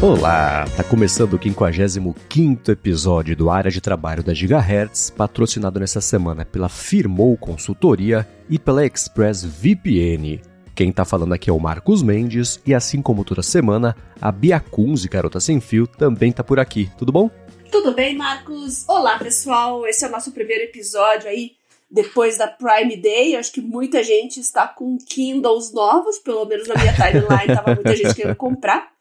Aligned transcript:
Olá, 0.00 0.64
tá 0.76 0.84
começando 0.84 1.34
o 1.34 1.42
55 1.42 2.70
episódio 2.70 3.34
do 3.34 3.50
Área 3.50 3.68
de 3.68 3.80
Trabalho 3.80 4.22
da 4.22 4.32
Gigahertz, 4.32 5.10
patrocinado 5.10 5.80
nessa 5.80 6.00
semana 6.00 6.44
pela 6.44 6.68
Firmou 6.68 7.36
Consultoria 7.36 8.24
e 8.48 8.60
pela 8.60 8.86
Express 8.86 9.44
VPN. 9.44 10.40
Quem 10.72 10.92
tá 10.92 11.04
falando 11.04 11.32
aqui 11.32 11.50
é 11.50 11.52
o 11.52 11.58
Marcos 11.58 12.00
Mendes 12.00 12.60
e 12.64 12.72
assim 12.72 13.02
como 13.02 13.24
toda 13.24 13.42
semana, 13.42 13.96
a 14.20 14.30
Bia 14.30 14.60
Kunz, 14.60 15.04
Garota 15.06 15.40
Sem 15.40 15.60
Fio, 15.60 15.84
também 15.84 16.30
tá 16.30 16.44
por 16.44 16.60
aqui. 16.60 16.88
Tudo 16.96 17.10
bom? 17.10 17.28
Tudo 17.68 17.92
bem, 17.92 18.16
Marcos? 18.16 18.88
Olá, 18.88 19.18
pessoal. 19.18 19.84
Esse 19.84 20.04
é 20.04 20.08
o 20.08 20.12
nosso 20.12 20.30
primeiro 20.30 20.62
episódio 20.62 21.28
aí 21.28 21.56
depois 21.90 22.38
da 22.38 22.46
Prime 22.46 22.96
Day. 22.96 23.34
Acho 23.34 23.50
que 23.50 23.60
muita 23.60 24.04
gente 24.04 24.38
está 24.38 24.68
com 24.68 24.96
Kindles 24.96 25.72
novos, 25.72 26.18
pelo 26.18 26.44
menos 26.44 26.68
na 26.68 26.76
minha 26.76 26.94
timeline 26.94 27.52
tava 27.52 27.74
muita 27.74 27.96
gente 27.96 28.14
querendo 28.14 28.36
comprar 28.36 28.96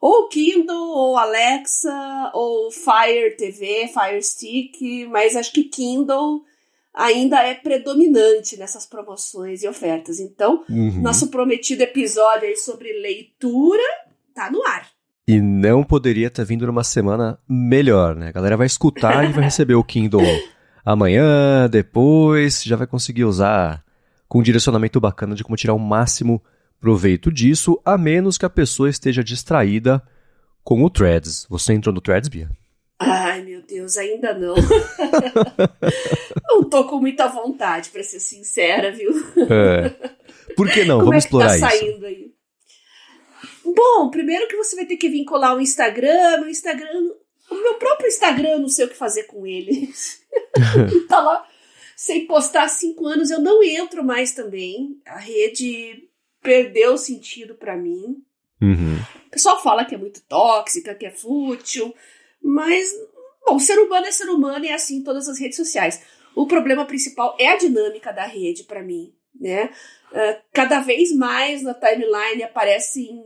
ou 0.00 0.28
Kindle, 0.28 0.88
ou 0.88 1.16
Alexa, 1.16 2.30
ou 2.32 2.70
Fire 2.70 3.36
TV, 3.36 3.88
Fire 3.88 4.22
Stick, 4.22 5.06
mas 5.10 5.36
acho 5.36 5.52
que 5.52 5.64
Kindle 5.64 6.42
ainda 6.94 7.42
é 7.42 7.54
predominante 7.54 8.56
nessas 8.56 8.86
promoções 8.86 9.62
e 9.62 9.68
ofertas. 9.68 10.18
Então, 10.18 10.64
uhum. 10.68 11.02
nosso 11.02 11.28
prometido 11.28 11.82
episódio 11.82 12.48
aí 12.48 12.56
sobre 12.56 12.92
leitura 13.00 13.82
tá 14.34 14.50
no 14.50 14.64
ar. 14.66 14.88
E 15.28 15.40
não 15.40 15.84
poderia 15.84 16.30
ter 16.30 16.44
vindo 16.44 16.66
numa 16.66 16.82
semana 16.82 17.38
melhor, 17.48 18.16
né? 18.16 18.28
A 18.28 18.32
galera 18.32 18.56
vai 18.56 18.66
escutar 18.66 19.28
e 19.28 19.32
vai 19.32 19.44
receber 19.44 19.74
o 19.74 19.84
Kindle 19.84 20.22
amanhã, 20.84 21.68
depois, 21.68 22.62
já 22.64 22.74
vai 22.74 22.86
conseguir 22.86 23.24
usar 23.24 23.84
com 24.26 24.40
um 24.40 24.42
direcionamento 24.42 25.00
bacana 25.00 25.34
de 25.34 25.44
como 25.44 25.56
tirar 25.56 25.74
o 25.74 25.78
máximo 25.78 26.42
proveito 26.80 27.30
disso, 27.30 27.80
a 27.84 27.98
menos 27.98 28.38
que 28.38 28.46
a 28.46 28.50
pessoa 28.50 28.88
esteja 28.88 29.22
distraída 29.22 30.02
com 30.64 30.82
o 30.82 30.90
Threads. 30.90 31.46
Você 31.48 31.72
entrou 31.72 31.94
no 31.94 32.00
Threads, 32.00 32.28
Bia? 32.28 32.50
Ai, 32.98 33.42
meu 33.42 33.62
Deus, 33.62 33.96
ainda 33.96 34.34
não. 34.34 34.54
não 36.48 36.64
tô 36.64 36.84
com 36.86 36.98
muita 36.98 37.28
vontade, 37.28 37.90
para 37.90 38.02
ser 38.02 38.20
sincera, 38.20 38.90
viu? 38.92 39.10
É. 39.48 39.88
Por 40.54 40.70
que 40.70 40.84
não? 40.84 40.98
Como 40.98 41.10
Vamos 41.10 41.24
é 41.24 41.28
que 41.28 41.34
explorar 41.34 41.48
tá 41.48 41.54
isso. 41.54 41.66
Saindo 41.66 42.06
aí? 42.06 42.30
Bom, 43.64 44.10
primeiro 44.10 44.48
que 44.48 44.56
você 44.56 44.76
vai 44.76 44.84
ter 44.84 44.96
que 44.96 45.08
vincular 45.08 45.56
o 45.56 45.60
Instagram, 45.60 46.42
o 46.42 46.48
Instagram, 46.48 47.10
o 47.50 47.54
meu 47.54 47.74
próprio 47.74 48.08
Instagram, 48.08 48.58
não 48.58 48.68
sei 48.68 48.84
o 48.84 48.88
que 48.88 48.96
fazer 48.96 49.24
com 49.24 49.46
ele. 49.46 49.90
tá 51.08 51.20
lá 51.20 51.46
sem 51.96 52.26
postar 52.26 52.64
há 52.64 52.68
cinco 52.68 53.06
anos, 53.06 53.30
eu 53.30 53.40
não 53.40 53.62
entro 53.62 54.02
mais 54.02 54.32
também. 54.32 54.98
A 55.06 55.18
rede 55.18 56.09
perdeu 56.42 56.94
o 56.94 56.98
sentido 56.98 57.54
para 57.54 57.76
mim. 57.76 58.22
Uhum. 58.60 58.96
O 59.26 59.30
pessoal 59.30 59.62
fala 59.62 59.84
que 59.84 59.94
é 59.94 59.98
muito 59.98 60.22
tóxica, 60.22 60.94
que 60.94 61.06
é 61.06 61.10
fútil, 61.10 61.94
mas, 62.42 62.90
bom, 63.46 63.58
ser 63.58 63.78
humano 63.78 64.06
é 64.06 64.12
ser 64.12 64.28
humano 64.28 64.64
e 64.64 64.68
é 64.68 64.74
assim 64.74 64.96
em 64.96 65.02
todas 65.02 65.28
as 65.28 65.38
redes 65.38 65.56
sociais. 65.56 66.02
O 66.34 66.46
problema 66.46 66.84
principal 66.84 67.36
é 67.38 67.48
a 67.48 67.56
dinâmica 67.56 68.12
da 68.12 68.24
rede 68.24 68.64
para 68.64 68.82
mim, 68.82 69.12
né? 69.38 69.70
Uh, 70.10 70.42
cada 70.52 70.80
vez 70.80 71.14
mais 71.14 71.62
na 71.62 71.74
timeline 71.74 72.42
aparecem 72.42 73.22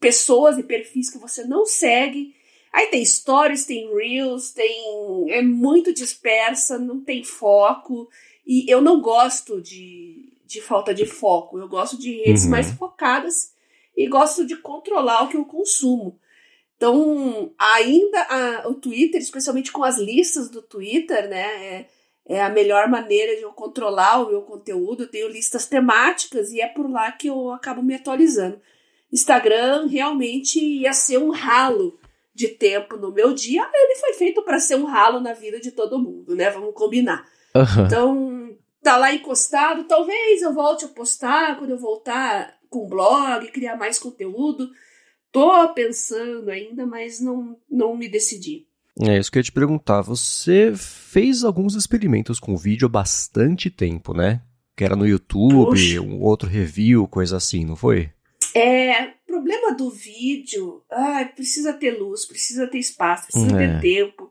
pessoas 0.00 0.58
e 0.58 0.62
perfis 0.62 1.10
que 1.10 1.18
você 1.18 1.44
não 1.44 1.64
segue. 1.64 2.34
Aí 2.72 2.88
tem 2.88 3.04
stories, 3.04 3.64
tem 3.64 3.94
reels, 3.94 4.52
tem 4.52 5.30
é 5.30 5.40
muito 5.40 5.94
dispersa, 5.94 6.78
não 6.78 7.00
tem 7.00 7.22
foco 7.22 8.08
e 8.46 8.70
eu 8.70 8.80
não 8.80 9.00
gosto 9.00 9.62
de 9.62 10.33
de 10.54 10.60
falta 10.60 10.94
de 10.94 11.04
foco. 11.04 11.58
Eu 11.58 11.68
gosto 11.68 11.98
de 11.98 12.22
redes 12.22 12.44
uhum. 12.44 12.50
mais 12.50 12.70
focadas 12.70 13.52
e 13.96 14.08
gosto 14.08 14.46
de 14.46 14.56
controlar 14.56 15.24
o 15.24 15.28
que 15.28 15.36
eu 15.36 15.44
consumo. 15.44 16.18
Então, 16.76 17.52
ainda 17.58 18.20
a, 18.22 18.68
o 18.68 18.74
Twitter, 18.74 19.20
especialmente 19.20 19.72
com 19.72 19.84
as 19.84 19.98
listas 19.98 20.48
do 20.48 20.60
Twitter, 20.62 21.28
né, 21.28 21.66
é, 21.66 21.86
é, 22.26 22.42
a 22.42 22.48
melhor 22.48 22.88
maneira 22.88 23.36
de 23.36 23.42
eu 23.42 23.52
controlar 23.52 24.22
o 24.22 24.30
meu 24.30 24.42
conteúdo. 24.42 25.04
Eu 25.04 25.10
tenho 25.10 25.28
listas 25.28 25.66
temáticas 25.66 26.50
e 26.50 26.60
é 26.60 26.68
por 26.68 26.90
lá 26.90 27.12
que 27.12 27.28
eu 27.28 27.50
acabo 27.50 27.82
me 27.82 27.94
atualizando. 27.94 28.60
Instagram 29.12 29.86
realmente 29.86 30.58
ia 30.58 30.92
ser 30.92 31.18
um 31.18 31.30
ralo 31.30 31.98
de 32.34 32.48
tempo 32.48 32.96
no 32.96 33.12
meu 33.12 33.32
dia. 33.32 33.68
Ele 33.72 33.94
foi 33.96 34.12
feito 34.14 34.42
para 34.42 34.58
ser 34.58 34.74
um 34.74 34.84
ralo 34.84 35.20
na 35.20 35.32
vida 35.32 35.60
de 35.60 35.70
todo 35.70 35.98
mundo, 35.98 36.34
né? 36.34 36.50
Vamos 36.50 36.74
combinar. 36.74 37.24
Uhum. 37.54 37.86
Então, 37.86 38.33
tá 38.84 38.96
lá 38.98 39.12
encostado. 39.12 39.84
Talvez 39.84 40.42
eu 40.42 40.52
volte 40.52 40.84
a 40.84 40.88
postar 40.88 41.58
quando 41.58 41.70
eu 41.70 41.78
voltar 41.78 42.54
com 42.68 42.84
o 42.84 42.88
blog, 42.88 43.50
criar 43.50 43.76
mais 43.76 43.98
conteúdo. 43.98 44.70
Tô 45.32 45.68
pensando 45.70 46.50
ainda, 46.50 46.86
mas 46.86 47.20
não, 47.20 47.56
não 47.68 47.96
me 47.96 48.08
decidi. 48.08 48.66
É 49.00 49.18
isso 49.18 49.32
que 49.32 49.38
eu 49.38 49.40
ia 49.40 49.44
te 49.44 49.50
perguntar. 49.50 50.02
Você 50.02 50.72
fez 50.76 51.42
alguns 51.42 51.74
experimentos 51.74 52.38
com 52.38 52.56
vídeo 52.56 52.86
há 52.86 52.88
bastante 52.88 53.68
tempo, 53.68 54.14
né? 54.14 54.42
Que 54.76 54.84
era 54.84 54.94
no 54.94 55.06
YouTube, 55.06 55.98
um 55.98 56.20
outro 56.20 56.48
review, 56.48 57.08
coisa 57.08 57.36
assim, 57.36 57.64
não 57.64 57.74
foi? 57.74 58.10
É, 58.54 59.14
problema 59.26 59.74
do 59.74 59.90
vídeo, 59.90 60.82
ah, 60.90 61.24
precisa 61.34 61.72
ter 61.72 61.98
luz, 61.98 62.24
precisa 62.24 62.68
ter 62.68 62.78
espaço, 62.78 63.26
precisa 63.26 63.60
é. 63.60 63.80
ter 63.80 63.80
tempo 63.80 64.30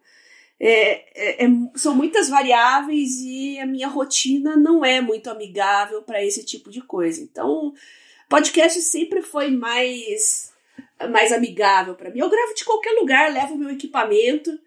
é, 0.66 1.04
é, 1.14 1.46
é, 1.46 1.50
são 1.76 1.94
muitas 1.94 2.30
variáveis 2.30 3.20
e 3.20 3.60
a 3.60 3.66
minha 3.66 3.90
rotina 3.90 4.56
não 4.56 4.86
é 4.86 5.02
muito 5.02 5.30
amigável 5.30 6.02
para 6.04 6.24
esse 6.24 6.46
tipo 6.46 6.72
de 6.72 6.80
coisa. 6.80 7.22
Então, 7.22 7.74
podcast 8.30 8.80
sempre 8.80 9.22
foi 9.22 9.52
mais 9.52 10.54
mais 11.12 11.34
amigável 11.34 11.96
para 11.96 12.10
mim. 12.10 12.20
Eu 12.20 12.30
gravo 12.30 12.54
de 12.54 12.64
qualquer 12.64 12.92
lugar, 12.92 13.34
levo 13.34 13.58
meu 13.58 13.72
equipamento, 13.72 14.58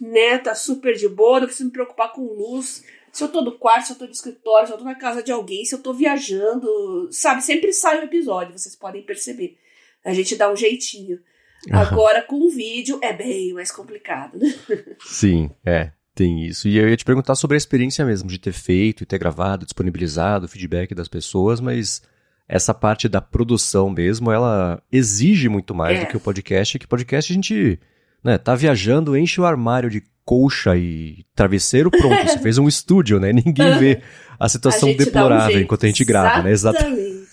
né? 0.00 0.38
Tá 0.38 0.56
super 0.56 0.96
de 0.96 1.08
boa, 1.08 1.38
não 1.38 1.46
preciso 1.46 1.66
me 1.66 1.72
preocupar 1.72 2.10
com 2.10 2.22
luz. 2.22 2.82
Se 3.12 3.22
eu 3.22 3.28
tô 3.28 3.40
no 3.40 3.56
quarto, 3.56 3.86
se 3.86 3.92
eu 3.92 3.96
tô 3.96 4.06
no 4.06 4.10
escritório, 4.10 4.66
se 4.66 4.72
eu 4.72 4.78
tô 4.78 4.82
na 4.82 4.96
casa 4.96 5.22
de 5.22 5.30
alguém, 5.30 5.64
se 5.64 5.72
eu 5.72 5.78
tô 5.80 5.92
viajando, 5.92 7.08
sabe? 7.12 7.44
Sempre 7.44 7.72
sai 7.72 8.00
um 8.00 8.02
episódio, 8.02 8.58
vocês 8.58 8.74
podem 8.74 9.02
perceber. 9.02 9.56
A 10.04 10.12
gente 10.12 10.34
dá 10.34 10.50
um 10.50 10.56
jeitinho. 10.56 11.20
Agora, 11.70 12.22
com 12.22 12.48
vídeo, 12.48 12.98
é 13.02 13.12
bem 13.12 13.52
mais 13.52 13.70
complicado, 13.70 14.38
né? 14.38 14.52
Sim, 15.00 15.50
é. 15.64 15.92
Tem 16.14 16.46
isso. 16.46 16.68
E 16.68 16.76
eu 16.76 16.88
ia 16.88 16.96
te 16.96 17.04
perguntar 17.04 17.34
sobre 17.34 17.56
a 17.56 17.58
experiência 17.58 18.04
mesmo, 18.04 18.28
de 18.28 18.38
ter 18.38 18.52
feito 18.52 19.02
e 19.02 19.06
ter 19.06 19.18
gravado, 19.18 19.64
disponibilizado, 19.64 20.46
o 20.46 20.48
feedback 20.48 20.94
das 20.94 21.08
pessoas, 21.08 21.60
mas 21.60 22.02
essa 22.48 22.72
parte 22.72 23.08
da 23.08 23.20
produção 23.20 23.90
mesmo, 23.90 24.30
ela 24.30 24.80
exige 24.92 25.48
muito 25.48 25.74
mais 25.74 25.98
é. 25.98 26.04
do 26.04 26.06
que 26.06 26.16
o 26.16 26.20
podcast, 26.20 26.78
que 26.78 26.86
podcast 26.86 27.32
a 27.32 27.34
gente, 27.34 27.80
né, 28.24 28.38
tá 28.38 28.54
viajando, 28.54 29.16
enche 29.16 29.40
o 29.40 29.44
armário 29.44 29.90
de 29.90 30.02
colcha 30.24 30.74
e 30.76 31.24
travesseiro, 31.34 31.90
pronto, 31.90 32.26
você 32.26 32.38
fez 32.40 32.56
um 32.56 32.66
estúdio, 32.66 33.20
né? 33.20 33.32
Ninguém 33.32 33.78
vê 33.78 34.02
a 34.40 34.48
situação 34.48 34.90
a 34.90 34.94
deplorável 34.94 35.58
um 35.58 35.60
enquanto 35.60 35.84
a 35.84 35.88
gente 35.88 36.04
grava, 36.04 36.42
né? 36.42 36.50
Exatamente. 36.50 37.24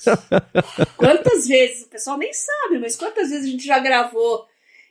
quantas 0.97 1.47
vezes, 1.47 1.85
o 1.85 1.90
pessoal 1.90 2.18
nem 2.18 2.31
sabe, 2.34 2.79
mas 2.79 2.96
quantas 2.96 3.29
vezes 3.29 3.46
a 3.46 3.50
gente 3.50 3.66
já 3.66 3.79
gravou 3.79 4.46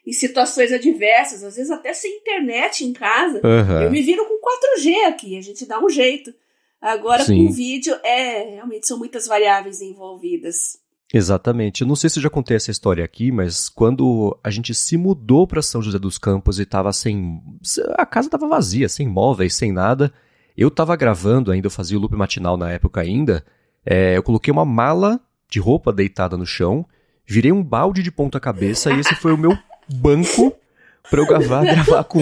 em 0.06 0.12
situações 0.12 0.72
adversas, 0.72 1.44
às 1.44 1.56
vezes 1.56 1.70
até 1.70 1.92
sem 1.92 2.16
internet 2.16 2.84
em 2.84 2.92
casa. 2.92 3.40
Uhum. 3.44 3.82
Eu 3.82 3.90
me 3.90 4.00
viro 4.02 4.24
com 4.24 4.40
4G 4.40 5.08
aqui, 5.08 5.36
a 5.36 5.42
gente 5.42 5.66
dá 5.66 5.78
um 5.78 5.88
jeito. 5.88 6.32
Agora 6.80 7.22
Sim. 7.22 7.46
com 7.46 7.52
vídeo, 7.52 7.94
é, 8.02 8.54
realmente 8.54 8.86
são 8.86 8.98
muitas 8.98 9.26
variáveis 9.26 9.82
envolvidas. 9.82 10.78
Exatamente. 11.12 11.82
Eu 11.82 11.88
não 11.88 11.96
sei 11.96 12.08
se 12.08 12.18
eu 12.18 12.22
já 12.22 12.30
contei 12.30 12.56
essa 12.56 12.70
história 12.70 13.04
aqui, 13.04 13.32
mas 13.32 13.68
quando 13.68 14.38
a 14.44 14.50
gente 14.50 14.74
se 14.74 14.96
mudou 14.96 15.46
para 15.46 15.60
São 15.60 15.82
José 15.82 15.98
dos 15.98 16.18
Campos 16.18 16.60
e 16.60 16.64
tava 16.64 16.92
sem. 16.92 17.42
A 17.98 18.06
casa 18.06 18.30
tava 18.30 18.46
vazia, 18.46 18.88
sem 18.88 19.08
móveis, 19.08 19.54
sem 19.54 19.72
nada. 19.72 20.12
Eu 20.56 20.70
tava 20.70 20.94
gravando 20.94 21.50
ainda, 21.50 21.66
eu 21.66 21.70
fazia 21.70 21.98
o 21.98 22.00
loop 22.00 22.14
matinal 22.14 22.56
na 22.56 22.70
época 22.70 23.00
ainda. 23.00 23.44
É, 23.84 24.16
eu 24.16 24.22
coloquei 24.22 24.52
uma 24.52 24.64
mala 24.64 25.20
de 25.48 25.58
roupa 25.58 25.92
deitada 25.92 26.36
no 26.36 26.46
chão, 26.46 26.86
virei 27.26 27.50
um 27.50 27.62
balde 27.62 28.02
de 28.02 28.12
ponta 28.12 28.38
cabeça 28.38 28.92
e 28.92 29.00
esse 29.00 29.14
foi 29.16 29.32
o 29.32 29.38
meu 29.38 29.56
banco 29.88 30.54
para 31.10 31.20
eu 31.20 31.26
gravar, 31.26 31.64
gravar 31.64 32.04
com 32.04 32.20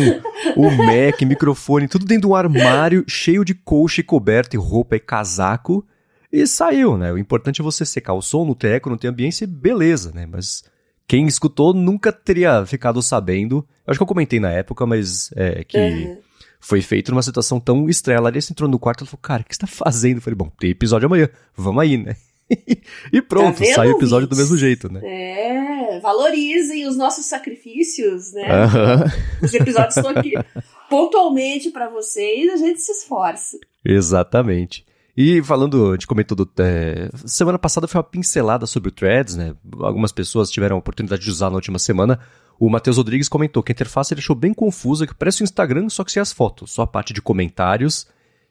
o 0.56 0.70
Mac, 0.70 1.20
microfone, 1.22 1.88
tudo 1.88 2.06
dentro 2.06 2.22
de 2.22 2.26
um 2.28 2.34
armário 2.34 3.04
cheio 3.06 3.44
de 3.44 3.54
colcha 3.54 4.00
e 4.00 4.04
coberta 4.04 4.56
e 4.56 4.58
roupa 4.58 4.96
e 4.96 5.00
casaco. 5.00 5.84
E 6.32 6.46
saiu, 6.46 6.96
né? 6.96 7.12
O 7.12 7.18
importante 7.18 7.60
é 7.60 7.64
você 7.64 7.84
secar 7.84 8.14
o 8.14 8.22
som 8.22 8.44
no 8.44 8.54
teco, 8.54 8.90
não 8.90 8.98
tem 8.98 9.10
ambiência, 9.10 9.46
beleza, 9.46 10.12
né? 10.12 10.26
Mas 10.26 10.62
quem 11.06 11.26
escutou 11.26 11.72
nunca 11.72 12.12
teria 12.12 12.64
ficado 12.66 13.00
sabendo. 13.00 13.66
Eu 13.86 13.90
acho 13.90 13.98
que 13.98 14.02
eu 14.02 14.06
comentei 14.06 14.38
na 14.38 14.50
época, 14.50 14.84
mas 14.86 15.30
é 15.34 15.64
que 15.64 15.78
uhum 15.78 16.18
foi 16.60 16.82
feito 16.82 17.10
numa 17.10 17.22
situação 17.22 17.60
tão 17.60 17.88
estranha. 17.88 18.18
A 18.18 18.22
Larissa 18.22 18.52
entrou 18.52 18.68
no 18.68 18.78
quarto 18.78 19.04
e 19.04 19.06
falou, 19.06 19.20
cara, 19.22 19.42
o 19.42 19.44
que 19.44 19.54
você 19.54 19.60
tá 19.60 19.66
fazendo? 19.66 20.16
Eu 20.16 20.22
falei, 20.22 20.36
bom, 20.36 20.50
tem 20.58 20.70
episódio 20.70 21.06
amanhã, 21.06 21.28
vamos 21.56 21.82
aí, 21.82 21.96
né? 21.96 22.16
e 23.12 23.20
pronto, 23.20 23.58
tá 23.58 23.74
sai 23.74 23.88
o 23.88 23.96
episódio 23.96 24.26
do 24.26 24.36
mesmo 24.36 24.56
jeito, 24.56 24.90
né? 24.90 25.00
É, 25.04 26.00
valorizem 26.00 26.86
os 26.86 26.96
nossos 26.96 27.26
sacrifícios, 27.26 28.32
né? 28.32 28.64
Uhum. 28.64 29.44
Os 29.44 29.52
episódios 29.52 29.96
estão 29.96 30.10
aqui 30.16 30.32
pontualmente 30.88 31.70
para 31.70 31.90
vocês, 31.90 32.50
a 32.50 32.56
gente 32.56 32.80
se 32.80 32.90
esforça. 32.92 33.58
Exatamente. 33.84 34.86
E 35.20 35.42
falando, 35.42 35.88
a 35.88 35.92
gente 35.94 36.06
comentou 36.06 36.36
do. 36.36 36.48
É, 36.60 37.10
semana 37.26 37.58
passada 37.58 37.88
foi 37.88 37.98
uma 37.98 38.04
pincelada 38.04 38.66
sobre 38.66 38.90
o 38.90 38.92
Threads, 38.92 39.34
né? 39.34 39.52
Algumas 39.80 40.12
pessoas 40.12 40.48
tiveram 40.48 40.76
a 40.76 40.78
oportunidade 40.78 41.22
de 41.22 41.28
usar 41.28 41.50
na 41.50 41.56
última 41.56 41.76
semana. 41.80 42.20
O 42.56 42.70
Matheus 42.70 42.98
Rodrigues 42.98 43.28
comentou 43.28 43.60
que 43.60 43.72
a 43.72 43.74
interface 43.74 44.14
ele 44.14 44.20
achou 44.20 44.36
bem 44.36 44.54
confusa, 44.54 45.08
que 45.08 45.14
parece 45.16 45.42
o 45.42 45.44
Instagram, 45.44 45.88
só 45.88 46.04
que 46.04 46.12
sem 46.12 46.22
as 46.22 46.32
fotos, 46.32 46.70
só 46.70 46.82
a 46.82 46.86
parte 46.86 47.12
de 47.12 47.20
comentários. 47.20 48.06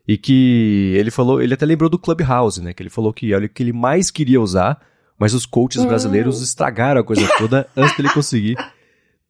E 0.06 0.18
que 0.18 0.94
ele 0.98 1.10
falou, 1.10 1.42
ele 1.42 1.54
até 1.54 1.66
lembrou 1.66 1.90
do 1.90 1.98
Clubhouse, 1.98 2.62
né? 2.62 2.74
Que 2.74 2.84
ele 2.84 2.90
falou 2.90 3.14
que 3.14 3.34
olha 3.34 3.46
o 3.46 3.50
que 3.50 3.64
ele 3.64 3.72
mais 3.72 4.12
queria 4.12 4.42
usar, 4.42 4.78
mas 5.18 5.34
os 5.34 5.46
coaches 5.46 5.84
hum. 5.84 5.88
brasileiros 5.88 6.42
estragaram 6.42 7.00
a 7.00 7.04
coisa 7.04 7.26
toda 7.38 7.66
antes 7.78 7.96
dele 7.96 8.10
conseguir 8.10 8.58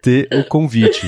ter 0.01 0.28
o 0.34 0.44
convite. 0.44 1.06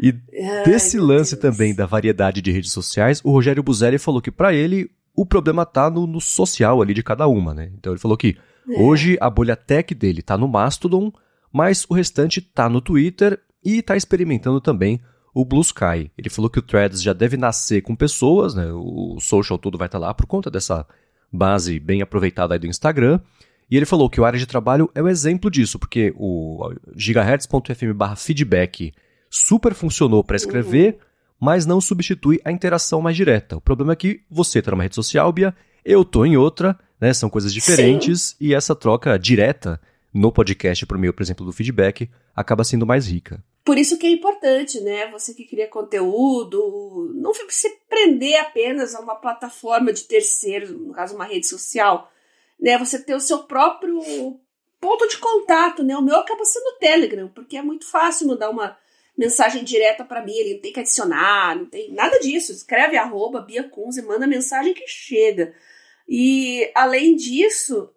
E 0.00 0.14
Ai, 0.32 0.64
desse 0.64 0.96
lance 0.96 1.34
Deus. 1.34 1.42
também 1.42 1.74
da 1.74 1.86
variedade 1.86 2.40
de 2.40 2.52
redes 2.52 2.70
sociais, 2.70 3.20
o 3.24 3.32
Rogério 3.32 3.64
Buzelli 3.64 3.98
falou 3.98 4.22
que 4.22 4.30
para 4.30 4.54
ele 4.54 4.88
o 5.16 5.24
problema 5.24 5.64
tá 5.64 5.88
no, 5.88 6.06
no, 6.06 6.20
social 6.20 6.82
ali 6.82 6.92
de 6.92 7.02
cada 7.02 7.26
uma, 7.26 7.54
né? 7.54 7.70
Então 7.78 7.92
ele 7.92 8.00
falou 8.00 8.16
que 8.16 8.36
é. 8.68 8.80
hoje 8.80 9.16
a 9.20 9.30
bolha 9.30 9.56
tech 9.56 9.94
dele 9.94 10.22
tá 10.22 10.36
no 10.36 10.46
Mastodon, 10.46 11.10
mas 11.52 11.86
o 11.88 11.94
restante 11.94 12.40
tá 12.40 12.68
no 12.68 12.80
Twitter 12.80 13.40
e 13.64 13.80
tá 13.80 13.96
experimentando 13.96 14.60
também 14.60 15.00
o 15.34 15.44
Blue 15.44 15.62
Sky. 15.62 16.10
Ele 16.16 16.30
falou 16.30 16.50
que 16.50 16.58
o 16.58 16.62
Threads 16.62 17.02
já 17.02 17.12
deve 17.12 17.36
nascer 17.36 17.82
com 17.82 17.96
pessoas, 17.96 18.54
né? 18.54 18.70
O 18.72 19.18
social 19.20 19.58
todo 19.58 19.78
vai 19.78 19.86
estar 19.86 19.98
tá 19.98 20.06
lá 20.06 20.14
por 20.14 20.26
conta 20.26 20.50
dessa 20.50 20.86
base 21.32 21.80
bem 21.80 22.02
aproveitada 22.02 22.54
aí 22.54 22.58
do 22.58 22.66
Instagram. 22.66 23.20
E 23.70 23.76
ele 23.76 23.86
falou 23.86 24.08
que 24.08 24.20
o 24.20 24.24
área 24.24 24.38
de 24.38 24.46
trabalho 24.46 24.88
é 24.94 25.02
o 25.02 25.06
um 25.06 25.08
exemplo 25.08 25.50
disso, 25.50 25.78
porque 25.78 26.14
o 26.16 26.72
gigahertz.fm/feedback 26.94 28.94
super 29.28 29.74
funcionou 29.74 30.22
para 30.22 30.36
escrever, 30.36 30.94
uhum. 30.94 31.00
Mas 31.40 31.66
não 31.66 31.80
substitui 31.80 32.40
a 32.44 32.50
interação 32.50 33.00
mais 33.00 33.16
direta. 33.16 33.56
O 33.56 33.60
problema 33.60 33.92
é 33.92 33.96
que 33.96 34.22
você 34.30 34.58
está 34.58 34.70
numa 34.70 34.82
rede 34.82 34.94
social, 34.94 35.30
Bia, 35.32 35.54
eu 35.84 36.04
tô 36.04 36.24
em 36.24 36.36
outra, 36.36 36.78
né? 37.00 37.12
São 37.12 37.30
coisas 37.30 37.52
diferentes 37.52 38.28
Sim. 38.28 38.36
e 38.40 38.54
essa 38.54 38.74
troca 38.74 39.18
direta 39.18 39.80
no 40.12 40.32
podcast 40.32 40.84
por 40.86 40.96
meio, 40.98 41.12
por 41.12 41.22
exemplo, 41.22 41.44
do 41.44 41.52
feedback 41.52 42.10
acaba 42.34 42.64
sendo 42.64 42.86
mais 42.86 43.06
rica. 43.06 43.42
Por 43.64 43.76
isso 43.76 43.98
que 43.98 44.06
é 44.06 44.10
importante, 44.10 44.80
né? 44.80 45.10
Você 45.10 45.34
que 45.34 45.44
cria 45.44 45.68
conteúdo, 45.68 47.12
não 47.14 47.32
se 47.34 47.68
prender 47.88 48.40
apenas 48.40 48.94
a 48.94 49.00
uma 49.00 49.16
plataforma 49.16 49.92
de 49.92 50.04
terceiros, 50.04 50.70
no 50.70 50.92
caso 50.92 51.14
uma 51.14 51.24
rede 51.24 51.48
social, 51.48 52.10
né? 52.60 52.78
Você 52.78 52.98
ter 53.02 53.14
o 53.14 53.20
seu 53.20 53.40
próprio 53.40 54.00
ponto 54.80 55.08
de 55.08 55.18
contato, 55.18 55.82
né? 55.82 55.96
O 55.96 56.02
meu 56.02 56.16
acaba 56.16 56.44
sendo 56.44 56.66
o 56.68 56.78
Telegram, 56.78 57.28
porque 57.28 57.56
é 57.56 57.62
muito 57.62 57.90
fácil 57.90 58.28
mandar 58.28 58.50
uma 58.50 58.76
mensagem 59.16 59.64
direta 59.64 60.04
para 60.04 60.24
mim, 60.24 60.34
ele 60.34 60.54
não 60.54 60.60
tem 60.60 60.72
que 60.72 60.80
adicionar, 60.80 61.56
não 61.56 61.66
tem 61.66 61.92
nada 61.92 62.18
disso. 62.18 62.52
Escreve 62.52 62.96
arroba 62.96 63.40
Bia 63.40 63.64
Kunz 63.64 63.96
e 63.96 64.02
manda 64.02 64.26
mensagem 64.26 64.74
que 64.74 64.86
chega. 64.86 65.54
E 66.08 66.70
além 66.74 67.16
disso, 67.16 67.90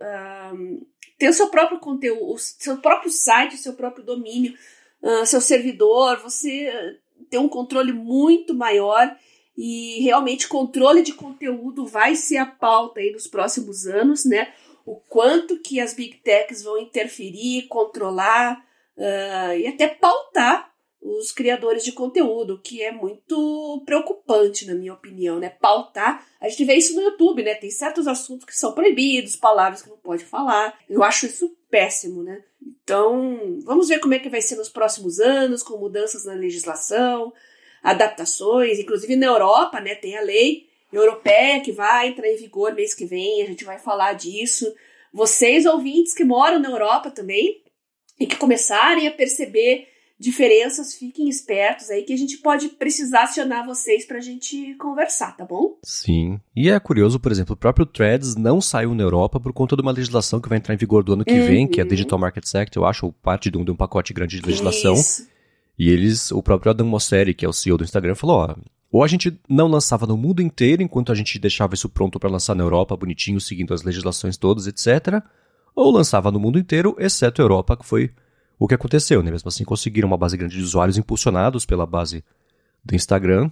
um, 0.54 0.86
ter 1.18 1.30
o 1.30 1.34
seu 1.34 1.50
próprio 1.50 1.80
conteúdo, 1.80 2.34
o 2.34 2.38
seu 2.38 2.78
próprio 2.78 3.12
site, 3.12 3.58
seu 3.58 3.74
próprio 3.74 4.04
domínio, 4.04 4.54
uh, 5.02 5.26
seu 5.26 5.42
servidor, 5.42 6.18
você 6.18 6.98
ter 7.30 7.38
um 7.38 7.50
controle 7.50 7.92
muito 7.92 8.54
maior 8.54 9.16
e 9.58 10.02
realmente 10.02 10.48
controle 10.48 11.02
de 11.02 11.14
conteúdo 11.14 11.86
vai 11.86 12.16
ser 12.16 12.38
a 12.38 12.46
pauta 12.46 13.02
aí 13.02 13.12
nos 13.12 13.28
próximos 13.28 13.86
anos, 13.86 14.24
né? 14.24 14.54
O 14.86 14.96
quanto 14.96 15.60
que 15.60 15.80
as 15.80 15.94
big 15.94 16.18
techs 16.24 16.64
vão 16.64 16.80
interferir, 16.80 17.68
controlar 17.68 18.66
uh, 18.98 19.54
e 19.58 19.68
até 19.68 19.88
pautar 19.88 20.69
os 21.02 21.32
criadores 21.32 21.84
de 21.84 21.94
conteúdo, 21.94 22.60
que 22.62 22.82
é 22.82 22.92
muito 22.92 23.82
preocupante, 23.86 24.66
na 24.66 24.74
minha 24.74 24.94
opinião, 24.94 25.40
né? 25.40 25.50
Pautar. 25.50 26.26
A 26.42 26.50
gente 26.50 26.66
vê 26.66 26.76
isso 26.76 26.96
no 26.96 27.02
YouTube, 27.02 27.42
né? 27.42 27.56
Tem 27.56 27.72
certos 27.72 28.08
assuntos 28.08 28.46
que 28.46 28.56
são 28.56 28.74
proibidos, 28.74 29.36
palavras 29.36 29.82
que 29.82 29.90
não 29.90 29.98
pode 29.98 30.26
falar. 30.26 30.78
Eu 30.90 31.02
acho 31.02 31.26
isso 31.26 31.56
péssimo, 31.70 32.22
né? 32.22 32.44
Então, 32.84 33.60
vamos 33.64 33.88
ver 33.88 34.00
como 34.00 34.14
é 34.14 34.20
que 34.20 34.30
vai 34.30 34.42
ser 34.42 34.56
nos 34.56 34.68
próximos 34.68 35.20
anos, 35.20 35.64
com 35.64 35.78
mudanças 35.78 36.26
na 36.26 36.34
legislação, 36.34 37.32
adaptações, 37.82 38.80
inclusive 38.80 39.16
na 39.16 39.28
Europa, 39.28 39.80
né? 39.80 39.96
Tem 39.96 40.18
a 40.18 40.22
lei 40.22 40.68
europeia 40.92 41.62
que 41.62 41.72
vai 41.72 42.10
entrar 42.10 42.28
em 42.28 42.36
vigor 42.36 42.74
mês 42.74 42.94
que 42.94 43.06
vem, 43.06 43.42
a 43.42 43.46
gente 43.46 43.64
vai 43.64 43.80
falar 43.80 44.14
disso. 44.14 44.74
Vocês, 45.14 45.66
ouvintes 45.66 46.14
que 46.14 46.26
moram 46.26 46.60
na 46.60 46.70
Europa 46.70 47.10
também, 47.10 47.64
e 48.20 48.28
que 48.28 48.36
começarem 48.36 49.08
a 49.08 49.12
perceber 49.12 49.88
diferenças, 50.20 50.94
fiquem 50.94 51.30
espertos 51.30 51.90
aí 51.90 52.04
que 52.04 52.12
a 52.12 52.18
gente 52.18 52.38
pode 52.40 52.68
precisar 52.70 53.24
acionar 53.24 53.66
vocês 53.66 54.06
pra 54.06 54.20
gente 54.20 54.76
conversar, 54.76 55.38
tá 55.38 55.46
bom? 55.46 55.78
Sim. 55.82 56.40
E 56.54 56.70
é 56.70 56.78
curioso, 56.80 57.20
por 57.20 57.32
exemplo, 57.32 57.54
o 57.54 57.58
próprio 57.58 57.86
Threads 57.86 58.36
não 58.36 58.60
saiu 58.60 58.94
na 58.94 59.04
Europa 59.04 59.40
por 59.40 59.54
conta 59.54 59.78
de 59.78 59.82
uma 59.82 59.92
legislação 59.92 60.42
que 60.42 60.50
vai 60.50 60.58
entrar 60.58 60.74
em 60.74 60.78
vigor 60.78 61.04
do 61.04 61.14
ano 61.14 61.24
que 61.24 61.40
uhum. 61.40 61.48
vem, 61.48 61.68
que 61.68 61.80
é 61.80 61.84
a 61.84 61.86
uhum. 61.86 61.90
Digital 61.90 62.20
Markets 62.20 62.54
Act, 62.54 62.76
eu 62.76 62.86
acho, 62.86 63.14
parte 63.24 63.50
de 63.50 63.58
um, 63.58 63.64
de 63.64 63.72
um 63.72 63.76
pacote 63.76 64.14
grande 64.14 64.40
de 64.40 64.46
legislação. 64.46 64.94
Isso. 64.94 65.26
E 65.78 65.90
eles, 65.90 66.32
o 66.32 66.44
próprio 66.44 66.72
Adam 66.72 66.86
Mosseri, 66.86 67.34
que 67.34 67.46
é 67.46 67.50
o 67.50 67.54
CEO 67.54 67.78
do 67.78 67.86
Instagram, 67.86 68.14
falou, 68.14 68.40
ó, 68.40 68.56
ou 68.92 69.04
a 69.04 69.08
gente 69.08 69.40
não 69.48 69.68
lançava 69.68 70.06
no 70.06 70.18
mundo 70.18 70.42
inteiro 70.42 70.82
enquanto 70.82 71.14
a 71.14 71.16
gente 71.16 71.40
deixava 71.40 71.76
isso 71.76 71.88
pronto 71.88 72.20
para 72.20 72.30
lançar 72.30 72.56
na 72.56 72.64
Europa, 72.64 72.98
bonitinho, 72.98 73.40
seguindo 73.40 73.74
as 73.74 73.84
legislações 73.84 74.36
todas, 74.36 74.68
etc. 74.68 75.24
Ou 75.74 75.92
lançava 75.92 76.30
no 76.30 76.40
mundo 76.40 76.60
inteiro, 76.60 76.96
exceto 77.00 77.42
a 77.42 77.46
Europa, 77.46 77.78
que 77.78 77.86
foi 77.86 78.12
o 78.60 78.68
que 78.68 78.76
aconteceu, 78.76 79.24
né? 79.24 79.32
Mesmo 79.32 79.48
assim, 79.48 79.64
conseguiram 79.64 80.08
uma 80.08 80.18
base 80.18 80.36
grande 80.36 80.58
de 80.58 80.62
usuários 80.62 80.98
impulsionados 80.98 81.66
pela 81.66 81.86
base 81.86 82.24
do 82.84 82.94
Instagram, 82.94 83.50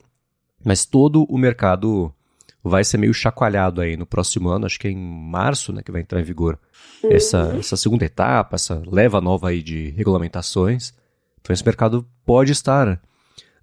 mas 0.64 0.86
todo 0.86 1.24
o 1.30 1.38
mercado 1.38 2.14
vai 2.62 2.84
ser 2.84 2.98
meio 2.98 3.14
chacoalhado 3.14 3.80
aí 3.80 3.96
no 3.96 4.06
próximo 4.06 4.50
ano, 4.50 4.66
acho 4.66 4.80
que 4.80 4.88
é 4.88 4.92
em 4.92 4.98
março, 4.98 5.72
né, 5.72 5.82
que 5.82 5.92
vai 5.92 6.02
entrar 6.02 6.20
em 6.20 6.24
vigor 6.24 6.60
uhum. 7.02 7.12
essa, 7.12 7.56
essa 7.58 7.78
segunda 7.78 8.04
etapa, 8.04 8.56
essa 8.56 8.84
leva 8.86 9.22
nova 9.22 9.50
aí 9.50 9.64
de 9.64 9.92
regulamentações. 9.92 10.94
Então 11.40 11.54
esse 11.54 11.66
mercado 11.66 12.06
pode 12.26 12.52
estar, 12.52 13.02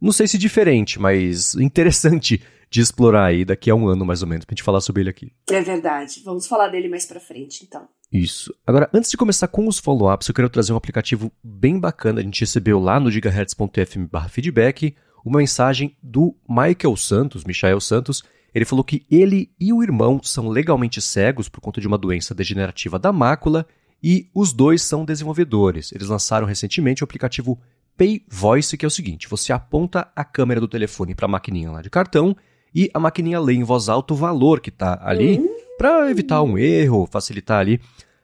não 0.00 0.12
sei 0.12 0.26
se 0.26 0.38
diferente, 0.38 0.98
mas 0.98 1.54
interessante 1.60 2.42
de 2.70 2.80
explorar 2.80 3.26
aí 3.26 3.44
daqui 3.44 3.70
a 3.70 3.74
um 3.74 3.86
ano 3.86 4.04
mais 4.04 4.22
ou 4.22 4.28
menos, 4.28 4.44
pra 4.44 4.54
gente 4.54 4.62
falar 4.62 4.80
sobre 4.80 5.02
ele 5.02 5.10
aqui. 5.10 5.32
É 5.48 5.60
verdade. 5.60 6.22
Vamos 6.24 6.46
falar 6.46 6.68
dele 6.68 6.88
mais 6.88 7.06
pra 7.06 7.20
frente, 7.20 7.64
então. 7.64 7.86
Isso. 8.14 8.54
Agora, 8.64 8.88
antes 8.94 9.10
de 9.10 9.16
começar 9.16 9.48
com 9.48 9.66
os 9.66 9.80
follow-ups, 9.80 10.28
eu 10.28 10.34
quero 10.34 10.48
trazer 10.48 10.72
um 10.72 10.76
aplicativo 10.76 11.32
bem 11.42 11.80
bacana. 11.80 12.20
A 12.20 12.22
gente 12.22 12.42
recebeu 12.42 12.78
lá 12.78 13.00
no 13.00 13.10
gigahertz.fm 13.10 14.06
feedback 14.28 14.94
uma 15.24 15.38
mensagem 15.38 15.96
do 16.00 16.32
Michael 16.48 16.96
Santos, 16.96 17.44
Michael 17.44 17.80
Santos. 17.80 18.22
Ele 18.54 18.64
falou 18.64 18.84
que 18.84 19.04
ele 19.10 19.50
e 19.58 19.72
o 19.72 19.82
irmão 19.82 20.20
são 20.22 20.48
legalmente 20.48 21.02
cegos 21.02 21.48
por 21.48 21.60
conta 21.60 21.80
de 21.80 21.88
uma 21.88 21.98
doença 21.98 22.32
degenerativa 22.32 23.00
da 23.00 23.12
mácula 23.12 23.66
e 24.00 24.28
os 24.32 24.52
dois 24.52 24.80
são 24.82 25.04
desenvolvedores. 25.04 25.90
Eles 25.90 26.06
lançaram 26.06 26.46
recentemente 26.46 27.02
o 27.02 27.06
aplicativo 27.06 27.58
Pay 27.96 28.24
Voice, 28.28 28.76
que 28.76 28.84
é 28.84 28.88
o 28.88 28.92
seguinte: 28.92 29.28
você 29.28 29.52
aponta 29.52 30.06
a 30.14 30.24
câmera 30.24 30.60
do 30.60 30.68
telefone 30.68 31.16
para 31.16 31.26
a 31.26 31.28
maquininha 31.28 31.72
lá 31.72 31.82
de 31.82 31.90
cartão 31.90 32.36
e 32.72 32.88
a 32.94 33.00
maquininha 33.00 33.40
lê 33.40 33.54
em 33.54 33.64
voz 33.64 33.88
alta 33.88 34.14
o 34.14 34.16
valor 34.16 34.60
que 34.60 34.68
está 34.68 35.00
ali 35.02 35.38
uhum. 35.38 35.53
Para 35.78 36.10
evitar 36.10 36.42
um 36.42 36.56
erro, 36.56 37.08
facilitar 37.10 37.60
ali 37.60 37.80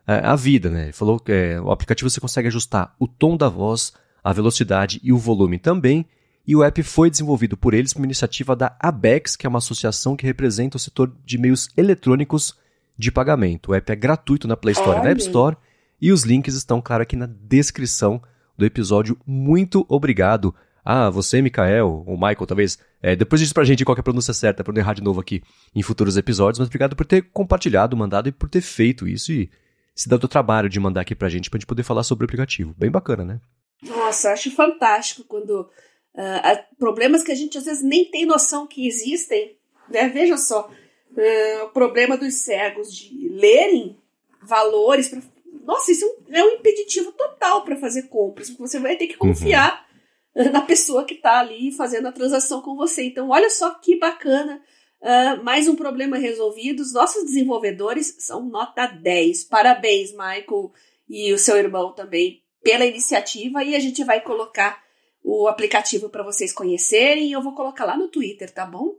é, 0.07 0.15
a 0.25 0.35
vida, 0.37 0.71
né? 0.71 0.85
Ele 0.85 0.93
falou 0.93 1.19
que 1.19 1.33
é, 1.33 1.61
o 1.61 1.71
aplicativo 1.71 2.09
você 2.09 2.21
consegue 2.21 2.49
ajustar 2.49 2.95
o 2.99 3.07
tom 3.07 3.37
da 3.37 3.49
voz, 3.49 3.93
a 4.23 4.33
velocidade 4.33 5.01
e 5.03 5.13
o 5.13 5.19
volume 5.19 5.59
também. 5.59 6.07
E 6.47 6.57
o 6.57 6.65
app 6.65 6.83
foi 6.83 7.11
desenvolvido 7.11 7.57
por 7.57 7.75
eles 7.75 7.93
por 7.93 8.05
iniciativa 8.05 8.57
da 8.57 8.75
ABEX, 8.81 9.37
que 9.37 9.47
é 9.47 9.49
uma 9.49 9.59
associação 9.59 10.17
que 10.17 10.27
representa 10.27 10.77
o 10.77 10.81
setor 10.81 11.15
de 11.25 11.39
meios 11.39 11.69
eletrônicos 11.77 12.57
de 12.99 13.13
pagamento. 13.13 13.71
O 13.71 13.75
app 13.75 13.93
é 13.93 13.97
gratuito 13.97 14.49
na 14.49 14.57
Play 14.57 14.73
Store 14.73 14.99
e 14.99 15.03
na 15.03 15.11
App 15.11 15.21
Store. 15.21 15.57
E 16.01 16.11
os 16.11 16.23
links 16.23 16.55
estão, 16.55 16.81
claro, 16.81 17.03
aqui 17.03 17.15
na 17.15 17.27
descrição 17.27 18.23
do 18.57 18.65
episódio. 18.65 19.19
Muito 19.27 19.85
obrigado 19.89 20.55
ah, 20.85 21.11
você, 21.11 21.43
Mikael, 21.43 22.05
ou 22.07 22.15
Michael, 22.17 22.47
talvez. 22.47 22.79
É, 23.03 23.15
depois 23.15 23.41
diz 23.41 23.53
pra 23.53 23.65
gente 23.65 23.85
qual 23.85 23.97
é 23.97 24.01
a 24.01 24.03
pronúncia 24.03 24.35
certa 24.35 24.65
pra 24.65 24.73
não 24.73 24.81
errar 24.81 24.95
de 24.95 25.03
novo 25.03 25.21
aqui 25.21 25.43
em 25.75 25.83
futuros 25.83 26.17
episódios, 26.17 26.59
mas 26.59 26.69
obrigado 26.69 26.97
por 26.97 27.07
ter 27.07 27.23
compartilhado, 27.31 27.97
mandado 27.97 28.29
e 28.29 28.33
por 28.33 28.49
ter 28.49 28.61
feito 28.61 29.07
isso 29.07 29.33
e 29.33 29.51
se 29.95 30.09
dado 30.09 30.25
o 30.25 30.29
trabalho 30.29 30.69
de 30.69 30.81
mandar 30.81 31.03
aqui 31.03 31.15
pra 31.15 31.29
gente 31.29 31.51
pra 31.51 31.59
gente 31.59 31.67
poder 31.67 31.83
falar 31.83 32.03
sobre 32.03 32.25
o 32.25 32.27
aplicativo. 32.27 32.75
Bem 32.77 32.91
bacana, 32.91 33.25
né? 33.25 33.41
Nossa, 33.83 34.33
acho 34.33 34.51
fantástico 34.51 35.25
quando 35.25 35.61
uh, 35.61 36.77
problemas 36.79 37.23
que 37.23 37.33
a 37.33 37.35
gente 37.35 37.57
às 37.57 37.65
vezes 37.65 37.83
nem 37.83 38.11
tem 38.11 38.27
noção 38.27 38.67
que 38.67 38.87
existem, 38.87 39.57
né? 39.89 40.09
Veja 40.09 40.37
só, 40.37 40.69
uh, 40.69 41.65
o 41.65 41.69
problema 41.69 42.17
dos 42.17 42.35
cegos 42.35 42.95
de 42.95 43.29
lerem 43.31 43.97
valores. 44.43 45.09
Pra... 45.09 45.21
Nossa, 45.65 45.93
isso 45.93 46.05
é 46.31 46.45
um 46.45 46.49
é 46.49 46.55
impeditivo 46.55 47.13
total 47.13 47.65
para 47.65 47.77
fazer 47.77 48.05
compras, 48.05 48.49
porque 48.49 48.67
você 48.67 48.79
vai 48.79 48.97
ter 48.97 49.07
que 49.07 49.15
uhum. 49.15 49.29
confiar. 49.29 49.85
Uhum 49.85 49.90
na 50.53 50.63
pessoa 50.63 51.05
que 51.05 51.15
está 51.15 51.41
ali 51.41 51.73
fazendo 51.73 52.09
a 52.09 52.13
transação 52.13 52.63
com 52.63 52.77
você. 52.77 53.05
Então, 53.05 53.31
olha 53.31 53.51
só 53.51 53.71
que 53.75 53.99
bacana. 53.99 54.61
Uh, 55.01 55.43
mais 55.43 55.67
um 55.67 55.75
problema 55.75 56.19
resolvido. 56.19 56.81
Os 56.81 56.93
nossos 56.93 57.25
desenvolvedores 57.25 58.17
são 58.19 58.45
nota 58.45 58.87
10. 58.87 59.45
Parabéns, 59.45 60.11
Michael 60.13 60.73
e 61.09 61.33
o 61.33 61.39
seu 61.39 61.57
irmão 61.57 61.93
também, 61.93 62.43
pela 62.63 62.85
iniciativa. 62.85 63.65
E 63.65 63.75
a 63.75 63.81
gente 63.81 64.05
vai 64.05 64.21
colocar 64.21 64.79
o 65.23 65.49
aplicativo 65.49 66.09
para 66.09 66.23
vocês 66.23 66.53
conhecerem. 66.53 67.33
Eu 67.33 67.43
vou 67.43 67.55
colocar 67.55 67.85
lá 67.85 67.97
no 67.97 68.09
Twitter, 68.09 68.53
tá 68.53 68.65
bom? 68.65 68.95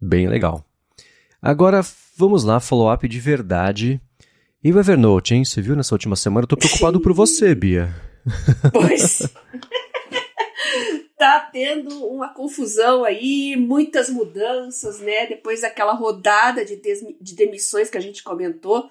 Bem 0.00 0.28
legal. 0.28 0.64
Agora 1.40 1.80
vamos 2.16 2.44
lá, 2.44 2.60
follow-up 2.60 3.06
de 3.06 3.20
verdade. 3.20 4.00
E 4.62 4.72
o 4.72 4.78
Evernote, 4.78 5.34
hein? 5.34 5.44
Você 5.44 5.60
viu 5.60 5.74
nessa 5.74 5.94
última 5.94 6.14
semana? 6.14 6.44
Eu 6.44 6.48
tô 6.48 6.56
preocupado 6.56 7.00
por 7.00 7.12
você, 7.12 7.52
Bia. 7.54 7.92
Pois. 8.72 9.22
tá 11.22 11.38
tendo 11.52 12.04
uma 12.08 12.34
confusão 12.34 13.04
aí, 13.04 13.54
muitas 13.56 14.10
mudanças, 14.10 14.98
né? 14.98 15.26
Depois 15.26 15.60
daquela 15.60 15.92
rodada 15.92 16.64
de, 16.64 16.80
de 17.20 17.36
demissões 17.36 17.88
que 17.88 17.96
a 17.96 18.00
gente 18.00 18.24
comentou 18.24 18.90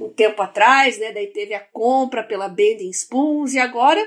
um 0.00 0.08
tempo 0.08 0.42
atrás, 0.42 0.98
né? 0.98 1.12
Daí 1.12 1.28
teve 1.28 1.54
a 1.54 1.60
compra 1.60 2.24
pela 2.24 2.48
Bending 2.48 2.90
Spoons 2.90 3.54
e 3.54 3.60
agora 3.60 4.04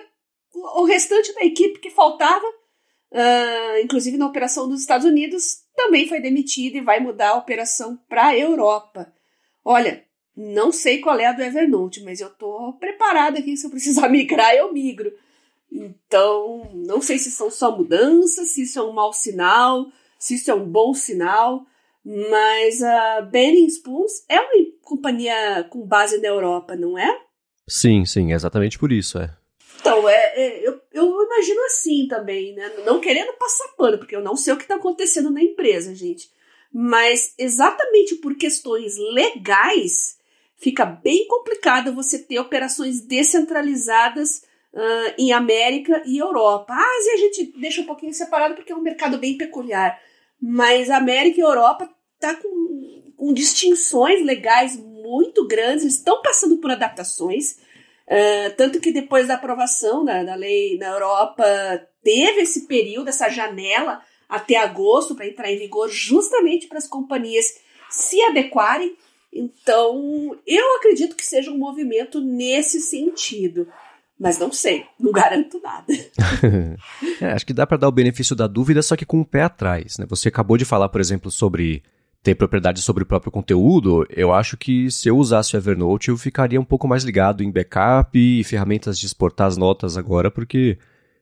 o 0.53 0.83
restante 0.83 1.33
da 1.33 1.45
equipe 1.45 1.79
que 1.79 1.89
faltava, 1.89 2.45
uh, 2.45 3.79
inclusive 3.81 4.17
na 4.17 4.27
operação 4.27 4.67
dos 4.67 4.81
Estados 4.81 5.05
Unidos, 5.05 5.63
também 5.73 6.05
foi 6.05 6.19
demitido 6.19 6.75
e 6.75 6.81
vai 6.81 6.99
mudar 6.99 7.29
a 7.29 7.37
operação 7.37 7.97
para 8.09 8.27
a 8.27 8.37
Europa. 8.37 9.11
Olha, 9.63 10.03
não 10.35 10.69
sei 10.69 10.99
qual 10.99 11.17
é 11.17 11.27
a 11.27 11.31
do 11.31 11.41
Evernote, 11.41 12.03
mas 12.03 12.19
eu 12.19 12.29
tô 12.29 12.73
preparada 12.73 13.39
aqui 13.39 13.55
se 13.55 13.65
eu 13.65 13.71
precisar 13.71 14.09
migrar, 14.11 14.53
eu 14.53 14.73
migro. 14.73 15.13
Então, 15.73 16.69
não 16.75 17.01
sei 17.01 17.17
se 17.17 17.31
são 17.31 17.49
só 17.49 17.75
mudanças, 17.75 18.49
se 18.49 18.61
isso 18.61 18.77
é 18.77 18.83
um 18.83 18.93
mau 18.93 19.11
sinal, 19.11 19.87
se 20.19 20.35
isso 20.35 20.51
é 20.51 20.53
um 20.53 20.69
bom 20.69 20.93
sinal, 20.93 21.65
mas 22.05 22.83
a 22.83 23.21
Benning 23.21 23.65
Spoons 23.65 24.23
é 24.29 24.39
uma 24.39 24.51
companhia 24.83 25.65
com 25.71 25.83
base 25.83 26.21
na 26.21 26.27
Europa, 26.27 26.75
não 26.75 26.95
é? 26.95 27.19
Sim, 27.67 28.05
sim, 28.05 28.31
é 28.31 28.35
exatamente 28.35 28.77
por 28.77 28.91
isso, 28.91 29.17
é. 29.17 29.35
Então, 29.79 30.07
é, 30.07 30.33
é 30.35 30.67
eu, 30.67 30.79
eu 30.93 31.23
imagino 31.25 31.65
assim 31.65 32.07
também, 32.07 32.53
né? 32.53 32.71
Não 32.85 33.01
querendo 33.01 33.33
passar 33.33 33.67
pano, 33.69 33.97
porque 33.97 34.15
eu 34.15 34.21
não 34.21 34.35
sei 34.35 34.53
o 34.53 34.57
que 34.57 34.63
está 34.63 34.75
acontecendo 34.75 35.31
na 35.31 35.41
empresa, 35.41 35.95
gente. 35.95 36.29
Mas 36.71 37.33
exatamente 37.37 38.15
por 38.15 38.35
questões 38.35 38.95
legais, 39.13 40.17
fica 40.55 40.85
bem 40.85 41.27
complicado 41.27 41.93
você 41.93 42.19
ter 42.19 42.39
operações 42.39 43.01
descentralizadas 43.01 44.43
uh, 44.73 45.13
em 45.17 45.31
América 45.31 46.01
e 46.05 46.17
Europa. 46.17 46.73
A 46.73 46.97
Ásia 46.97 47.13
a 47.13 47.17
gente 47.17 47.53
deixa 47.59 47.81
um 47.81 47.85
pouquinho 47.85 48.13
separado 48.13 48.55
porque 48.55 48.71
é 48.71 48.75
um 48.75 48.81
mercado 48.81 49.17
bem 49.17 49.37
peculiar. 49.37 49.99
Mas 50.41 50.89
América 50.89 51.39
e 51.39 51.43
Europa 51.43 51.89
tá 52.19 52.35
com, 52.35 53.13
com 53.15 53.33
distinções 53.33 54.25
legais 54.25 54.77
muito 54.77 55.47
grandes, 55.47 55.83
eles 55.83 55.95
estão 55.95 56.21
passando 56.21 56.57
por 56.57 56.71
adaptações. 56.71 57.57
Uh, 58.05 58.53
tanto 58.57 58.79
que 58.81 58.91
depois 58.91 59.27
da 59.27 59.35
aprovação 59.35 60.03
da, 60.03 60.23
da 60.23 60.35
lei 60.35 60.77
na 60.77 60.87
Europa, 60.87 61.45
teve 62.03 62.41
esse 62.41 62.67
período, 62.67 63.07
essa 63.07 63.29
janela 63.29 64.01
até 64.27 64.57
agosto 64.57 65.15
para 65.15 65.27
entrar 65.27 65.51
em 65.51 65.59
vigor, 65.59 65.89
justamente 65.89 66.67
para 66.67 66.77
as 66.77 66.87
companhias 66.87 67.45
se 67.89 68.21
adequarem. 68.23 68.95
Então, 69.31 70.37
eu 70.45 70.75
acredito 70.75 71.15
que 71.15 71.25
seja 71.25 71.51
um 71.51 71.57
movimento 71.57 72.19
nesse 72.19 72.81
sentido. 72.81 73.67
Mas 74.23 74.39
não 74.39 74.53
sei, 74.53 74.85
não 74.97 75.11
garanto 75.11 75.59
nada. 75.61 75.85
é, 77.19 77.33
acho 77.33 77.45
que 77.45 77.51
dá 77.51 77.67
para 77.67 77.75
dar 77.75 77.89
o 77.89 77.91
benefício 77.91 78.33
da 78.33 78.47
dúvida, 78.47 78.81
só 78.81 78.95
que 78.95 79.05
com 79.05 79.19
o 79.19 79.25
pé 79.25 79.41
atrás. 79.41 79.97
Né? 79.97 80.05
Você 80.07 80.29
acabou 80.29 80.55
de 80.55 80.63
falar, 80.63 80.87
por 80.87 81.01
exemplo, 81.01 81.29
sobre 81.29 81.83
ter 82.23 82.33
propriedade 82.33 82.81
sobre 82.81 83.03
o 83.03 83.05
próprio 83.05 83.33
conteúdo. 83.33 84.07
Eu 84.09 84.33
acho 84.33 84.55
que 84.55 84.89
se 84.89 85.09
eu 85.09 85.17
usasse 85.17 85.53
o 85.53 85.57
Evernote, 85.57 86.07
eu 86.07 86.15
ficaria 86.15 86.59
um 86.59 86.63
pouco 86.63 86.87
mais 86.87 87.03
ligado 87.03 87.43
em 87.43 87.51
backup 87.51 88.17
e 88.17 88.45
ferramentas 88.45 88.97
de 88.97 89.05
exportar 89.05 89.47
as 89.47 89.57
notas 89.57 89.97
agora, 89.97 90.31
porque 90.31 90.77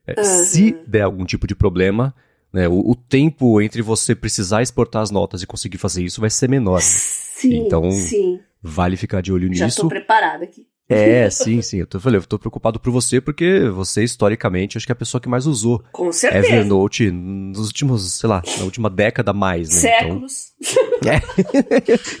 é, 0.06 0.20
uhum. 0.20 0.24
se 0.24 0.70
der 0.86 1.02
algum 1.02 1.24
tipo 1.24 1.44
de 1.44 1.56
problema, 1.56 2.14
né, 2.52 2.68
o, 2.68 2.88
o, 2.88 2.94
tempo 2.94 3.60
entre 3.60 3.82
você 3.82 4.14
precisar 4.14 4.62
exportar 4.62 5.02
as 5.02 5.10
notas 5.10 5.42
e 5.42 5.46
conseguir 5.46 5.78
fazer 5.78 6.04
isso 6.04 6.20
vai 6.20 6.30
ser 6.30 6.48
menor. 6.48 6.76
Né? 6.76 6.82
Sim, 6.82 7.66
então, 7.66 7.90
sim. 7.90 8.38
vale 8.62 8.96
ficar 8.96 9.20
de 9.22 9.32
olho 9.32 9.48
nisso. 9.48 9.58
Já 9.58 9.66
estou 9.66 9.88
preparada 9.88 10.44
aqui. 10.44 10.64
É, 10.92 11.28
sim, 11.30 11.62
sim. 11.62 11.78
Eu 11.78 11.86
tô, 11.86 12.00
falei, 12.00 12.18
eu 12.18 12.24
tô 12.24 12.38
preocupado 12.38 12.78
por 12.78 12.90
você 12.90 13.20
porque 13.20 13.68
você, 13.68 14.02
historicamente, 14.02 14.76
acho 14.76 14.86
que 14.86 14.92
é 14.92 14.94
a 14.94 14.96
pessoa 14.96 15.20
que 15.20 15.28
mais 15.28 15.46
usou 15.46 15.82
Com 15.92 16.12
certeza. 16.12 16.46
Evernote 16.46 17.10
nos 17.10 17.66
últimos, 17.66 18.12
sei 18.14 18.28
lá, 18.28 18.42
na 18.58 18.64
última 18.64 18.88
década 18.88 19.32
mais, 19.32 19.68
né? 19.68 19.74
Séculos. 19.74 20.52
Então, 20.60 21.12
é. 21.12 21.22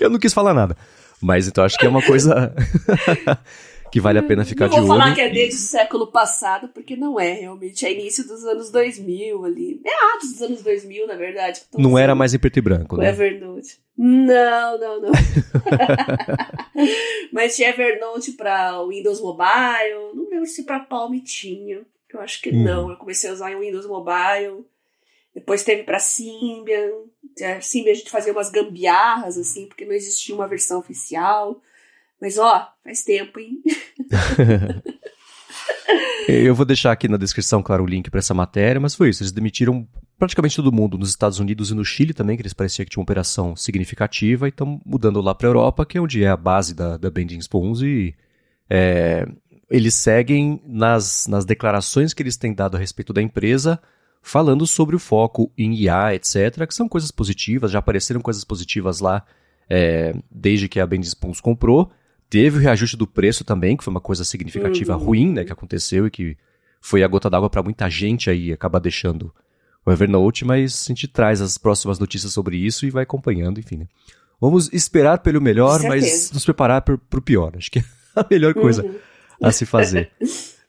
eu 0.00 0.10
não 0.10 0.18
quis 0.18 0.32
falar 0.32 0.54
nada. 0.54 0.76
Mas 1.20 1.46
então 1.46 1.62
acho 1.62 1.78
que 1.78 1.86
é 1.86 1.88
uma 1.88 2.02
coisa 2.02 2.52
que 3.92 4.00
vale 4.00 4.18
a 4.18 4.22
pena 4.22 4.44
ficar 4.44 4.66
de 4.66 4.74
olho. 4.74 4.80
Não 4.80 4.88
vou 4.88 4.98
falar 4.98 5.14
que 5.14 5.20
é 5.20 5.28
desde 5.28 5.56
o 5.56 5.60
século 5.60 6.06
passado, 6.08 6.68
porque 6.68 6.96
não 6.96 7.20
é, 7.20 7.32
realmente. 7.34 7.86
É 7.86 7.92
início 7.92 8.26
dos 8.26 8.42
anos 8.44 8.70
2000 8.70 9.44
ali. 9.44 9.80
Meados 9.84 10.32
dos 10.32 10.42
anos 10.42 10.62
2000, 10.62 11.06
na 11.06 11.14
verdade. 11.14 11.60
Não 11.76 11.96
era 11.96 12.14
mais 12.14 12.34
em 12.34 12.38
preto 12.38 12.56
e 12.56 12.62
branco, 12.62 12.96
né? 12.96 13.10
Evernote. 13.10 13.81
Não, 13.96 14.78
não, 14.78 15.00
não. 15.02 15.12
Mas 17.32 17.56
tinha 17.56 17.70
Evernote 17.70 18.32
para 18.32 18.82
Windows 18.86 19.20
Mobile. 19.20 20.14
Não 20.14 20.28
lembro 20.28 20.46
se 20.46 20.64
para 20.64 20.80
Palm 20.80 21.18
tinha. 21.20 21.82
Eu 22.12 22.20
acho 22.20 22.40
que 22.42 22.50
hum. 22.50 22.62
não. 22.62 22.90
Eu 22.90 22.96
comecei 22.96 23.30
a 23.30 23.32
usar 23.32 23.52
em 23.52 23.58
Windows 23.58 23.86
Mobile. 23.86 24.64
Depois 25.34 25.64
teve 25.64 25.82
para 25.82 25.98
Symbian. 25.98 26.90
A 27.42 27.60
Symbian 27.60 27.92
a 27.92 27.96
gente 27.96 28.10
fazia 28.10 28.32
umas 28.32 28.50
gambiarras, 28.50 29.38
assim, 29.38 29.66
porque 29.66 29.84
não 29.84 29.92
existia 29.92 30.34
uma 30.34 30.48
versão 30.48 30.78
oficial. 30.78 31.60
Mas 32.20 32.38
ó, 32.38 32.72
faz 32.84 33.02
tempo, 33.02 33.40
hein? 33.40 33.62
Eu 36.28 36.54
vou 36.54 36.64
deixar 36.64 36.92
aqui 36.92 37.08
na 37.08 37.16
descrição, 37.16 37.62
claro, 37.62 37.82
o 37.82 37.86
link 37.86 38.08
para 38.10 38.20
essa 38.20 38.32
matéria, 38.32 38.80
mas 38.80 38.94
foi 38.94 39.08
isso. 39.08 39.22
Eles 39.22 39.32
demitiram 39.32 39.86
praticamente 40.22 40.54
todo 40.54 40.70
mundo 40.70 40.96
nos 40.96 41.08
Estados 41.08 41.40
Unidos 41.40 41.72
e 41.72 41.74
no 41.74 41.84
Chile 41.84 42.14
também, 42.14 42.36
que 42.36 42.42
eles 42.42 42.52
pareciam 42.52 42.84
que 42.84 42.92
tinham 42.92 43.00
uma 43.00 43.04
operação 43.04 43.56
significativa, 43.56 44.46
e 44.46 44.50
estão 44.50 44.80
mudando 44.86 45.20
lá 45.20 45.34
para 45.34 45.48
a 45.48 45.50
Europa, 45.50 45.84
que 45.84 45.98
é 45.98 46.00
onde 46.00 46.22
é 46.22 46.28
a 46.28 46.36
base 46.36 46.76
da, 46.76 46.96
da 46.96 47.10
Bending 47.10 47.40
Spoons, 47.40 47.82
e 47.82 48.14
é, 48.70 49.26
eles 49.68 49.96
seguem 49.96 50.62
nas, 50.64 51.26
nas 51.26 51.44
declarações 51.44 52.14
que 52.14 52.22
eles 52.22 52.36
têm 52.36 52.54
dado 52.54 52.76
a 52.76 52.78
respeito 52.78 53.12
da 53.12 53.20
empresa, 53.20 53.80
falando 54.22 54.64
sobre 54.64 54.94
o 54.94 54.98
foco 55.00 55.50
em 55.58 55.74
IA, 55.74 56.14
etc., 56.14 56.68
que 56.68 56.74
são 56.74 56.88
coisas 56.88 57.10
positivas, 57.10 57.72
já 57.72 57.80
apareceram 57.80 58.20
coisas 58.20 58.44
positivas 58.44 59.00
lá 59.00 59.24
é, 59.68 60.14
desde 60.30 60.68
que 60.68 60.78
a 60.78 60.86
Bending 60.86 61.08
Spoons 61.08 61.40
comprou, 61.40 61.90
Teve 62.30 62.56
o 62.56 62.60
reajuste 62.60 62.96
do 62.96 63.06
preço 63.06 63.44
também, 63.44 63.76
que 63.76 63.84
foi 63.84 63.90
uma 63.90 64.00
coisa 64.00 64.24
significativa 64.24 64.96
uhum. 64.96 65.04
ruim, 65.04 65.32
né, 65.34 65.44
que 65.44 65.52
aconteceu 65.52 66.06
e 66.06 66.10
que 66.10 66.34
foi 66.80 67.02
a 67.02 67.06
gota 67.06 67.28
d'água 67.28 67.50
para 67.50 67.62
muita 67.62 67.90
gente 67.90 68.30
aí, 68.30 68.50
acaba 68.50 68.80
deixando 68.80 69.30
o 69.84 69.90
Evernote, 69.90 70.44
mas 70.44 70.84
a 70.86 70.88
gente 70.88 71.08
traz 71.08 71.40
as 71.40 71.58
próximas 71.58 71.98
notícias 71.98 72.32
sobre 72.32 72.56
isso 72.56 72.86
e 72.86 72.90
vai 72.90 73.02
acompanhando, 73.02 73.58
enfim. 73.58 73.78
Né? 73.78 73.86
Vamos 74.40 74.72
esperar 74.72 75.18
pelo 75.18 75.40
melhor, 75.40 75.82
mas 75.82 76.30
nos 76.32 76.44
preparar 76.44 76.82
para 76.82 76.94
o 76.94 77.22
pior. 77.22 77.52
Acho 77.56 77.70
que 77.70 77.78
é 77.80 77.84
a 78.14 78.26
melhor 78.30 78.54
coisa 78.54 78.84
uhum. 78.84 78.98
a 79.40 79.52
se 79.52 79.66
fazer 79.66 80.10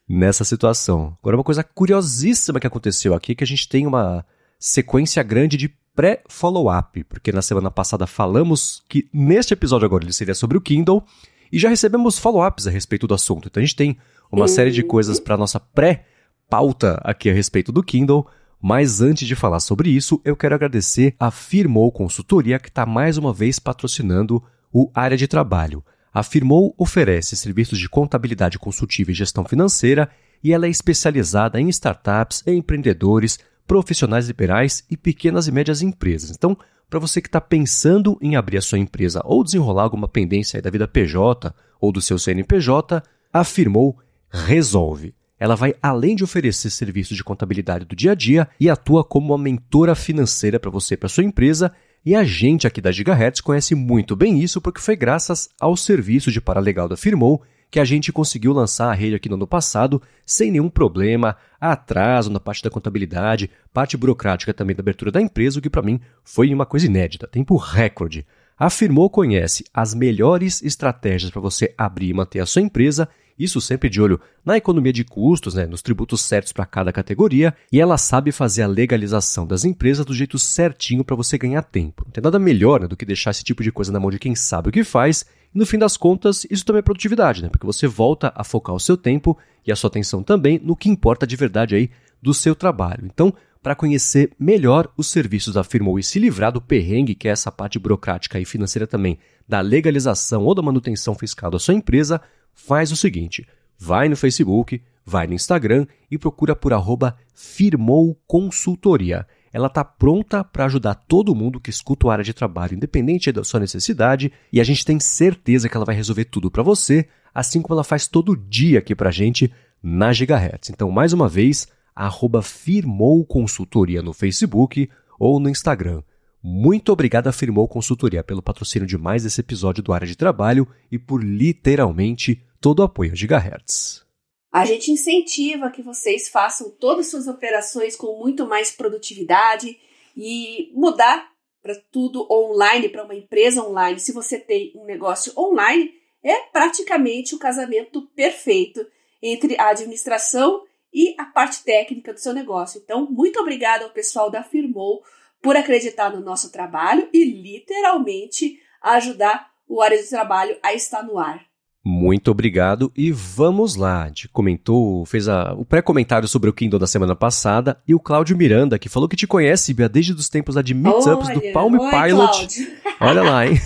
nessa 0.08 0.44
situação. 0.44 1.18
Agora, 1.22 1.38
uma 1.38 1.44
coisa 1.44 1.64
curiosíssima 1.64 2.60
que 2.60 2.68
aconteceu 2.68 3.14
aqui 3.14 3.32
é 3.32 3.36
que 3.36 3.44
a 3.44 3.48
gente 3.48 3.68
tem 3.68 3.88
uma 3.88 4.26
sequência 4.60 5.22
grande 5.24 5.58
de 5.58 5.70
pré-follow-up, 5.96 7.04
porque 7.04 7.32
na 7.32 7.42
semana 7.42 7.70
passada 7.70 8.08
falamos 8.08 8.84
que 8.90 9.08
neste 9.14 9.54
episódio 9.54 9.86
agora 9.86 10.04
ele 10.04 10.14
seria 10.14 10.34
sobre 10.34 10.58
o 10.58 10.62
Kindle, 10.62 11.04
e 11.52 11.60
já 11.60 11.70
recebemos 11.70 12.18
follow-ups 12.18 12.66
a 12.66 12.72
respeito 12.72 13.06
do 13.06 13.14
assunto. 13.14 13.48
Então 13.48 13.62
a 13.62 13.66
gente 13.66 13.76
tem 13.76 13.98
uma 14.32 14.48
série 14.48 14.72
de 14.72 14.82
coisas 14.82 15.20
para 15.20 15.38
nossa 15.38 15.60
pré-pauta 15.60 17.00
aqui 17.04 17.30
a 17.30 17.34
respeito 17.34 17.72
do 17.72 17.84
Kindle. 17.84 18.28
Mas 18.66 19.02
antes 19.02 19.28
de 19.28 19.36
falar 19.36 19.60
sobre 19.60 19.90
isso, 19.90 20.22
eu 20.24 20.38
quero 20.38 20.56
agradecer 20.56 21.18
a 21.20 21.30
Firmou 21.30 21.92
Consultoria 21.92 22.58
que 22.58 22.70
está 22.70 22.86
mais 22.86 23.18
uma 23.18 23.34
vez 23.34 23.60
patrocinando 23.60 24.42
o 24.72 24.90
Área 24.94 25.18
de 25.18 25.28
Trabalho. 25.28 25.84
A 26.14 26.24
Firmou 26.24 26.74
oferece 26.78 27.36
serviços 27.36 27.78
de 27.78 27.90
contabilidade 27.90 28.58
consultiva 28.58 29.12
e 29.12 29.14
gestão 29.14 29.44
financeira 29.44 30.10
e 30.42 30.54
ela 30.54 30.66
é 30.66 30.70
especializada 30.70 31.60
em 31.60 31.68
startups, 31.68 32.42
empreendedores, 32.48 33.38
profissionais 33.68 34.28
liberais 34.28 34.86
e 34.90 34.96
pequenas 34.96 35.46
e 35.50 35.52
médias 35.52 35.82
empresas. 35.82 36.32
Então, 36.32 36.58
para 36.90 37.00
você 37.00 37.22
que 37.22 37.28
está 37.28 37.42
pensando 37.42 38.18
em 38.22 38.38
abrir 38.38 38.60
a 38.60 38.62
sua 38.62 38.80
empresa 38.80 39.22
ou 39.26 39.44
desenrolar 39.44 39.84
alguma 39.84 40.08
pendência 40.08 40.62
da 40.62 40.70
vida 40.70 40.88
PJ 40.88 41.54
ou 41.82 41.92
do 41.92 42.02
seu 42.02 42.18
CNPJ, 42.18 43.04
afirmou 43.34 44.00
Resolve. 44.30 45.14
Ela 45.44 45.58
vai 45.58 45.76
além 45.84 46.16
de 46.16 46.24
oferecer 46.24 46.70
serviços 46.70 47.18
de 47.18 47.22
contabilidade 47.22 47.84
do 47.84 47.98
dia 47.98 48.14
a 48.14 48.16
dia 48.16 48.48
e 48.58 48.70
atua 48.70 49.04
como 49.04 49.34
uma 49.34 49.38
mentora 49.38 49.94
financeira 49.94 50.58
para 50.58 50.72
você 50.72 50.94
e 50.94 50.98
para 50.98 51.10
sua 51.10 51.26
empresa. 51.26 51.70
E 52.06 52.16
a 52.16 52.24
gente 52.24 52.66
aqui 52.66 52.80
da 52.80 52.94
Gigahertz 52.94 53.42
conhece 53.42 53.76
muito 53.76 54.16
bem 54.16 54.40
isso 54.40 54.62
porque 54.62 54.80
foi 54.80 54.96
graças 54.96 55.50
ao 55.60 55.76
serviço 55.76 56.32
de 56.32 56.40
paralegal 56.40 56.88
da 56.88 56.96
Firmou 56.96 57.44
que 57.70 57.78
a 57.78 57.84
gente 57.84 58.10
conseguiu 58.10 58.54
lançar 58.54 58.90
a 58.90 58.94
rede 58.94 59.16
aqui 59.16 59.28
no 59.28 59.36
ano 59.36 59.46
passado 59.46 60.02
sem 60.26 60.50
nenhum 60.50 60.70
problema, 60.70 61.36
atraso 61.60 62.32
na 62.32 62.40
parte 62.40 62.64
da 62.64 62.70
contabilidade, 62.70 63.52
parte 63.74 63.98
burocrática 63.98 64.54
também 64.54 64.74
da 64.74 64.80
abertura 64.80 65.12
da 65.12 65.20
empresa, 65.20 65.60
o 65.60 65.62
que 65.62 65.70
para 65.70 65.82
mim 65.82 66.00
foi 66.24 66.54
uma 66.54 66.66
coisa 66.66 66.86
inédita, 66.86 67.28
tempo 67.28 67.58
recorde. 67.58 68.26
Afirmou 68.58 69.10
conhece 69.10 69.66
as 69.74 69.94
melhores 69.94 70.62
estratégias 70.64 71.32
para 71.32 71.42
você 71.42 71.74
abrir 71.78 72.12
e 72.12 72.14
manter 72.14 72.40
a 72.40 72.46
sua 72.46 72.62
empresa 72.62 73.10
isso 73.38 73.60
sempre 73.60 73.90
de 73.90 74.02
olho 74.02 74.20
na 74.46 74.58
economia 74.58 74.94
de 74.94 75.04
custos, 75.04 75.54
né, 75.54 75.66
nos 75.66 75.82
tributos 75.82 76.22
certos 76.22 76.52
para 76.52 76.66
cada 76.66 76.92
categoria, 76.92 77.54
e 77.72 77.80
ela 77.80 77.98
sabe 77.98 78.32
fazer 78.32 78.64
a 78.64 78.68
legalização 78.68 79.46
das 79.48 79.66
empresas 79.66 80.06
do 80.06 80.14
jeito 80.14 80.38
certinho 80.38 81.04
para 81.04 81.16
você 81.16 81.38
ganhar 81.38 81.64
tempo. 81.64 82.04
Não 82.06 82.12
tem 82.12 82.24
nada 82.24 82.40
melhor 82.40 82.82
né, 82.82 82.88
do 82.88 82.98
que 82.98 83.06
deixar 83.06 83.32
esse 83.32 83.44
tipo 83.44 83.64
de 83.64 83.72
coisa 83.72 83.92
na 83.92 84.00
mão 84.00 84.12
de 84.12 84.20
quem 84.20 84.36
sabe 84.36 84.70
o 84.70 84.72
que 84.72 84.84
faz, 84.84 85.26
e 85.54 85.58
no 85.58 85.66
fim 85.66 85.78
das 85.78 85.96
contas, 85.98 86.46
isso 86.50 86.66
também 86.66 86.80
é 86.80 86.84
produtividade, 86.84 87.44
né, 87.44 87.50
porque 87.50 87.66
você 87.66 87.88
volta 87.88 88.32
a 88.36 88.44
focar 88.44 88.76
o 88.76 88.80
seu 88.80 88.98
tempo 88.98 89.38
e 89.66 89.72
a 89.72 89.76
sua 89.76 89.88
atenção 89.88 90.22
também 90.22 90.60
no 90.64 90.76
que 90.76 90.90
importa 90.90 91.26
de 91.26 91.36
verdade 91.36 91.76
aí 91.76 91.90
do 92.22 92.34
seu 92.34 92.56
trabalho. 92.56 93.06
Então, 93.06 93.34
para 93.64 93.76
conhecer 93.76 94.32
melhor 94.38 94.92
os 94.98 95.10
serviços 95.10 95.54
da 95.54 95.64
Firmou 95.64 95.98
e 95.98 96.04
se 96.04 96.20
livrar 96.20 96.52
do 96.52 96.60
perrengue, 96.60 97.16
que 97.16 97.30
é 97.30 97.32
essa 97.32 97.50
parte 97.50 97.80
burocrática 97.80 98.38
e 98.38 98.44
financeira 98.44 98.86
também, 98.86 99.18
da 99.48 99.62
legalização 99.62 100.44
ou 100.44 100.54
da 100.54 100.62
manutenção 100.62 101.16
fiscal 101.16 101.50
da 101.50 101.58
sua 101.58 101.74
empresa, 101.74 102.22
faz 102.54 102.92
o 102.92 102.96
seguinte: 102.96 103.48
vai 103.78 104.08
no 104.08 104.16
Facebook, 104.16 104.82
vai 105.06 105.28
no 105.28 105.34
Instagram 105.34 105.86
e 106.10 106.18
procura 106.18 106.56
por 106.56 106.74
arroba 106.74 107.18
Firmou 107.34 108.18
Consultoria. 108.28 109.28
Ela 109.52 109.68
está 109.68 109.84
pronta 109.84 110.44
para 110.44 110.66
ajudar 110.66 110.96
todo 110.96 111.36
mundo 111.36 111.60
que 111.60 111.70
escuta 111.70 112.08
o 112.08 112.10
área 112.10 112.24
de 112.24 112.34
trabalho, 112.34 112.76
independente 112.76 113.32
da 113.32 113.44
sua 113.44 113.60
necessidade, 113.60 114.32
e 114.52 114.60
a 114.60 114.64
gente 114.64 114.84
tem 114.84 115.00
certeza 115.00 115.70
que 115.70 115.78
ela 115.78 115.86
vai 115.86 115.96
resolver 115.96 116.26
tudo 116.26 116.50
para 116.50 116.64
você, 116.64 117.08
assim 117.34 117.62
como 117.62 117.76
ela 117.76 117.84
faz 117.84 118.08
todo 118.08 118.36
dia 118.36 118.80
aqui 118.80 118.96
para 118.96 119.10
a 119.10 119.12
gente 119.12 119.52
na 119.82 120.12
Gigahertz. 120.12 120.70
Então, 120.70 120.90
mais 120.90 121.14
uma 121.14 121.30
vez, 121.30 121.68
arroba 121.96 122.42
Firmou 122.42 123.24
Consultoria 123.26 124.02
no 124.02 124.14
Facebook 124.14 124.90
ou 125.20 125.40
no 125.40 125.50
Instagram. 125.50 126.02
Muito 126.46 126.92
obrigado 126.92 127.28
a 127.28 127.32
Firmou 127.32 127.70
Consultoria 127.70 128.22
pelo 128.22 128.42
patrocínio 128.44 128.86
de 128.86 128.98
mais 128.98 129.24
esse 129.24 129.40
episódio 129.40 129.82
do 129.82 129.94
Área 129.94 130.06
de 130.06 130.18
Trabalho 130.18 130.68
e 130.92 131.00
por 131.00 131.24
literalmente 131.24 132.44
todo 132.60 132.80
o 132.80 132.84
apoio 132.84 133.14
a 133.14 133.16
Gigahertz. 133.16 134.06
A 134.52 134.66
gente 134.66 134.92
incentiva 134.92 135.72
que 135.72 135.82
vocês 135.82 136.28
façam 136.28 136.70
todas 136.70 137.06
as 137.06 137.12
suas 137.12 137.28
operações 137.28 137.96
com 137.96 138.20
muito 138.20 138.46
mais 138.46 138.72
produtividade 138.72 139.80
e 140.18 140.70
mudar 140.74 141.32
para 141.62 141.76
tudo 141.90 142.28
online, 142.30 142.90
para 142.90 143.06
uma 143.06 143.16
empresa 143.16 143.64
online. 143.64 143.98
Se 144.02 144.12
você 144.12 144.38
tem 144.38 144.74
um 144.76 144.84
negócio 144.84 145.32
online, 145.38 145.94
é 146.22 146.42
praticamente 146.52 147.34
o 147.34 147.40
casamento 147.40 148.02
perfeito 148.14 148.86
entre 149.22 149.58
a 149.58 149.70
administração 149.70 150.64
e 150.94 151.16
a 151.18 151.24
parte 151.24 151.64
técnica 151.64 152.14
do 152.14 152.20
seu 152.20 152.34
negócio. 152.34 152.82
Então, 152.84 153.10
muito 153.10 153.40
obrigada 153.40 153.86
ao 153.86 153.92
pessoal 153.92 154.30
da 154.30 154.44
Firmou 154.44 155.02
por 155.44 155.58
acreditar 155.58 156.10
no 156.10 156.22
nosso 156.22 156.52
trabalho 156.52 157.10
e 157.14 157.26
literalmente 157.26 158.60
ajudar 158.82 159.50
o 159.68 159.82
área 159.82 160.02
de 160.02 160.10
trabalho 160.10 160.56
a 160.64 160.74
estar 160.74 161.04
no 161.04 161.20
ar. 161.20 161.42
Muito 161.86 162.32
obrigado 162.32 162.90
e 162.96 163.12
vamos 163.12 163.76
lá. 163.76 164.08
Gente 164.08 164.30
comentou, 164.30 165.06
fez 165.06 165.28
a, 165.28 165.54
o 165.54 165.66
pré-comentário 165.66 166.30
sobre 166.30 166.50
o 166.50 166.54
Kindle 166.54 166.80
da 166.80 166.88
semana 166.88 167.14
passada 167.14 167.78
e 167.86 167.94
o 167.94 168.00
Cláudio 168.00 168.38
Miranda, 168.38 168.80
que 168.80 168.88
falou 168.88 169.10
que 169.10 169.18
te 169.18 169.28
conhece, 169.28 169.74
Bia, 169.74 169.90
desde 169.90 170.14
os 170.14 170.30
tempos 170.30 170.56
de 170.64 170.74
meetups 170.74 171.28
do 171.34 171.42
Palm 171.52 171.78
Oi, 171.78 171.92
Pilot. 171.92 172.80
Olha 173.02 173.22
lá, 173.22 173.46
hein? 173.46 173.60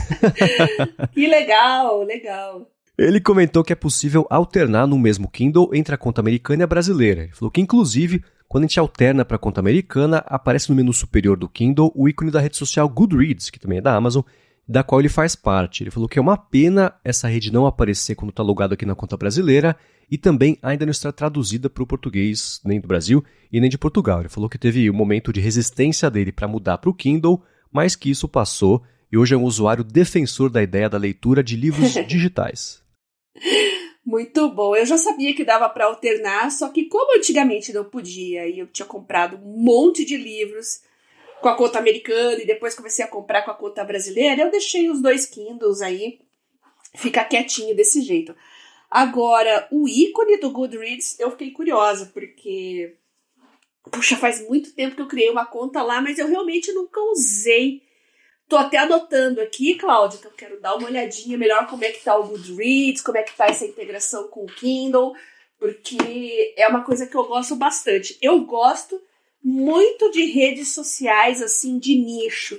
que 1.13 1.27
legal, 1.27 2.01
legal. 2.03 2.67
Ele 2.98 3.22
comentou 3.22 3.63
que 3.63 3.72
é 3.72 3.75
possível 3.75 4.25
alternar 4.31 4.88
no 4.88 4.98
mesmo 4.98 5.29
Kindle 5.29 5.69
entre 5.74 5.93
a 5.93 5.98
conta 5.98 6.19
americana 6.19 6.63
e 6.63 6.65
a 6.65 6.67
brasileira. 6.67 7.25
Ele 7.25 7.34
falou 7.34 7.51
que, 7.51 7.62
inclusive, 7.62 8.24
quando 8.48 8.63
a 8.63 8.68
gente 8.68 8.80
alterna 8.80 9.25
para 9.25 9.36
a 9.36 9.39
conta 9.39 9.60
americana, 9.60 10.24
aparece 10.25 10.70
no 10.70 10.75
menu 10.75 10.94
superior 10.94 11.38
do 11.38 11.50
Kindle 11.50 11.92
o 11.94 12.08
ícone 12.08 12.32
da 12.32 12.39
rede 12.39 12.56
social 12.56 12.88
Goodreads, 12.88 13.50
que 13.50 13.60
também 13.60 13.80
é 13.80 13.82
da 13.82 13.94
Amazon, 13.94 14.24
da 14.68 14.84
qual 14.84 15.01
ele 15.01 15.10
faz 15.10 15.36
parte. 15.36 15.84
Ele 15.84 15.92
falou 15.92 16.08
que 16.08 16.18
é 16.18 16.22
uma 16.22 16.38
pena 16.38 16.94
essa 17.04 17.27
rede 17.27 17.51
não 17.51 17.66
aparecer 17.66 18.16
quando 18.16 18.30
está 18.30 18.44
logado 18.44 18.74
aqui 18.74 18.86
na 18.86 18.96
conta 18.96 19.18
brasileira 19.18 19.75
e 20.10 20.18
também 20.18 20.58
ainda 20.62 20.86
não 20.86 20.92
está 20.92 21.12
traduzida 21.12 21.70
para 21.70 21.84
o 21.84 21.88
português 21.88 22.62
nem 22.63 22.80
do 22.80 22.88
Brasil 22.88 23.24
e 23.51 23.60
nem 23.60 23.70
de 23.70 23.77
Portugal. 23.77 24.22
Ele 24.22 24.30
falou 24.30 24.50
que 24.50 24.58
teve 24.58 24.89
um 24.89 24.94
momento 24.94 25.34
de 25.34 25.42
resistência 25.42 26.10
dele 26.10 26.32
para 26.32 26.48
mudar 26.48 26.77
para 26.77 26.89
o 26.89 26.94
Kindle, 26.94 27.44
mas 27.72 27.96
que 27.96 28.10
isso 28.10 28.27
passou 28.27 28.84
e 29.12 29.18
hoje 29.18 29.34
é 29.34 29.38
um 29.38 29.44
usuário 29.44 29.84
defensor 29.84 30.50
da 30.50 30.62
ideia 30.62 30.89
da 30.89 30.98
leitura 30.98 31.44
de 31.44 31.56
livros 31.56 31.94
digitais. 32.08 32.82
Muito 34.07 34.48
bom. 34.48 34.74
Eu 34.74 34.85
já 34.85 34.98
sabia 34.98 35.35
que 35.35 35.43
dava 35.43 35.67
para 35.67 35.83
alternar, 35.83 36.50
só 36.50 36.70
que 36.70 36.85
como 36.85 37.17
antigamente 37.17 37.74
não 37.74 37.83
podia 37.83 38.48
e 38.48 38.59
eu 38.59 38.67
tinha 38.67 38.85
comprado 38.85 39.35
um 39.35 39.61
monte 39.61 40.05
de 40.05 40.15
livros 40.15 40.81
com 41.41 41.50
a 41.50 41.57
conta 41.57 41.77
americana 41.77 42.41
e 42.41 42.46
depois 42.46 42.74
comecei 42.74 43.03
a 43.03 43.07
comprar 43.09 43.41
com 43.41 43.51
a 43.51 43.53
conta 43.53 43.83
brasileira, 43.83 44.43
eu 44.43 44.50
deixei 44.50 44.89
os 44.89 45.01
dois 45.01 45.25
Kindles 45.25 45.81
aí 45.81 46.22
ficar 46.96 47.25
quietinho 47.25 47.75
desse 47.75 48.01
jeito. 48.01 48.33
Agora, 48.89 49.67
o 49.70 49.89
ícone 49.89 50.37
do 50.37 50.51
Goodreads, 50.51 51.20
eu 51.20 51.29
fiquei 51.31 51.51
curiosa, 51.51 52.09
porque 52.13 52.96
puxa, 53.91 54.15
faz 54.15 54.41
muito 54.48 54.72
tempo 54.72 54.96
que 54.96 55.01
eu 55.01 55.07
criei 55.07 55.29
uma 55.29 55.46
conta 55.46 55.83
lá, 55.83 56.01
mas 56.01 56.17
eu 56.17 56.29
realmente 56.29 56.72
nunca 56.72 57.01
usei. 57.11 57.83
Tô 58.48 58.55
até 58.55 58.77
anotando 58.77 59.42
aqui, 59.42 59.75
Cláudia, 59.75 60.20
que 60.20 60.27
eu 60.27 60.31
quero 60.31 60.62
dar 60.62 60.75
uma 60.75 60.88
olhadinha 60.88 61.38
melhor 61.38 61.68
como 61.68 61.83
é 61.83 61.92
que 61.92 62.03
tá 62.03 62.18
o 62.18 62.27
Goodreads, 62.27 63.01
como 63.01 63.18
é 63.18 63.24
que 63.24 63.36
tá 63.36 63.48
essa 63.48 63.66
integração 63.66 64.29
com 64.29 64.46
o 64.46 64.48
Kindle, 64.48 65.14
porque 65.60 66.53
é 66.55 66.66
uma 66.68 66.83
coisa 66.83 67.05
que 67.05 67.16
eu 67.16 67.25
gosto 67.25 67.57
bastante. 67.57 68.18
Eu 68.22 68.40
gosto 68.42 69.01
muito 69.44 70.10
de 70.12 70.25
redes 70.25 70.74
sociais, 70.74 71.42
assim, 71.42 71.77
de 71.77 71.96
nicho. 71.96 72.55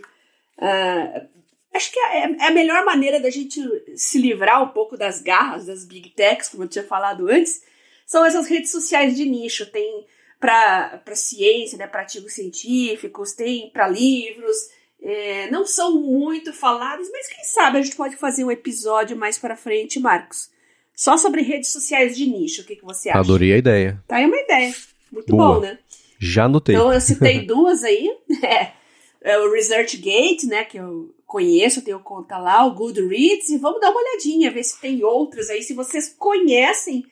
Uh, 0.59 1.27
acho 1.72 1.90
que 1.90 1.98
é, 1.98 2.33
é, 2.33 2.46
a 2.48 2.51
melhor 2.51 2.85
maneira 2.85 3.18
da 3.18 3.31
gente 3.31 3.61
se 3.96 4.18
livrar 4.18 4.62
um 4.62 4.68
pouco 4.68 4.96
das 4.96 5.22
garras 5.22 5.66
das 5.66 5.87
big 5.87 6.11
techs, 6.11 6.51
como 6.51 6.64
eu 6.64 6.68
tinha 6.68 6.85
falado 6.85 7.29
antes, 7.29 7.62
são 8.07 8.27
essas 8.27 8.46
redes 8.46 8.70
sociais 8.70 9.16
de 9.16 9.24
nicho. 9.24 9.64
Tem 9.70 10.07
para 10.38 11.01
ciência, 11.14 11.79
né, 11.79 11.87
para 11.87 12.01
artigos 12.01 12.35
científicos, 12.35 13.33
tem 13.33 13.70
para 13.70 13.88
livros, 13.88 14.57
é, 15.02 15.50
não 15.50 15.64
são 15.64 16.00
muito 16.00 16.52
faladas, 16.52 17.08
mas 17.11 17.28
quem 17.28 17.44
sabe 17.44 17.78
a 17.78 17.82
gente 17.82 17.96
pode 17.96 18.16
fazer 18.16 18.44
um 18.44 18.50
episódio 18.50 19.16
mais 19.16 19.38
para 19.38 19.56
frente, 19.56 20.00
Marcos. 20.00 20.50
Só 20.94 21.16
sobre 21.16 21.42
redes 21.42 21.70
sociais 21.70 22.16
de 22.16 22.26
nicho, 22.26 22.62
o 22.62 22.64
que, 22.64 22.76
que 22.76 22.84
você 22.84 23.08
acha? 23.08 23.20
Adorei 23.20 23.52
a 23.52 23.58
ideia. 23.58 24.02
Tá 24.08 24.16
aí 24.16 24.26
uma 24.26 24.37
ideia. 24.37 24.74
Muito 25.12 25.34
Boa. 25.34 25.54
bom, 25.54 25.61
né? 25.61 25.78
Já 26.18 26.44
anotei. 26.44 26.74
Então 26.74 26.92
eu 26.92 27.00
citei 27.00 27.40
duas 27.46 27.84
aí. 27.84 28.11
É, 28.42 28.72
é 29.20 29.38
o 29.38 29.52
ResearchGate, 29.52 30.46
né, 30.46 30.64
que 30.64 30.76
eu 30.76 31.14
conheço, 31.26 31.78
eu 31.78 31.84
tenho 31.84 32.00
conta 32.00 32.38
lá, 32.38 32.64
o 32.64 32.74
Goodreads, 32.74 33.50
e 33.50 33.58
vamos 33.58 33.80
dar 33.80 33.90
uma 33.90 34.00
olhadinha, 34.00 34.50
ver 34.50 34.64
se 34.64 34.80
tem 34.80 35.04
outras 35.04 35.50
aí. 35.50 35.62
Se 35.62 35.74
vocês 35.74 36.14
conhecem 36.18 37.04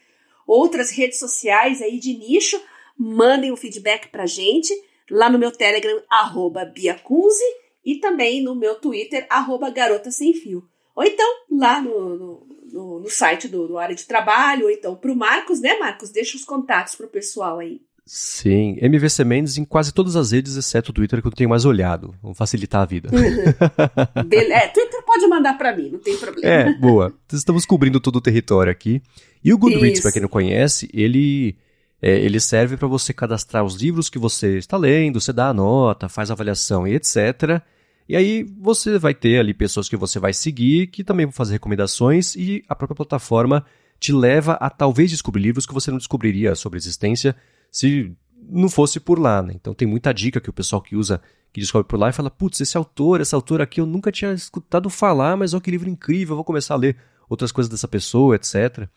outras 0.46 0.90
redes 0.90 1.18
sociais 1.18 1.83
aí 1.83 1.99
de 1.99 2.14
nicho, 2.14 2.61
mandem 2.99 3.51
o 3.51 3.55
um 3.55 3.57
feedback 3.57 4.09
pra 4.09 4.27
gente 4.27 4.72
lá 5.11 5.31
no 5.31 5.38
meu 5.38 5.53
Telegram, 5.53 6.03
arroba 6.09 6.64
Biacunzi, 6.64 7.44
e 7.87 8.01
também 8.01 8.42
no 8.42 8.57
meu 8.57 8.75
Twitter, 8.75 9.25
arroba 9.31 9.70
Garota 9.70 10.11
Sem 10.11 10.35
Fio. 10.35 10.64
Ou 10.96 11.05
então 11.05 11.27
lá 11.53 11.81
no, 11.81 12.16
no, 12.16 12.46
no, 12.72 13.01
no 13.01 13.11
site 13.11 13.46
do, 13.46 13.68
do 13.68 13.79
Área 13.79 13.94
de 13.94 14.05
Trabalho, 14.05 14.64
ou 14.64 14.70
então 14.70 14.96
para 14.96 15.12
o 15.12 15.16
Marcos, 15.16 15.61
né, 15.61 15.79
Marcos? 15.79 16.11
Deixa 16.11 16.37
os 16.37 16.44
contatos 16.44 16.96
para 16.96 17.07
o 17.07 17.11
pessoal 17.11 17.61
aí. 17.61 17.81
Sim, 18.09 18.79
MVC 18.81 19.25
Mendes 19.25 19.59
em 19.59 19.64
quase 19.64 19.92
todas 19.92 20.14
as 20.14 20.31
redes, 20.31 20.57
exceto 20.57 20.90
o 20.90 20.94
Twitter, 20.94 21.20
que 21.20 21.27
eu 21.27 21.33
tenho 21.33 21.51
mais 21.51 21.64
olhado. 21.64 22.14
Vamos 22.22 22.38
facilitar 22.38 22.83
a 22.83 22.87
vida. 22.87 23.11
é, 23.12 24.68
Twitter 24.68 25.03
pode 25.05 25.27
mandar 25.27 25.59
para 25.59 25.77
mim, 25.77 25.90
não 25.90 25.99
tem 25.99 26.16
problema. 26.16 26.49
É, 26.49 26.72
boa. 26.75 27.12
Estamos 27.33 27.66
cobrindo 27.66 27.99
todo 27.99 28.16
o 28.16 28.20
território 28.20 28.70
aqui. 28.70 29.03
E 29.42 29.53
o 29.53 29.59
Goodreads, 29.59 30.01
para 30.01 30.12
quem 30.12 30.22
não 30.22 30.29
conhece, 30.29 30.88
ele, 30.94 31.57
é, 32.01 32.16
ele 32.20 32.38
serve 32.38 32.77
para 32.77 32.87
você 32.87 33.12
cadastrar 33.12 33.64
os 33.64 33.75
livros 33.75 34.09
que 34.09 34.20
você 34.20 34.57
está 34.57 34.77
lendo, 34.77 35.20
você 35.20 35.33
dá 35.33 35.49
a 35.49 35.55
nota, 35.55 36.09
faz 36.09 36.31
a 36.31 36.35
avaliação 36.35 36.87
e 36.87 36.94
etc. 36.94 37.61
E 38.09 38.16
aí 38.16 38.45
você 38.61 38.99
vai 38.99 39.14
ter 39.14 39.38
ali 39.38 39.53
pessoas 39.53 39.88
que 39.88 39.97
você 39.97 40.19
vai 40.19 40.33
seguir, 40.33 40.88
que 40.88 41.03
também 41.03 41.27
vão 41.27 41.33
fazer 41.33 41.55
recomendações, 41.55 42.37
e 42.37 42.64
a 42.69 42.75
própria 42.75 42.97
plataforma 42.97 43.64
te 43.99 44.12
leva 44.12 44.53
a 44.55 44.71
talvez 44.71 45.11
descobrir 45.11 45.42
livros 45.42 45.66
que 45.66 45.75
você 45.75 45.90
não 45.90 45.99
descobriria 45.99 46.55
sobre 46.55 46.79
existência 46.79 47.35
se 47.71 48.12
não 48.49 48.69
fosse 48.69 49.01
por 49.01 49.19
lá, 49.19 49.42
né? 49.42 49.53
Então 49.55 49.75
tem 49.75 49.88
muita 49.88 50.12
dica 50.12 50.40
que 50.40 50.51
o 50.51 50.53
pessoal 50.53 50.81
que 50.81 50.95
usa, 50.95 51.21
que 51.53 51.61
descobre 51.61 51.88
por 51.88 51.99
lá 51.99 52.11
e 52.11 52.12
fala, 52.12 52.31
putz, 52.31 52.61
esse 52.61 52.77
autor, 52.77 53.21
essa 53.21 53.35
autora 53.35 53.64
aqui 53.64 53.81
eu 53.81 53.87
nunca 53.87 54.12
tinha 54.12 54.33
escutado 54.33 54.88
falar, 54.88 55.37
mas 55.37 55.53
olha 55.53 55.61
que 55.61 55.71
livro 55.71 55.88
incrível, 55.88 56.37
vou 56.37 56.45
começar 56.45 56.75
a 56.75 56.79
ler 56.79 56.97
outras 57.29 57.51
coisas 57.51 57.69
dessa 57.69 57.88
pessoa, 57.88 58.37
etc. 58.37 58.88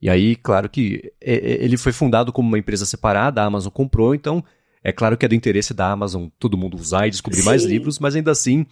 E 0.00 0.08
aí, 0.08 0.36
claro 0.36 0.68
que 0.68 1.12
é, 1.20 1.34
é, 1.34 1.64
ele 1.64 1.76
foi 1.76 1.92
fundado 1.92 2.32
como 2.32 2.48
uma 2.48 2.58
empresa 2.58 2.84
separada, 2.84 3.42
a 3.42 3.46
Amazon 3.46 3.72
comprou, 3.72 4.14
então 4.14 4.44
é 4.88 4.92
claro 4.92 5.16
que 5.18 5.26
é 5.26 5.28
do 5.28 5.34
interesse 5.34 5.74
da 5.74 5.90
Amazon 5.90 6.28
todo 6.38 6.56
mundo 6.56 6.76
usar 6.76 7.06
e 7.06 7.10
descobrir 7.10 7.40
Sim. 7.40 7.46
mais 7.46 7.64
livros, 7.64 7.98
mas 7.98 8.16
ainda 8.16 8.30
assim, 8.30 8.64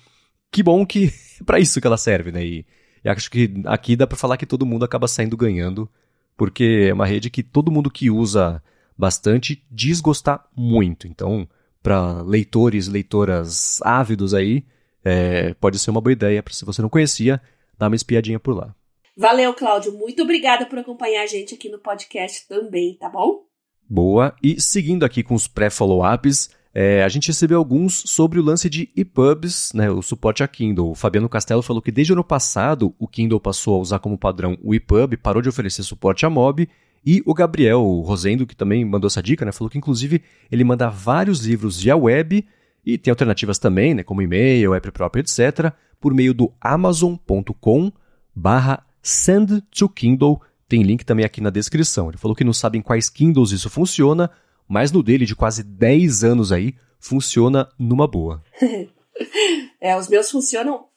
que 0.50 0.62
bom 0.62 0.85
que 0.87 1.12
é 1.40 1.44
para 1.44 1.61
isso 1.61 1.81
que 1.81 1.87
ela 1.87 1.98
serve, 1.98 2.33
né? 2.33 2.44
E, 2.44 2.66
e 3.05 3.09
acho 3.09 3.31
que 3.31 3.52
aqui 3.66 3.94
dá 3.94 4.07
para 4.07 4.16
falar 4.16 4.37
que 4.37 4.46
todo 4.46 4.66
mundo 4.66 4.85
acaba 4.85 5.07
saindo 5.07 5.37
ganhando, 5.37 5.88
porque 6.37 6.87
é 6.88 6.94
uma 6.94 7.07
rede 7.07 7.29
que 7.29 7.42
todo 7.42 7.70
mundo 7.70 7.90
que 7.90 8.11
usa 8.11 8.62
bastante 8.96 9.62
diz 9.70 10.00
gostar 10.00 10.48
muito. 10.57 11.07
Então, 11.07 11.46
para 11.83 12.22
leitores, 12.22 12.88
leitoras 12.88 13.81
ávidos 13.83 14.33
aí, 14.33 14.64
é, 15.05 15.55
pode 15.55 15.79
ser 15.79 15.90
uma 15.90 16.00
boa 16.00 16.12
ideia, 16.12 16.42
se 16.50 16.64
você 16.64 16.81
não 16.81 16.88
conhecia, 16.88 17.40
dá 17.79 17.88
uma 17.88 17.96
espiadinha 17.96 18.40
por 18.40 18.57
lá. 18.57 18.74
Valeu, 19.16 19.52
Cláudio. 19.55 19.92
Muito 19.92 20.22
obrigada 20.22 20.66
por 20.66 20.79
acompanhar 20.79 21.22
a 21.22 21.26
gente 21.26 21.55
aqui 21.55 21.68
no 21.68 21.79
podcast 21.79 22.48
também, 22.48 22.96
tá 22.98 23.09
bom? 23.09 23.44
Boa. 23.88 24.35
E 24.42 24.61
seguindo 24.61 25.05
aqui 25.05 25.22
com 25.22 25.35
os 25.35 25.46
pré-follow-ups, 25.46 26.51
é, 26.75 27.03
a 27.03 27.09
gente 27.09 27.29
recebeu 27.29 27.57
alguns 27.57 28.03
sobre 28.05 28.38
o 28.38 28.42
lance 28.42 28.68
de 28.68 28.90
EPUBs, 28.94 29.72
né, 29.72 29.90
o 29.90 30.03
suporte 30.03 30.42
a 30.42 30.49
Kindle. 30.49 30.90
O 30.90 30.94
Fabiano 30.94 31.29
Castelo 31.29 31.62
falou 31.62 31.81
que 31.81 31.90
desde 31.90 32.12
o 32.12 32.14
ano 32.14 32.22
passado 32.22 32.94
o 32.99 33.09
Kindle 33.09 33.40
passou 33.40 33.77
a 33.77 33.79
usar 33.79 33.99
como 33.99 34.18
padrão 34.18 34.59
o 34.62 34.75
EPUB, 34.75 35.16
parou 35.16 35.40
de 35.40 35.49
oferecer 35.49 35.83
suporte 35.83 36.27
a 36.27 36.31
MOB. 36.31 36.68
E 37.05 37.22
o 37.25 37.33
Gabriel 37.33 37.81
Rosendo, 38.05 38.46
que 38.46 38.55
também 38.55 38.85
mandou 38.85 39.07
essa 39.07 39.22
dica, 39.22 39.44
né, 39.44 39.53
falou 39.53 39.70
que 39.70 39.79
inclusive 39.79 40.20
ele 40.51 40.64
manda 40.64 40.90
vários 40.90 41.46
livros 41.46 41.81
via 41.81 41.96
web 41.96 42.44
e 42.85 42.99
tem 42.99 43.11
alternativas 43.11 43.59
também, 43.59 43.94
né, 43.94 44.03
como 44.03 44.20
e-mail, 44.20 44.75
app 44.75 44.90
próprio, 44.90 45.22
etc., 45.22 45.72
por 45.99 46.12
meio 46.12 46.35
do 46.35 46.53
amazon.com 46.61 47.90
barra 48.35 48.85
send 49.01 49.62
to 49.70 49.88
Kindle. 49.88 50.42
Tem 50.68 50.83
link 50.83 51.05
também 51.05 51.24
aqui 51.24 51.40
na 51.40 51.50
descrição. 51.50 52.09
Ele 52.09 52.18
falou 52.18 52.37
que 52.37 52.44
não 52.44 52.52
sabe 52.52 52.79
em 52.79 52.83
quais 52.83 53.09
Kindles 53.09 53.52
isso 53.52 53.70
funciona, 53.70 54.31
mas 54.68 54.90
no 54.90 55.02
dele, 55.02 55.24
de 55.24 55.37
quase 55.37 55.62
10 55.62 56.24
anos 56.24 56.50
aí, 56.50 56.74
funciona 56.98 57.68
numa 57.79 58.07
boa. 58.07 58.42
é, 59.81 59.96
os 59.96 60.09
meus 60.09 60.31
funcionam. 60.31 60.88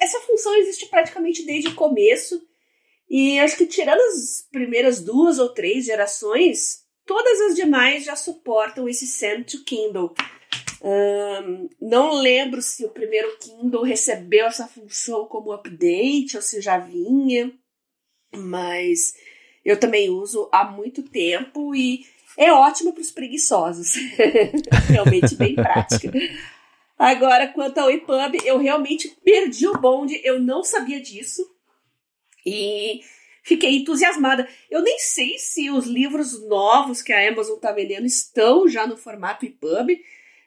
Essa 0.00 0.20
função 0.20 0.54
existe 0.56 0.86
praticamente 0.86 1.44
desde 1.44 1.68
o 1.68 1.74
começo. 1.74 2.40
E 3.08 3.40
acho 3.40 3.56
que 3.56 3.66
tirando 3.66 4.00
as 4.00 4.46
primeiras 4.52 5.00
duas 5.00 5.40
ou 5.40 5.48
três 5.48 5.86
gerações, 5.86 6.84
todas 7.04 7.40
as 7.40 7.56
demais 7.56 8.04
já 8.04 8.14
suportam 8.14 8.88
esse 8.88 9.06
Send 9.06 9.44
to 9.44 9.64
Kindle. 9.64 10.14
Um, 10.82 11.68
não 11.80 12.14
lembro 12.14 12.62
se 12.62 12.84
o 12.84 12.90
primeiro 12.90 13.36
Kindle 13.38 13.82
recebeu 13.82 14.46
essa 14.46 14.68
função 14.68 15.26
como 15.26 15.52
update 15.52 16.36
ou 16.36 16.42
se 16.42 16.60
já 16.60 16.78
vinha, 16.78 17.52
mas 18.34 19.14
eu 19.64 19.78
também 19.78 20.10
uso 20.10 20.48
há 20.52 20.64
muito 20.64 21.02
tempo 21.02 21.74
e 21.74 22.06
é 22.36 22.52
ótima 22.52 22.92
para 22.92 23.02
os 23.02 23.10
preguiçosos. 23.10 23.94
realmente 24.88 25.34
bem 25.34 25.54
prática. 25.54 26.10
Agora, 26.98 27.48
quanto 27.48 27.78
ao 27.78 27.90
EPUB, 27.90 28.38
eu 28.44 28.58
realmente 28.58 29.08
perdi 29.24 29.66
o 29.66 29.78
bonde, 29.78 30.20
eu 30.22 30.38
não 30.38 30.62
sabia 30.62 31.00
disso. 31.00 31.42
E 32.44 33.00
fiquei 33.42 33.76
entusiasmada. 33.76 34.48
Eu 34.70 34.82
nem 34.82 34.98
sei 34.98 35.38
se 35.38 35.70
os 35.70 35.86
livros 35.86 36.46
novos 36.46 37.02
que 37.02 37.12
a 37.12 37.28
Amazon 37.28 37.56
está 37.56 37.72
vendendo 37.72 38.06
estão 38.06 38.68
já 38.68 38.86
no 38.86 38.96
formato 38.96 39.46
EPUB, 39.46 39.98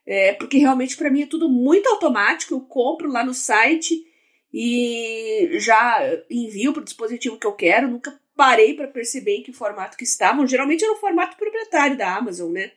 é, 0.06 0.34
porque 0.34 0.58
realmente 0.58 0.96
para 0.96 1.10
mim 1.10 1.24
é 1.24 1.28
tudo 1.28 1.50
muito 1.50 1.89
automático. 1.89 2.54
Eu 2.54 2.62
compro 2.62 3.12
lá 3.12 3.26
no 3.26 3.34
site 3.34 4.06
e 4.53 5.49
já 5.53 5.99
envio 6.29 6.73
para 6.73 6.81
o 6.81 6.85
dispositivo 6.85 7.39
que 7.39 7.47
eu 7.47 7.53
quero. 7.53 7.87
Nunca 7.87 8.19
parei 8.35 8.75
para 8.75 8.87
perceber 8.87 9.37
em 9.37 9.43
que 9.43 9.51
formato 9.51 9.97
que 9.97 10.03
estavam. 10.03 10.45
Geralmente 10.45 10.83
era 10.83 10.93
o 10.93 10.99
formato 10.99 11.35
proprietário 11.37 11.97
da 11.97 12.15
Amazon, 12.15 12.51
né? 12.51 12.71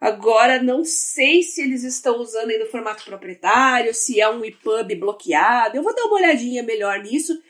Agora 0.00 0.62
não 0.62 0.84
sei 0.84 1.42
se 1.42 1.62
eles 1.62 1.82
estão 1.82 2.18
usando 2.18 2.50
ainda 2.50 2.64
o 2.64 2.70
formato 2.70 3.04
proprietário, 3.04 3.94
se 3.94 4.20
é 4.20 4.28
um 4.28 4.44
EPUB 4.44 4.94
bloqueado. 4.96 5.76
Eu 5.76 5.82
vou 5.82 5.94
dar 5.94 6.04
uma 6.04 6.16
olhadinha 6.16 6.62
melhor 6.62 6.98
nisso. 7.00 7.42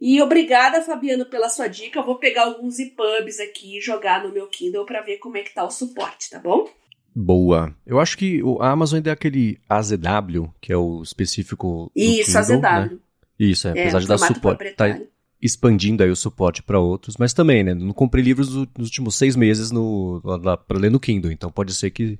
E 0.00 0.20
obrigada, 0.20 0.82
Fabiano, 0.82 1.26
pela 1.26 1.48
sua 1.48 1.68
dica. 1.68 2.00
Eu 2.00 2.04
vou 2.04 2.18
pegar 2.18 2.42
alguns 2.44 2.78
EPUBs 2.78 3.38
aqui 3.38 3.78
e 3.78 3.80
jogar 3.80 4.24
no 4.24 4.32
meu 4.32 4.48
Kindle 4.48 4.84
para 4.84 5.00
ver 5.00 5.18
como 5.18 5.36
é 5.36 5.42
que 5.42 5.54
tá 5.54 5.64
o 5.64 5.70
suporte, 5.70 6.30
tá 6.30 6.40
bom? 6.40 6.68
Boa. 7.14 7.74
Eu 7.86 8.00
acho 8.00 8.16
que 8.16 8.42
a 8.60 8.70
Amazon 8.70 8.96
ainda 8.96 9.10
é 9.10 9.12
aquele 9.12 9.58
AZW, 9.68 10.52
que 10.60 10.72
é 10.72 10.76
o 10.76 11.02
específico. 11.02 11.90
Isso, 11.94 12.38
Kindle, 12.38 12.38
AZW. 12.38 12.90
Né? 12.92 12.98
Isso, 13.38 13.68
é, 13.68 13.70
é 13.70 13.82
apesar 13.82 14.00
de 14.00 14.06
dar 14.06 14.18
suporte. 14.18 14.70
Tá, 14.72 14.98
expandindo 15.42 16.04
aí 16.04 16.10
o 16.10 16.16
suporte 16.16 16.62
para 16.62 16.78
outros, 16.78 17.16
mas 17.18 17.34
também, 17.34 17.64
né? 17.64 17.74
Não 17.74 17.92
comprei 17.92 18.22
livros 18.22 18.54
nos 18.54 18.86
últimos 18.88 19.16
seis 19.16 19.34
meses 19.34 19.72
no, 19.72 20.22
para 20.66 20.78
ler 20.78 20.90
no 20.90 21.00
Kindle, 21.00 21.32
então 21.32 21.50
pode 21.50 21.74
ser 21.74 21.90
que 21.90 22.16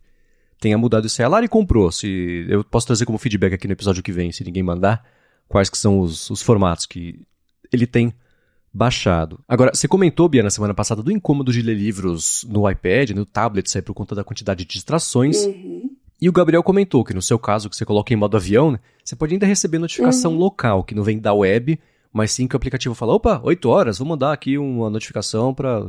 tenha 0.59 0.77
mudado 0.77 1.07
isso 1.07 1.23
aí. 1.23 1.27
A 1.27 1.29
Lari 1.29 1.47
comprou, 1.47 1.93
se 1.93 2.45
eu 2.49 2.65
posso 2.65 2.87
trazer 2.89 3.07
como 3.07 3.19
feedback 3.19 3.55
aqui 3.55 3.69
no 3.69 3.75
episódio 3.75 4.03
que 4.03 4.11
vem, 4.11 4.33
se 4.33 4.43
ninguém 4.43 4.63
mandar, 4.65 5.07
quais 5.49 5.71
que 5.71 5.79
são 5.79 6.01
os, 6.01 6.29
os 6.31 6.43
formatos 6.43 6.85
que 6.85 7.21
ele 7.73 7.87
tem 7.87 8.13
baixado. 8.73 9.41
Agora, 9.47 9.73
você 9.75 9.87
comentou, 9.87 10.29
Bia, 10.29 10.43
na 10.43 10.51
semana 10.51 10.73
passada, 10.73 11.03
do 11.03 11.13
incômodo 11.13 11.53
de 11.53 11.61
ler 11.61 11.75
livros 11.75 12.47
no 12.49 12.69
iPad, 12.69 13.11
no 13.11 13.27
tablet, 13.27 13.71
sair 13.71 13.83
por 13.83 13.95
conta 13.95 14.15
da 14.15 14.25
quantidade 14.25 14.65
de 14.65 14.71
distrações. 14.71 15.45
Uhum. 15.45 15.91
E 16.21 16.29
o 16.29 16.33
Gabriel 16.33 16.63
comentou 16.63 17.05
que 17.05 17.13
no 17.13 17.21
seu 17.21 17.39
caso, 17.39 17.69
que 17.69 17.77
você 17.77 17.85
coloca 17.85 18.13
em 18.13 18.17
modo 18.17 18.37
avião, 18.37 18.71
né, 18.71 18.79
você 19.05 19.17
pode 19.17 19.35
ainda 19.35 19.47
receber 19.47 19.79
notificação 19.79 20.33
uhum. 20.33 20.39
local, 20.39 20.85
que 20.85 20.95
não 20.95 21.03
vem 21.03 21.19
da 21.19 21.35
web, 21.35 21.79
mas 22.13 22.31
sim 22.31 22.47
que 22.47 22.55
o 22.55 22.59
aplicativo 22.59 22.95
fala, 22.95 23.15
opa, 23.15 23.41
8 23.43 23.69
horas, 23.69 23.99
vou 23.99 24.07
mandar 24.07 24.33
aqui 24.33 24.59
uma 24.59 24.91
notificação 24.91 25.55
para 25.55 25.87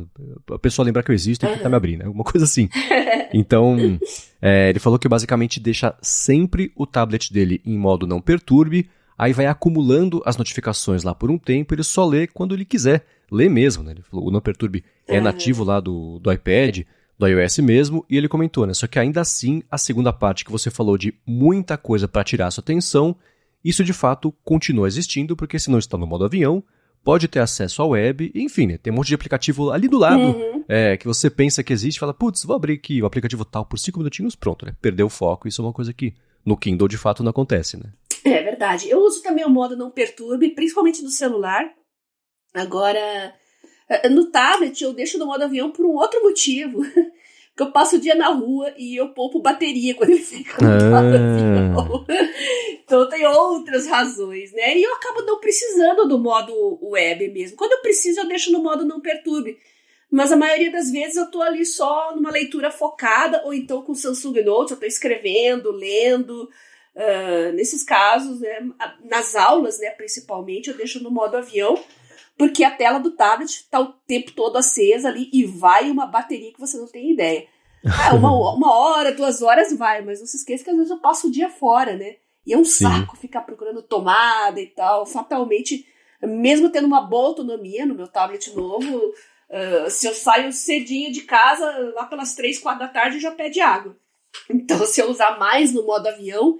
a 0.50 0.58
pessoa 0.58 0.84
lembrar 0.84 1.02
que 1.02 1.10
eu 1.10 1.14
existo 1.14 1.46
e 1.46 1.48
que 1.52 1.62
tá 1.62 1.68
me 1.68 1.76
abrindo, 1.76 2.00
né? 2.00 2.06
alguma 2.06 2.24
coisa 2.24 2.44
assim. 2.44 2.68
Então, 3.36 3.98
é, 4.40 4.70
ele 4.70 4.78
falou 4.78 4.96
que 4.96 5.08
basicamente 5.08 5.58
deixa 5.58 5.92
sempre 6.00 6.70
o 6.76 6.86
tablet 6.86 7.32
dele 7.32 7.60
em 7.66 7.76
modo 7.76 8.06
não 8.06 8.20
perturbe, 8.20 8.88
aí 9.16 9.32
vai 9.32 9.46
acumulando 9.46 10.22
as 10.24 10.36
notificações 10.36 11.02
lá 11.02 11.14
por 11.14 11.30
um 11.30 11.38
tempo, 11.38 11.74
ele 11.74 11.82
só 11.82 12.04
lê 12.04 12.26
quando 12.26 12.54
ele 12.54 12.64
quiser, 12.64 13.06
lê 13.30 13.48
mesmo, 13.48 13.82
né? 13.82 13.92
Ele 13.92 14.02
falou, 14.02 14.28
o 14.28 14.30
não 14.30 14.40
perturbe 14.40 14.84
é 15.06 15.20
nativo 15.20 15.64
lá 15.64 15.80
do, 15.80 16.18
do 16.18 16.32
iPad, 16.32 16.82
do 17.18 17.26
iOS 17.26 17.58
mesmo, 17.58 18.04
e 18.10 18.16
ele 18.16 18.28
comentou, 18.28 18.66
né? 18.66 18.74
Só 18.74 18.86
que 18.86 18.98
ainda 18.98 19.20
assim, 19.20 19.62
a 19.70 19.78
segunda 19.78 20.12
parte 20.12 20.44
que 20.44 20.50
você 20.50 20.70
falou 20.70 20.98
de 20.98 21.14
muita 21.26 21.76
coisa 21.76 22.08
para 22.08 22.24
tirar 22.24 22.50
sua 22.50 22.62
atenção, 22.62 23.16
isso 23.64 23.84
de 23.84 23.92
fato 23.92 24.34
continua 24.44 24.88
existindo, 24.88 25.36
porque 25.36 25.58
se 25.58 25.70
não 25.70 25.78
está 25.78 25.96
no 25.96 26.06
modo 26.06 26.24
avião, 26.24 26.62
pode 27.04 27.28
ter 27.28 27.38
acesso 27.38 27.82
à 27.82 27.86
web, 27.86 28.32
enfim, 28.34 28.66
né, 28.66 28.78
tem 28.78 28.92
um 28.92 28.96
monte 28.96 29.08
de 29.08 29.14
aplicativo 29.14 29.70
ali 29.70 29.86
do 29.88 29.98
lado 29.98 30.22
uhum. 30.22 30.64
é, 30.66 30.96
que 30.96 31.06
você 31.06 31.28
pensa 31.28 31.62
que 31.62 31.72
existe, 31.72 32.00
fala, 32.00 32.14
putz, 32.14 32.44
vou 32.44 32.56
abrir 32.56 32.74
aqui 32.74 33.02
o 33.02 33.06
aplicativo 33.06 33.44
tal 33.44 33.64
por 33.64 33.78
cinco 33.78 33.98
minutinhos, 33.98 34.34
pronto, 34.34 34.64
né? 34.64 34.74
Perdeu 34.80 35.06
o 35.06 35.10
foco, 35.10 35.46
isso 35.46 35.60
é 35.60 35.64
uma 35.64 35.72
coisa 35.72 35.92
que 35.92 36.14
no 36.44 36.56
Kindle 36.56 36.88
de 36.88 36.98
fato 36.98 37.22
não 37.22 37.30
acontece, 37.30 37.76
né? 37.76 37.92
É 38.24 38.42
verdade. 38.42 38.88
Eu 38.88 39.00
uso 39.00 39.22
também 39.22 39.44
o 39.44 39.50
modo 39.50 39.76
não 39.76 39.90
perturbe, 39.90 40.54
principalmente 40.54 41.02
no 41.02 41.10
celular. 41.10 41.70
Agora, 42.54 43.34
eh, 43.88 44.08
no 44.08 44.30
tablet 44.30 44.82
eu 44.82 44.92
deixo 44.92 45.18
no 45.18 45.26
modo 45.26 45.44
avião 45.44 45.70
por 45.70 45.84
um 45.84 45.94
outro 45.94 46.22
motivo. 46.22 46.80
que 47.56 47.62
eu 47.62 47.70
passo 47.70 47.96
o 47.96 48.00
dia 48.00 48.14
na 48.16 48.28
rua 48.28 48.72
e 48.76 48.96
eu 48.96 49.10
poupo 49.10 49.40
bateria 49.40 49.94
quando 49.94 50.10
ele 50.10 50.22
fica 50.22 50.60
no 50.60 50.96
ah. 50.96 52.04
Então 52.84 53.08
tem 53.08 53.24
outras 53.26 53.86
razões, 53.86 54.52
né? 54.52 54.76
E 54.76 54.82
eu 54.82 54.94
acabo 54.94 55.22
não 55.22 55.38
precisando 55.38 56.06
do 56.06 56.18
modo 56.18 56.52
web 56.82 57.28
mesmo. 57.28 57.56
Quando 57.56 57.72
eu 57.72 57.80
preciso, 57.80 58.20
eu 58.20 58.28
deixo 58.28 58.50
no 58.50 58.62
modo 58.62 58.84
não 58.84 59.00
perturbe. 59.00 59.56
Mas 60.14 60.30
a 60.30 60.36
maioria 60.36 60.70
das 60.70 60.92
vezes 60.92 61.16
eu 61.16 61.28
tô 61.28 61.42
ali 61.42 61.66
só 61.66 62.14
numa 62.14 62.30
leitura 62.30 62.70
focada, 62.70 63.42
ou 63.44 63.52
então 63.52 63.82
com 63.82 63.96
Samsung 63.96 64.44
Notes, 64.44 64.70
eu 64.70 64.78
tô 64.78 64.86
escrevendo, 64.86 65.72
lendo. 65.72 66.48
Uh, 66.94 67.52
nesses 67.54 67.82
casos, 67.82 68.38
né, 68.38 68.60
nas 69.02 69.34
aulas, 69.34 69.80
né, 69.80 69.90
principalmente, 69.90 70.70
eu 70.70 70.76
deixo 70.76 71.02
no 71.02 71.10
modo 71.10 71.36
avião 71.36 71.76
porque 72.38 72.62
a 72.62 72.70
tela 72.70 73.00
do 73.00 73.10
tablet 73.10 73.50
está 73.50 73.80
o 73.80 73.92
tempo 74.06 74.30
todo 74.30 74.56
acesa 74.56 75.08
ali 75.08 75.28
e 75.32 75.44
vai 75.44 75.90
uma 75.90 76.06
bateria 76.06 76.52
que 76.52 76.60
você 76.60 76.76
não 76.76 76.86
tem 76.86 77.10
ideia. 77.10 77.48
Ah, 77.84 78.14
uma, 78.14 78.30
uma 78.54 78.72
hora, 78.72 79.12
duas 79.12 79.42
horas 79.42 79.76
vai, 79.76 80.00
mas 80.02 80.20
não 80.20 80.28
se 80.28 80.36
esqueça 80.36 80.62
que 80.62 80.70
às 80.70 80.76
vezes 80.76 80.92
eu 80.92 81.00
passo 81.00 81.26
o 81.26 81.32
dia 81.32 81.50
fora, 81.50 81.96
né? 81.96 82.18
E 82.46 82.52
é 82.52 82.56
um 82.56 82.64
Sim. 82.64 82.84
saco 82.84 83.16
ficar 83.16 83.40
procurando 83.40 83.82
tomada 83.82 84.60
e 84.60 84.66
tal. 84.66 85.06
Fatalmente, 85.06 85.84
mesmo 86.22 86.70
tendo 86.70 86.86
uma 86.86 87.00
boa 87.00 87.28
autonomia 87.28 87.84
no 87.84 87.96
meu 87.96 88.06
tablet 88.06 88.54
novo, 88.54 89.12
uh, 89.50 89.90
se 89.90 90.06
eu 90.06 90.14
saio 90.14 90.52
cedinho 90.52 91.12
de 91.12 91.22
casa, 91.22 91.64
lá 91.94 92.06
pelas 92.06 92.34
três, 92.34 92.58
quatro 92.58 92.80
da 92.80 92.88
tarde, 92.88 93.20
já 93.20 93.30
pede 93.30 93.60
água. 93.60 93.96
Então, 94.50 94.84
se 94.84 95.00
eu 95.00 95.10
usar 95.10 95.38
mais 95.38 95.72
no 95.72 95.86
modo 95.86 96.08
avião, 96.08 96.58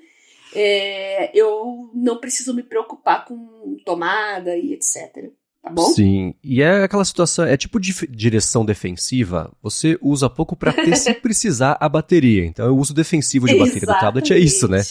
é, 0.54 1.30
eu 1.36 1.90
não 1.92 2.18
preciso 2.18 2.54
me 2.54 2.62
preocupar 2.62 3.24
com 3.24 3.76
tomada 3.84 4.56
e 4.56 4.72
etc 4.72 5.32
tá 5.64 5.70
bom? 5.70 5.86
Sim, 5.94 6.34
e 6.44 6.60
é 6.60 6.84
aquela 6.84 7.04
situação, 7.04 7.46
é 7.46 7.56
tipo 7.56 7.80
de 7.80 7.92
direção 8.08 8.64
defensiva, 8.64 9.50
você 9.62 9.98
usa 10.02 10.28
pouco 10.28 10.54
para 10.54 10.72
ter 10.72 10.94
se 10.96 11.14
precisar 11.14 11.76
a 11.80 11.88
bateria. 11.88 12.44
Então, 12.44 12.70
o 12.70 12.78
uso 12.78 12.92
defensivo 12.92 13.46
de 13.46 13.58
bateria 13.58 13.80
do 13.80 13.98
tablet 13.98 14.32
é 14.32 14.38
isso, 14.38 14.68
né? 14.68 14.82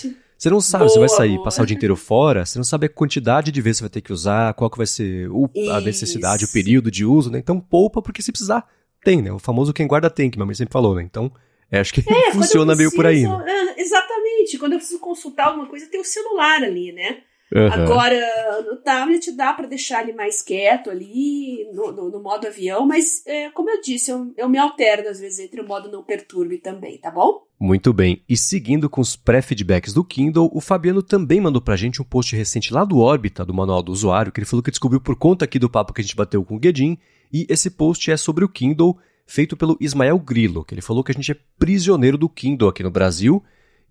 Você 0.43 0.49
não 0.49 0.59
sabe, 0.59 0.83
boa, 0.83 0.89
você 0.89 0.99
vai 0.99 1.07
sair, 1.07 1.35
boa. 1.35 1.45
passar 1.45 1.63
o 1.63 1.65
dia 1.65 1.73
inteiro 1.73 1.95
fora, 1.95 2.45
você 2.45 2.59
não 2.59 2.65
sabe 2.65 2.87
a 2.87 2.89
quantidade 2.89 3.49
de 3.49 3.61
vezes 3.61 3.77
você 3.77 3.83
vai 3.83 3.89
ter 3.89 4.01
que 4.01 4.11
usar, 4.11 4.53
qual 4.55 4.69
que 4.69 4.75
vai 4.75 4.85
ser 4.85 5.29
o, 5.31 5.49
a 5.71 5.79
necessidade, 5.79 6.43
o 6.43 6.51
período 6.51 6.91
de 6.91 7.05
uso, 7.05 7.31
né? 7.31 7.39
Então 7.39 7.61
poupa 7.61 8.01
porque 8.01 8.21
se 8.21 8.29
precisar, 8.29 8.67
tem, 9.05 9.21
né? 9.21 9.31
O 9.31 9.39
famoso 9.39 9.71
quem 9.71 9.87
guarda 9.87 10.09
tem, 10.09 10.29
que 10.29 10.37
minha 10.37 10.45
mãe 10.45 10.53
sempre 10.53 10.73
falou, 10.73 10.95
né? 10.95 11.01
Então, 11.01 11.31
é, 11.71 11.79
acho 11.79 11.93
que 11.93 12.01
é, 12.01 12.31
funciona 12.33 12.75
preciso, 12.75 12.77
meio 12.77 12.91
por 12.91 13.05
aí. 13.05 13.23
Né? 13.25 13.45
É, 13.47 13.81
exatamente. 13.81 14.57
Quando 14.57 14.73
eu 14.73 14.79
preciso 14.79 14.99
consultar 14.99 15.45
alguma 15.47 15.65
coisa, 15.65 15.87
tem 15.87 16.01
o 16.01 16.03
celular 16.03 16.61
ali, 16.61 16.91
né? 16.91 17.19
Uhum. 17.53 17.71
Agora, 17.71 18.63
no 18.63 18.77
tablet 18.77 19.31
dá 19.33 19.53
para 19.53 19.67
deixar 19.67 20.01
ele 20.01 20.13
mais 20.13 20.41
quieto 20.41 20.89
ali, 20.89 21.69
no, 21.71 21.91
no, 21.91 22.09
no 22.09 22.19
modo 22.19 22.47
avião, 22.47 22.87
mas 22.87 23.21
é, 23.27 23.51
como 23.51 23.69
eu 23.69 23.79
disse, 23.79 24.09
eu, 24.09 24.33
eu 24.35 24.49
me 24.49 24.57
alterno 24.57 25.09
às 25.09 25.19
vezes 25.19 25.37
entre 25.37 25.61
o 25.61 25.67
modo 25.67 25.91
não 25.91 26.03
perturbe 26.03 26.57
também, 26.57 26.97
tá 26.97 27.11
bom? 27.11 27.43
Muito 27.59 27.93
bem. 27.93 28.23
E 28.27 28.35
seguindo 28.35 28.89
com 28.89 29.01
os 29.01 29.15
pré-feedbacks 29.15 29.93
do 29.93 30.03
Kindle, 30.03 30.49
o 30.51 30.59
Fabiano 30.59 31.03
também 31.03 31.39
mandou 31.39 31.61
pra 31.61 31.75
gente 31.75 32.01
um 32.01 32.05
post 32.05 32.35
recente 32.35 32.73
lá 32.73 32.83
do 32.83 32.97
Órbita, 32.97 33.45
do 33.45 33.53
Manual 33.53 33.83
do 33.83 33.91
Usuário, 33.91 34.31
que 34.31 34.39
ele 34.39 34.47
falou 34.47 34.63
que 34.63 34.71
descobriu 34.71 34.99
por 34.99 35.15
conta 35.15 35.45
aqui 35.45 35.59
do 35.59 35.69
papo 35.69 35.93
que 35.93 36.01
a 36.01 36.03
gente 36.03 36.15
bateu 36.15 36.43
com 36.43 36.55
o 36.55 36.59
Guedin, 36.59 36.97
e 37.31 37.45
esse 37.47 37.69
post 37.69 38.11
é 38.11 38.17
sobre 38.17 38.43
o 38.43 38.49
Kindle, 38.49 38.97
feito 39.27 39.55
pelo 39.55 39.77
Ismael 39.79 40.17
Grillo, 40.17 40.65
que 40.65 40.73
ele 40.73 40.81
falou 40.81 41.03
que 41.03 41.11
a 41.11 41.15
gente 41.15 41.31
é 41.31 41.37
prisioneiro 41.59 42.17
do 42.17 42.27
Kindle 42.27 42.69
aqui 42.69 42.81
no 42.81 42.91
Brasil, 42.91 43.43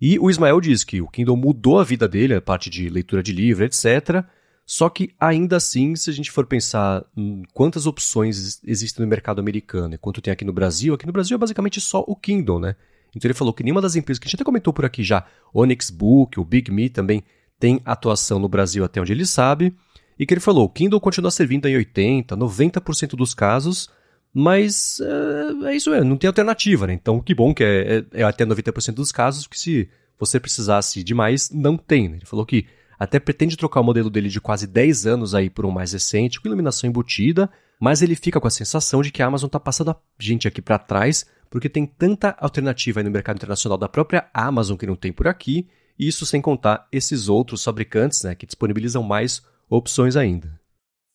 e 0.05 0.19
o 0.19 0.29
Ismael 0.29 0.59
diz 0.59 0.83
que 0.83 1.01
o 1.01 1.07
Kindle 1.07 1.37
mudou 1.37 1.79
a 1.79 1.83
vida 1.85 2.09
dele, 2.09 2.33
a 2.33 2.41
parte 2.41 2.69
de 2.69 2.89
leitura 2.89 3.23
de 3.23 3.31
livro, 3.31 3.63
etc., 3.63 4.25
só 4.65 4.89
que 4.89 5.15
ainda 5.17 5.55
assim, 5.55 5.95
se 5.95 6.09
a 6.09 6.13
gente 6.13 6.29
for 6.29 6.45
pensar 6.45 7.05
em 7.15 7.43
quantas 7.53 7.85
opções 7.85 8.59
existem 8.65 9.01
no 9.01 9.09
mercado 9.09 9.39
americano 9.39 9.95
e 9.95 9.97
quanto 9.97 10.21
tem 10.21 10.33
aqui 10.33 10.43
no 10.43 10.51
Brasil, 10.51 10.93
aqui 10.93 11.05
no 11.05 11.13
Brasil 11.13 11.35
é 11.35 11.37
basicamente 11.37 11.79
só 11.79 12.03
o 12.05 12.17
Kindle, 12.17 12.59
né? 12.59 12.75
Então 13.15 13.29
ele 13.29 13.33
falou 13.33 13.53
que 13.53 13.63
nenhuma 13.63 13.79
das 13.79 13.95
empresas 13.95 14.19
que 14.19 14.25
a 14.25 14.27
gente 14.27 14.35
até 14.35 14.43
comentou 14.43 14.73
por 14.73 14.83
aqui 14.83 15.05
já, 15.05 15.25
Onyx 15.53 15.89
Book, 15.89 16.37
o 16.37 16.43
Big 16.43 16.69
Me 16.69 16.89
também 16.89 17.23
tem 17.57 17.79
atuação 17.85 18.39
no 18.39 18.49
Brasil 18.49 18.83
até 18.83 18.99
onde 18.99 19.13
ele 19.13 19.25
sabe, 19.25 19.73
e 20.19 20.25
que 20.25 20.33
ele 20.33 20.41
falou, 20.41 20.65
o 20.65 20.69
Kindle 20.69 20.99
continua 20.99 21.31
servindo 21.31 21.65
em 21.65 21.77
80, 21.77 22.35
90% 22.35 23.15
dos 23.15 23.33
casos, 23.33 23.89
mas 24.33 24.99
é, 24.99 25.69
é, 25.69 25.75
isso, 25.75 25.93
é, 25.93 26.03
não 26.03 26.17
tem 26.17 26.27
alternativa, 26.27 26.87
né? 26.87 26.93
Então 26.93 27.19
que 27.19 27.35
bom 27.35 27.53
que 27.53 27.63
é, 27.63 28.05
é, 28.13 28.21
é 28.21 28.23
até 28.23 28.45
90% 28.45 28.95
dos 28.95 29.11
casos, 29.11 29.47
que 29.47 29.59
se 29.59 29.89
você 30.19 30.39
precisasse 30.39 31.03
de 31.03 31.13
mais, 31.13 31.49
não 31.51 31.77
tem. 31.77 32.09
Né? 32.09 32.17
Ele 32.17 32.25
falou 32.25 32.45
que 32.45 32.65
até 32.97 33.19
pretende 33.19 33.57
trocar 33.57 33.81
o 33.81 33.83
modelo 33.83 34.09
dele 34.09 34.29
de 34.29 34.39
quase 34.39 34.65
10 34.65 35.05
anos 35.05 35.35
aí 35.35 35.49
por 35.49 35.65
um 35.65 35.71
mais 35.71 35.93
recente, 35.93 36.39
com 36.39 36.47
iluminação 36.47 36.89
embutida, 36.89 37.49
mas 37.79 38.01
ele 38.01 38.15
fica 38.15 38.39
com 38.39 38.47
a 38.47 38.51
sensação 38.51 39.01
de 39.01 39.11
que 39.11 39.21
a 39.21 39.25
Amazon 39.25 39.47
está 39.47 39.59
passando 39.59 39.91
a 39.91 39.97
gente 40.19 40.47
aqui 40.47 40.61
para 40.61 40.79
trás 40.79 41.25
porque 41.53 41.69
tem 41.69 41.85
tanta 41.85 42.35
alternativa 42.39 42.99
aí 42.99 43.03
no 43.03 43.11
mercado 43.11 43.35
internacional 43.35 43.77
da 43.77 43.87
própria 43.87 44.27
Amazon 44.33 44.75
que 44.75 44.87
não 44.87 44.95
tem 44.95 45.13
por 45.13 45.27
aqui, 45.27 45.67
e 45.99 46.07
isso 46.07 46.25
sem 46.25 46.41
contar 46.41 46.87
esses 46.91 47.29
outros 47.29 47.63
fabricantes 47.63 48.23
né, 48.23 48.33
que 48.33 48.47
disponibilizam 48.47 49.03
mais 49.03 49.43
opções 49.69 50.15
ainda. 50.15 50.59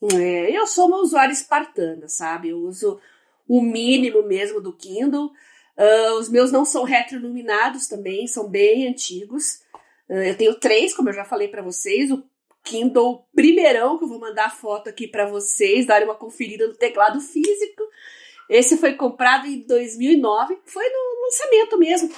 É, 0.03 0.57
eu 0.57 0.67
sou 0.67 0.87
uma 0.87 0.99
usuária 0.99 1.33
espartana, 1.33 2.09
sabe? 2.09 2.51
Eu 2.51 2.59
uso 2.59 3.01
o 3.49 3.61
mínimo 3.61 4.23
mesmo 4.23 4.61
do 4.61 4.73
Kindle. 4.73 5.33
Uh, 5.77 6.15
os 6.19 6.29
meus 6.29 6.51
não 6.51 6.65
são 6.65 6.83
retroiluminados 6.85 7.87
também, 7.87 8.27
são 8.27 8.49
bem 8.49 8.89
antigos. 8.89 9.61
Uh, 10.09 10.25
eu 10.25 10.37
tenho 10.37 10.55
três, 10.55 10.95
como 10.95 11.09
eu 11.09 11.15
já 11.15 11.25
falei 11.25 11.49
para 11.49 11.63
vocês. 11.63 12.11
O 12.11 12.23
Kindle 12.65 13.25
primeirão, 13.35 13.97
que 13.97 14.05
eu 14.05 14.09
vou 14.09 14.19
mandar 14.19 14.55
foto 14.55 14.89
aqui 14.89 15.09
para 15.09 15.27
vocês, 15.27 15.87
darem 15.87 16.07
uma 16.07 16.17
conferida 16.17 16.67
no 16.67 16.75
teclado 16.75 17.21
físico. 17.21 17.83
Esse 18.49 18.77
foi 18.79 18.95
comprado 18.95 19.47
em 19.47 19.61
2009, 19.67 20.59
foi 20.65 20.85
no 20.89 21.25
lançamento 21.25 21.79
mesmo. 21.79 22.11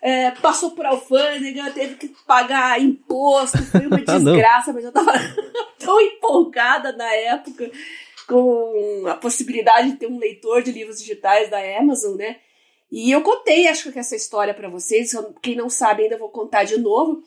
É, 0.00 0.30
passou 0.32 0.72
por 0.72 0.86
alfândega, 0.86 1.70
teve 1.72 1.96
que 1.96 2.08
pagar 2.26 2.80
imposto, 2.80 3.58
foi 3.66 3.86
uma 3.86 3.98
ah, 4.06 4.18
desgraça, 4.18 4.72
mas 4.72 4.84
eu 4.84 4.92
tava 4.92 5.12
tão 5.82 6.00
empolgada 6.00 6.92
na 6.92 7.12
época 7.14 7.70
com 8.26 9.04
a 9.06 9.14
possibilidade 9.14 9.92
de 9.92 9.96
ter 9.96 10.06
um 10.06 10.18
leitor 10.18 10.62
de 10.62 10.72
livros 10.72 10.98
digitais 10.98 11.50
da 11.50 11.58
Amazon, 11.78 12.16
né? 12.16 12.36
E 12.90 13.10
eu 13.10 13.22
contei, 13.22 13.66
acho 13.68 13.90
que 13.90 13.98
essa 13.98 14.14
história 14.14 14.52
para 14.52 14.68
vocês, 14.68 15.12
quem 15.40 15.56
não 15.56 15.70
sabe 15.70 16.04
ainda 16.04 16.18
vou 16.18 16.28
contar 16.28 16.64
de 16.64 16.78
novo. 16.78 17.22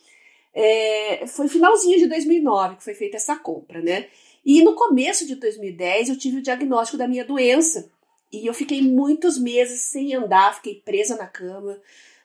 É, 0.54 1.26
foi 1.28 1.48
finalzinho 1.48 2.00
de 2.00 2.08
2009 2.08 2.78
que 2.78 2.84
foi 2.84 2.94
feita 2.94 3.18
essa 3.18 3.36
compra, 3.36 3.82
né? 3.82 4.08
E 4.46 4.64
no 4.64 4.76
começo 4.76 5.26
de 5.26 5.36
2010 5.36 6.10
eu 6.10 6.18
tive 6.18 6.38
o 6.38 6.42
diagnóstico 6.42 6.98
da 6.98 7.08
minha 7.08 7.26
doença, 7.26 7.90
e 8.32 8.48
eu 8.48 8.54
fiquei 8.54 8.82
muitos 8.82 9.38
meses 9.38 9.82
sem 9.82 10.14
andar, 10.14 10.56
fiquei 10.56 10.76
presa 10.76 11.16
na 11.16 11.26
cama. 11.26 11.80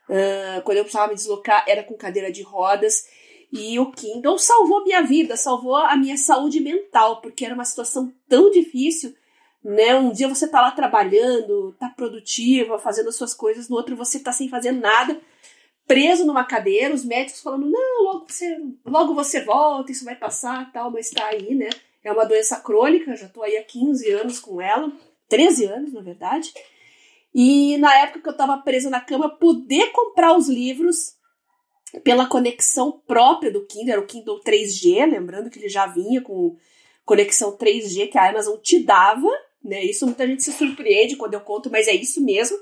Uh, 0.08 0.60
quando 0.64 0.78
eu 0.78 0.84
precisava 0.84 1.08
me 1.08 1.14
deslocar, 1.14 1.64
era 1.68 1.84
com 1.84 1.94
cadeira 1.94 2.32
de 2.32 2.42
rodas. 2.42 3.06
E 3.52 3.78
o 3.78 3.90
Kindle 3.90 4.38
salvou 4.38 4.84
minha 4.84 5.02
vida, 5.02 5.36
salvou 5.36 5.76
a 5.76 5.96
minha 5.96 6.16
saúde 6.16 6.60
mental, 6.60 7.20
porque 7.20 7.44
era 7.44 7.54
uma 7.54 7.64
situação 7.64 8.12
tão 8.28 8.50
difícil. 8.50 9.14
Né? 9.62 9.94
Um 9.94 10.12
dia 10.12 10.28
você 10.28 10.48
tá 10.48 10.60
lá 10.60 10.70
trabalhando, 10.70 11.74
tá 11.78 11.88
produtiva, 11.88 12.78
fazendo 12.78 13.08
as 13.08 13.16
suas 13.16 13.34
coisas, 13.34 13.68
no 13.68 13.76
outro 13.76 13.96
você 13.96 14.20
tá 14.20 14.32
sem 14.32 14.48
fazer 14.48 14.72
nada, 14.72 15.20
preso 15.86 16.24
numa 16.24 16.44
cadeira, 16.44 16.94
os 16.94 17.04
médicos 17.04 17.42
falando, 17.42 17.68
não, 17.68 18.04
logo 18.04 18.26
você, 18.28 18.58
logo 18.86 19.14
você 19.14 19.42
volta, 19.42 19.92
isso 19.92 20.04
vai 20.04 20.14
passar, 20.14 20.72
tal, 20.72 20.90
mas 20.90 21.10
tá 21.10 21.26
aí, 21.26 21.54
né? 21.54 21.68
É 22.02 22.10
uma 22.12 22.24
doença 22.24 22.56
crônica, 22.60 23.16
já 23.16 23.28
tô 23.28 23.42
aí 23.42 23.56
há 23.56 23.62
15 23.62 24.10
anos 24.12 24.38
com 24.38 24.60
ela. 24.60 24.90
13 25.28 25.66
anos, 25.66 25.92
na 25.92 26.00
verdade. 26.00 26.52
E 27.34 27.76
na 27.78 27.94
época 28.00 28.20
que 28.20 28.28
eu 28.28 28.32
estava 28.32 28.56
presa 28.58 28.88
na 28.88 29.00
cama, 29.00 29.28
poder 29.28 29.92
comprar 29.92 30.36
os 30.36 30.48
livros 30.48 31.14
pela 32.04 32.26
conexão 32.26 33.00
própria 33.06 33.50
do 33.50 33.66
Kindle, 33.66 33.92
era 33.92 34.00
o 34.00 34.06
Kindle 34.06 34.40
3G, 34.40 35.10
lembrando 35.10 35.50
que 35.50 35.58
ele 35.58 35.68
já 35.68 35.86
vinha 35.86 36.20
com 36.20 36.56
conexão 37.04 37.56
3G 37.56 38.08
que 38.08 38.18
a 38.18 38.28
Amazon 38.28 38.56
te 38.58 38.78
dava, 38.84 39.28
né? 39.62 39.84
Isso 39.84 40.06
muita 40.06 40.26
gente 40.26 40.44
se 40.44 40.52
surpreende 40.52 41.16
quando 41.16 41.34
eu 41.34 41.40
conto, 41.40 41.70
mas 41.70 41.88
é 41.88 41.94
isso 41.94 42.22
mesmo. 42.22 42.56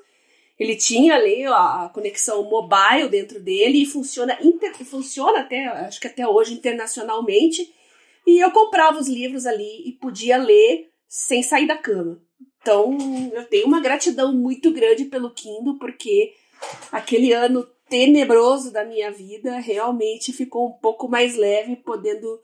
Ele 0.59 0.75
tinha 0.75 1.15
ali 1.15 1.45
a 1.47 1.91
conexão 1.95 2.43
mobile 2.43 3.09
dentro 3.09 3.39
dele 3.41 3.83
e 3.83 3.87
funciona, 3.87 4.37
inter, 4.43 4.75
funciona 4.85 5.41
até, 5.41 5.67
acho 5.67 6.01
que 6.01 6.09
até 6.09 6.27
hoje 6.27 6.55
internacionalmente. 6.55 7.73
E 8.27 8.41
eu 8.41 8.51
comprava 8.51 8.99
os 8.99 9.09
livros 9.09 9.47
ali 9.47 9.89
e 9.89 9.93
podia 9.93 10.37
ler 10.37 10.91
sem 11.07 11.43
sair 11.43 11.67
da 11.67 11.77
cama. 11.77 12.21
Então, 12.61 12.99
eu 13.33 13.45
tenho 13.45 13.67
uma 13.67 13.81
gratidão 13.81 14.33
muito 14.33 14.73
grande 14.73 15.05
pelo 15.05 15.31
Kindle, 15.31 15.79
porque 15.79 16.33
aquele 16.91 17.33
ano 17.33 17.67
tenebroso 17.89 18.73
da 18.73 18.85
minha 18.85 19.11
vida 19.11 19.59
realmente 19.59 20.33
ficou 20.33 20.69
um 20.69 20.73
pouco 20.73 21.09
mais 21.09 21.37
leve, 21.37 21.77
podendo 21.77 22.41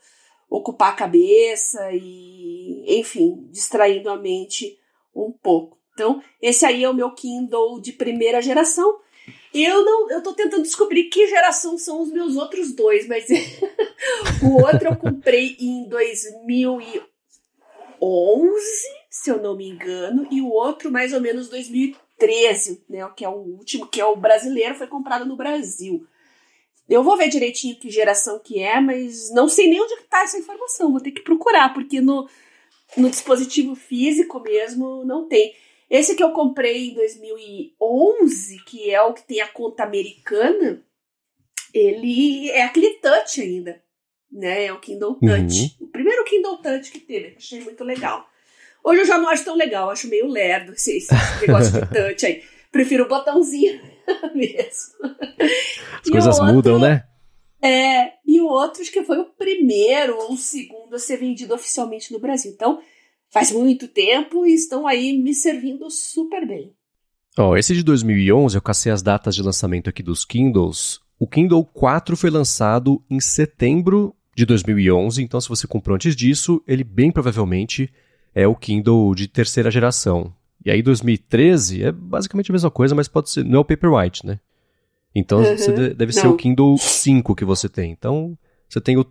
ocupar 0.49 0.91
a 0.91 0.97
cabeça 0.97 1.91
e, 1.93 2.85
enfim, 2.99 3.49
distraindo 3.51 4.11
a 4.11 4.17
mente 4.17 4.79
um 5.15 5.31
pouco. 5.31 5.79
Então, 5.93 6.23
esse 6.41 6.67
aí 6.67 6.83
é 6.85 6.91
o 6.91 6.95
meu 6.95 7.13
Kindle 7.13 7.81
de 7.81 7.93
primeira 7.93 8.43
geração. 8.43 8.99
Eu 9.53 9.85
não, 9.85 10.11
eu 10.11 10.23
tô 10.23 10.33
tentando 10.33 10.63
descobrir 10.63 11.05
que 11.05 11.29
geração 11.29 11.79
são 11.79 12.03
os 12.03 12.11
meus 12.11 12.37
outros 12.37 12.73
dois, 12.73 13.07
mas 13.07 13.27
o 14.43 14.61
outro 14.61 14.89
eu 14.89 14.97
comprei 14.97 15.57
em 15.61 15.89
2011 15.89 17.05
se 19.15 19.31
eu 19.31 19.41
não 19.41 19.57
me 19.57 19.69
engano, 19.69 20.27
e 20.29 20.43
o 20.43 20.49
outro 20.49 20.91
mais 20.91 21.13
ou 21.13 21.21
menos 21.21 21.49
2013, 21.49 22.04
né, 22.89 23.09
que 23.17 23.25
é 23.25 23.29
o 23.29 23.37
último, 23.37 23.87
que 23.87 24.01
é 24.01 24.05
o 24.05 24.17
brasileiro, 24.17 24.75
foi 24.75 24.87
comprado 24.87 25.25
no 25.25 25.37
Brasil. 25.37 26.07
Eu 26.89 27.03
vou 27.03 27.17
ver 27.17 27.29
direitinho 27.29 27.77
que 27.77 27.91
geração 27.91 28.39
que 28.39 28.61
é, 28.61 28.81
mas 28.81 29.31
não 29.33 29.49
sei 29.49 29.69
nem 29.69 29.81
onde 29.81 29.95
está 29.95 30.23
essa 30.23 30.39
informação, 30.39 30.93
vou 30.93 31.01
ter 31.01 31.13
que 31.13 31.23
procurar, 31.23 31.73
porque 31.73 32.01
no, 32.01 32.29
no 32.97 33.09
dispositivo 33.09 33.75
físico 33.75 34.41
mesmo 34.41 35.05
não 35.05 35.27
tem. 35.27 35.55
Esse 35.89 36.15
que 36.15 36.23
eu 36.23 36.33
comprei 36.33 36.91
em 36.91 36.95
2011, 36.95 38.65
que 38.65 38.91
é 38.91 39.01
o 39.03 39.15
que 39.15 39.23
tem 39.23 39.41
a 39.41 39.49
conta 39.49 39.85
americana, 39.85 40.85
ele 41.73 42.51
é 42.51 42.63
aquele 42.63 42.95
touch 42.95 43.41
ainda, 43.41 43.83
né? 44.31 44.67
É 44.67 44.73
o 44.73 44.81
Kindle 44.81 45.15
Touch. 45.15 45.77
Uhum. 45.81 45.87
O 45.87 45.89
primeiro 45.89 46.25
Kindle 46.25 46.59
Touch 46.59 46.91
que 46.91 47.01
teve, 47.01 47.35
achei 47.37 47.61
muito 47.61 47.83
legal. 47.83 48.29
Hoje 48.85 49.01
eu 49.01 49.07
já 49.07 49.16
não 49.16 49.31
acho 49.31 49.44
tão 49.44 49.57
legal, 49.57 49.88
acho 49.88 50.09
meio 50.09 50.27
lerdo 50.27 50.73
esse, 50.73 50.99
esse 50.99 51.14
negócio 51.40 51.73
de 51.73 51.81
touch 51.88 52.27
aí. 52.27 52.42
Prefiro 52.70 53.05
o 53.05 53.09
botãozinho 53.09 53.81
mesmo. 54.35 54.92
As 56.01 56.07
e 56.07 56.11
coisas 56.11 56.38
outro, 56.38 56.55
mudam, 56.55 56.79
né? 56.79 57.05
É, 57.62 58.12
e 58.27 58.40
o 58.42 58.47
outro 58.47 58.83
acho 58.83 58.92
que 58.92 59.03
foi 59.05 59.18
o 59.18 59.25
primeiro 59.25 60.18
ou 60.18 60.35
o 60.35 60.37
segundo 60.37 60.94
a 60.94 60.99
ser 60.99 61.16
vendido 61.16 61.55
oficialmente 61.55 62.12
no 62.12 62.18
Brasil. 62.18 62.53
Então, 62.53 62.79
faz 63.31 63.51
muito 63.51 63.88
tempo 63.88 64.44
e 64.44 64.53
estão 64.53 64.87
aí 64.87 65.16
me 65.16 65.33
servindo 65.33 65.90
super 65.90 66.47
bem. 66.47 66.75
oh, 67.38 67.57
esse 67.57 67.75
de 67.75 67.83
2011, 67.83 68.55
eu 68.55 68.61
cacei 68.61 68.92
as 68.92 69.01
datas 69.01 69.35
de 69.35 69.42
lançamento 69.42 69.88
aqui 69.88 70.03
dos 70.03 70.27
Kindles. 70.27 71.01
O 71.18 71.27
Kindle 71.27 71.64
4 71.64 72.18
foi 72.18 72.29
lançado 72.29 73.03
em 73.09 73.18
setembro 73.18 74.14
de 74.37 74.44
2011, 74.44 75.23
então 75.23 75.40
se 75.40 75.49
você 75.49 75.66
comprou 75.66 75.94
antes 75.94 76.14
disso, 76.14 76.62
ele 76.66 76.85
bem 76.85 77.11
provavelmente 77.11 77.90
é 78.35 78.47
o 78.47 78.55
Kindle 78.55 79.14
de 79.14 79.29
terceira 79.29 79.70
geração. 79.70 80.35
E 80.64 80.70
aí 80.70 80.83
2013 80.83 81.85
é 81.85 81.92
basicamente 81.92 82.51
a 82.51 82.55
mesma 82.55 82.70
coisa, 82.70 82.94
mas 82.94 83.07
pode 83.07 83.31
ser, 83.31 83.44
não 83.44 83.59
é 83.59 83.61
o 83.61 83.64
Paperwhite, 83.64 84.27
né? 84.27 84.40
Então 85.14 85.38
uhum. 85.38 85.94
deve 85.94 86.12
ser 86.12 86.27
o 86.27 86.37
Kindle 86.37 86.77
5 86.77 87.35
que 87.35 87.44
você 87.44 87.68
tem. 87.68 87.92
Então 87.92 88.37
você 88.68 88.81
tem 88.81 88.97
o 88.97 89.07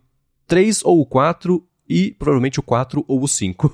3 0.47 0.83
ou 0.83 0.99
o 0.99 1.05
4 1.05 1.65
e 1.87 2.11
provavelmente 2.11 2.59
o 2.59 2.63
4 2.63 3.05
ou 3.07 3.21
o 3.21 3.27
5. 3.27 3.71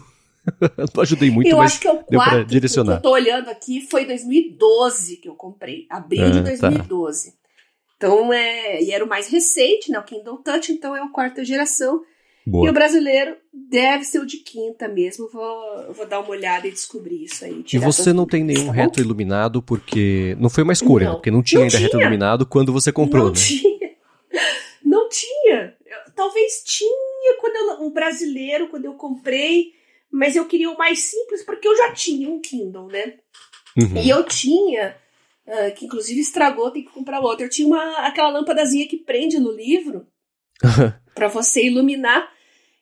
não 0.95 1.01
ajudei 1.01 1.31
muito, 1.31 1.49
eu 1.49 1.57
mas 1.57 1.71
acho 1.71 1.81
que 1.81 1.87
é 1.87 1.91
o 1.91 2.03
4 2.03 2.45
direcionar. 2.45 2.93
que 2.93 3.07
eu 3.07 3.09
tô 3.09 3.11
olhando 3.11 3.49
aqui 3.49 3.81
foi 3.81 4.05
2012 4.05 5.17
que 5.17 5.29
eu 5.29 5.35
comprei. 5.35 5.87
Abril 5.89 6.25
ah, 6.25 6.29
de 6.29 6.41
2012. 6.41 7.31
Tá. 7.31 7.37
Então 7.97 8.31
é. 8.31 8.83
E 8.83 8.91
era 8.91 9.03
o 9.03 9.09
mais 9.09 9.27
recente, 9.27 9.91
né? 9.91 9.99
O 9.99 10.03
Kindle 10.03 10.37
Touch, 10.37 10.71
então 10.71 10.95
é 10.95 11.01
a 11.01 11.09
quarta 11.09 11.43
geração. 11.43 12.01
Boa. 12.49 12.67
E 12.67 12.69
o 12.69 12.73
brasileiro 12.73 13.37
deve 13.53 14.03
ser 14.03 14.19
o 14.19 14.25
de 14.25 14.37
quinta 14.37 14.87
mesmo. 14.87 15.29
Vou, 15.29 15.93
vou 15.93 16.07
dar 16.07 16.19
uma 16.19 16.29
olhada 16.29 16.67
e 16.67 16.71
descobrir 16.71 17.23
isso 17.23 17.45
aí. 17.45 17.63
E 17.71 17.77
você 17.77 18.11
não 18.11 18.25
tem 18.25 18.43
nenhum 18.43 18.67
tá 18.67 18.71
retro 18.71 19.01
iluminado 19.01 19.61
porque. 19.61 20.35
Não 20.39 20.49
foi 20.49 20.63
uma 20.63 20.73
escolha, 20.73 21.05
não. 21.05 21.11
Né? 21.13 21.17
porque 21.17 21.31
não 21.31 21.43
tinha 21.43 21.59
não 21.59 21.65
ainda 21.65 21.77
tinha. 21.77 21.83
retro 21.83 22.01
iluminado 22.01 22.45
quando 22.45 22.73
você 22.73 22.91
comprou, 22.91 23.25
não 23.25 23.31
né? 23.31 23.37
Tinha. 23.37 23.89
Não 24.83 25.09
tinha. 25.09 25.75
Eu, 25.85 26.13
talvez 26.15 26.63
tinha 26.65 27.37
quando 27.39 27.55
eu, 27.55 27.85
um 27.85 27.91
brasileiro, 27.91 28.67
quando 28.69 28.85
eu 28.85 28.93
comprei, 28.93 29.73
mas 30.11 30.35
eu 30.35 30.45
queria 30.45 30.71
o 30.71 30.77
mais 30.77 30.99
simples 30.99 31.43
porque 31.43 31.67
eu 31.67 31.77
já 31.77 31.91
tinha 31.93 32.29
um 32.29 32.41
Kindle, 32.41 32.87
né? 32.87 33.15
Uhum. 33.77 34.01
E 34.01 34.09
eu 34.09 34.23
tinha, 34.23 34.95
uh, 35.45 35.73
que 35.75 35.85
inclusive 35.85 36.19
estragou, 36.19 36.71
tem 36.71 36.83
que 36.83 36.91
comprar 36.91 37.19
outro. 37.19 37.45
Eu 37.45 37.49
tinha 37.49 37.67
uma, 37.67 38.07
aquela 38.07 38.29
lâmpadazinha 38.29 38.87
que 38.87 38.97
prende 38.97 39.39
no 39.39 39.51
livro 39.51 40.07
para 41.13 41.27
você 41.27 41.65
iluminar. 41.65 42.31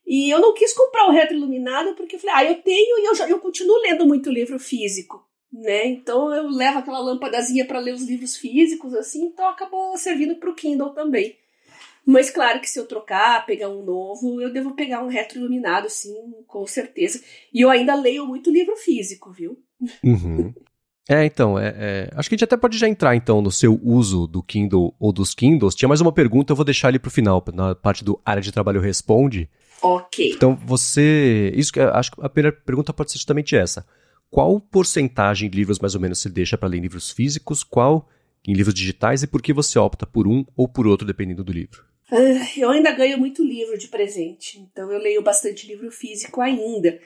E 0.08 0.34
eu 0.34 0.40
não 0.40 0.54
quis 0.54 0.72
comprar 0.74 1.06
o 1.08 1.12
retroiluminado 1.12 1.94
porque 1.96 2.16
eu 2.16 2.20
falei, 2.20 2.36
ah, 2.36 2.52
eu 2.52 2.62
tenho 2.62 3.00
e 3.00 3.10
eu, 3.10 3.14
já, 3.14 3.28
eu 3.30 3.40
continuo 3.40 3.82
lendo 3.82 4.06
muito 4.06 4.32
livro 4.32 4.58
físico, 4.58 5.22
né? 5.52 5.86
Então 5.86 6.34
eu 6.34 6.48
levo 6.48 6.80
aquela 6.80 7.00
lâmpadazinha 7.00 7.66
para 7.66 7.80
ler 7.80 7.94
os 7.94 8.04
livros 8.04 8.38
físicos, 8.38 8.94
assim, 8.94 9.26
então 9.26 9.46
acabou 9.50 9.98
servindo 9.98 10.36
para 10.36 10.50
o 10.50 10.56
Kindle 10.56 10.92
também. 10.92 11.36
Mas 12.06 12.30
claro 12.30 12.62
que 12.62 12.70
se 12.70 12.80
eu 12.80 12.86
trocar, 12.86 13.46
pegar 13.46 13.68
um 13.68 13.84
novo, 13.84 14.42
eu 14.42 14.50
devo 14.50 14.76
pegar 14.76 15.04
um 15.04 15.10
retroiluminado, 15.10 15.90
sim, 15.90 16.16
com 16.48 16.66
certeza. 16.66 17.22
E 17.54 17.60
eu 17.60 17.70
ainda 17.70 17.94
leio 17.94 18.26
muito 18.26 18.50
livro 18.50 18.78
físico, 18.78 19.30
viu? 19.32 19.60
Uhum. 20.02 20.54
É, 21.10 21.24
então, 21.24 21.58
é, 21.58 21.74
é, 21.78 22.10
acho 22.18 22.28
que 22.28 22.36
a 22.36 22.38
gente 22.38 22.44
até 22.44 22.58
pode 22.58 22.78
já 22.78 22.86
entrar 22.86 23.16
então 23.16 23.42
no 23.42 23.50
seu 23.50 23.80
uso 23.82 24.28
do 24.28 24.44
Kindle 24.44 24.94
ou 25.00 25.14
dos 25.14 25.34
Kindles. 25.34 25.74
Tinha 25.74 25.88
mais 25.88 26.02
uma 26.02 26.12
pergunta, 26.12 26.52
eu 26.52 26.56
vou 26.56 26.66
deixar 26.66 26.90
ali 26.90 27.00
pro 27.00 27.10
final, 27.10 27.42
na 27.54 27.74
parte 27.74 28.04
do 28.04 28.20
área 28.26 28.42
de 28.42 28.52
trabalho 28.52 28.82
responde. 28.82 29.50
Ok. 29.96 30.34
Então, 30.36 30.56
você. 30.56 31.52
Isso 31.56 31.72
que 31.72 31.80
acho 31.80 32.12
que 32.12 32.22
a 32.22 32.30
primeira 32.30 32.56
pergunta 32.56 32.94
pode 32.94 33.12
ser 33.12 33.18
justamente 33.18 33.56
essa. 33.56 33.86
Qual 34.30 34.60
porcentagem 34.60 35.50
de 35.50 35.58
livros 35.58 35.80
mais 35.80 35.96
ou 35.96 36.02
menos 36.02 36.20
você 36.20 36.30
deixa 36.30 36.58
para 36.58 36.68
ler 36.68 36.78
em 36.78 36.82
livros 36.82 37.12
físicos? 37.12 37.64
Qual 37.64 38.10
em 38.46 38.54
livros 38.54 38.74
digitais 38.74 39.24
e 39.24 39.28
por 39.28 39.42
que 39.42 39.54
você 39.54 39.80
opta 39.80 40.06
por 40.06 40.28
um 40.28 40.46
ou 40.56 40.68
por 40.68 40.88
outro, 40.88 41.08
dependendo 41.08 41.44
do 41.44 41.52
livro? 41.52 41.86
Uh, 42.12 42.60
eu 42.60 42.70
ainda 42.70 42.92
ganho 42.92 43.18
muito 43.18 43.44
livro 43.44 43.78
de 43.78 43.88
presente, 43.88 44.60
então 44.60 44.90
eu 44.92 45.00
leio 45.00 45.22
bastante 45.22 45.68
livro 45.68 45.92
físico 45.92 46.40
ainda. 46.40 47.00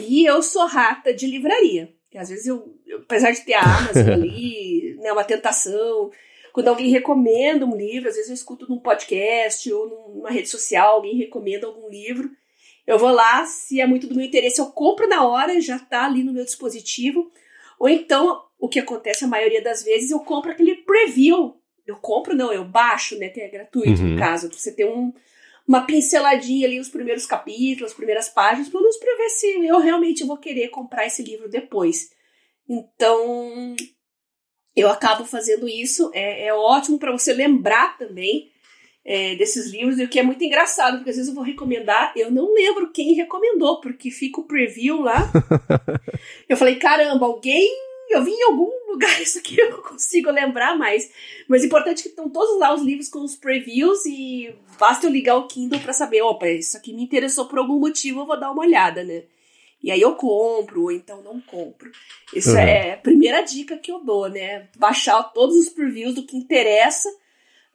E 0.00 0.24
eu 0.24 0.42
sou 0.42 0.66
rata 0.66 1.12
de 1.12 1.26
livraria. 1.26 1.92
Às 2.14 2.30
vezes 2.30 2.46
eu, 2.46 2.74
eu 2.86 2.98
apesar 2.98 3.30
de 3.32 3.44
ter 3.44 3.54
a 3.54 3.62
Amazon 3.62 4.08
ali, 4.14 4.96
né, 5.00 5.12
uma 5.12 5.24
tentação, 5.24 6.10
quando 6.56 6.68
alguém 6.68 6.88
recomenda 6.88 7.66
um 7.66 7.76
livro, 7.76 8.08
às 8.08 8.14
vezes 8.14 8.30
eu 8.30 8.34
escuto 8.34 8.66
num 8.66 8.78
podcast 8.78 9.70
ou 9.70 10.14
numa 10.14 10.30
rede 10.30 10.48
social, 10.48 10.94
alguém 10.94 11.14
recomenda 11.14 11.66
algum 11.66 11.86
livro, 11.86 12.30
eu 12.86 12.98
vou 12.98 13.10
lá, 13.10 13.44
se 13.44 13.78
é 13.78 13.86
muito 13.86 14.06
do 14.06 14.14
meu 14.14 14.24
interesse, 14.24 14.58
eu 14.58 14.68
compro 14.68 15.06
na 15.06 15.22
hora, 15.26 15.60
já 15.60 15.78
tá 15.78 16.06
ali 16.06 16.22
no 16.24 16.32
meu 16.32 16.46
dispositivo. 16.46 17.30
Ou 17.78 17.90
então, 17.90 18.40
o 18.58 18.70
que 18.70 18.78
acontece 18.78 19.22
a 19.22 19.28
maioria 19.28 19.60
das 19.62 19.82
vezes, 19.82 20.10
eu 20.10 20.20
compro 20.20 20.50
aquele 20.50 20.76
preview. 20.76 21.60
Eu 21.86 21.96
compro, 21.96 22.34
não, 22.34 22.50
eu 22.50 22.64
baixo, 22.64 23.18
né? 23.18 23.28
Que 23.28 23.42
é 23.42 23.48
gratuito, 23.48 24.00
Uhum. 24.00 24.12
no 24.14 24.18
caso. 24.18 24.48
Você 24.50 24.72
tem 24.74 24.86
um, 24.88 25.12
uma 25.68 25.84
pinceladinha 25.84 26.66
ali, 26.66 26.80
os 26.80 26.88
primeiros 26.88 27.26
capítulos, 27.26 27.90
as 27.90 27.96
primeiras 27.96 28.30
páginas, 28.30 28.70
pelo 28.70 28.82
menos 28.82 28.96
pra 28.96 29.14
ver 29.14 29.28
se 29.28 29.46
eu 29.66 29.78
realmente 29.78 30.24
vou 30.24 30.38
querer 30.38 30.68
comprar 30.68 31.04
esse 31.06 31.22
livro 31.22 31.50
depois. 31.50 32.08
Então, 32.66 33.76
eu 34.76 34.88
acabo 34.90 35.24
fazendo 35.24 35.66
isso. 35.66 36.10
É, 36.12 36.46
é 36.46 36.54
ótimo 36.54 36.98
para 36.98 37.10
você 37.10 37.32
lembrar 37.32 37.96
também 37.96 38.50
é, 39.06 39.36
desses 39.36 39.70
livros, 39.70 39.98
e 39.98 40.04
o 40.04 40.08
que 40.08 40.18
é 40.18 40.22
muito 40.22 40.42
engraçado, 40.42 40.96
porque 40.96 41.10
às 41.10 41.16
vezes 41.16 41.28
eu 41.28 41.34
vou 41.34 41.44
recomendar, 41.44 42.12
eu 42.16 42.28
não 42.28 42.52
lembro 42.52 42.90
quem 42.90 43.14
recomendou, 43.14 43.80
porque 43.80 44.10
fica 44.10 44.40
o 44.40 44.44
preview 44.44 45.00
lá. 45.00 45.30
eu 46.48 46.56
falei, 46.56 46.76
caramba, 46.76 47.24
alguém. 47.24 47.68
Eu 48.08 48.22
vi 48.22 48.30
em 48.30 48.44
algum 48.44 48.70
lugar 48.88 49.10
isso 49.20 49.38
aqui, 49.38 49.60
eu 49.60 49.70
não 49.70 49.82
consigo 49.82 50.30
lembrar 50.30 50.76
mais. 50.76 51.10
Mas 51.48 51.62
o 51.62 51.66
importante 51.66 52.00
é 52.00 52.02
que 52.02 52.08
estão 52.08 52.28
todos 52.28 52.58
lá 52.58 52.74
os 52.74 52.82
livros 52.82 53.08
com 53.08 53.20
os 53.20 53.36
previews 53.36 54.04
e 54.06 54.54
basta 54.78 55.06
eu 55.06 55.10
ligar 55.10 55.36
o 55.36 55.46
Kindle 55.46 55.80
para 55.80 55.92
saber, 55.92 56.22
opa, 56.22 56.48
isso 56.48 56.76
aqui 56.76 56.92
me 56.92 57.02
interessou 57.02 57.46
por 57.46 57.58
algum 57.58 57.78
motivo, 57.78 58.20
eu 58.20 58.26
vou 58.26 58.38
dar 58.38 58.50
uma 58.50 58.62
olhada, 58.62 59.02
né? 59.02 59.24
E 59.82 59.90
aí 59.90 60.00
eu 60.00 60.14
compro, 60.16 60.82
ou 60.82 60.92
então 60.92 61.22
não 61.22 61.40
compro. 61.40 61.90
Isso 62.34 62.50
Uhum. 62.50 62.58
é 62.58 62.94
a 62.94 62.96
primeira 62.96 63.42
dica 63.42 63.76
que 63.76 63.90
eu 63.92 64.02
dou, 64.02 64.28
né? 64.28 64.68
Baixar 64.76 65.22
todos 65.32 65.56
os 65.56 65.68
previews 65.68 66.14
do 66.14 66.24
que 66.24 66.36
interessa 66.36 67.08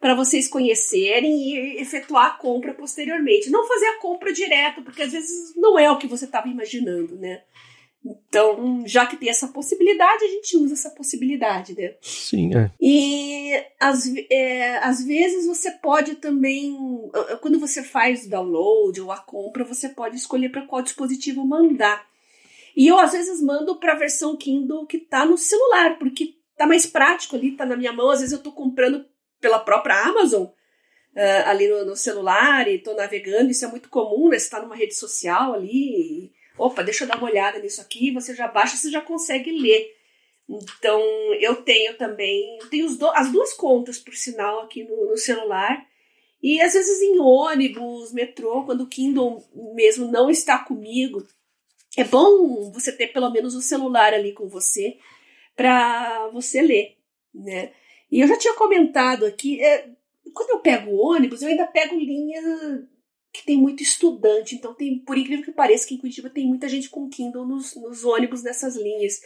para 0.00 0.14
vocês 0.14 0.48
conhecerem 0.48 1.32
e 1.32 1.80
efetuar 1.80 2.26
a 2.26 2.30
compra 2.36 2.74
posteriormente. 2.74 3.50
Não 3.50 3.66
fazer 3.66 3.86
a 3.86 3.98
compra 4.00 4.32
direto, 4.32 4.82
porque 4.82 5.02
às 5.02 5.12
vezes 5.12 5.54
não 5.56 5.78
é 5.78 5.90
o 5.90 5.96
que 5.98 6.08
você 6.08 6.24
estava 6.24 6.48
imaginando, 6.48 7.16
né? 7.16 7.42
Então, 8.04 8.82
já 8.86 9.06
que 9.06 9.16
tem 9.16 9.28
essa 9.28 9.48
possibilidade, 9.48 10.24
a 10.24 10.28
gente 10.28 10.56
usa 10.56 10.74
essa 10.74 10.90
possibilidade, 10.90 11.74
né? 11.74 11.94
Sim, 12.00 12.54
é. 12.56 12.70
E 12.80 13.52
às, 13.78 14.12
é, 14.28 14.78
às 14.78 15.04
vezes 15.04 15.46
você 15.46 15.70
pode 15.70 16.16
também, 16.16 16.76
quando 17.40 17.60
você 17.60 17.82
faz 17.82 18.26
o 18.26 18.30
download 18.30 19.00
ou 19.00 19.12
a 19.12 19.18
compra, 19.18 19.64
você 19.64 19.88
pode 19.88 20.16
escolher 20.16 20.48
para 20.48 20.66
qual 20.66 20.82
dispositivo 20.82 21.46
mandar. 21.46 22.04
E 22.76 22.88
eu 22.88 22.98
às 22.98 23.12
vezes 23.12 23.40
mando 23.40 23.76
para 23.76 23.92
a 23.92 23.98
versão 23.98 24.36
Kindle 24.36 24.86
que 24.86 24.98
tá 24.98 25.24
no 25.24 25.38
celular, 25.38 25.98
porque 25.98 26.34
tá 26.56 26.66
mais 26.66 26.86
prático 26.86 27.36
ali, 27.36 27.52
tá 27.52 27.64
na 27.64 27.76
minha 27.76 27.92
mão. 27.92 28.10
Às 28.10 28.20
vezes 28.20 28.32
eu 28.32 28.42
tô 28.42 28.50
comprando 28.50 29.04
pela 29.40 29.60
própria 29.60 30.06
Amazon 30.06 30.46
ah, 31.16 31.50
ali 31.50 31.68
no, 31.68 31.84
no 31.84 31.96
celular 31.96 32.66
e 32.68 32.78
tô 32.78 32.94
navegando. 32.94 33.50
Isso 33.50 33.64
é 33.64 33.68
muito 33.68 33.88
comum, 33.88 34.28
né? 34.28 34.38
Você 34.38 34.50
tá 34.50 34.60
numa 34.60 34.76
rede 34.76 34.94
social 34.94 35.54
ali. 35.54 36.32
Opa, 36.58 36.82
deixa 36.82 37.04
eu 37.04 37.08
dar 37.08 37.18
uma 37.18 37.28
olhada 37.28 37.58
nisso 37.58 37.80
aqui. 37.80 38.10
Você 38.12 38.34
já 38.34 38.46
baixa, 38.48 38.76
você 38.76 38.90
já 38.90 39.00
consegue 39.00 39.50
ler. 39.52 39.96
Então, 40.48 41.00
eu 41.40 41.56
tenho 41.62 41.96
também, 41.96 42.58
eu 42.60 42.68
tenho 42.68 42.94
do- 42.96 43.10
as 43.10 43.30
duas 43.32 43.52
contas, 43.54 43.98
por 43.98 44.14
sinal, 44.14 44.60
aqui 44.60 44.84
no, 44.84 45.06
no 45.10 45.16
celular. 45.16 45.86
E 46.42 46.60
às 46.60 46.72
vezes 46.74 47.00
em 47.00 47.18
ônibus, 47.20 48.12
metrô, 48.12 48.64
quando 48.64 48.82
o 48.82 48.88
Kindle 48.88 49.42
mesmo 49.74 50.10
não 50.10 50.28
está 50.28 50.58
comigo, 50.58 51.26
é 51.96 52.04
bom 52.04 52.70
você 52.72 52.90
ter 52.92 53.08
pelo 53.08 53.30
menos 53.30 53.54
o 53.54 53.62
celular 53.62 54.12
ali 54.12 54.32
com 54.32 54.48
você 54.48 54.98
para 55.56 56.28
você 56.28 56.60
ler, 56.62 56.96
né? 57.34 57.72
E 58.10 58.20
eu 58.20 58.28
já 58.28 58.36
tinha 58.38 58.54
comentado 58.54 59.24
aqui, 59.24 59.62
é, 59.62 59.88
quando 60.34 60.50
eu 60.50 60.58
pego 60.60 60.96
ônibus, 60.96 61.42
eu 61.42 61.48
ainda 61.48 61.66
pego 61.66 61.96
linha 61.96 62.88
que 63.32 63.44
tem 63.46 63.56
muito 63.56 63.82
estudante, 63.82 64.54
então 64.54 64.74
tem, 64.74 64.98
por 64.98 65.16
incrível 65.16 65.44
que 65.44 65.52
pareça, 65.52 65.86
que 65.88 65.94
em 65.94 65.98
Curitiba 65.98 66.28
tem 66.28 66.46
muita 66.46 66.68
gente 66.68 66.90
com 66.90 67.08
Kindle 67.08 67.46
nos, 67.46 67.74
nos 67.76 68.04
ônibus 68.04 68.42
nessas 68.42 68.76
linhas. 68.76 69.22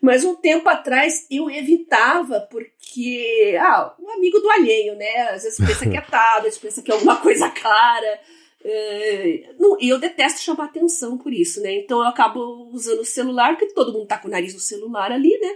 Mas 0.00 0.24
um 0.24 0.34
tempo 0.36 0.68
atrás 0.68 1.26
eu 1.30 1.50
evitava, 1.50 2.40
porque, 2.50 3.56
ah, 3.60 3.94
um 3.98 4.08
amigo 4.10 4.38
do 4.38 4.48
alheio, 4.50 4.94
né? 4.96 5.28
Às 5.30 5.42
vezes 5.42 5.58
pensa 5.58 5.88
que 5.88 5.96
é 5.96 6.00
tablet, 6.08 6.58
pensa 6.60 6.80
que 6.80 6.90
é 6.90 6.94
alguma 6.94 7.16
coisa 7.16 7.50
cara. 7.50 8.20
É, 8.64 9.52
não, 9.58 9.76
e 9.80 9.88
eu 9.88 9.98
detesto 9.98 10.40
chamar 10.42 10.66
atenção 10.66 11.18
por 11.18 11.32
isso, 11.32 11.60
né? 11.60 11.72
Então 11.74 11.98
eu 11.98 12.06
acabo 12.06 12.68
usando 12.72 13.00
o 13.00 13.04
celular, 13.04 13.56
porque 13.56 13.74
todo 13.74 13.92
mundo 13.92 14.06
tá 14.06 14.16
com 14.18 14.28
o 14.28 14.30
nariz 14.30 14.54
no 14.54 14.60
celular 14.60 15.10
ali, 15.10 15.36
né? 15.40 15.54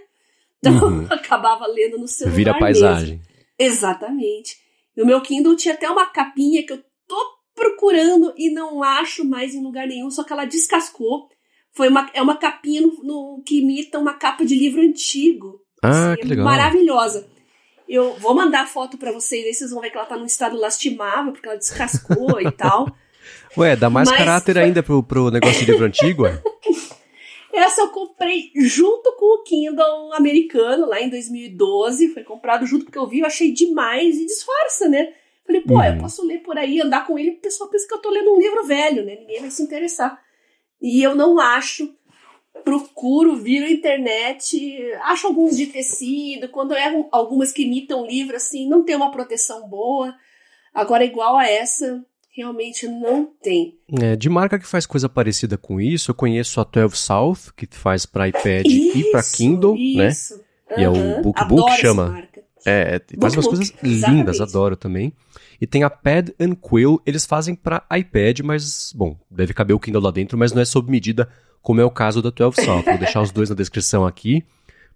Então 0.58 0.72
Uhum. 0.74 1.02
eu 1.02 1.12
acabava 1.14 1.66
lendo 1.66 1.96
no 1.98 2.08
celular. 2.08 2.36
Vira 2.36 2.52
mesmo. 2.52 2.60
paisagem. 2.64 3.20
Exatamente. 3.58 4.56
E 4.96 5.02
o 5.02 5.06
meu 5.06 5.20
Kindle 5.20 5.54
tinha 5.56 5.74
até 5.74 5.88
uma 5.88 6.06
capinha 6.06 6.64
que 6.66 6.72
eu 6.72 6.82
tô 7.06 7.34
procurando 7.54 8.32
e 8.36 8.50
não 8.50 8.82
acho 8.82 9.24
mais 9.24 9.54
em 9.54 9.62
lugar 9.62 9.86
nenhum, 9.86 10.10
só 10.10 10.24
que 10.24 10.32
ela 10.32 10.44
descascou. 10.44 11.28
Foi 11.72 11.88
uma, 11.88 12.08
é 12.14 12.22
uma 12.22 12.36
capinha 12.36 12.80
no, 12.80 12.92
no- 13.02 13.42
que 13.44 13.60
imita 13.60 13.98
uma 13.98 14.14
capa 14.14 14.44
de 14.44 14.54
livro 14.54 14.80
antigo. 14.82 15.60
Ah, 15.82 16.12
Assim, 16.12 16.20
que 16.22 16.28
legal. 16.28 16.44
Maravilhosa. 16.44 17.28
Eu 17.88 18.14
vou 18.14 18.34
mandar 18.34 18.62
a 18.62 18.66
foto 18.66 18.96
pra 18.96 19.12
vocês, 19.12 19.44
aí 19.44 19.52
vocês 19.52 19.70
vão 19.70 19.80
ver 19.80 19.90
que 19.90 19.96
ela 19.96 20.06
tá 20.06 20.16
num 20.16 20.24
estado 20.24 20.56
lastimável, 20.56 21.32
porque 21.32 21.46
ela 21.48 21.58
descascou 21.58 22.40
e 22.40 22.50
tal. 22.56 22.86
Ué, 23.56 23.76
dá 23.76 23.90
mais 23.90 24.08
Mas 24.08 24.18
caráter 24.18 24.56
ainda 24.58 24.82
pro, 24.82 25.02
pro 25.02 25.30
negócio 25.30 25.60
de 25.64 25.70
livro 25.70 25.84
antigo, 25.86 26.26
é? 26.26 26.40
Essa 27.52 27.82
eu 27.82 27.88
comprei 27.88 28.50
junto 28.56 29.12
com 29.16 29.26
o 29.40 29.42
Kindle 29.44 30.12
americano, 30.14 30.86
lá 30.86 31.00
em 31.00 31.08
2012. 31.08 32.08
Foi 32.12 32.24
comprado 32.24 32.66
junto 32.66 32.84
porque 32.86 32.98
eu 32.98 33.06
vi, 33.06 33.20
eu 33.20 33.26
achei 33.26 33.52
demais 33.52 34.16
e 34.16 34.26
disfarça, 34.26 34.88
né? 34.88 35.12
Falei, 35.46 35.60
pô, 35.62 35.74
Uhum. 35.74 35.84
eu 35.84 35.98
posso 35.98 36.26
ler 36.26 36.38
por 36.38 36.56
aí, 36.56 36.80
andar 36.80 37.06
com 37.06 37.18
ele, 37.18 37.30
o 37.30 37.40
pessoal 37.40 37.68
pensa 37.68 37.86
que 37.86 37.94
eu 37.94 37.98
tô 37.98 38.10
lendo 38.10 38.32
um 38.34 38.38
livro 38.40 38.64
velho, 38.64 39.04
né? 39.04 39.16
Ninguém 39.16 39.40
vai 39.40 39.50
se 39.50 39.62
interessar. 39.62 40.18
E 40.80 41.02
eu 41.02 41.14
não 41.14 41.38
acho. 41.38 41.94
Procuro, 42.62 43.36
viro 43.36 43.66
a 43.66 43.70
internet, 43.70 44.80
acho 45.02 45.26
alguns 45.26 45.56
de 45.56 45.66
tecido, 45.66 46.48
quando 46.48 46.72
é 46.72 47.04
algumas 47.10 47.52
que 47.52 47.62
imitam 47.64 48.06
livro, 48.06 48.36
assim, 48.36 48.68
não 48.68 48.84
tem 48.84 48.94
uma 48.96 49.10
proteção 49.10 49.68
boa. 49.68 50.14
Agora, 50.72 51.04
igual 51.04 51.36
a 51.36 51.46
essa, 51.46 52.02
realmente 52.34 52.86
não 52.86 53.26
tem. 53.42 53.76
É, 54.00 54.16
de 54.16 54.28
marca 54.30 54.58
que 54.58 54.66
faz 54.66 54.86
coisa 54.86 55.08
parecida 55.08 55.58
com 55.58 55.80
isso, 55.80 56.10
eu 56.10 56.14
conheço 56.14 56.60
a 56.60 56.64
12 56.64 56.96
South, 56.96 57.52
que 57.56 57.66
faz 57.70 58.06
para 58.06 58.28
iPad 58.28 58.64
e 58.66 59.04
para 59.10 59.20
Isso, 59.20 59.36
Kindle, 59.36 59.74
né? 59.74 60.08
isso. 60.08 60.42
E 60.76 60.82
é 60.82 60.88
o. 60.88 61.20
BookBook 61.22 61.70
essa 61.70 61.80
chama. 61.80 62.26
É, 62.66 63.00
faz 63.20 63.34
umas 63.34 63.46
coisas 63.46 63.72
lindas, 63.82 64.40
adoro 64.40 64.76
também. 64.76 65.12
E 65.60 65.66
tem 65.66 65.82
a 65.82 65.90
Pad 65.90 66.34
and 66.40 66.54
Quill, 66.54 67.00
eles 67.06 67.26
fazem 67.26 67.54
para 67.54 67.84
iPad, 67.96 68.40
mas, 68.40 68.92
bom, 68.94 69.16
deve 69.30 69.52
caber 69.52 69.74
o 69.74 69.80
Kindle 69.80 70.02
lá 70.02 70.10
dentro, 70.10 70.36
mas 70.36 70.52
não 70.52 70.62
é 70.62 70.64
sob 70.64 70.90
medida, 70.90 71.28
como 71.62 71.80
é 71.80 71.84
o 71.84 71.90
caso 71.90 72.22
da 72.22 72.30
12 72.30 72.64
Soft. 72.64 72.84
Vou 72.86 72.98
deixar 72.98 73.20
os 73.20 73.30
dois 73.30 73.50
na 73.50 73.56
descrição 73.56 74.06
aqui, 74.06 74.44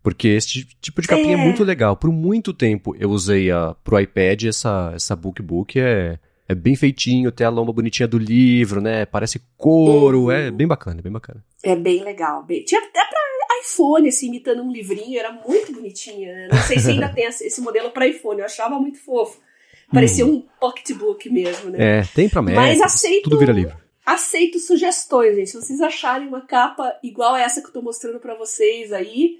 porque 0.02 0.28
esse 0.28 0.64
tipo 0.80 1.02
de 1.02 1.08
capinha 1.08 1.36
é, 1.36 1.40
é 1.40 1.44
muito 1.44 1.62
legal. 1.62 1.96
Por 1.96 2.10
muito 2.10 2.52
tempo 2.52 2.94
eu 2.98 3.10
usei 3.10 3.50
a, 3.50 3.74
pro 3.84 4.00
iPad 4.00 4.44
essa, 4.44 4.92
essa 4.94 5.14
Bookbook, 5.14 5.78
é, 5.78 6.18
é 6.48 6.54
bem 6.54 6.74
feitinho, 6.74 7.30
tem 7.30 7.46
a 7.46 7.50
lomba 7.50 7.72
bonitinha 7.72 8.08
do 8.08 8.18
livro, 8.18 8.80
né? 8.80 9.04
Parece 9.04 9.40
couro, 9.56 10.24
uhum. 10.24 10.30
é 10.30 10.50
bem 10.50 10.66
bacana, 10.66 11.02
bem 11.02 11.12
bacana. 11.12 11.44
É 11.62 11.76
bem 11.76 12.02
legal. 12.02 12.44
Bem... 12.44 12.64
Tinha 12.64 12.80
até 12.80 13.00
pra 13.04 13.18
iPhone, 13.60 14.08
assim, 14.08 14.28
imitando 14.28 14.62
um 14.62 14.70
livrinho, 14.70 15.18
era 15.18 15.32
muito 15.32 15.72
bonitinha. 15.72 16.32
Né? 16.32 16.48
Não 16.50 16.62
sei 16.62 16.78
se 16.78 16.90
ainda 16.90 17.08
tem 17.12 17.24
esse 17.24 17.60
modelo 17.60 17.90
para 17.90 18.06
iPhone, 18.06 18.40
eu 18.40 18.46
achava 18.46 18.78
muito 18.78 18.98
fofo. 18.98 19.40
Parecia 19.92 20.26
hum. 20.26 20.30
um 20.30 20.46
pocketbook 20.60 21.28
mesmo, 21.30 21.70
né? 21.70 22.00
É, 22.00 22.02
tem 22.14 22.28
pra 22.28 22.42
Mac, 22.42 22.54
Mas 22.54 22.80
aceito, 22.80 23.24
tudo 23.24 23.38
vira 23.38 23.52
livro. 23.52 23.76
Aceito 24.04 24.58
sugestões, 24.58 25.36
gente. 25.36 25.50
Se 25.50 25.56
vocês 25.56 25.80
acharem 25.80 26.28
uma 26.28 26.42
capa 26.42 26.98
igual 27.02 27.34
a 27.34 27.40
essa 27.40 27.60
que 27.60 27.68
eu 27.68 27.72
tô 27.72 27.82
mostrando 27.82 28.20
para 28.20 28.34
vocês 28.34 28.92
aí, 28.92 29.38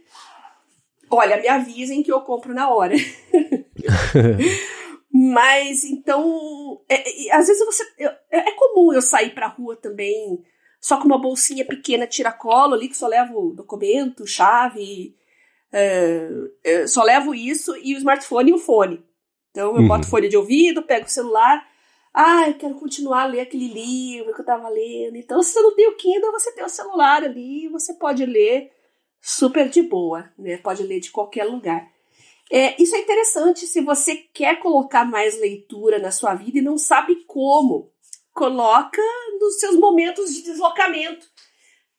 olha, 1.11 1.41
me 1.41 1.49
avisem 1.49 2.03
que 2.03 2.12
eu 2.12 2.21
compro 2.23 2.55
na 2.55 2.71
hora. 2.71 2.95
Mas, 5.12 5.85
então, 5.85 6.81
é, 6.89 7.29
é, 7.29 7.35
às 7.35 7.47
vezes 7.47 7.64
você. 7.64 7.83
É, 7.99 8.49
é 8.49 8.53
comum 8.53 8.93
eu 8.93 9.03
sair 9.03 9.35
pra 9.35 9.49
rua 9.49 9.75
também 9.75 10.45
só 10.81 10.99
com 10.99 11.07
uma 11.07 11.20
bolsinha 11.20 11.64
pequena 11.64 12.07
tiracolo 12.07 12.74
ali, 12.74 12.89
que 12.89 12.97
só 12.97 13.07
levo 13.07 13.53
documento, 13.55 14.26
chave, 14.26 15.16
é, 15.72 16.87
só 16.87 17.03
levo 17.03 17.35
isso 17.35 17.76
e 17.76 17.95
o 17.95 17.99
smartphone 17.99 18.51
e 18.51 18.55
o 18.55 18.59
fone. 18.59 19.05
Então 19.51 19.74
eu 19.74 19.83
uhum. 19.83 19.89
boto 19.89 20.07
fone 20.07 20.29
de 20.29 20.37
ouvido, 20.37 20.83
pego 20.83 21.07
o 21.07 21.11
celular, 21.11 21.66
ah, 22.14 22.49
eu 22.49 22.55
quero 22.55 22.74
continuar 22.74 23.22
a 23.22 23.26
ler 23.26 23.41
aquele 23.41 23.68
livro 23.68 24.35
que 24.35 24.41
eu 24.41 24.45
tava 24.45 24.68
lendo. 24.68 25.16
Então, 25.16 25.43
se 25.43 25.53
você 25.53 25.61
não 25.61 25.74
tem 25.74 25.89
o 25.89 25.97
Kindle, 25.97 26.33
você 26.33 26.53
tem 26.53 26.64
o 26.64 26.68
celular 26.68 27.22
ali, 27.22 27.68
você 27.68 27.95
pode 27.95 28.24
ler 28.24 28.72
super 29.20 29.68
de 29.68 29.83
boa, 29.83 30.29
né? 30.39 30.57
Pode 30.59 30.83
ler 30.83 31.01
de 31.01 31.11
qualquer 31.11 31.45
lugar. 31.45 31.89
É, 32.51 32.81
isso 32.83 32.97
é 32.97 33.01
interessante 33.01 33.66
se 33.66 33.81
você 33.81 34.16
quer 34.16 34.59
colocar 34.59 35.05
mais 35.05 35.39
leitura 35.39 35.99
na 35.99 36.11
sua 36.11 36.35
vida 36.35 36.59
e 36.59 36.62
não 36.62 36.79
sabe 36.79 37.24
como 37.26 37.93
coloca 38.39 39.03
nos 39.41 39.59
seus 39.59 39.74
momentos 39.74 40.32
de 40.32 40.43
deslocamento, 40.43 41.26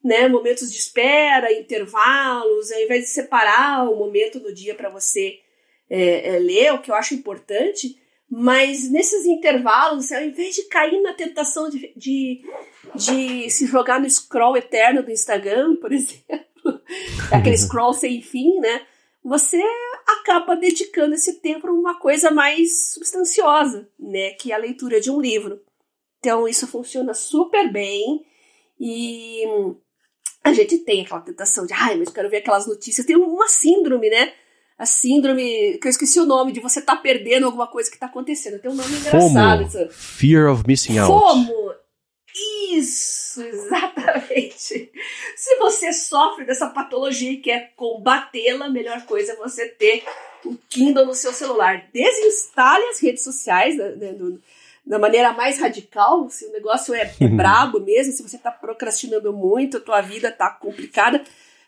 né? 0.02 0.30
Momentos 0.30 0.72
de 0.72 0.78
espera, 0.78 1.52
intervalos, 1.52 2.72
ao 2.72 2.80
invés 2.80 3.04
de 3.04 3.10
separar 3.10 3.90
o 3.90 3.98
momento 3.98 4.40
do 4.40 4.54
dia 4.54 4.74
para 4.74 4.90
você 4.90 5.40
é, 5.90 6.36
é, 6.36 6.40
ler, 6.40 6.74
o 6.74 6.82
que 6.82 6.90
eu 6.90 6.96
acho 6.96 7.14
importante, 7.14 8.02
mas 8.32 8.90
nesses 8.90 9.26
intervalos, 9.26 10.14
ao 10.14 10.24
invés 10.24 10.56
de 10.56 10.64
cair 10.64 11.02
na 11.02 11.14
tentação 11.14 11.70
de, 11.70 11.92
de, 11.98 12.42
de 12.96 13.50
se 13.50 13.66
jogar 13.66 14.00
no 14.00 14.10
scroll 14.10 14.56
eterno 14.56 15.04
do 15.04 15.12
Instagram, 15.12 15.76
por 15.82 15.92
exemplo, 15.92 16.82
aquele 17.34 17.58
scroll 17.58 17.94
sem 17.94 18.22
fim, 18.22 18.60
né? 18.60 18.84
Você 19.22 19.62
acaba 20.08 20.56
dedicando 20.56 21.16
esse 21.16 21.42
tempo 21.42 21.68
a 21.68 21.74
uma 21.74 22.00
coisa 22.00 22.32
mais 22.32 22.94
substanciosa, 22.94 23.90
né? 24.00 24.32
Que 24.32 24.54
é 24.54 24.56
a 24.56 24.60
leitura 24.60 25.02
de 25.02 25.12
um 25.12 25.20
livro. 25.20 25.60
Então 26.20 26.48
isso 26.48 26.68
funciona 26.68 27.14
super 27.14 27.72
bem 27.72 28.26
e 28.80 29.44
a 30.44 30.54
gente 30.54 30.78
tem 30.80 31.02
aquela 31.02 31.22
tentação 31.22 31.66
de, 31.66 31.74
ai, 31.74 31.96
mas 31.96 32.08
eu 32.08 32.14
quero 32.14 32.30
ver 32.30 32.38
aquelas 32.38 32.68
notícias. 32.68 33.06
Tem 33.06 33.16
uma 33.16 33.48
síndrome, 33.48 34.10
né? 34.10 34.34
A 34.78 34.86
síndrome, 34.86 35.78
que 35.78 35.88
eu 35.88 35.90
esqueci 35.90 36.20
o 36.20 36.26
nome, 36.26 36.54
de 36.54 36.62
você 36.62 36.82
tá 36.82 36.96
perdendo 36.96 37.46
alguma 37.46 37.68
coisa 37.68 37.92
que 37.92 38.00
tá 38.00 38.06
acontecendo. 38.06 38.60
Tem 38.60 38.72
um 38.72 38.76
nome 38.76 38.96
engraçado. 38.96 39.70
FOMO, 39.70 39.90
Fear 39.92 40.52
of 40.52 40.64
Missing 40.66 40.98
Out. 41.00 41.12
FOMO! 41.12 41.74
Isso, 42.72 43.42
exatamente. 43.42 44.92
Se 45.36 45.56
você 45.58 45.92
sofre 45.92 46.46
dessa 46.46 46.70
patologia 46.70 47.32
e 47.32 47.38
quer 47.38 47.74
combatê-la, 47.76 48.68
a 48.68 48.70
melhor 48.70 49.06
coisa 49.06 49.34
é 49.34 49.36
você 49.36 49.68
ter 49.68 50.04
o 50.46 50.56
Kindle 50.70 51.06
no 51.06 51.14
seu 51.14 51.34
celular. 51.34 51.90
Desinstale 51.92 52.86
as 52.86 53.00
redes 53.02 53.24
sociais 53.24 53.76
né, 53.76 53.90
né 53.96 54.14
do, 54.14 54.42
da 54.90 54.98
maneira 54.98 55.32
mais 55.32 55.60
radical, 55.60 56.28
se 56.32 56.44
o 56.48 56.52
negócio 56.52 56.96
é, 56.96 57.14
é 57.20 57.28
brabo 57.28 57.80
mesmo, 57.80 58.12
se 58.12 58.24
você 58.24 58.38
está 58.38 58.50
procrastinando 58.50 59.32
muito, 59.32 59.78
a 59.78 59.80
tua 59.80 60.02
vida 60.02 60.30
está 60.30 60.50
complicada, 60.50 61.22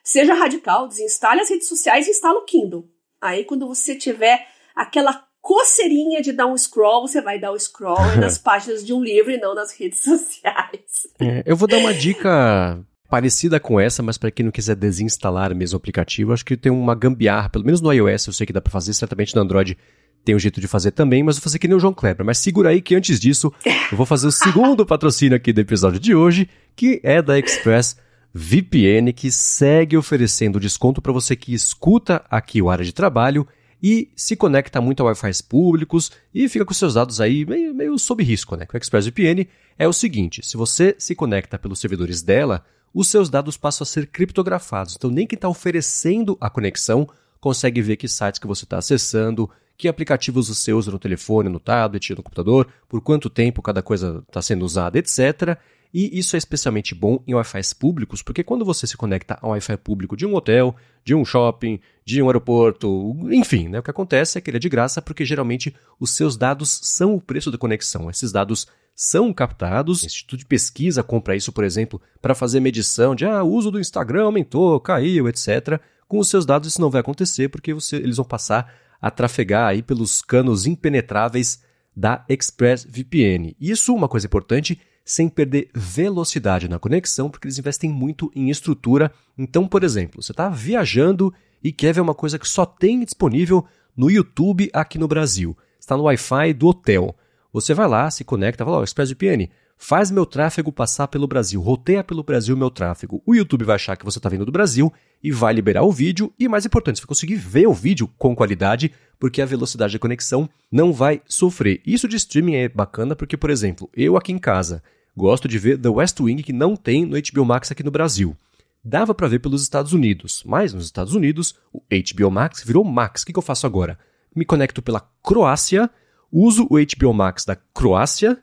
seja 0.03 0.33
radical, 0.33 0.87
desinstale 0.87 1.39
as 1.39 1.49
redes 1.49 1.67
sociais 1.67 2.07
e 2.07 2.09
instala 2.09 2.39
o 2.39 2.45
Kindle. 2.45 2.89
Aí 3.21 3.45
quando 3.45 3.67
você 3.67 3.93
tiver 3.93 4.47
aquela 4.75 5.23
coceirinha 5.39 6.19
de 6.19 6.31
dar 6.31 6.47
um 6.47 6.57
scroll, 6.57 7.07
você 7.07 7.21
vai 7.21 7.39
dar 7.39 7.51
o 7.51 7.55
um 7.55 7.59
scroll 7.59 8.03
nas 8.19 8.39
páginas 8.39 8.83
de 8.83 8.91
um 8.91 9.03
livro 9.03 9.31
e 9.31 9.37
não 9.37 9.53
nas 9.53 9.71
redes 9.71 9.99
sociais. 10.03 11.07
É, 11.19 11.43
eu 11.45 11.55
vou 11.55 11.67
dar 11.67 11.77
uma 11.77 11.93
dica 11.93 12.83
parecida 13.07 13.59
com 13.59 13.79
essa, 13.79 14.01
mas 14.01 14.17
para 14.17 14.31
quem 14.31 14.45
não 14.45 14.51
quiser 14.51 14.75
desinstalar 14.75 15.53
mesmo 15.53 15.75
o 15.75 15.77
aplicativo, 15.77 16.33
acho 16.33 16.45
que 16.45 16.57
tem 16.57 16.71
uma 16.71 16.95
gambiarra, 16.95 17.49
pelo 17.49 17.65
menos 17.65 17.81
no 17.81 17.93
iOS 17.93 18.25
eu 18.25 18.33
sei 18.33 18.47
que 18.47 18.53
dá 18.53 18.61
para 18.61 18.71
fazer, 18.71 18.95
certamente 18.95 19.35
no 19.35 19.43
Android 19.43 19.77
tem 20.23 20.35
um 20.35 20.39
jeito 20.39 20.61
de 20.61 20.67
fazer 20.67 20.91
também, 20.91 21.23
mas 21.23 21.37
vou 21.37 21.43
fazer 21.43 21.59
que 21.59 21.67
nem 21.67 21.75
o 21.75 21.79
João 21.79 21.93
Kleber. 21.93 22.25
Mas 22.25 22.37
segura 22.37 22.69
aí 22.69 22.81
que 22.81 22.95
antes 22.95 23.19
disso, 23.19 23.51
eu 23.65 23.97
vou 23.97 24.05
fazer 24.05 24.27
o 24.27 24.31
segundo 24.31 24.85
patrocínio 24.85 25.35
aqui 25.35 25.51
do 25.51 25.61
episódio 25.61 25.99
de 25.99 26.13
hoje, 26.13 26.47
que 26.75 26.99
é 27.03 27.21
da 27.21 27.39
Express 27.39 27.97
VPN, 28.33 29.11
que 29.13 29.31
segue 29.31 29.97
oferecendo 29.97 30.59
desconto 30.59 31.01
para 31.01 31.11
você 31.11 31.35
que 31.35 31.53
escuta 31.53 32.23
aqui 32.29 32.61
o 32.61 32.69
área 32.69 32.85
de 32.85 32.93
trabalho 32.93 33.47
e 33.81 34.09
se 34.15 34.35
conecta 34.35 34.79
muito 34.79 35.01
a 35.01 35.07
Wi-Fi 35.07 35.43
públicos 35.43 36.11
e 36.33 36.47
fica 36.47 36.63
com 36.63 36.73
seus 36.73 36.93
dados 36.93 37.19
aí 37.19 37.45
meio, 37.45 37.73
meio 37.73 37.97
sob 37.97 38.23
risco, 38.23 38.55
né? 38.55 38.65
Com 38.65 38.77
o 38.77 38.77
ExpressVPN 38.77 39.47
é 39.77 39.87
o 39.87 39.93
seguinte, 39.93 40.45
se 40.45 40.55
você 40.55 40.95
se 40.99 41.15
conecta 41.15 41.57
pelos 41.57 41.79
servidores 41.79 42.21
dela, 42.21 42.63
os 42.93 43.07
seus 43.07 43.29
dados 43.29 43.57
passam 43.57 43.83
a 43.83 43.87
ser 43.87 44.07
criptografados. 44.07 44.95
Então 44.95 45.09
nem 45.09 45.25
quem 45.25 45.35
está 45.35 45.49
oferecendo 45.49 46.37
a 46.39 46.49
conexão 46.49 47.09
consegue 47.39 47.81
ver 47.81 47.97
que 47.97 48.07
sites 48.07 48.39
que 48.39 48.45
você 48.45 48.65
está 48.65 48.77
acessando, 48.77 49.49
que 49.81 49.87
aplicativos 49.87 50.47
você 50.47 50.71
usa 50.71 50.91
no 50.91 50.99
telefone, 50.99 51.49
no 51.49 51.59
tablet, 51.59 52.11
no 52.11 52.21
computador, 52.21 52.67
por 52.87 53.01
quanto 53.01 53.31
tempo 53.31 53.63
cada 53.63 53.81
coisa 53.81 54.23
está 54.27 54.39
sendo 54.39 54.63
usada, 54.63 54.99
etc. 54.99 55.57
E 55.91 56.19
isso 56.19 56.35
é 56.35 56.37
especialmente 56.37 56.93
bom 56.93 57.23
em 57.27 57.33
Wi-Fi 57.33 57.75
públicos, 57.79 58.21
porque 58.21 58.43
quando 58.43 58.63
você 58.63 58.85
se 58.85 58.95
conecta 58.95 59.39
ao 59.41 59.49
Wi-Fi 59.49 59.77
público 59.77 60.15
de 60.15 60.23
um 60.23 60.35
hotel, 60.35 60.75
de 61.03 61.15
um 61.15 61.25
shopping, 61.25 61.79
de 62.05 62.21
um 62.21 62.27
aeroporto, 62.27 63.17
enfim, 63.31 63.69
né, 63.69 63.79
o 63.79 63.83
que 63.83 63.89
acontece 63.89 64.37
é 64.37 64.41
que 64.41 64.51
ele 64.51 64.57
é 64.57 64.59
de 64.59 64.69
graça 64.69 65.01
porque 65.01 65.25
geralmente 65.25 65.75
os 65.99 66.11
seus 66.11 66.37
dados 66.37 66.79
são 66.83 67.15
o 67.15 67.19
preço 67.19 67.49
da 67.49 67.57
conexão. 67.57 68.07
Esses 68.07 68.31
dados 68.31 68.67
são 68.95 69.33
captados. 69.33 70.03
O 70.03 70.05
Instituto 70.05 70.37
de 70.37 70.45
Pesquisa 70.45 71.01
compra 71.01 71.35
isso, 71.35 71.51
por 71.51 71.63
exemplo, 71.63 71.99
para 72.21 72.35
fazer 72.35 72.59
medição 72.59 73.15
de 73.15 73.25
ah, 73.25 73.41
o 73.41 73.49
uso 73.49 73.71
do 73.71 73.79
Instagram 73.79 74.25
aumentou, 74.25 74.79
caiu, 74.79 75.27
etc. 75.27 75.81
Com 76.07 76.19
os 76.19 76.29
seus 76.29 76.45
dados 76.45 76.69
isso 76.69 76.79
não 76.79 76.91
vai 76.91 77.01
acontecer 77.01 77.49
porque 77.49 77.73
você, 77.73 77.95
eles 77.95 78.17
vão 78.17 78.25
passar 78.25 78.71
a 79.01 79.09
trafegar 79.09 79.67
aí 79.67 79.81
pelos 79.81 80.21
canos 80.21 80.65
impenetráveis 80.65 81.63
da 81.95 82.23
ExpressVPN. 82.29 83.55
Isso, 83.59 83.93
uma 83.93 84.07
coisa 84.07 84.27
importante, 84.27 84.79
sem 85.03 85.27
perder 85.27 85.69
velocidade 85.73 86.69
na 86.69 86.79
conexão, 86.79 87.29
porque 87.29 87.47
eles 87.47 87.57
investem 87.57 87.89
muito 87.89 88.31
em 88.35 88.49
estrutura. 88.49 89.11
Então, 89.37 89.67
por 89.67 89.83
exemplo, 89.83 90.21
você 90.21 90.31
está 90.31 90.47
viajando 90.49 91.33
e 91.63 91.71
quer 91.71 91.93
ver 91.93 92.01
uma 92.01 92.15
coisa 92.15 92.39
que 92.39 92.47
só 92.47 92.65
tem 92.65 93.03
disponível 93.03 93.65
no 93.95 94.09
YouTube 94.09 94.69
aqui 94.73 94.97
no 94.97 95.07
Brasil. 95.07 95.57
Está 95.79 95.97
no 95.97 96.03
Wi-Fi 96.03 96.53
do 96.53 96.67
hotel. 96.67 97.15
Você 97.51 97.73
vai 97.73 97.87
lá, 97.87 98.09
se 98.09 98.23
conecta, 98.23 98.63
fala, 98.63 98.77
ó, 98.77 98.79
oh, 98.81 98.83
ExpressVPN, 98.83 99.49
faz 99.81 100.11
meu 100.11 100.27
tráfego 100.27 100.71
passar 100.71 101.07
pelo 101.07 101.25
Brasil, 101.25 101.59
roteia 101.59 102.03
pelo 102.03 102.21
Brasil 102.21 102.55
meu 102.55 102.69
tráfego. 102.69 103.19
O 103.25 103.33
YouTube 103.33 103.65
vai 103.65 103.75
achar 103.75 103.97
que 103.97 104.05
você 104.05 104.19
está 104.19 104.29
vindo 104.29 104.45
do 104.45 104.51
Brasil 104.51 104.93
e 105.23 105.31
vai 105.31 105.51
liberar 105.51 105.81
o 105.81 105.91
vídeo 105.91 106.31
e, 106.39 106.47
mais 106.47 106.67
importante, 106.67 106.97
você 106.97 107.01
vai 107.01 107.07
conseguir 107.07 107.35
ver 107.35 107.67
o 107.67 107.73
vídeo 107.73 108.07
com 108.15 108.35
qualidade, 108.35 108.91
porque 109.19 109.41
a 109.41 109.45
velocidade 109.45 109.93
de 109.93 109.99
conexão 109.99 110.47
não 110.71 110.93
vai 110.93 111.19
sofrer. 111.27 111.81
Isso 111.83 112.07
de 112.07 112.15
streaming 112.15 112.57
é 112.57 112.69
bacana 112.69 113.15
porque, 113.15 113.35
por 113.35 113.49
exemplo, 113.49 113.89
eu 113.97 114.15
aqui 114.15 114.31
em 114.31 114.37
casa 114.37 114.83
gosto 115.17 115.47
de 115.47 115.57
ver 115.57 115.79
The 115.79 115.89
West 115.89 116.19
Wing 116.19 116.43
que 116.43 116.53
não 116.53 116.75
tem 116.75 117.03
no 117.03 117.17
HBO 117.19 117.43
Max 117.43 117.71
aqui 117.71 117.81
no 117.81 117.89
Brasil. 117.89 118.37
Dava 118.85 119.15
para 119.15 119.27
ver 119.27 119.39
pelos 119.39 119.63
Estados 119.63 119.93
Unidos, 119.93 120.43
mas 120.45 120.75
nos 120.75 120.85
Estados 120.85 121.15
Unidos 121.15 121.55
o 121.73 121.81
HBO 121.81 122.29
Max 122.29 122.63
virou 122.63 122.83
Max. 122.83 123.23
O 123.23 123.25
que, 123.25 123.33
que 123.33 123.39
eu 123.39 123.43
faço 123.43 123.65
agora? 123.65 123.97
Me 124.35 124.45
conecto 124.45 124.79
pela 124.79 125.01
Croácia, 125.23 125.89
uso 126.31 126.67
o 126.69 126.77
HBO 126.77 127.13
Max 127.15 127.45
da 127.45 127.55
Croácia 127.55 128.37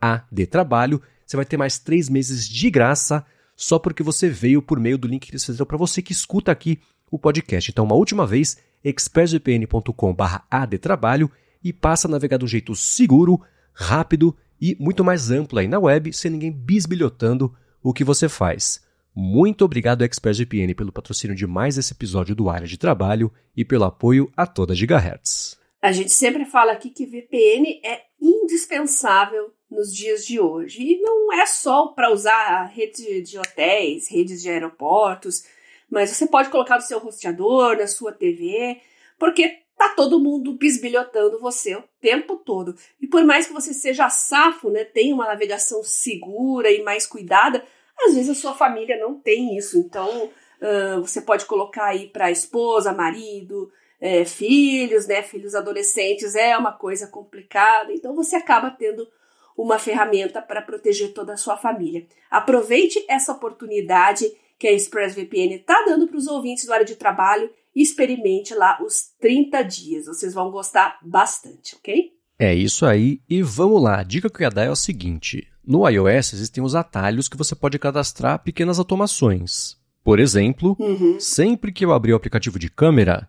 adtrabalho, 0.00 1.02
você 1.26 1.36
vai 1.36 1.44
ter 1.44 1.58
mais 1.58 1.78
três 1.78 2.08
meses 2.08 2.48
de 2.48 2.70
graça 2.70 3.24
só 3.54 3.78
porque 3.78 4.02
você 4.02 4.30
veio 4.30 4.62
por 4.62 4.80
meio 4.80 4.96
do 4.96 5.06
link 5.06 5.26
que 5.26 5.32
eles 5.32 5.44
fizeram 5.44 5.66
para 5.66 5.76
você 5.76 6.00
que 6.00 6.12
escuta 6.12 6.50
aqui 6.50 6.80
o 7.10 7.18
podcast. 7.18 7.70
Então, 7.70 7.84
uma 7.84 7.94
última 7.94 8.26
vez, 8.26 8.56
expressvpn.com 8.82 10.16
adtrabalho 10.50 11.30
e 11.62 11.70
passa 11.70 12.08
a 12.08 12.10
navegar 12.10 12.38
de 12.38 12.46
um 12.46 12.48
jeito 12.48 12.74
seguro, 12.74 13.38
rápido 13.74 14.34
e 14.60 14.76
muito 14.78 15.02
mais 15.02 15.30
amplo 15.30 15.58
aí 15.58 15.66
na 15.66 15.78
web, 15.78 16.12
sem 16.12 16.30
ninguém 16.30 16.52
bisbilhotando 16.52 17.54
o 17.82 17.92
que 17.92 18.04
você 18.04 18.28
faz. 18.28 18.84
Muito 19.14 19.64
obrigado, 19.64 20.04
ExpressVPN, 20.04 20.74
pelo 20.74 20.92
patrocínio 20.92 21.34
de 21.34 21.46
mais 21.46 21.76
esse 21.76 21.92
episódio 21.92 22.34
do 22.34 22.48
Área 22.48 22.66
de 22.66 22.78
Trabalho 22.78 23.32
e 23.56 23.64
pelo 23.64 23.84
apoio 23.84 24.30
a 24.36 24.46
toda 24.46 24.74
Gigahertz. 24.74 25.58
A 25.82 25.92
gente 25.92 26.10
sempre 26.10 26.44
fala 26.44 26.72
aqui 26.72 26.90
que 26.90 27.06
VPN 27.06 27.80
é 27.84 28.02
indispensável 28.20 29.52
nos 29.70 29.94
dias 29.94 30.26
de 30.26 30.38
hoje. 30.38 30.82
E 30.82 31.00
não 31.00 31.32
é 31.32 31.46
só 31.46 31.88
para 31.88 32.12
usar 32.12 32.64
redes 32.66 33.28
de 33.28 33.38
hotéis, 33.38 34.08
redes 34.10 34.42
de 34.42 34.50
aeroportos, 34.50 35.42
mas 35.90 36.10
você 36.10 36.26
pode 36.26 36.50
colocar 36.50 36.76
no 36.76 36.82
seu 36.82 36.98
roteador, 36.98 37.76
na 37.76 37.86
sua 37.86 38.12
TV, 38.12 38.78
porque 39.18 39.58
tá 39.80 39.94
todo 39.94 40.20
mundo 40.20 40.52
bisbilhotando 40.52 41.40
você 41.40 41.74
o 41.74 41.84
tempo 42.02 42.36
todo. 42.36 42.76
E 43.00 43.06
por 43.06 43.24
mais 43.24 43.46
que 43.46 43.52
você 43.54 43.72
seja 43.72 44.10
safo, 44.10 44.68
né, 44.68 44.84
tenha 44.84 45.14
uma 45.14 45.26
navegação 45.26 45.82
segura 45.82 46.70
e 46.70 46.82
mais 46.82 47.06
cuidada, 47.06 47.64
às 47.98 48.14
vezes 48.14 48.28
a 48.28 48.34
sua 48.34 48.52
família 48.52 48.98
não 48.98 49.18
tem 49.18 49.56
isso. 49.56 49.78
Então, 49.78 50.26
uh, 50.26 51.00
você 51.00 51.22
pode 51.22 51.46
colocar 51.46 51.86
aí 51.86 52.08
para 52.08 52.30
esposa, 52.30 52.92
marido, 52.92 53.72
é, 53.98 54.26
filhos, 54.26 55.06
né, 55.06 55.22
filhos 55.22 55.54
adolescentes, 55.54 56.34
é 56.34 56.56
uma 56.58 56.72
coisa 56.72 57.06
complicada. 57.06 57.90
Então, 57.90 58.14
você 58.14 58.36
acaba 58.36 58.70
tendo 58.70 59.08
uma 59.56 59.78
ferramenta 59.78 60.42
para 60.42 60.60
proteger 60.60 61.14
toda 61.14 61.32
a 61.32 61.38
sua 61.38 61.56
família. 61.56 62.06
Aproveite 62.30 63.02
essa 63.08 63.32
oportunidade 63.32 64.30
que 64.58 64.68
a 64.68 64.72
ExpressVPN 64.72 65.54
está 65.54 65.84
dando 65.86 66.06
para 66.06 66.18
os 66.18 66.26
ouvintes 66.26 66.66
do 66.66 66.72
área 66.74 66.84
de 66.84 66.96
trabalho 66.96 67.50
experimente 67.82 68.54
lá 68.54 68.78
os 68.82 69.10
30 69.20 69.62
dias. 69.62 70.06
Vocês 70.06 70.34
vão 70.34 70.50
gostar 70.50 70.98
bastante, 71.02 71.76
ok? 71.76 72.12
É 72.38 72.54
isso 72.54 72.86
aí. 72.86 73.20
E 73.28 73.42
vamos 73.42 73.82
lá. 73.82 74.00
A 74.00 74.02
dica 74.02 74.30
que 74.30 74.42
eu 74.42 74.44
ia 74.44 74.50
dar 74.50 74.64
é 74.64 74.70
o 74.70 74.76
seguinte: 74.76 75.46
no 75.64 75.88
iOS 75.88 76.32
existem 76.32 76.64
os 76.64 76.74
atalhos 76.74 77.28
que 77.28 77.36
você 77.36 77.54
pode 77.54 77.78
cadastrar 77.78 78.42
pequenas 78.42 78.78
automações. 78.78 79.78
Por 80.02 80.18
exemplo, 80.18 80.76
uhum. 80.78 81.20
sempre 81.20 81.72
que 81.72 81.84
eu 81.84 81.92
abrir 81.92 82.14
o 82.14 82.16
aplicativo 82.16 82.58
de 82.58 82.70
câmera, 82.70 83.28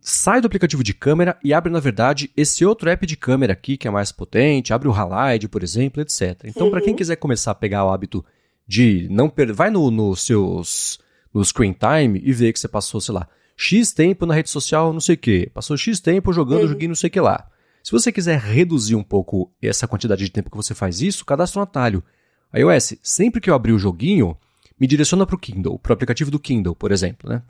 sai 0.00 0.40
do 0.40 0.46
aplicativo 0.46 0.82
de 0.82 0.94
câmera 0.94 1.38
e 1.44 1.52
abre, 1.52 1.70
na 1.70 1.80
verdade, 1.80 2.30
esse 2.36 2.64
outro 2.64 2.88
app 2.88 3.06
de 3.06 3.16
câmera 3.16 3.52
aqui, 3.52 3.76
que 3.76 3.86
é 3.86 3.90
mais 3.90 4.10
potente, 4.10 4.72
abre 4.72 4.88
o 4.88 4.92
Halide, 4.92 5.48
por 5.48 5.62
exemplo, 5.62 6.00
etc. 6.00 6.44
Então, 6.44 6.66
uhum. 6.66 6.70
para 6.70 6.80
quem 6.80 6.94
quiser 6.96 7.16
começar 7.16 7.50
a 7.50 7.54
pegar 7.54 7.84
o 7.84 7.90
hábito 7.90 8.24
de 8.66 9.06
não 9.10 9.28
perder, 9.28 9.52
vai 9.52 9.70
no, 9.70 9.90
no 9.90 10.16
seus 10.16 10.98
no 11.34 11.44
screen 11.44 11.74
time 11.74 12.20
e 12.22 12.32
ver 12.32 12.52
que 12.52 12.60
você 12.60 12.68
passou, 12.68 13.00
sei 13.00 13.14
lá, 13.14 13.28
X 13.56 13.92
tempo 13.92 14.24
na 14.24 14.34
rede 14.34 14.50
social, 14.50 14.92
não 14.92 15.00
sei 15.00 15.16
o 15.16 15.18
que, 15.18 15.50
passou 15.52 15.76
X 15.76 16.00
tempo 16.00 16.32
jogando 16.32 16.62
uhum. 16.62 16.68
joguinho 16.68 16.90
não 16.90 16.96
sei 16.96 17.08
o 17.08 17.10
que 17.10 17.20
lá. 17.20 17.48
Se 17.82 17.92
você 17.92 18.10
quiser 18.10 18.38
reduzir 18.38 18.94
um 18.94 19.02
pouco 19.02 19.52
essa 19.60 19.86
quantidade 19.86 20.24
de 20.24 20.30
tempo 20.30 20.50
que 20.50 20.56
você 20.56 20.74
faz 20.74 21.02
isso, 21.02 21.24
cadastra 21.24 21.60
um 21.60 21.62
atalho. 21.62 22.02
iOS, 22.54 22.94
sempre 23.02 23.40
que 23.40 23.50
eu 23.50 23.54
abrir 23.54 23.72
o 23.72 23.78
joguinho, 23.78 24.36
me 24.80 24.86
direciona 24.86 25.26
para 25.26 25.36
o 25.36 25.38
Kindle, 25.38 25.78
para 25.78 25.90
o 25.90 25.92
aplicativo 25.92 26.30
do 26.30 26.38
Kindle, 26.38 26.74
por 26.74 26.90
exemplo, 26.90 27.28
né? 27.28 27.42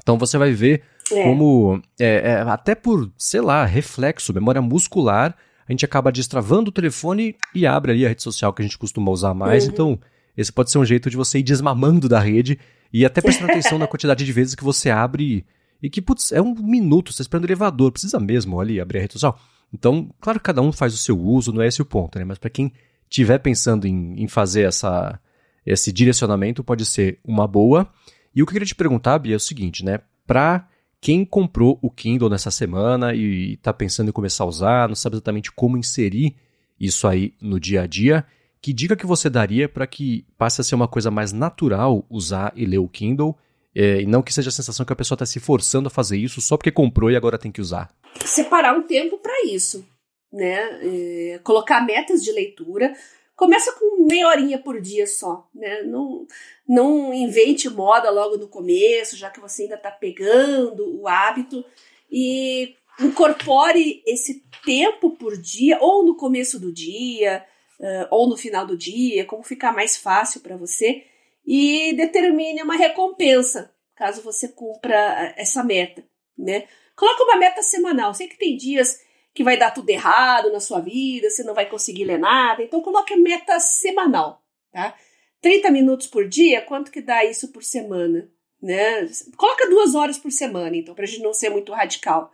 Então 0.00 0.18
você 0.18 0.38
vai 0.38 0.52
ver 0.52 0.82
é. 1.10 1.22
como, 1.24 1.82
é, 1.98 2.30
é, 2.30 2.34
até 2.42 2.74
por, 2.74 3.10
sei 3.16 3.40
lá, 3.40 3.64
reflexo, 3.64 4.32
memória 4.32 4.62
muscular, 4.62 5.36
a 5.66 5.72
gente 5.72 5.84
acaba 5.84 6.12
destravando 6.12 6.70
o 6.70 6.72
telefone 6.72 7.36
e 7.54 7.66
abre 7.66 7.92
ali 7.92 8.04
a 8.04 8.08
rede 8.08 8.22
social 8.22 8.52
que 8.52 8.62
a 8.62 8.64
gente 8.64 8.78
costuma 8.78 9.10
usar 9.10 9.34
mais. 9.34 9.64
Uhum. 9.64 9.70
Então, 9.70 10.00
esse 10.36 10.52
pode 10.52 10.70
ser 10.70 10.78
um 10.78 10.84
jeito 10.84 11.10
de 11.10 11.16
você 11.16 11.38
ir 11.38 11.42
desmamando 11.42 12.08
da 12.08 12.20
rede 12.20 12.58
e 12.92 13.04
até 13.04 13.20
prestando 13.20 13.50
atenção 13.50 13.78
na 13.78 13.86
quantidade 13.86 14.24
de 14.24 14.32
vezes 14.32 14.54
que 14.54 14.64
você 14.64 14.90
abre. 14.90 15.46
E 15.82 15.90
que, 15.90 16.00
putz, 16.00 16.30
é 16.30 16.40
um 16.40 16.54
minuto, 16.54 17.08
você 17.08 17.14
está 17.14 17.22
esperando 17.22 17.44
o 17.44 17.46
elevador, 17.46 17.90
precisa 17.90 18.20
mesmo 18.20 18.60
ali 18.60 18.80
abrir 18.80 18.98
a 18.98 19.02
rede 19.02 19.14
social. 19.14 19.38
Então, 19.72 20.10
claro 20.20 20.38
que 20.38 20.44
cada 20.44 20.60
um 20.60 20.70
faz 20.70 20.94
o 20.94 20.98
seu 20.98 21.18
uso, 21.18 21.52
não 21.52 21.62
é 21.62 21.66
esse 21.66 21.80
o 21.80 21.84
ponto, 21.84 22.18
né? 22.18 22.24
Mas 22.24 22.38
para 22.38 22.50
quem 22.50 22.72
estiver 23.10 23.38
pensando 23.38 23.86
em, 23.86 24.22
em 24.22 24.28
fazer 24.28 24.62
essa, 24.62 25.18
esse 25.64 25.90
direcionamento, 25.90 26.62
pode 26.62 26.84
ser 26.84 27.18
uma 27.24 27.48
boa. 27.48 27.88
E 28.34 28.42
o 28.42 28.46
que 28.46 28.50
eu 28.50 28.54
queria 28.54 28.66
te 28.66 28.74
perguntar, 28.74 29.18
Bia, 29.18 29.34
é 29.34 29.36
o 29.36 29.40
seguinte, 29.40 29.84
né? 29.84 29.98
Para 30.26 30.68
quem 31.00 31.24
comprou 31.24 31.78
o 31.82 31.90
Kindle 31.90 32.30
nessa 32.30 32.50
semana 32.50 33.12
e 33.12 33.54
está 33.54 33.72
pensando 33.72 34.10
em 34.10 34.12
começar 34.12 34.44
a 34.44 34.46
usar, 34.46 34.88
não 34.88 34.94
sabe 34.94 35.16
exatamente 35.16 35.50
como 35.50 35.76
inserir 35.76 36.36
isso 36.78 37.08
aí 37.08 37.34
no 37.40 37.58
dia 37.58 37.82
a 37.82 37.86
dia, 37.86 38.24
que 38.62 38.72
dica 38.72 38.96
que 38.96 39.04
você 39.04 39.28
daria 39.28 39.68
para 39.68 39.88
que 39.88 40.24
passe 40.38 40.60
a 40.60 40.64
ser 40.64 40.76
uma 40.76 40.86
coisa 40.86 41.10
mais 41.10 41.32
natural 41.32 42.06
usar 42.08 42.52
e 42.54 42.64
ler 42.64 42.78
o 42.78 42.88
Kindle 42.88 43.36
é, 43.74 44.02
e 44.02 44.06
não 44.06 44.22
que 44.22 44.32
seja 44.32 44.50
a 44.50 44.52
sensação 44.52 44.86
que 44.86 44.92
a 44.92 44.96
pessoa 44.96 45.16
está 45.16 45.26
se 45.26 45.40
forçando 45.40 45.88
a 45.88 45.90
fazer 45.90 46.16
isso 46.16 46.40
só 46.40 46.56
porque 46.56 46.70
comprou 46.70 47.10
e 47.10 47.16
agora 47.16 47.38
tem 47.38 47.50
que 47.50 47.60
usar? 47.60 47.90
Separar 48.24 48.78
um 48.78 48.82
tempo 48.82 49.18
para 49.18 49.46
isso, 49.46 49.84
né? 50.32 50.78
É, 50.82 51.40
colocar 51.42 51.84
metas 51.84 52.22
de 52.22 52.30
leitura. 52.30 52.94
Começa 53.34 53.72
com 53.72 54.06
meia 54.06 54.28
horinha 54.28 54.58
por 54.58 54.80
dia 54.80 55.06
só, 55.06 55.48
né? 55.52 55.82
Não, 55.82 56.26
não 56.68 57.12
invente 57.12 57.68
moda 57.68 58.10
logo 58.10 58.36
no 58.36 58.46
começo, 58.46 59.16
já 59.16 59.30
que 59.30 59.40
você 59.40 59.62
ainda 59.62 59.74
está 59.74 59.90
pegando 59.90 61.00
o 61.00 61.08
hábito. 61.08 61.64
E 62.10 62.76
incorpore 63.00 64.02
esse 64.06 64.44
tempo 64.64 65.16
por 65.16 65.36
dia, 65.36 65.78
ou 65.80 66.04
no 66.04 66.14
começo 66.14 66.60
do 66.60 66.70
dia, 66.70 67.42
uh, 67.82 68.06
ou 68.10 68.28
no 68.28 68.36
final 68.36 68.64
do 68.64 68.76
dia, 68.76 69.26
como 69.26 69.42
ficar 69.42 69.72
mais 69.72 69.96
fácil 69.96 70.40
para 70.40 70.56
você, 70.56 71.04
e 71.44 71.92
determine 71.94 72.62
uma 72.62 72.76
recompensa 72.76 73.72
caso 74.02 74.20
você 74.22 74.48
cumpra 74.48 75.32
essa 75.36 75.62
meta, 75.62 76.04
né? 76.36 76.66
Coloca 76.96 77.22
uma 77.22 77.36
meta 77.36 77.62
semanal. 77.62 78.12
Sei 78.12 78.26
que 78.26 78.36
tem 78.36 78.56
dias 78.56 79.00
que 79.32 79.44
vai 79.44 79.56
dar 79.56 79.70
tudo 79.70 79.88
errado 79.88 80.50
na 80.50 80.58
sua 80.58 80.80
vida, 80.80 81.30
você 81.30 81.44
não 81.44 81.54
vai 81.54 81.68
conseguir 81.68 82.04
ler 82.04 82.18
nada, 82.18 82.62
então 82.62 82.82
coloque 82.82 83.14
meta 83.14 83.58
semanal, 83.60 84.42
tá? 84.72 84.94
30 85.40 85.70
minutos 85.70 86.06
por 86.06 86.28
dia, 86.28 86.62
quanto 86.62 86.90
que 86.90 87.00
dá 87.00 87.24
isso 87.24 87.52
por 87.52 87.62
semana? 87.62 88.28
Né? 88.60 89.08
Coloca 89.36 89.68
duas 89.68 89.94
horas 89.94 90.18
por 90.18 90.30
semana, 90.30 90.76
então, 90.76 90.94
para 90.94 91.04
a 91.04 91.06
gente 91.06 91.22
não 91.22 91.32
ser 91.32 91.50
muito 91.50 91.72
radical. 91.72 92.32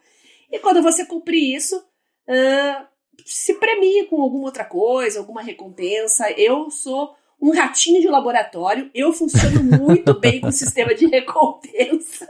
E 0.51 0.59
quando 0.59 0.83
você 0.83 1.07
cumprir 1.07 1.55
isso, 1.55 1.79
uh, 1.79 2.87
se 3.25 3.55
premie 3.55 4.07
com 4.07 4.21
alguma 4.21 4.47
outra 4.47 4.65
coisa, 4.65 5.19
alguma 5.19 5.43
recompensa. 5.43 6.31
Eu 6.33 6.71
sou 6.71 7.15
um 7.41 7.51
ratinho 7.51 8.01
de 8.01 8.09
laboratório, 8.09 8.91
eu 8.93 9.13
funciono 9.13 9.63
muito 9.63 10.19
bem 10.19 10.41
com 10.41 10.49
o 10.49 10.53
sistema 10.53 10.95
de 10.95 11.07
recompensa. 11.07 12.29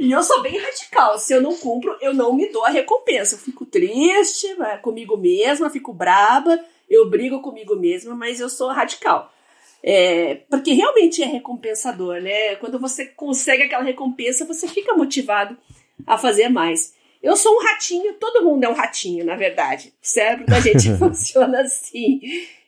e 0.00 0.10
eu 0.10 0.22
sou 0.22 0.40
bem 0.42 0.58
radical. 0.58 1.18
Se 1.18 1.34
eu 1.34 1.42
não 1.42 1.56
cumpro, 1.56 1.96
eu 2.00 2.14
não 2.14 2.32
me 2.32 2.50
dou 2.50 2.64
a 2.64 2.70
recompensa. 2.70 3.34
Eu 3.34 3.38
fico 3.38 3.66
triste 3.66 4.54
né, 4.54 4.78
comigo 4.78 5.16
mesma, 5.16 5.68
fico 5.68 5.92
braba, 5.92 6.58
eu 6.88 7.08
brigo 7.08 7.40
comigo 7.42 7.76
mesma, 7.76 8.14
mas 8.14 8.40
eu 8.40 8.48
sou 8.48 8.70
radical. 8.70 9.30
É, 9.82 10.36
porque 10.48 10.72
realmente 10.72 11.22
é 11.22 11.26
recompensador, 11.26 12.20
né? 12.20 12.54
Quando 12.56 12.78
você 12.78 13.06
consegue 13.06 13.64
aquela 13.64 13.82
recompensa, 13.82 14.44
você 14.44 14.68
fica 14.68 14.94
motivado 14.94 15.56
a 16.06 16.16
fazer 16.16 16.48
mais. 16.48 16.94
Eu 17.22 17.36
sou 17.36 17.54
um 17.54 17.62
ratinho, 17.62 18.14
todo 18.14 18.44
mundo 18.44 18.64
é 18.64 18.68
um 18.68 18.74
ratinho, 18.74 19.24
na 19.24 19.36
verdade. 19.36 19.94
O 20.02 20.06
cérebro 20.06 20.46
da 20.46 20.60
gente 20.60 20.92
funciona 20.98 21.60
assim. 21.60 22.20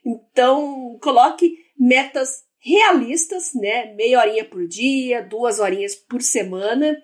Então, 0.05 0.97
coloque 1.01 1.57
metas 1.77 2.45
realistas, 2.57 3.53
né? 3.53 3.93
Meia 3.93 4.19
horinha 4.19 4.45
por 4.45 4.65
dia, 4.65 5.21
duas 5.21 5.59
horinhas 5.59 5.93
por 5.93 6.21
semana 6.21 6.97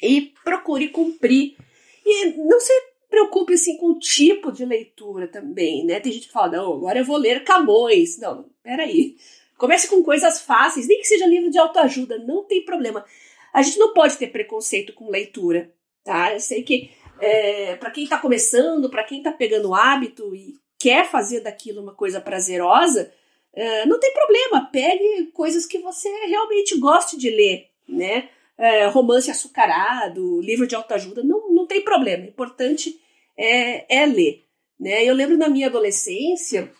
e 0.00 0.32
procure 0.44 0.88
cumprir. 0.88 1.56
E 2.04 2.26
não 2.36 2.60
se 2.60 2.72
preocupe 3.10 3.54
assim 3.54 3.76
com 3.78 3.88
o 3.88 3.98
tipo 3.98 4.52
de 4.52 4.64
leitura 4.64 5.26
também, 5.26 5.84
né? 5.84 5.98
Tem 5.98 6.12
gente 6.12 6.28
que 6.28 6.32
fala, 6.32 6.58
não, 6.58 6.74
agora 6.74 7.00
eu 7.00 7.04
vou 7.04 7.16
ler 7.16 7.42
Camões. 7.42 8.16
Não, 8.18 8.48
peraí. 8.62 9.16
Comece 9.58 9.88
com 9.88 10.04
coisas 10.04 10.40
fáceis, 10.40 10.86
nem 10.86 10.98
que 10.98 11.06
seja 11.06 11.26
livro 11.26 11.50
de 11.50 11.58
autoajuda, 11.58 12.18
não 12.18 12.44
tem 12.44 12.64
problema. 12.64 13.04
A 13.52 13.62
gente 13.62 13.78
não 13.78 13.92
pode 13.92 14.16
ter 14.18 14.28
preconceito 14.28 14.92
com 14.92 15.10
leitura 15.10 15.72
tá? 16.06 16.32
Eu 16.32 16.40
sei 16.40 16.62
que 16.62 16.90
é, 17.20 17.76
para 17.76 17.90
quem 17.90 18.04
está 18.04 18.16
começando, 18.16 18.88
para 18.88 19.04
quem 19.04 19.18
está 19.18 19.32
pegando 19.32 19.70
o 19.70 19.74
hábito 19.74 20.34
e 20.34 20.54
quer 20.78 21.10
fazer 21.10 21.40
daquilo 21.40 21.82
uma 21.82 21.94
coisa 21.94 22.20
prazerosa, 22.20 23.12
é, 23.52 23.84
não 23.84 24.00
tem 24.00 24.12
problema, 24.12 24.70
pegue 24.72 25.30
coisas 25.34 25.66
que 25.66 25.78
você 25.78 26.08
realmente 26.26 26.78
goste 26.78 27.18
de 27.18 27.28
ler, 27.28 27.66
né? 27.88 28.28
é, 28.58 28.86
romance 28.86 29.30
açucarado, 29.30 30.40
livro 30.40 30.66
de 30.66 30.74
autoajuda, 30.74 31.22
não, 31.22 31.50
não 31.50 31.66
tem 31.66 31.82
problema. 31.82 32.24
O 32.24 32.28
importante 32.28 32.98
é, 33.36 34.02
é 34.02 34.06
ler. 34.06 34.44
Né? 34.78 35.04
Eu 35.04 35.14
lembro 35.14 35.36
na 35.36 35.48
minha 35.48 35.66
adolescência 35.66 36.72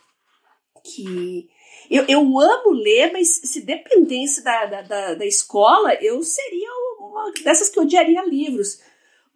que 0.83 1.49
eu, 1.89 2.05
eu 2.07 2.19
amo 2.19 2.71
ler, 2.71 3.11
mas 3.11 3.41
se 3.43 3.61
dependesse 3.61 4.43
da, 4.43 4.65
da, 4.65 4.81
da, 4.81 5.13
da 5.15 5.25
escola, 5.25 5.93
eu 5.95 6.21
seria 6.23 6.69
uma 6.99 7.31
dessas 7.43 7.69
que 7.69 7.79
odiaria 7.79 8.23
livros 8.25 8.81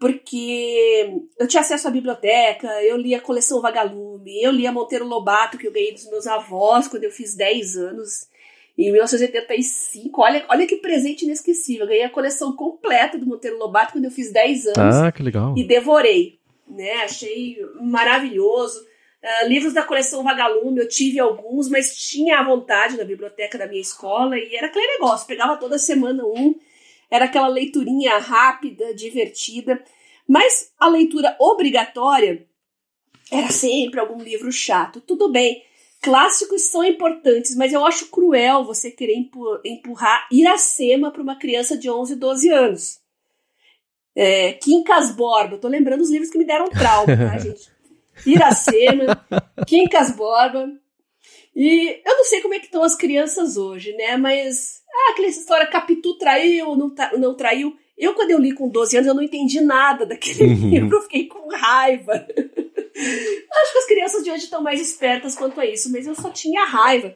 porque 0.02 1.14
eu 1.38 1.48
tinha 1.48 1.62
acesso 1.62 1.88
à 1.88 1.92
biblioteca, 1.92 2.68
eu 2.82 2.98
lia 2.98 3.20
a 3.20 3.22
coleção 3.22 3.62
Vagalume, 3.62 4.42
eu 4.42 4.52
lia 4.52 4.72
Monteiro 4.72 5.06
Lobato, 5.06 5.60
que 5.60 5.68
eu 5.68 5.72
ganhei 5.72 5.94
dos 5.94 6.10
meus 6.10 6.26
avós 6.26 6.88
quando 6.88 7.04
eu 7.04 7.12
fiz 7.12 7.36
10 7.36 7.78
anos, 7.78 8.28
em 8.76 8.92
1985. 8.92 10.20
Olha, 10.20 10.44
olha 10.50 10.66
que 10.66 10.78
presente 10.78 11.24
inesquecível. 11.24 11.84
Eu 11.84 11.90
ganhei 11.90 12.04
a 12.04 12.10
coleção 12.10 12.56
completa 12.56 13.16
do 13.16 13.28
Monteiro 13.28 13.60
Lobato 13.60 13.94
quando 13.94 14.06
eu 14.06 14.12
fiz 14.12 14.34
10 14.34 14.66
anos. 14.76 14.96
Ah, 14.96 15.12
que 15.12 15.22
legal. 15.22 15.54
E 15.56 15.64
devorei. 15.64 16.40
Né? 16.68 16.94
Achei 17.04 17.58
maravilhoso. 17.80 18.80
Uh, 19.24 19.48
livros 19.48 19.72
da 19.72 19.84
coleção 19.84 20.24
Vagalume, 20.24 20.80
eu 20.80 20.88
tive 20.88 21.20
alguns, 21.20 21.70
mas 21.70 21.96
tinha 21.96 22.40
à 22.40 22.44
vontade 22.44 22.98
na 22.98 23.04
biblioteca 23.04 23.56
da 23.56 23.68
minha 23.68 23.82
escola 23.82 24.36
e 24.36 24.56
era 24.56 24.66
aquele 24.66 24.94
negócio. 24.94 25.28
Pegava 25.28 25.58
toda 25.58 25.78
semana 25.78 26.26
um 26.26 26.56
era 27.12 27.26
aquela 27.26 27.48
leiturinha 27.48 28.18
rápida, 28.18 28.96
divertida. 28.96 29.84
Mas 30.26 30.72
a 30.80 30.88
leitura 30.88 31.36
obrigatória 31.38 32.48
era 33.30 33.50
sempre 33.50 34.00
algum 34.00 34.24
livro 34.24 34.50
chato. 34.52 35.02
Tudo 35.02 35.30
bem, 35.30 35.62
clássicos 36.02 36.64
são 36.64 36.84
importantes, 36.84 37.56
mas 37.56 37.74
eu 37.74 37.86
acho 37.86 38.10
cruel 38.10 38.64
você 38.64 38.90
querer 38.90 39.16
empurrar 39.66 40.28
Iracema 40.32 41.12
para 41.12 41.22
uma 41.22 41.38
criança 41.38 41.78
de 41.78 41.90
11, 41.90 42.16
12 42.16 42.50
anos. 42.50 43.02
É, 44.16 44.54
Quincas 44.54 45.12
Borba, 45.12 45.58
tô 45.58 45.68
lembrando 45.68 46.02
os 46.02 46.10
livros 46.10 46.30
que 46.30 46.38
me 46.38 46.46
deram 46.46 46.70
trauma, 46.70 47.16
tá, 47.16 47.38
gente? 47.40 47.70
Iracema, 48.26 49.26
Quincas 49.68 50.16
Borba. 50.16 50.81
E 51.56 52.02
eu 52.06 52.18
não 52.18 52.24
sei 52.24 52.42
como 52.42 52.54
é 52.54 52.60
que 52.60 52.66
estão 52.66 52.84
as 52.84 52.96
crianças 52.96 53.58
hoje, 53.58 53.94
né? 53.94 54.18
Mas 54.18 54.82
ah, 54.90 55.12
aquela 55.12 55.28
história 55.28 55.68
Capitu 55.68 56.18
traiu 56.18 56.70
ou 56.70 56.76
não, 56.76 56.94
não 57.18 57.36
traiu. 57.36 57.76
Eu, 57.98 58.16
quando 58.16 58.32
eu 58.32 58.40
li 58.40 58.54
com 58.54 58.70
12 58.70 58.98
anos, 58.98 59.08
eu 59.08 59.14
não 59.14 59.22
entendi 59.22 59.62
nada 59.62 60.06
daquele 60.06 60.46
uhum. 60.46 60.70
livro, 60.70 60.98
eu 60.98 61.02
fiquei 61.04 61.28
com 61.28 61.48
raiva. 61.50 62.14
Acho 63.54 63.72
que 63.72 63.78
as 63.78 63.86
crianças 63.86 64.24
de 64.24 64.32
hoje 64.32 64.46
estão 64.46 64.62
mais 64.62 64.82
espertas 64.82 65.36
quanto 65.36 65.60
a 65.60 65.66
isso, 65.66 65.92
mas 65.92 66.08
eu 66.08 66.16
só 66.16 66.30
tinha 66.30 66.66
raiva. 66.66 67.16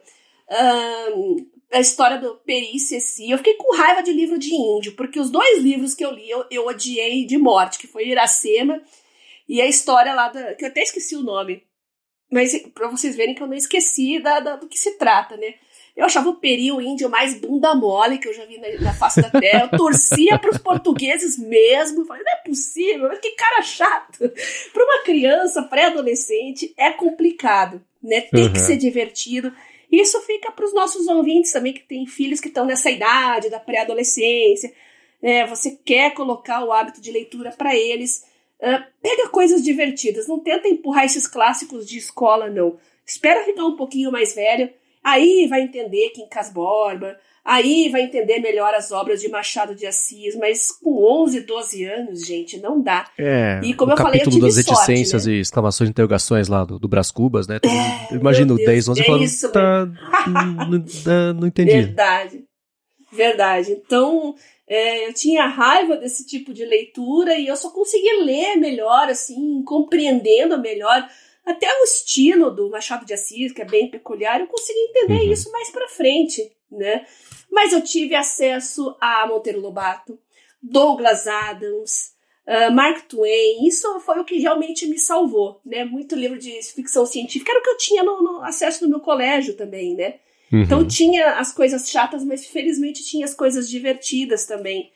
Um, 1.16 1.36
a 1.72 1.80
história 1.80 2.18
do 2.18 2.36
Peri 2.36 2.76
e 2.76 2.78
Ceci, 2.78 3.30
eu 3.30 3.38
fiquei 3.38 3.54
com 3.54 3.76
raiva 3.76 4.02
de 4.02 4.12
livro 4.12 4.38
de 4.38 4.54
índio, 4.54 4.94
porque 4.94 5.18
os 5.18 5.30
dois 5.30 5.60
livros 5.62 5.94
que 5.94 6.04
eu 6.04 6.12
li 6.12 6.30
eu, 6.30 6.44
eu 6.50 6.66
odiei 6.66 7.24
de 7.26 7.36
morte, 7.36 7.78
que 7.78 7.86
foi 7.86 8.08
Iracema 8.08 8.80
e 9.48 9.60
a 9.60 9.66
história 9.66 10.14
lá 10.14 10.28
da. 10.28 10.54
que 10.54 10.64
eu 10.64 10.68
até 10.68 10.82
esqueci 10.82 11.16
o 11.16 11.22
nome. 11.22 11.62
Mas 12.30 12.56
para 12.74 12.88
vocês 12.88 13.16
verem 13.16 13.34
que 13.34 13.42
eu 13.42 13.46
não 13.46 13.54
esqueci 13.54 14.18
da, 14.18 14.40
da, 14.40 14.56
do 14.56 14.66
que 14.66 14.78
se 14.78 14.98
trata, 14.98 15.36
né? 15.36 15.54
Eu 15.96 16.04
achava 16.04 16.28
o 16.28 16.34
Peri 16.34 16.70
o 16.70 16.80
índio 16.80 17.08
mais 17.08 17.34
bunda 17.34 17.74
mole 17.74 18.18
que 18.18 18.28
eu 18.28 18.34
já 18.34 18.44
vi 18.44 18.58
na, 18.58 18.68
na 18.80 18.92
face 18.92 19.22
da 19.22 19.30
terra. 19.30 19.70
Eu 19.72 19.78
torcia 19.78 20.38
para 20.38 20.50
os 20.50 20.58
portugueses 20.58 21.38
mesmo. 21.38 22.02
Eu 22.02 22.06
falei, 22.06 22.22
não 22.22 22.32
é 22.32 22.36
possível, 22.44 23.08
mas 23.08 23.18
que 23.18 23.30
cara 23.30 23.62
chato. 23.62 24.18
Para 24.74 24.84
uma 24.84 25.04
criança 25.04 25.62
pré-adolescente 25.62 26.74
é 26.76 26.92
complicado, 26.92 27.82
né? 28.02 28.20
Tem 28.20 28.44
uhum. 28.44 28.52
que 28.52 28.58
ser 28.58 28.76
divertido. 28.76 29.50
Isso 29.90 30.20
fica 30.22 30.52
para 30.52 30.66
os 30.66 30.74
nossos 30.74 31.06
ouvintes 31.06 31.52
também 31.52 31.72
que 31.72 31.82
têm 31.82 32.06
filhos 32.06 32.40
que 32.40 32.48
estão 32.48 32.66
nessa 32.66 32.90
idade 32.90 33.48
da 33.48 33.58
pré-adolescência. 33.58 34.74
É, 35.22 35.46
você 35.46 35.78
quer 35.82 36.12
colocar 36.12 36.62
o 36.62 36.72
hábito 36.72 37.00
de 37.00 37.10
leitura 37.10 37.52
para 37.52 37.74
eles. 37.74 38.24
Uh, 38.60 38.82
pega 39.02 39.28
coisas 39.28 39.62
divertidas. 39.62 40.28
Não 40.28 40.40
tenta 40.40 40.68
empurrar 40.68 41.04
esses 41.04 41.26
clássicos 41.26 41.86
de 41.86 41.98
escola, 41.98 42.48
não. 42.48 42.78
Espera 43.06 43.44
ficar 43.44 43.64
um 43.64 43.76
pouquinho 43.76 44.10
mais 44.10 44.34
velho 44.34 44.70
Aí 45.06 45.46
vai 45.48 45.60
entender 45.60 46.10
Quincas 46.10 46.52
Borba, 46.52 47.16
aí 47.44 47.88
vai 47.90 48.02
entender 48.02 48.40
melhor 48.40 48.74
as 48.74 48.90
obras 48.90 49.20
de 49.20 49.28
Machado 49.28 49.72
de 49.72 49.86
Assis, 49.86 50.34
mas 50.34 50.72
com 50.72 51.22
11, 51.22 51.42
12 51.42 51.84
anos, 51.84 52.26
gente, 52.26 52.58
não 52.58 52.82
dá. 52.82 53.06
É, 53.16 53.60
e 53.62 53.72
como 53.72 53.92
eu 53.92 53.96
falei, 53.96 54.20
eu 54.20 54.28
tive 54.28 54.40
das 54.40 54.56
reticências 54.56 55.24
né? 55.24 55.34
e 55.34 55.38
exclamações 55.38 55.86
de 55.86 55.92
interrogações 55.92 56.48
lá 56.48 56.64
do, 56.64 56.76
do 56.76 56.88
Brás 56.88 57.12
Cubas, 57.12 57.46
né? 57.46 57.60
É, 57.62 58.14
imagino 58.16 58.56
10, 58.56 58.88
11 58.88 59.00
é 59.00 59.04
falando, 59.04 59.22
isso, 59.22 59.52
tá, 59.52 59.86
não, 60.26 61.34
não 61.34 61.46
entendi. 61.46 61.70
Verdade, 61.86 62.44
verdade. 63.12 63.70
Então, 63.70 64.34
é, 64.68 65.08
eu 65.08 65.14
tinha 65.14 65.46
raiva 65.46 65.96
desse 65.96 66.26
tipo 66.26 66.52
de 66.52 66.64
leitura 66.64 67.38
e 67.38 67.46
eu 67.46 67.56
só 67.56 67.70
consegui 67.70 68.12
ler 68.22 68.56
melhor, 68.56 69.08
assim, 69.08 69.62
compreendendo 69.62 70.58
melhor 70.58 71.08
até 71.44 71.68
o 71.80 71.84
estilo 71.84 72.50
do 72.50 72.68
Machado 72.68 73.06
de 73.06 73.14
Assis, 73.14 73.52
que 73.52 73.62
é 73.62 73.64
bem 73.64 73.88
peculiar, 73.88 74.40
eu 74.40 74.48
consegui 74.48 74.80
entender 74.80 75.26
uhum. 75.26 75.32
isso 75.32 75.52
mais 75.52 75.70
para 75.70 75.88
frente, 75.88 76.52
né? 76.70 77.06
Mas 77.48 77.72
eu 77.72 77.80
tive 77.80 78.16
acesso 78.16 78.96
a 79.00 79.24
Monteiro 79.28 79.60
Lobato, 79.60 80.18
Douglas 80.60 81.28
Adams, 81.28 82.12
uh, 82.46 82.72
Mark 82.72 83.06
Twain. 83.06 83.64
Isso 83.64 84.00
foi 84.00 84.18
o 84.18 84.24
que 84.24 84.40
realmente 84.40 84.86
me 84.88 84.98
salvou, 84.98 85.60
né? 85.64 85.84
Muito 85.84 86.16
livro 86.16 86.36
de 86.36 86.60
ficção 86.64 87.06
científica 87.06 87.52
era 87.52 87.60
o 87.60 87.62
que 87.62 87.70
eu 87.70 87.76
tinha 87.76 88.02
no, 88.02 88.20
no 88.20 88.42
acesso 88.42 88.82
no 88.82 88.90
meu 88.90 89.00
colégio 89.00 89.54
também, 89.54 89.94
né? 89.94 90.16
Uhum. 90.52 90.62
Então 90.62 90.86
tinha 90.86 91.38
as 91.38 91.52
coisas 91.52 91.88
chatas, 91.90 92.24
mas 92.24 92.46
felizmente 92.46 93.04
tinha 93.04 93.24
as 93.24 93.34
coisas 93.34 93.68
divertidas 93.68 94.46
também. 94.46 94.90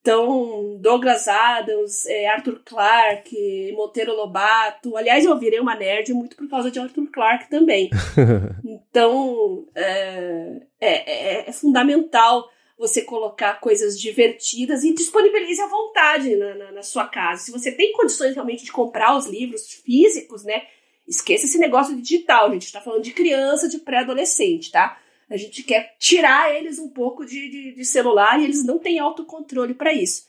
Então, 0.00 0.78
Douglas 0.80 1.28
Adams, 1.28 2.06
é, 2.06 2.26
Arthur 2.26 2.62
Clarke, 2.64 3.72
Monteiro 3.76 4.14
Lobato. 4.14 4.96
Aliás, 4.96 5.24
eu 5.26 5.38
virei 5.38 5.60
uma 5.60 5.76
nerd 5.76 6.14
muito 6.14 6.36
por 6.36 6.48
causa 6.48 6.70
de 6.70 6.78
Arthur 6.78 7.06
Clarke 7.12 7.50
também. 7.50 7.90
então, 8.64 9.66
é, 9.74 10.62
é, 10.80 10.88
é, 10.88 11.48
é, 11.48 11.52
fundamental 11.52 12.48
você 12.78 13.02
colocar 13.02 13.60
coisas 13.60 14.00
divertidas 14.00 14.82
e 14.84 14.94
disponibilize 14.94 15.60
à 15.60 15.66
vontade 15.66 16.34
na, 16.34 16.54
na, 16.54 16.72
na, 16.72 16.82
sua 16.82 17.06
casa. 17.06 17.42
Se 17.42 17.52
você 17.52 17.70
tem 17.70 17.92
condições 17.92 18.32
realmente 18.32 18.64
de 18.64 18.72
comprar 18.72 19.14
os 19.18 19.26
livros 19.26 19.70
físicos, 19.84 20.44
né? 20.44 20.62
Esqueça 21.10 21.44
esse 21.44 21.58
negócio 21.58 21.96
de 21.96 22.02
digital, 22.02 22.46
a 22.46 22.52
gente 22.52 22.66
está 22.66 22.80
falando 22.80 23.02
de 23.02 23.12
criança, 23.12 23.68
de 23.68 23.78
pré-adolescente, 23.78 24.70
tá? 24.70 24.96
A 25.28 25.36
gente 25.36 25.64
quer 25.64 25.96
tirar 25.98 26.54
eles 26.54 26.78
um 26.78 26.88
pouco 26.88 27.26
de, 27.26 27.50
de, 27.50 27.74
de 27.74 27.84
celular 27.84 28.38
e 28.38 28.44
eles 28.44 28.64
não 28.64 28.78
têm 28.78 29.00
autocontrole 29.00 29.74
para 29.74 29.92
isso. 29.92 30.28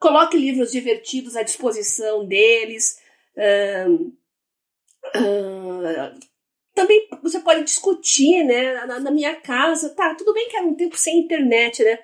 Coloque 0.00 0.36
livros 0.36 0.72
divertidos 0.72 1.36
à 1.36 1.44
disposição 1.44 2.26
deles. 2.26 2.98
também 6.74 7.08
você 7.22 7.38
pode 7.38 7.62
discutir, 7.62 8.42
né? 8.42 8.84
Na, 8.84 8.98
na, 8.98 9.10
minha 9.12 9.36
casa, 9.36 9.94
tá, 9.94 10.12
tudo 10.16 10.34
bem 10.34 10.48
que 10.48 10.56
era 10.56 10.66
um 10.66 10.74
tempo 10.74 10.96
sem 10.96 11.20
internet, 11.20 11.84
né? 11.84 12.00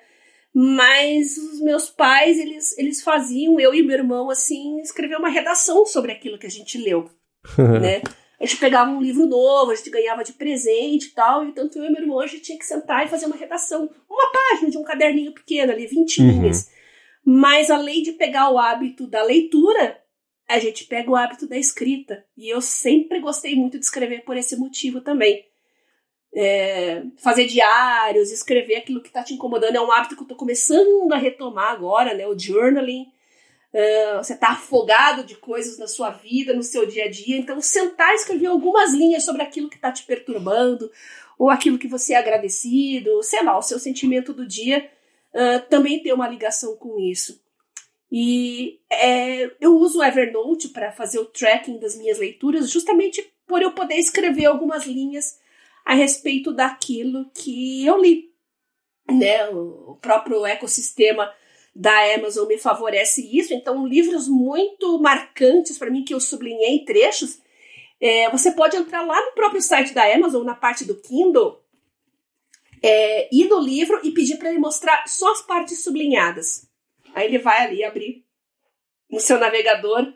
Mas 0.53 1.37
os 1.37 1.59
meus 1.59 1.89
pais, 1.89 2.39
eles, 2.39 2.77
eles 2.77 3.01
faziam, 3.01 3.59
eu 3.59 3.73
e 3.73 3.83
meu 3.83 3.97
irmão, 3.97 4.29
assim, 4.29 4.79
escrever 4.79 5.17
uma 5.17 5.29
redação 5.29 5.85
sobre 5.85 6.13
aquilo 6.13 6.37
que 6.39 6.47
a 6.47 6.49
gente 6.49 6.77
leu, 6.77 7.09
né? 7.81 8.01
a 8.43 8.45
gente 8.45 8.59
pegava 8.59 8.91
um 8.91 9.01
livro 9.01 9.25
novo, 9.25 9.71
a 9.71 9.75
gente 9.75 9.89
ganhava 9.89 10.23
de 10.23 10.33
presente 10.33 11.07
e 11.07 11.11
tal, 11.11 11.47
e 11.47 11.53
tanto 11.53 11.77
eu 11.77 11.85
e 11.85 11.89
meu 11.89 12.01
irmão 12.01 12.19
a 12.19 12.27
gente 12.27 12.43
tinha 12.43 12.57
que 12.57 12.65
sentar 12.65 13.05
e 13.05 13.09
fazer 13.09 13.25
uma 13.25 13.37
redação, 13.37 13.89
uma 14.09 14.31
página 14.31 14.69
de 14.69 14.77
um 14.77 14.83
caderninho 14.83 15.33
pequeno 15.33 15.71
ali, 15.71 15.87
20 15.87 16.21
uhum. 16.21 16.27
linhas. 16.27 16.69
Mas 17.25 17.71
além 17.71 18.03
de 18.03 18.11
pegar 18.11 18.49
o 18.49 18.57
hábito 18.57 19.07
da 19.07 19.23
leitura, 19.23 19.97
a 20.49 20.59
gente 20.59 20.83
pega 20.85 21.09
o 21.09 21.15
hábito 21.15 21.47
da 21.47 21.57
escrita. 21.57 22.25
E 22.35 22.49
eu 22.49 22.59
sempre 22.59 23.21
gostei 23.21 23.55
muito 23.55 23.79
de 23.79 23.85
escrever 23.85 24.25
por 24.25 24.35
esse 24.35 24.57
motivo 24.57 24.99
também. 24.99 25.45
É, 26.35 27.03
fazer 27.19 27.45
diários, 27.45 28.31
escrever 28.31 28.77
aquilo 28.77 29.01
que 29.01 29.07
está 29.07 29.23
te 29.23 29.33
incomodando 29.33 29.75
é 29.75 29.81
um 29.81 29.91
hábito 29.91 30.15
que 30.15 30.21
eu 30.21 30.25
estou 30.25 30.37
começando 30.37 31.13
a 31.13 31.17
retomar 31.17 31.71
agora, 31.71 32.13
né? 32.13 32.27
O 32.27 32.37
journaling. 32.37 33.05
Uh, 33.73 34.17
você 34.17 34.33
está 34.33 34.49
afogado 34.49 35.23
de 35.23 35.35
coisas 35.35 35.79
na 35.79 35.87
sua 35.87 36.11
vida, 36.11 36.53
no 36.53 36.61
seu 36.61 36.85
dia 36.85 37.05
a 37.05 37.09
dia. 37.09 37.37
Então, 37.37 37.59
sentar 37.59 38.11
e 38.11 38.15
escrever 38.15 38.47
algumas 38.47 38.93
linhas 38.93 39.25
sobre 39.25 39.41
aquilo 39.41 39.69
que 39.69 39.77
está 39.77 39.91
te 39.91 40.03
perturbando, 40.03 40.91
ou 41.39 41.49
aquilo 41.49 41.79
que 41.79 41.87
você 41.87 42.13
é 42.13 42.17
agradecido, 42.17 43.23
sei 43.23 43.43
lá, 43.43 43.57
o 43.57 43.63
seu 43.63 43.79
sentimento 43.79 44.31
do 44.31 44.45
dia, 44.45 44.89
uh, 45.33 45.67
também 45.69 46.01
tem 46.03 46.13
uma 46.13 46.27
ligação 46.27 46.75
com 46.75 46.99
isso. 46.99 47.41
E 48.15 48.79
é, 48.91 49.51
eu 49.59 49.75
uso 49.75 49.97
o 49.97 50.03
Evernote 50.03 50.69
para 50.69 50.91
fazer 50.91 51.17
o 51.17 51.25
tracking 51.25 51.79
das 51.79 51.97
minhas 51.97 52.19
leituras, 52.19 52.69
justamente 52.69 53.27
por 53.47 53.63
eu 53.63 53.71
poder 53.71 53.95
escrever 53.95 54.45
algumas 54.45 54.85
linhas 54.85 55.39
a 55.83 55.95
respeito 55.95 56.53
daquilo 56.53 57.25
que 57.33 57.83
eu 57.83 57.99
li. 57.99 58.31
Né? 59.09 59.49
O 59.49 59.97
próprio 59.99 60.45
ecossistema 60.45 61.33
da 61.75 62.13
Amazon 62.13 62.47
me 62.47 62.57
favorece 62.57 63.21
isso. 63.37 63.53
Então, 63.53 63.87
livros 63.87 64.27
muito 64.27 64.99
marcantes 64.99 65.77
para 65.77 65.89
mim 65.89 66.03
que 66.03 66.13
eu 66.13 66.19
sublinhei 66.19 66.85
trechos. 66.85 67.39
É, 67.99 68.29
você 68.29 68.51
pode 68.51 68.75
entrar 68.75 69.01
lá 69.01 69.19
no 69.25 69.31
próprio 69.33 69.61
site 69.61 69.93
da 69.93 70.03
Amazon, 70.13 70.45
na 70.45 70.55
parte 70.55 70.85
do 70.85 70.99
Kindle, 71.01 71.63
é, 72.81 73.29
ir 73.33 73.47
no 73.47 73.59
livro 73.59 73.99
e 74.03 74.11
pedir 74.11 74.37
para 74.37 74.49
ele 74.49 74.59
mostrar 74.59 75.07
só 75.07 75.31
as 75.31 75.41
partes 75.41 75.83
sublinhadas. 75.83 76.67
Aí 77.15 77.27
ele 77.27 77.39
vai 77.39 77.65
ali 77.65 77.83
abrir 77.83 78.25
no 79.09 79.19
seu 79.19 79.39
navegador 79.39 80.13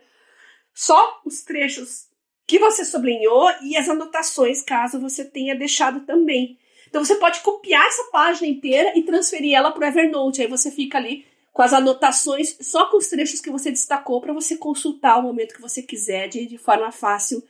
só 0.74 1.20
os 1.24 1.42
trechos 1.42 2.08
que 2.46 2.58
você 2.58 2.84
sublinhou 2.84 3.50
e 3.62 3.76
as 3.76 3.88
anotações, 3.88 4.62
caso 4.62 5.00
você 5.00 5.24
tenha 5.24 5.54
deixado 5.54 6.00
também. 6.06 6.58
Então 6.88 7.04
você 7.04 7.16
pode 7.16 7.40
copiar 7.40 7.86
essa 7.86 8.04
página 8.04 8.46
inteira 8.46 8.92
e 8.96 9.02
transferir 9.02 9.54
ela 9.54 9.70
para 9.70 9.84
o 9.84 9.88
Evernote. 9.88 10.40
Aí 10.40 10.46
você 10.48 10.70
fica 10.70 10.96
ali 10.96 11.26
com 11.58 11.62
as 11.62 11.72
anotações, 11.72 12.56
só 12.60 12.86
com 12.86 12.98
os 12.98 13.08
trechos 13.08 13.40
que 13.40 13.50
você 13.50 13.72
destacou 13.72 14.20
para 14.20 14.32
você 14.32 14.56
consultar 14.56 15.18
o 15.18 15.22
momento 15.24 15.56
que 15.56 15.60
você 15.60 15.82
quiser 15.82 16.28
de, 16.28 16.46
de 16.46 16.56
forma 16.56 16.92
fácil 16.92 17.42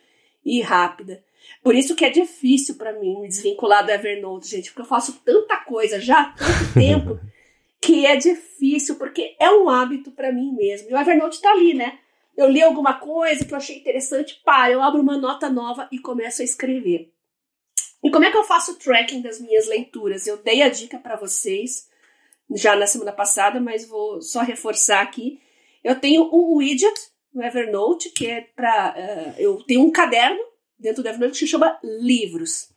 e 0.43 0.63
rápida. 0.63 1.23
Por 1.63 1.75
isso 1.75 1.95
que 1.95 2.07
é 2.07 2.09
difícil 2.09 2.77
para 2.77 2.99
mim 2.99 3.21
me 3.21 3.29
desvincular 3.29 3.85
do 3.85 3.91
Evernote, 3.91 4.49
gente, 4.49 4.71
porque 4.71 4.81
eu 4.81 4.87
faço 4.87 5.21
tanta 5.23 5.59
coisa 5.59 6.01
já 6.01 6.23
há 6.23 6.33
tanto 6.33 6.73
tempo 6.73 7.21
que 7.83 8.07
é 8.07 8.17
difícil, 8.17 8.95
porque 8.95 9.37
é 9.39 9.51
um 9.51 9.69
hábito 9.69 10.11
para 10.11 10.33
mim 10.33 10.55
mesmo. 10.55 10.89
E 10.89 10.95
o 10.95 10.99
Evernote 10.99 11.43
tá 11.43 11.51
ali, 11.51 11.75
né? 11.75 11.99
Eu 12.35 12.49
li 12.49 12.63
alguma 12.63 12.95
coisa 12.95 13.45
que 13.45 13.53
eu 13.53 13.59
achei 13.59 13.77
interessante, 13.77 14.41
pá, 14.43 14.71
eu 14.71 14.81
abro 14.81 15.03
uma 15.03 15.19
nota 15.19 15.51
nova 15.51 15.87
e 15.93 15.99
começo 15.99 16.41
a 16.41 16.47
escrever. 16.47 17.13
E 18.03 18.11
como 18.11 18.25
é 18.25 18.31
que 18.31 18.39
eu 18.39 18.45
faço 18.45 18.73
o 18.73 18.77
tracking 18.77 19.21
das 19.21 19.39
minhas 19.39 19.69
leituras? 19.69 20.27
Eu 20.27 20.39
dei 20.39 20.63
a 20.63 20.71
dica 20.71 20.99
para 20.99 21.17
vocês 21.17 21.88
já 22.51 22.75
na 22.77 22.87
semana 22.87 23.13
passada, 23.13 23.61
mas 23.61 23.87
vou 23.87 24.21
só 24.23 24.41
reforçar 24.41 25.03
aqui. 25.03 25.41
Eu 25.83 26.01
tenho 26.01 26.29
um 26.33 26.57
widget 26.57 26.95
no 27.33 27.43
Evernote 27.43 28.11
que 28.11 28.27
é 28.27 28.41
para 28.41 28.95
uh, 28.97 29.41
eu 29.41 29.63
tenho 29.65 29.83
um 29.83 29.91
caderno 29.91 30.41
dentro 30.79 31.03
do 31.03 31.09
Evernote 31.09 31.39
que 31.39 31.47
chama 31.47 31.79
livros. 31.83 32.71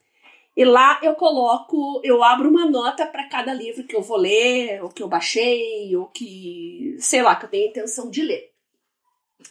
E 0.55 0.65
lá 0.65 0.99
eu 1.01 1.15
coloco, 1.15 2.01
eu 2.03 2.24
abro 2.24 2.49
uma 2.49 2.69
nota 2.69 3.05
para 3.05 3.30
cada 3.30 3.53
livro 3.53 3.86
que 3.86 3.95
eu 3.95 4.01
vou 4.01 4.17
ler, 4.17 4.84
ou 4.84 4.89
que 4.89 5.01
eu 5.01 5.07
baixei, 5.07 5.95
ou 5.95 6.07
que, 6.07 6.97
sei 6.99 7.22
lá, 7.22 7.36
que 7.36 7.45
eu 7.45 7.49
tenho 7.49 7.69
intenção 7.69 8.09
de 8.09 8.22
ler. 8.22 8.51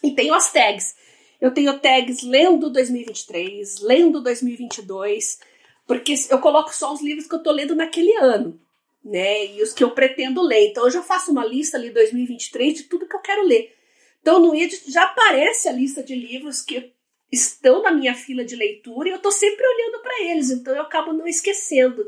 E 0.03 0.11
tenho 0.11 0.33
as 0.33 0.51
tags. 0.51 0.95
Eu 1.39 1.51
tenho 1.51 1.79
tags 1.79 2.21
lendo 2.21 2.69
2023, 2.69 3.79
lendo 3.81 4.21
2022, 4.21 5.39
porque 5.87 6.13
eu 6.29 6.39
coloco 6.39 6.73
só 6.73 6.93
os 6.93 7.01
livros 7.01 7.27
que 7.27 7.33
eu 7.33 7.41
tô 7.41 7.51
lendo 7.51 7.75
naquele 7.75 8.15
ano, 8.17 8.59
né? 9.03 9.45
E 9.47 9.61
os 9.61 9.73
que 9.73 9.83
eu 9.83 9.91
pretendo 9.91 10.41
ler. 10.41 10.69
Então 10.69 10.85
eu 10.85 10.91
já 10.91 11.01
faço 11.01 11.31
uma 11.31 11.45
lista 11.45 11.77
ali 11.77 11.89
2023 11.89 12.73
de 12.75 12.83
tudo 12.83 13.07
que 13.07 13.15
eu 13.15 13.21
quero 13.21 13.43
ler. 13.43 13.73
Então 14.21 14.39
no 14.39 14.55
Edit 14.55 14.91
já 14.91 15.03
aparece 15.03 15.67
a 15.67 15.71
lista 15.71 16.03
de 16.03 16.15
livros 16.15 16.61
que 16.61 16.93
estão 17.31 17.81
na 17.81 17.91
minha 17.91 18.13
fila 18.13 18.43
de 18.43 18.55
leitura 18.55 19.09
e 19.09 19.11
eu 19.11 19.19
tô 19.19 19.31
sempre 19.31 19.65
olhando 19.65 20.01
para 20.01 20.23
eles, 20.25 20.51
então 20.51 20.75
eu 20.75 20.81
acabo 20.81 21.13
não 21.13 21.25
esquecendo 21.25 22.05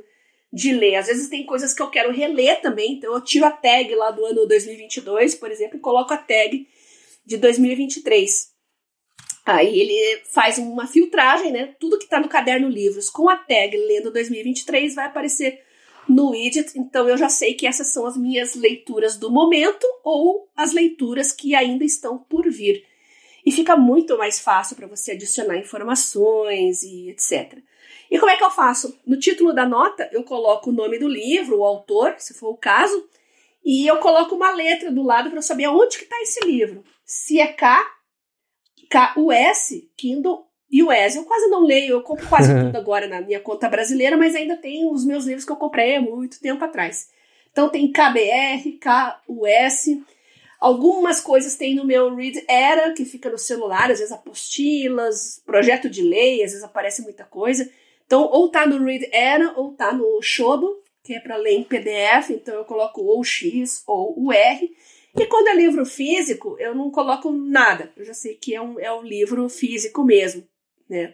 de 0.51 0.73
ler. 0.73 0.95
Às 0.95 1.07
vezes 1.07 1.29
tem 1.29 1.45
coisas 1.45 1.73
que 1.73 1.81
eu 1.81 1.89
quero 1.89 2.11
reler 2.11 2.61
também, 2.61 2.93
então 2.93 3.13
eu 3.13 3.21
tiro 3.21 3.45
a 3.45 3.51
tag 3.51 3.95
lá 3.95 4.11
do 4.11 4.23
ano 4.25 4.45
2022, 4.45 5.35
por 5.35 5.49
exemplo, 5.49 5.77
e 5.77 5.81
coloco 5.81 6.13
a 6.13 6.17
tag 6.17 6.67
de 7.25 7.37
2023. 7.37 8.51
Aí 9.45 9.79
ele 9.79 10.21
faz 10.31 10.57
uma 10.57 10.87
filtragem, 10.87 11.51
né? 11.51 11.75
Tudo 11.79 11.97
que 11.97 12.05
está 12.05 12.19
no 12.19 12.29
caderno 12.29 12.69
livros 12.69 13.09
com 13.09 13.27
a 13.29 13.35
tag 13.35 13.75
lendo 13.75 14.11
2023 14.11 14.95
vai 14.95 15.05
aparecer 15.05 15.62
no 16.07 16.31
widget, 16.31 16.77
então 16.77 17.07
eu 17.07 17.17
já 17.17 17.29
sei 17.29 17.53
que 17.53 17.65
essas 17.65 17.87
são 17.87 18.05
as 18.05 18.17
minhas 18.17 18.55
leituras 18.55 19.15
do 19.17 19.31
momento 19.31 19.85
ou 20.03 20.49
as 20.55 20.73
leituras 20.73 21.31
que 21.31 21.55
ainda 21.55 21.83
estão 21.83 22.17
por 22.17 22.49
vir. 22.49 22.85
E 23.45 23.51
fica 23.51 23.75
muito 23.75 24.17
mais 24.17 24.39
fácil 24.39 24.75
para 24.75 24.87
você 24.87 25.11
adicionar 25.11 25.57
informações 25.57 26.83
e 26.83 27.09
etc. 27.09 27.57
E 28.09 28.19
como 28.19 28.31
é 28.31 28.37
que 28.37 28.43
eu 28.43 28.51
faço? 28.51 28.97
No 29.05 29.17
título 29.17 29.53
da 29.53 29.65
nota, 29.65 30.09
eu 30.11 30.23
coloco 30.23 30.69
o 30.69 30.73
nome 30.73 30.99
do 30.99 31.07
livro, 31.07 31.59
o 31.59 31.63
autor, 31.63 32.15
se 32.19 32.33
for 32.33 32.49
o 32.49 32.57
caso, 32.57 33.07
e 33.63 33.87
eu 33.87 33.97
coloco 33.97 34.35
uma 34.35 34.51
letra 34.51 34.91
do 34.91 35.03
lado 35.03 35.31
para 35.31 35.41
saber 35.41 35.67
onde 35.67 35.97
que 35.97 36.03
está 36.03 36.21
esse 36.21 36.45
livro. 36.45 36.83
Se 37.05 37.39
é 37.39 37.47
K, 37.47 37.83
K-U-S, 38.89 39.91
Kindle 39.97 40.45
US. 40.81 41.15
Eu 41.15 41.25
quase 41.25 41.47
não 41.49 41.63
leio, 41.63 41.91
eu 41.91 42.01
compro 42.01 42.27
quase 42.27 42.53
tudo 42.57 42.75
agora 42.75 43.07
na 43.07 43.21
minha 43.21 43.39
conta 43.39 43.69
brasileira, 43.69 44.17
mas 44.17 44.35
ainda 44.35 44.57
tem 44.57 44.89
os 44.89 45.05
meus 45.05 45.25
livros 45.25 45.45
que 45.45 45.51
eu 45.51 45.57
comprei 45.57 45.97
há 45.97 46.01
muito 46.01 46.39
tempo 46.39 46.63
atrás. 46.63 47.09
Então 47.51 47.69
tem 47.69 47.91
KBR, 47.91 48.79
KUS. 48.81 49.99
Algumas 50.59 51.19
coisas 51.19 51.55
tem 51.55 51.75
no 51.75 51.85
meu 51.85 52.15
Read 52.15 52.43
Era, 52.47 52.93
que 52.93 53.03
fica 53.03 53.29
no 53.29 53.37
celular, 53.37 53.91
às 53.91 53.99
vezes 53.99 54.13
apostilas, 54.13 55.41
projeto 55.45 55.89
de 55.89 56.01
lei, 56.01 56.41
às 56.41 56.51
vezes 56.51 56.63
aparece 56.63 57.01
muita 57.01 57.25
coisa. 57.25 57.69
Então, 58.05 58.29
ou 58.31 58.49
tá 58.49 58.65
no 58.65 58.83
Read 58.83 59.09
Era, 59.11 59.53
ou 59.57 59.73
tá 59.73 59.93
no 59.93 60.21
Shodo, 60.21 60.81
que 61.03 61.13
é 61.13 61.19
para 61.19 61.35
ler 61.35 61.55
em 61.55 61.63
PDF, 61.63 62.29
então 62.29 62.55
eu 62.55 62.63
coloco 62.63 63.01
ou 63.01 63.21
X 63.23 63.83
ou 63.85 64.13
o 64.17 64.31
R. 64.31 64.71
E 65.19 65.25
quando 65.27 65.49
é 65.49 65.53
livro 65.53 65.85
físico, 65.85 66.55
eu 66.57 66.73
não 66.73 66.89
coloco 66.89 67.31
nada. 67.31 67.91
Eu 67.95 68.05
já 68.05 68.13
sei 68.13 68.35
que 68.35 68.55
é 68.55 68.61
um, 68.61 68.79
é 68.79 68.91
um 68.91 69.03
livro 69.03 69.47
físico 69.49 70.03
mesmo, 70.03 70.47
né? 70.93 71.13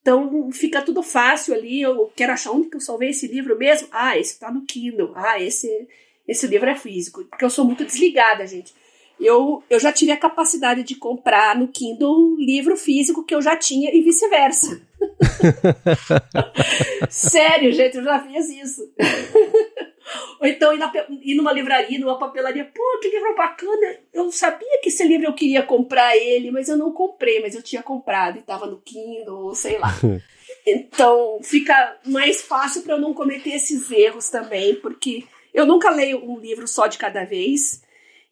Então 0.00 0.50
fica 0.50 0.80
tudo 0.80 1.02
fácil 1.02 1.54
ali. 1.54 1.82
Eu 1.82 2.10
quero 2.16 2.32
achar 2.32 2.50
onde 2.50 2.68
que 2.70 2.76
eu 2.76 2.80
salvei 2.80 3.10
esse 3.10 3.26
livro 3.26 3.58
mesmo. 3.58 3.88
Ah, 3.92 4.16
esse 4.18 4.38
tá 4.38 4.50
no 4.50 4.64
Kindle. 4.64 5.12
Ah, 5.14 5.40
esse, 5.40 5.86
esse 6.26 6.46
livro 6.46 6.70
é 6.70 6.74
físico. 6.74 7.24
Porque 7.24 7.44
eu 7.44 7.50
sou 7.50 7.64
muito 7.64 7.84
desligada, 7.84 8.46
gente. 8.46 8.72
Eu, 9.20 9.62
eu 9.68 9.80
já 9.80 9.92
tive 9.92 10.12
a 10.12 10.16
capacidade 10.16 10.84
de 10.84 10.94
comprar 10.94 11.58
no 11.58 11.68
Kindle 11.68 12.36
livro 12.36 12.76
físico 12.76 13.24
que 13.24 13.34
eu 13.34 13.42
já 13.42 13.56
tinha 13.56 13.94
e 13.94 14.00
vice-versa. 14.00 14.80
Sério, 17.10 17.72
gente, 17.72 17.96
eu 17.96 18.04
já 18.04 18.20
fiz 18.20 18.48
isso. 18.48 18.90
Ou 20.40 20.46
então 20.46 20.72
ir, 20.72 20.78
na, 20.78 20.92
ir 21.22 21.34
numa 21.34 21.52
livraria, 21.52 21.98
numa 21.98 22.18
papelaria, 22.18 22.64
pô, 22.64 22.98
que 23.00 23.08
livro 23.08 23.34
bacana. 23.34 23.98
Eu 24.12 24.30
sabia 24.30 24.80
que 24.82 24.88
esse 24.88 25.06
livro 25.06 25.26
eu 25.26 25.34
queria 25.34 25.62
comprar 25.62 26.16
ele, 26.16 26.50
mas 26.50 26.68
eu 26.68 26.76
não 26.76 26.92
comprei, 26.92 27.40
mas 27.40 27.54
eu 27.54 27.62
tinha 27.62 27.82
comprado 27.82 28.36
e 28.36 28.40
estava 28.40 28.66
no 28.66 28.80
Kindle, 28.80 29.54
sei 29.54 29.78
lá. 29.78 29.94
Então 30.66 31.40
fica 31.42 31.98
mais 32.04 32.42
fácil 32.42 32.82
para 32.82 32.94
eu 32.94 33.00
não 33.00 33.14
cometer 33.14 33.50
esses 33.50 33.90
erros 33.90 34.30
também, 34.30 34.74
porque 34.76 35.24
eu 35.52 35.66
nunca 35.66 35.90
leio 35.90 36.24
um 36.24 36.38
livro 36.38 36.66
só 36.66 36.86
de 36.86 36.98
cada 36.98 37.24
vez 37.24 37.82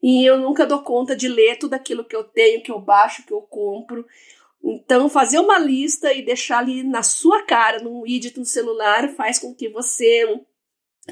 e 0.03 0.25
eu 0.25 0.39
nunca 0.39 0.67
dou 0.67 0.83
conta 0.83 1.17
de 1.17 1.29
ler 1.29 1.59
tudo 1.59 1.75
aquilo 1.75 2.05
que 2.05 2.17
eu 2.17 2.25
tenho, 2.25 2.63
que 2.63 2.71
eu 2.71 2.79
baixo, 2.79 3.25
que 3.27 3.33
eu 3.33 3.41
compro. 3.43 4.07
Então, 4.63 5.09
fazer 5.09 5.39
uma 5.39 5.59
lista 5.59 6.13
e 6.13 6.23
deixar 6.23 6.59
ali 6.59 6.83
na 6.83 7.03
sua 7.03 7.43
cara, 7.43 7.81
num 7.81 8.01
widget 8.01 8.39
no 8.39 8.45
celular, 8.45 9.09
faz 9.11 9.39
com 9.39 9.55
que 9.55 9.69
você 9.69 10.41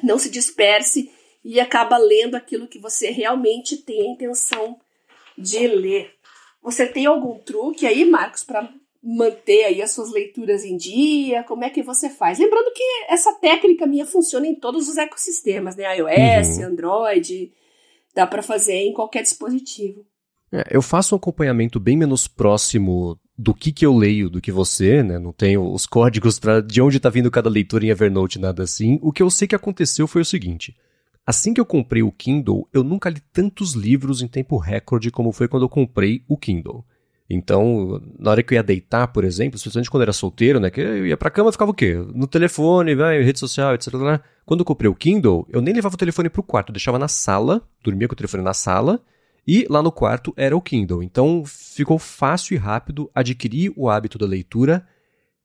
não 0.03 0.19
se 0.19 0.31
disperse 0.31 1.11
e 1.45 1.61
acaba 1.61 1.99
lendo 1.99 2.35
aquilo 2.35 2.67
que 2.67 2.79
você 2.79 3.11
realmente 3.11 3.77
tem 3.77 4.01
a 4.01 4.13
intenção 4.13 4.79
de 5.37 5.67
ler. 5.67 6.13
Você 6.63 6.87
tem 6.87 7.07
algum 7.07 7.39
truque 7.39 7.87
aí, 7.87 8.05
Marcos, 8.05 8.43
para 8.43 8.73
manter 9.03 9.65
aí 9.65 9.83
as 9.83 9.91
suas 9.91 10.11
leituras 10.11 10.65
em 10.65 10.77
dia? 10.79 11.45
Como 11.45 11.63
é 11.63 11.69
que 11.69 11.83
você 11.83 12.09
faz? 12.09 12.39
Lembrando 12.39 12.73
que 12.73 12.83
essa 13.09 13.33
técnica 13.35 13.87
minha 13.87 14.07
funciona 14.07 14.47
em 14.47 14.55
todos 14.55 14.89
os 14.89 14.97
ecossistemas, 14.97 15.77
né? 15.77 15.85
iOS, 15.99 16.59
uhum. 16.59 16.65
Android, 16.65 17.53
dá 18.15 18.27
para 18.27 18.43
fazer 18.43 18.77
em 18.77 18.95
qualquer 18.95 19.23
dispositivo. 19.23 20.07
É, 20.51 20.65
eu 20.71 20.81
faço 20.81 21.15
um 21.15 21.19
acompanhamento 21.19 21.79
bem 21.79 21.97
menos 21.97 22.27
próximo 22.27 23.19
do 23.37 23.53
que, 23.53 23.73
que 23.73 23.85
eu 23.85 23.97
leio 23.97 24.31
do 24.31 24.41
que 24.41 24.53
você, 24.53 25.03
né? 25.03 25.19
Não 25.19 25.33
tenho 25.33 25.73
os 25.73 25.87
códigos 25.87 26.41
de 26.67 26.81
onde 26.81 26.99
está 26.99 27.11
vindo 27.11 27.31
cada 27.31 27.51
leitura 27.51 27.85
em 27.85 27.89
Evernote, 27.89 28.39
nada 28.39 28.63
assim. 28.63 28.99
O 29.03 29.13
que 29.13 29.23
eu 29.23 29.31
sei 29.31 29.49
que 29.49 29.57
aconteceu 29.57 30.07
foi 30.07 30.23
o 30.23 30.25
seguinte. 30.25 30.77
Assim 31.27 31.55
que 31.55 31.61
eu 31.61 31.65
comprei 31.65 32.03
o 32.03 32.13
Kindle, 32.13 32.69
eu 32.73 32.85
nunca 32.85 33.11
li 33.11 33.21
tantos 33.33 33.73
livros 33.73 34.23
em 34.23 34.29
tempo 34.29 34.57
recorde 34.57 35.11
como 35.11 35.33
foi 35.33 35.49
quando 35.49 35.65
eu 35.65 35.69
comprei 35.69 36.23
o 36.29 36.37
Kindle. 36.37 36.85
Então, 37.29 38.03
na 38.19 38.31
hora 38.31 38.43
que 38.43 38.53
eu 38.53 38.57
ia 38.57 38.63
deitar, 38.63 39.09
por 39.09 39.25
exemplo, 39.25 39.57
especialmente 39.57 39.91
quando 39.91 40.03
eu 40.03 40.05
era 40.05 40.13
solteiro, 40.13 40.61
né? 40.61 40.71
Que 40.71 40.83
eu 40.83 41.07
ia 41.07 41.17
pra 41.17 41.31
cama, 41.31 41.51
ficava 41.51 41.71
o 41.71 41.75
quê? 41.75 41.95
No 42.15 42.27
telefone, 42.27 42.95
vai, 42.95 43.23
rede 43.23 43.39
social, 43.39 43.75
etc. 43.75 43.91
Quando 44.45 44.61
eu 44.61 44.65
comprei 44.65 44.91
o 44.91 44.95
Kindle, 44.95 45.47
eu 45.51 45.63
nem 45.63 45.75
levava 45.75 45.95
o 45.95 45.99
telefone 45.99 46.29
pro 46.29 46.43
quarto, 46.43 46.69
eu 46.69 46.75
deixava 46.75 46.99
na 46.99 47.09
sala, 47.09 47.63
dormia 47.83 48.07
com 48.07 48.13
o 48.13 48.17
telefone 48.17 48.43
na 48.43 48.53
sala, 48.53 49.01
e 49.47 49.67
lá 49.69 49.83
no 49.83 49.93
quarto 49.93 50.33
era 50.37 50.57
o 50.57 50.61
Kindle. 50.61 51.03
Então 51.03 51.45
ficou 51.47 51.99
fácil 51.99 52.55
e 52.55 52.59
rápido 52.59 53.11
adquirir 53.15 53.73
o 53.77 53.89
hábito 53.89 54.19
da 54.19 54.27
leitura 54.27 54.87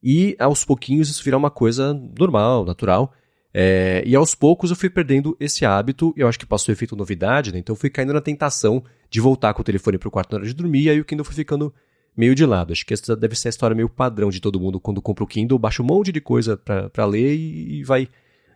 e 0.02 0.36
aos 0.40 0.64
pouquinhos 0.64 1.10
isso 1.10 1.24
virar 1.24 1.38
uma 1.38 1.52
coisa 1.52 1.94
normal, 2.18 2.66
natural. 2.66 3.14
É, 3.54 4.04
e 4.06 4.16
aos 4.16 4.36
poucos 4.36 4.70
eu 4.70 4.76
fui 4.76 4.90
perdendo 4.90 5.36
esse 5.40 5.66
hábito, 5.66 6.14
eu 6.16 6.28
acho 6.28 6.38
que 6.38 6.46
passou 6.46 6.72
efeito 6.72 6.96
novidade, 6.96 7.52
né? 7.52 7.60
Então 7.60 7.74
eu 7.74 7.80
fui 7.80 7.90
caindo 7.90 8.14
na 8.14 8.22
tentação 8.22 8.84
de 9.10 9.20
voltar 9.20 9.54
com 9.54 9.62
o 9.62 9.66
telefone 9.66 9.98
para 9.98 10.08
o 10.08 10.12
quarto 10.12 10.32
na 10.32 10.38
hora 10.38 10.48
de 10.48 10.54
dormir, 10.54 10.84
e 10.84 10.90
aí 10.92 11.00
o 11.00 11.06
Kindle 11.06 11.26
foi 11.26 11.34
ficando 11.34 11.74
meio 12.16 12.36
de 12.36 12.46
lado. 12.46 12.72
Acho 12.72 12.86
que 12.86 12.94
essa 12.94 13.16
deve 13.16 13.36
ser 13.36 13.48
a 13.48 13.50
história 13.50 13.76
meio 13.76 13.90
padrão 13.90 14.30
de 14.30 14.40
todo 14.40 14.60
mundo 14.60 14.80
quando 14.80 15.02
compra 15.02 15.24
o 15.24 15.28
Kindle, 15.28 15.58
baixa 15.58 15.82
um 15.82 15.86
monte 15.86 16.12
de 16.12 16.22
coisa 16.22 16.56
para 16.58 17.06
ler 17.06 17.36
e, 17.36 17.80
e 17.80 17.84
vai 17.84 18.08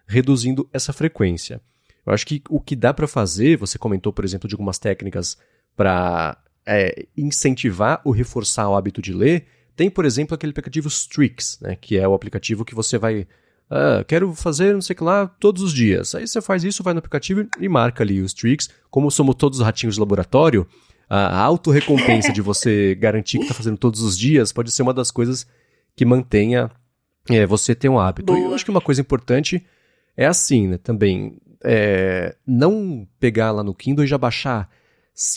reduzindo 0.06 0.70
essa 0.72 0.94
frequência. 0.94 1.60
Eu 2.06 2.14
acho 2.14 2.26
que 2.26 2.42
o 2.50 2.60
que 2.60 2.76
dá 2.76 2.94
para 2.94 3.08
fazer, 3.08 3.58
você 3.58 3.78
comentou, 3.78 4.12
por 4.12 4.26
exemplo, 4.26 4.48
de 4.48 4.56
algumas 4.56 4.78
técnicas 4.78 5.38
para 5.76 6.38
é, 6.66 7.06
incentivar 7.18 8.02
ou 8.04 8.12
reforçar 8.12 8.70
o 8.70 8.76
hábito 8.76 9.02
de 9.02 9.14
ler. 9.14 9.46
Tem, 9.76 9.90
por 9.90 10.06
exemplo, 10.06 10.36
aquele 10.36 10.52
aplicativo 10.52 10.88
Strix, 10.88 11.60
né, 11.62 11.76
que 11.76 11.98
é 11.98 12.08
o 12.08 12.14
aplicativo 12.14 12.66
que 12.66 12.76
você 12.76 12.98
vai 12.98 13.28
Ah, 13.70 14.04
quero 14.08 14.34
fazer 14.36 14.74
não 14.74 14.82
sei 14.82 14.94
o 14.94 14.98
que 14.98 15.04
lá 15.04 15.28
todos 15.28 15.62
os 15.64 15.74
dias. 15.74 16.14
Aí 16.14 16.28
você 16.28 16.42
faz 16.42 16.64
isso, 16.64 16.84
vai 16.84 16.94
no 16.94 17.00
aplicativo 17.00 17.48
e 17.60 17.70
marca 17.70 18.04
ali 18.04 18.22
os 18.22 18.34
tricks. 18.34 18.70
Como 18.92 19.10
somos 19.10 19.36
todos 19.36 19.62
ratinhos 19.62 19.96
de 19.96 20.02
laboratório, 20.02 20.68
a 21.10 21.40
autorrecompensa 21.40 22.32
de 22.32 22.42
você 22.42 22.96
garantir 23.00 23.38
que 23.38 23.46
está 23.46 23.54
fazendo 23.54 23.78
todos 23.78 24.02
os 24.02 24.18
dias 24.18 24.52
pode 24.52 24.72
ser 24.72 24.84
uma 24.84 24.94
das 24.94 25.10
coisas 25.10 25.48
que 25.96 26.06
mantenha 26.06 26.70
é, 27.30 27.46
você 27.46 27.74
ter 27.74 27.90
um 27.90 28.00
hábito. 28.00 28.36
Eu 28.36 28.54
acho 28.54 28.66
que 28.66 28.72
uma 28.72 28.82
coisa 28.82 29.02
importante 29.02 29.66
é 30.16 30.26
assim, 30.26 30.68
né, 30.68 30.78
também, 30.78 31.40
é, 31.64 32.36
não 32.46 33.08
pegar 33.20 33.52
lá 33.52 33.64
no 33.64 33.74
Kindle 33.74 34.04
e 34.04 34.08
já 34.08 34.18
baixar 34.18 34.70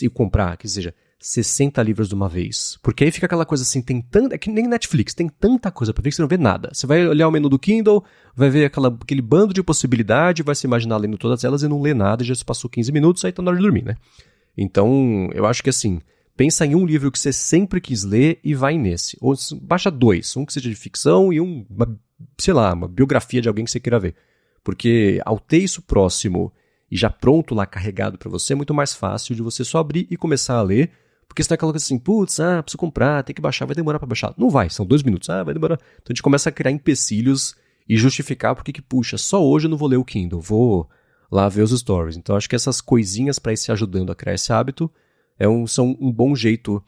e 0.01 0.09
comprar, 0.09 0.57
que 0.57 0.67
seja 0.67 0.93
60 1.19 1.81
livros 1.81 2.07
de 2.07 2.15
uma 2.15 2.29
vez. 2.29 2.77
Porque 2.81 3.03
aí 3.03 3.11
fica 3.11 3.25
aquela 3.25 3.45
coisa 3.45 3.63
assim, 3.63 3.81
tem 3.81 4.01
tanta. 4.01 4.35
É 4.35 4.37
que 4.37 4.49
nem 4.49 4.67
Netflix, 4.67 5.13
tem 5.13 5.27
tanta 5.27 5.71
coisa 5.71 5.93
pra 5.93 6.01
ver 6.01 6.09
que 6.09 6.15
você 6.15 6.21
não 6.21 6.29
vê 6.29 6.37
nada. 6.37 6.69
Você 6.73 6.85
vai 6.85 7.05
olhar 7.07 7.27
o 7.27 7.31
menu 7.31 7.49
do 7.49 7.57
Kindle, 7.57 8.03
vai 8.35 8.49
ver 8.49 8.65
aquela, 8.65 8.89
aquele 8.89 9.21
bando 9.21 9.53
de 9.53 9.63
possibilidade, 9.63 10.43
vai 10.43 10.55
se 10.55 10.67
imaginar 10.67 10.97
lendo 10.97 11.17
todas 11.17 11.43
elas 11.43 11.63
e 11.63 11.67
não 11.67 11.81
lê 11.81 11.93
nada, 11.93 12.23
já 12.23 12.35
se 12.35 12.45
passou 12.45 12.69
15 12.69 12.91
minutos, 12.91 13.25
aí 13.25 13.31
tá 13.31 13.41
na 13.41 13.51
hora 13.51 13.57
de 13.57 13.63
dormir, 13.63 13.83
né? 13.83 13.95
Então, 14.55 15.29
eu 15.33 15.45
acho 15.45 15.63
que 15.63 15.69
assim, 15.69 16.01
pensa 16.35 16.65
em 16.65 16.75
um 16.75 16.85
livro 16.85 17.11
que 17.11 17.19
você 17.19 17.33
sempre 17.33 17.81
quis 17.81 18.03
ler 18.03 18.39
e 18.43 18.53
vai 18.53 18.77
nesse. 18.77 19.17
Ou 19.19 19.35
baixa 19.61 19.89
dois, 19.89 20.35
um 20.37 20.45
que 20.45 20.53
seja 20.53 20.69
de 20.69 20.75
ficção 20.75 21.33
e 21.33 21.41
um, 21.41 21.65
uma, 21.69 21.99
sei 22.37 22.53
lá, 22.53 22.73
uma 22.73 22.87
biografia 22.87 23.41
de 23.41 23.47
alguém 23.47 23.65
que 23.65 23.71
você 23.71 23.79
queira 23.79 23.99
ver. 23.99 24.15
Porque 24.67 25.21
ao 25.23 25.39
ter 25.39 25.59
isso 25.59 25.81
próximo 25.81 26.51
e 26.91 26.97
já 26.97 27.09
pronto 27.09 27.55
lá 27.55 27.65
carregado 27.65 28.17
para 28.17 28.29
você, 28.29 28.51
é 28.51 28.55
muito 28.57 28.73
mais 28.73 28.93
fácil 28.93 29.33
de 29.33 29.41
você 29.41 29.63
só 29.63 29.77
abrir 29.77 30.05
e 30.11 30.17
começar 30.17 30.55
a 30.55 30.61
ler. 30.61 30.91
Porque 31.25 31.41
senão 31.41 31.53
é 31.53 31.55
aquela 31.55 31.71
coisa 31.71 31.85
assim, 31.85 31.97
putz, 31.97 32.37
ah, 32.41 32.61
preciso 32.61 32.77
comprar, 32.77 33.23
tem 33.23 33.33
que 33.33 33.41
baixar, 33.41 33.65
vai 33.65 33.73
demorar 33.73 33.97
para 33.97 34.09
baixar. 34.09 34.33
Não 34.37 34.49
vai, 34.49 34.69
são 34.69 34.85
dois 34.85 35.03
minutos, 35.03 35.29
ah, 35.29 35.41
vai 35.41 35.53
demorar. 35.53 35.75
Então 35.75 36.07
a 36.09 36.11
gente 36.11 36.21
começa 36.21 36.49
a 36.49 36.51
criar 36.51 36.71
empecilhos 36.71 37.55
e 37.87 37.95
justificar 37.95 38.55
porque 38.55 38.73
que, 38.73 38.81
puxa, 38.81 39.17
só 39.17 39.41
hoje 39.41 39.67
eu 39.67 39.69
não 39.69 39.77
vou 39.77 39.87
ler 39.87 39.95
o 39.95 40.03
Kindle, 40.03 40.41
vou 40.41 40.89
lá 41.31 41.47
ver 41.47 41.61
os 41.61 41.71
stories. 41.71 42.17
Então 42.17 42.35
acho 42.35 42.49
que 42.49 42.55
essas 42.55 42.81
coisinhas 42.81 43.39
para 43.39 43.53
ir 43.53 43.57
se 43.57 43.71
ajudando 43.71 44.11
a 44.11 44.15
criar 44.15 44.33
esse 44.33 44.51
hábito 44.51 44.91
é 45.39 45.47
um, 45.47 45.65
são 45.65 45.97
um 45.97 46.11
bom 46.11 46.35
jeito 46.35 46.83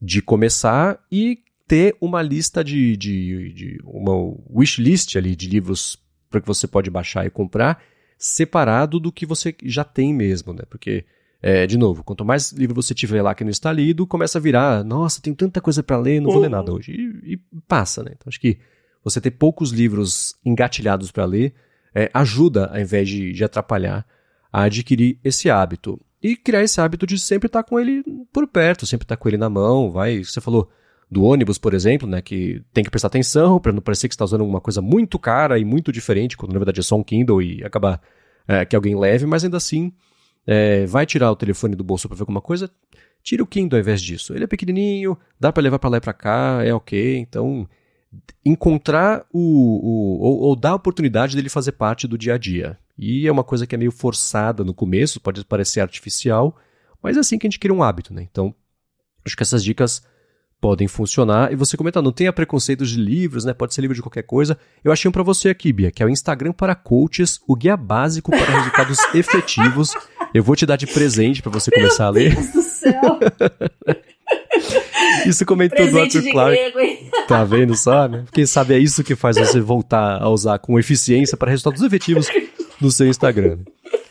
de 0.00 0.22
começar 0.22 0.98
e 1.12 1.40
ter 1.66 1.94
uma 2.00 2.22
lista 2.22 2.64
de, 2.64 2.96
de, 2.96 3.52
de 3.52 3.78
uma 3.84 4.14
wishlist 4.48 5.14
ali 5.16 5.36
de 5.36 5.46
livros 5.46 5.98
para 6.30 6.40
que 6.40 6.46
você 6.46 6.66
pode 6.66 6.90
baixar 6.90 7.26
e 7.26 7.30
comprar, 7.30 7.82
separado 8.16 8.98
do 8.98 9.12
que 9.12 9.24
você 9.24 9.54
já 9.64 9.84
tem 9.84 10.12
mesmo, 10.12 10.52
né? 10.52 10.62
Porque, 10.68 11.04
é, 11.40 11.66
de 11.66 11.78
novo, 11.78 12.02
quanto 12.02 12.24
mais 12.24 12.52
livro 12.52 12.74
você 12.74 12.94
tiver 12.94 13.22
lá 13.22 13.34
que 13.34 13.44
não 13.44 13.50
está 13.50 13.72
lido, 13.72 14.06
começa 14.06 14.38
a 14.38 14.40
virar, 14.40 14.84
nossa, 14.84 15.22
tem 15.22 15.34
tanta 15.34 15.60
coisa 15.60 15.82
para 15.82 15.96
ler, 15.96 16.20
não 16.20 16.30
vou 16.30 16.40
ler 16.40 16.50
nada 16.50 16.72
hoje. 16.72 16.92
E, 16.92 17.34
e, 17.34 17.40
passa, 17.66 18.02
né? 18.02 18.10
Então 18.14 18.28
acho 18.28 18.40
que 18.40 18.58
você 19.02 19.20
ter 19.20 19.30
poucos 19.30 19.70
livros 19.70 20.34
engatilhados 20.44 21.10
para 21.10 21.24
ler 21.24 21.54
é, 21.94 22.10
ajuda, 22.12 22.66
ao 22.66 22.80
invés 22.80 23.08
de, 23.08 23.32
de 23.32 23.44
atrapalhar, 23.44 24.06
a 24.52 24.62
adquirir 24.62 25.18
esse 25.22 25.48
hábito. 25.48 26.00
E 26.20 26.36
criar 26.36 26.62
esse 26.64 26.80
hábito 26.80 27.06
de 27.06 27.18
sempre 27.18 27.46
estar 27.46 27.62
com 27.62 27.78
ele 27.78 28.02
por 28.32 28.46
perto, 28.48 28.84
sempre 28.86 29.04
estar 29.04 29.16
com 29.16 29.28
ele 29.28 29.36
na 29.36 29.48
mão, 29.48 29.92
vai, 29.92 30.24
você 30.24 30.40
falou 30.40 30.68
do 31.10 31.24
ônibus, 31.24 31.56
por 31.56 31.72
exemplo, 31.72 32.06
né, 32.06 32.20
que 32.20 32.62
tem 32.72 32.84
que 32.84 32.90
prestar 32.90 33.08
atenção 33.08 33.58
para 33.58 33.72
não 33.72 33.80
parecer 33.80 34.08
que 34.08 34.14
está 34.14 34.24
usando 34.24 34.42
alguma 34.42 34.60
coisa 34.60 34.82
muito 34.82 35.18
cara 35.18 35.58
e 35.58 35.64
muito 35.64 35.90
diferente, 35.90 36.36
quando 36.36 36.52
na 36.52 36.58
verdade 36.58 36.80
é 36.80 36.82
só 36.82 36.96
um 36.96 37.02
Kindle 37.02 37.42
e 37.42 37.64
acabar 37.64 38.00
é, 38.46 38.64
que 38.64 38.76
alguém 38.76 38.98
leve, 38.98 39.24
mas 39.24 39.42
ainda 39.42 39.56
assim 39.56 39.92
é, 40.46 40.84
vai 40.86 41.06
tirar 41.06 41.30
o 41.30 41.36
telefone 41.36 41.74
do 41.74 41.84
bolso 41.84 42.08
para 42.08 42.16
ver 42.16 42.22
alguma 42.22 42.42
coisa, 42.42 42.70
tira 43.22 43.42
o 43.42 43.46
Kindle 43.46 43.78
ao 43.78 43.80
invés 43.80 44.02
disso. 44.02 44.34
Ele 44.34 44.44
é 44.44 44.46
pequenininho, 44.46 45.16
dá 45.40 45.50
para 45.52 45.62
levar 45.62 45.78
para 45.78 45.90
lá 45.90 45.96
e 45.96 46.00
para 46.00 46.12
cá, 46.12 46.60
é 46.62 46.74
ok, 46.74 47.18
então 47.18 47.68
encontrar 48.44 49.26
o, 49.32 49.38
o 49.38 50.20
ou, 50.20 50.38
ou, 50.40 50.56
dar 50.56 50.70
a 50.70 50.76
oportunidade 50.76 51.36
dele 51.36 51.48
fazer 51.48 51.72
parte 51.72 52.06
do 52.06 52.16
dia 52.16 52.34
a 52.34 52.38
dia. 52.38 52.78
E 52.96 53.26
é 53.26 53.32
uma 53.32 53.44
coisa 53.44 53.66
que 53.66 53.74
é 53.74 53.78
meio 53.78 53.92
forçada 53.92 54.64
no 54.64 54.74
começo, 54.74 55.20
pode 55.20 55.44
parecer 55.44 55.80
artificial, 55.80 56.56
mas 57.02 57.16
é 57.16 57.20
assim 57.20 57.38
que 57.38 57.46
a 57.46 57.50
gente 57.50 57.58
cria 57.58 57.74
um 57.74 57.82
hábito, 57.82 58.12
né? 58.12 58.26
Então, 58.30 58.54
acho 59.24 59.36
que 59.36 59.42
essas 59.42 59.62
dicas 59.62 60.02
podem 60.60 60.88
funcionar. 60.88 61.52
E 61.52 61.56
você 61.56 61.76
comenta, 61.76 62.02
não 62.02 62.12
tenha 62.12 62.32
preconceitos 62.32 62.90
de 62.90 62.98
livros, 62.98 63.44
né? 63.44 63.52
Pode 63.52 63.74
ser 63.74 63.80
livro 63.80 63.94
de 63.94 64.02
qualquer 64.02 64.22
coisa. 64.22 64.58
Eu 64.82 64.92
achei 64.92 65.08
um 65.08 65.12
para 65.12 65.22
você 65.22 65.48
aqui, 65.48 65.72
Bia, 65.72 65.90
que 65.90 66.02
é 66.02 66.06
o 66.06 66.08
Instagram 66.08 66.52
para 66.52 66.74
coaches, 66.74 67.40
o 67.46 67.54
guia 67.54 67.76
básico 67.76 68.30
para 68.30 68.58
resultados 68.58 68.98
efetivos. 69.14 69.92
Eu 70.34 70.42
vou 70.42 70.56
te 70.56 70.66
dar 70.66 70.76
de 70.76 70.86
presente 70.86 71.42
para 71.42 71.52
você 71.52 71.70
começar 71.70 72.06
a 72.06 72.10
ler. 72.10 72.34
Meu 72.34 72.42
Deus 72.42 72.52
do 72.52 72.62
céu. 72.62 73.18
Isso 75.26 75.44
comentou 75.46 75.90
do 75.90 75.98
Arthur 75.98 76.22
Clarke. 76.30 77.10
tá 77.26 77.44
vendo 77.44 77.74
só, 77.74 78.08
né? 78.08 78.24
Quem 78.32 78.46
sabe 78.46 78.74
é 78.74 78.78
isso 78.78 79.02
que 79.02 79.16
faz 79.16 79.36
você 79.36 79.60
voltar 79.60 80.22
a 80.22 80.28
usar 80.28 80.58
com 80.58 80.78
eficiência 80.78 81.36
para 81.36 81.50
resultados 81.50 81.82
efetivos 81.82 82.28
no 82.80 82.90
seu 82.90 83.06
Instagram. 83.06 83.58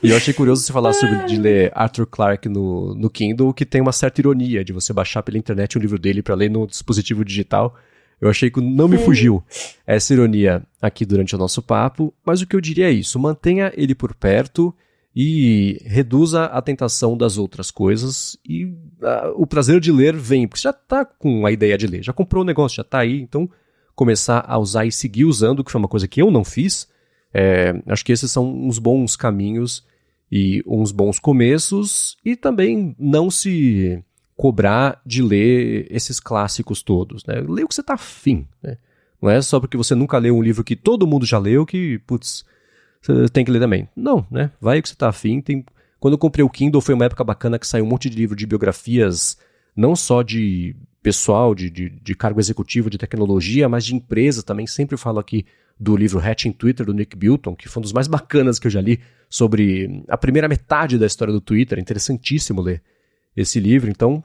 E 0.03 0.11
eu 0.11 0.17
achei 0.17 0.33
curioso 0.33 0.61
você 0.61 0.71
falar 0.71 0.93
sobre 0.93 1.25
de 1.25 1.37
ler 1.37 1.71
Arthur 1.73 2.05
Clarke 2.05 2.47
no, 2.47 2.93
no 2.93 3.09
Kindle, 3.09 3.53
que 3.53 3.65
tem 3.65 3.81
uma 3.81 3.91
certa 3.91 4.21
ironia 4.21 4.63
de 4.63 4.71
você 4.71 4.93
baixar 4.93 5.23
pela 5.23 5.37
internet 5.37 5.77
um 5.77 5.81
livro 5.81 5.97
dele 5.97 6.21
para 6.21 6.35
ler 6.35 6.51
no 6.51 6.67
dispositivo 6.67 7.25
digital. 7.25 7.75
Eu 8.21 8.29
achei 8.29 8.49
que 8.49 8.61
não 8.61 8.87
me 8.87 8.97
fugiu 8.97 9.43
essa 9.85 10.13
ironia 10.13 10.63
aqui 10.81 11.05
durante 11.05 11.35
o 11.35 11.37
nosso 11.37 11.61
papo, 11.61 12.13
mas 12.25 12.41
o 12.41 12.47
que 12.47 12.55
eu 12.55 12.61
diria 12.61 12.89
é 12.89 12.91
isso: 12.91 13.19
mantenha 13.19 13.71
ele 13.75 13.95
por 13.95 14.13
perto 14.13 14.73
e 15.15 15.81
reduza 15.83 16.45
a 16.45 16.61
tentação 16.61 17.17
das 17.17 17.39
outras 17.39 17.71
coisas 17.71 18.37
e 18.47 18.65
uh, 18.65 19.33
o 19.35 19.47
prazer 19.47 19.79
de 19.79 19.91
ler 19.91 20.15
vem, 20.15 20.47
porque 20.47 20.61
você 20.61 20.67
já 20.67 20.69
está 20.69 21.03
com 21.03 21.43
a 21.43 21.51
ideia 21.51 21.75
de 21.75 21.87
ler, 21.87 22.03
já 22.03 22.13
comprou 22.13 22.43
o 22.43 22.45
negócio, 22.45 22.75
já 22.75 22.83
está 22.83 22.99
aí, 22.99 23.19
então 23.19 23.49
começar 23.95 24.45
a 24.47 24.59
usar 24.59 24.85
e 24.85 24.91
seguir 24.91 25.25
usando, 25.25 25.63
que 25.63 25.71
foi 25.71 25.79
uma 25.79 25.87
coisa 25.87 26.07
que 26.07 26.21
eu 26.21 26.29
não 26.29 26.43
fiz, 26.43 26.87
é, 27.39 27.79
acho 27.85 28.03
que 28.03 28.11
esses 28.11 28.31
são 28.31 28.51
uns 28.51 28.79
bons 28.79 29.15
caminhos 29.15 29.85
e 30.31 30.63
uns 30.65 30.91
bons 30.91 31.19
começos 31.19 32.17
e 32.25 32.35
também 32.35 32.95
não 32.97 33.29
se 33.29 34.03
cobrar 34.35 34.99
de 35.05 35.21
ler 35.21 35.85
esses 35.91 36.19
clássicos 36.19 36.81
todos, 36.81 37.23
né? 37.25 37.35
Lê 37.47 37.63
o 37.63 37.67
que 37.67 37.75
você 37.75 37.81
está 37.81 37.93
afim, 37.93 38.47
né? 38.61 38.77
Não 39.21 39.29
é 39.29 39.39
só 39.39 39.59
porque 39.59 39.77
você 39.77 39.93
nunca 39.93 40.17
leu 40.17 40.35
um 40.35 40.41
livro 40.41 40.63
que 40.63 40.75
todo 40.75 41.05
mundo 41.05 41.27
já 41.27 41.37
leu 41.37 41.63
que, 41.63 41.99
putz, 42.07 42.43
você 43.03 43.29
tem 43.29 43.45
que 43.45 43.51
ler 43.51 43.59
também. 43.59 43.87
Não, 43.95 44.25
né? 44.31 44.49
Vai 44.59 44.79
o 44.79 44.81
que 44.81 44.89
você 44.89 44.95
tá 44.95 45.09
afim. 45.09 45.39
Tem... 45.39 45.63
Quando 45.99 46.15
eu 46.15 46.19
comprei 46.19 46.43
o 46.43 46.49
Kindle 46.49 46.81
foi 46.81 46.95
uma 46.95 47.05
época 47.05 47.23
bacana 47.23 47.59
que 47.59 47.67
saiu 47.67 47.85
um 47.85 47.87
monte 47.87 48.09
de 48.09 48.17
livro 48.17 48.35
de 48.35 48.47
biografias, 48.47 49.37
não 49.75 49.95
só 49.95 50.23
de 50.23 50.75
pessoal, 51.03 51.53
de, 51.53 51.69
de, 51.69 51.89
de 51.91 52.15
cargo 52.15 52.39
executivo, 52.39 52.89
de 52.89 52.97
tecnologia, 52.97 53.69
mas 53.69 53.85
de 53.85 53.93
empresa 53.93 54.41
também. 54.41 54.65
Sempre 54.65 54.97
falo 54.97 55.19
aqui 55.19 55.45
do 55.79 55.95
livro 55.95 56.19
Hatching 56.19 56.51
Twitter, 56.51 56.85
do 56.85 56.93
Nick 56.93 57.15
Bilton, 57.15 57.55
que 57.55 57.69
foi 57.69 57.81
um 57.81 57.83
dos 57.83 57.93
mais 57.93 58.07
bacanas 58.07 58.59
que 58.59 58.67
eu 58.67 58.71
já 58.71 58.81
li, 58.81 58.99
sobre 59.29 60.03
a 60.07 60.17
primeira 60.17 60.47
metade 60.47 60.97
da 60.97 61.05
história 61.05 61.33
do 61.33 61.41
Twitter. 61.41 61.77
É 61.77 61.81
interessantíssimo 61.81 62.61
ler 62.61 62.81
esse 63.35 63.59
livro. 63.59 63.89
Então, 63.89 64.23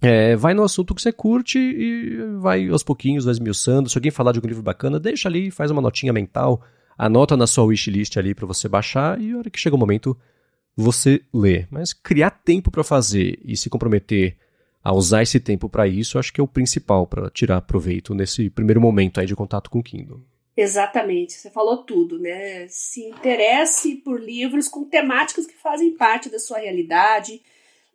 é, 0.00 0.36
vai 0.36 0.54
no 0.54 0.62
assunto 0.62 0.94
que 0.94 1.02
você 1.02 1.12
curte 1.12 1.58
e 1.58 2.38
vai 2.40 2.68
aos 2.68 2.82
pouquinhos, 2.82 3.24
vai 3.24 3.32
esmiuçando. 3.32 3.88
Se 3.88 3.98
alguém 3.98 4.10
falar 4.10 4.32
de 4.32 4.38
algum 4.38 4.48
livro 4.48 4.62
bacana, 4.62 5.00
deixa 5.00 5.28
ali, 5.28 5.50
faz 5.50 5.70
uma 5.70 5.80
notinha 5.80 6.12
mental 6.12 6.62
anota 6.96 7.36
na 7.36 7.46
sua 7.46 7.64
wishlist 7.64 8.16
ali 8.16 8.34
para 8.34 8.46
você 8.46 8.68
baixar 8.68 9.20
e 9.20 9.32
a 9.32 9.38
hora 9.38 9.50
que 9.50 9.58
chega 9.58 9.76
o 9.76 9.78
momento 9.78 10.16
você 10.76 11.20
lê. 11.32 11.66
Mas 11.70 11.92
criar 11.92 12.30
tempo 12.30 12.70
para 12.70 12.82
fazer 12.82 13.38
e 13.44 13.56
se 13.56 13.70
comprometer 13.70 14.36
a 14.82 14.92
usar 14.92 15.22
esse 15.22 15.40
tempo 15.40 15.68
para 15.68 15.86
isso, 15.86 16.18
acho 16.18 16.32
que 16.32 16.40
é 16.40 16.44
o 16.44 16.48
principal 16.48 17.06
para 17.06 17.30
tirar 17.30 17.60
proveito 17.62 18.14
nesse 18.14 18.50
primeiro 18.50 18.80
momento 18.80 19.18
aí 19.18 19.26
de 19.26 19.34
contato 19.34 19.70
com 19.70 19.78
o 19.78 19.82
Kindle. 19.82 20.22
Exatamente, 20.56 21.32
você 21.32 21.50
falou 21.50 21.78
tudo, 21.78 22.18
né? 22.18 22.68
Se 22.68 23.04
interesse 23.04 23.96
por 23.96 24.20
livros 24.20 24.68
com 24.68 24.84
temáticas 24.84 25.46
que 25.46 25.54
fazem 25.54 25.96
parte 25.96 26.28
da 26.28 26.38
sua 26.38 26.58
realidade, 26.58 27.42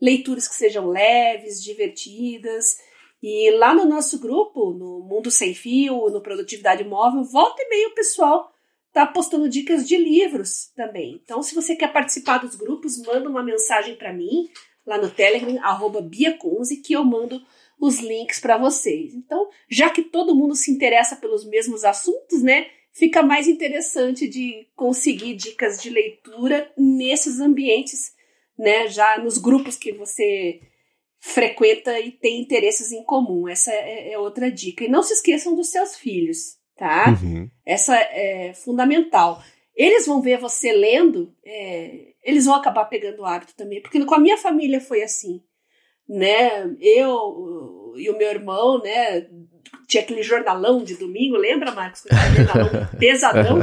leituras 0.01 0.47
que 0.47 0.55
sejam 0.55 0.89
leves, 0.89 1.63
divertidas. 1.63 2.77
E 3.23 3.51
lá 3.51 3.73
no 3.73 3.85
nosso 3.85 4.19
grupo, 4.19 4.71
no 4.71 4.99
Mundo 4.99 5.31
Sem 5.31 5.53
Fio, 5.53 6.09
no 6.09 6.21
Produtividade 6.21 6.83
Móvel, 6.83 7.23
volta 7.23 7.61
e 7.61 7.69
meia 7.69 7.87
o 7.89 7.95
pessoal 7.95 8.53
tá 8.91 9.05
postando 9.05 9.47
dicas 9.47 9.87
de 9.87 9.97
livros 9.97 10.71
também. 10.75 11.21
Então, 11.23 11.41
se 11.43 11.53
você 11.53 11.75
quer 11.75 11.93
participar 11.93 12.39
dos 12.39 12.55
grupos, 12.55 12.97
manda 12.97 13.29
uma 13.29 13.43
mensagem 13.43 13.95
para 13.95 14.11
mim 14.11 14.49
lá 14.85 14.97
no 14.97 15.09
Telegram, 15.09 15.63
arroba 15.63 16.01
biacunze, 16.01 16.77
que 16.77 16.93
eu 16.93 17.05
mando 17.05 17.41
os 17.79 17.99
links 17.99 18.39
para 18.39 18.57
vocês. 18.57 19.13
Então, 19.13 19.49
já 19.69 19.89
que 19.89 20.01
todo 20.01 20.35
mundo 20.35 20.55
se 20.55 20.71
interessa 20.71 21.15
pelos 21.15 21.45
mesmos 21.45 21.83
assuntos, 21.83 22.41
né? 22.41 22.67
Fica 22.91 23.23
mais 23.23 23.47
interessante 23.47 24.27
de 24.27 24.67
conseguir 24.75 25.35
dicas 25.35 25.81
de 25.81 25.89
leitura 25.89 26.71
nesses 26.77 27.39
ambientes, 27.39 28.13
né? 28.57 28.87
Já 28.87 29.17
nos 29.17 29.37
grupos 29.37 29.75
que 29.75 29.93
você 29.93 30.59
frequenta 31.21 31.99
e 31.99 32.11
tem 32.11 32.41
interesses 32.41 32.91
em 32.91 33.03
comum. 33.03 33.47
Essa 33.47 33.71
é, 33.71 34.13
é 34.13 34.19
outra 34.19 34.51
dica. 34.51 34.83
E 34.83 34.89
não 34.89 35.03
se 35.03 35.13
esqueçam 35.13 35.55
dos 35.55 35.69
seus 35.69 35.95
filhos 35.95 36.59
tá? 36.79 37.09
Uhum. 37.21 37.49
Essa 37.65 37.95
é 37.97 38.53
fundamental. 38.53 39.43
Eles 39.75 40.07
vão 40.07 40.21
ver 40.21 40.39
você 40.39 40.71
lendo, 40.71 41.35
é, 41.45 42.13
eles 42.23 42.45
vão 42.45 42.55
acabar 42.55 42.85
pegando 42.85 43.19
o 43.19 43.25
hábito 43.25 43.53
também, 43.55 43.81
porque 43.81 44.03
com 44.03 44.15
a 44.15 44.19
minha 44.19 44.37
família 44.37 44.79
foi 44.79 45.03
assim, 45.03 45.43
né? 46.09 46.75
Eu 46.81 47.93
e 47.95 48.09
o 48.09 48.17
meu 48.17 48.29
irmão, 48.29 48.81
né? 48.81 49.27
tinha 49.89 50.03
aquele 50.03 50.21
jornalão 50.21 50.83
de 50.83 50.95
domingo, 50.95 51.35
lembra, 51.35 51.71
Marcos? 51.71 52.03
Jornalão 52.35 52.87
pesadão. 52.99 53.59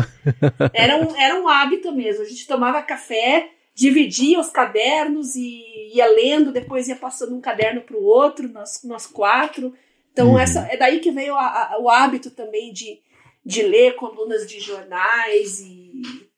Era 0.73 0.97
um, 0.97 1.17
era 1.17 1.41
um 1.41 1.49
hábito 1.49 1.93
mesmo. 1.93 2.23
A 2.23 2.27
gente 2.27 2.49
tomava 2.49 2.83
café, 2.83 3.51
dividia 3.73 4.41
os 4.41 4.49
cadernos 4.49 5.37
e 5.37 5.63
ia 5.95 6.07
lendo, 6.07 6.51
depois 6.51 6.89
ia 6.89 6.97
passando 6.97 7.35
um 7.35 7.41
caderno 7.41 7.81
para 7.83 7.97
o 7.97 8.03
outro, 8.03 8.49
nós, 8.49 8.83
nós 8.83 9.07
quatro. 9.07 9.73
Então, 10.13 10.31
uhum. 10.31 10.39
essa, 10.39 10.67
é 10.69 10.77
daí 10.77 10.99
que 10.99 11.13
veio 11.13 11.37
a, 11.37 11.75
a, 11.75 11.79
o 11.79 11.89
hábito 11.89 12.31
também 12.33 12.73
de, 12.73 13.01
de 13.45 13.63
ler 13.63 13.95
colunas 13.95 14.49
de 14.49 14.59
jornais 14.59 15.61
e, 15.61 15.93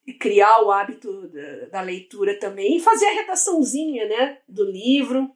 e 0.07 0.13
criar 0.13 0.65
o 0.65 0.71
hábito 0.71 1.29
da, 1.29 1.67
da, 1.67 1.81
leitura 1.81 2.39
também. 2.39 2.77
E 2.77 2.81
fazer 2.81 3.07
a 3.07 3.15
redaçãozinha 3.15 4.07
né, 4.07 4.39
do 4.47 4.65
livro. 4.65 5.31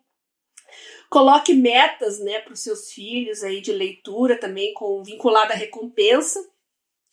Coloque 1.13 1.53
metas, 1.53 2.19
né, 2.21 2.39
para 2.39 2.55
os 2.55 2.61
seus 2.61 2.91
filhos 2.91 3.45
aí 3.45 3.61
de 3.61 3.71
leitura 3.71 4.41
também, 4.41 4.73
com 4.73 5.05
vinculada 5.05 5.53
à 5.53 5.57
recompensa, 5.57 6.43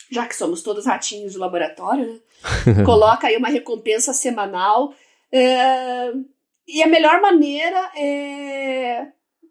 já 0.10 0.26
que 0.26 0.38
somos 0.38 0.64
todos 0.64 0.86
ratinhos 0.86 1.34
de 1.34 1.38
laboratório, 1.38 2.14
né? 2.14 2.20
Coloca 2.86 3.28
aí 3.28 3.36
uma 3.36 3.50
recompensa 3.50 4.14
semanal. 4.14 4.94
É, 5.30 6.14
e 6.66 6.82
a 6.82 6.88
melhor 6.88 7.20
maneira 7.20 7.92
é 7.94 9.08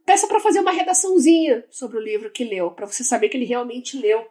peça 0.07 0.26
para 0.26 0.40
fazer 0.40 0.61
uma 0.61 0.72
redaçãozinha 0.72 1.66
sobre 1.70 1.99
o 1.99 2.03
livro 2.03 2.30
que 2.30 2.42
leu, 2.42 2.70
para 2.70 2.86
você 2.86 3.05
saber 3.05 3.28
que 3.28 3.36
ele 3.36 3.44
realmente 3.44 3.99
leu, 3.99 4.26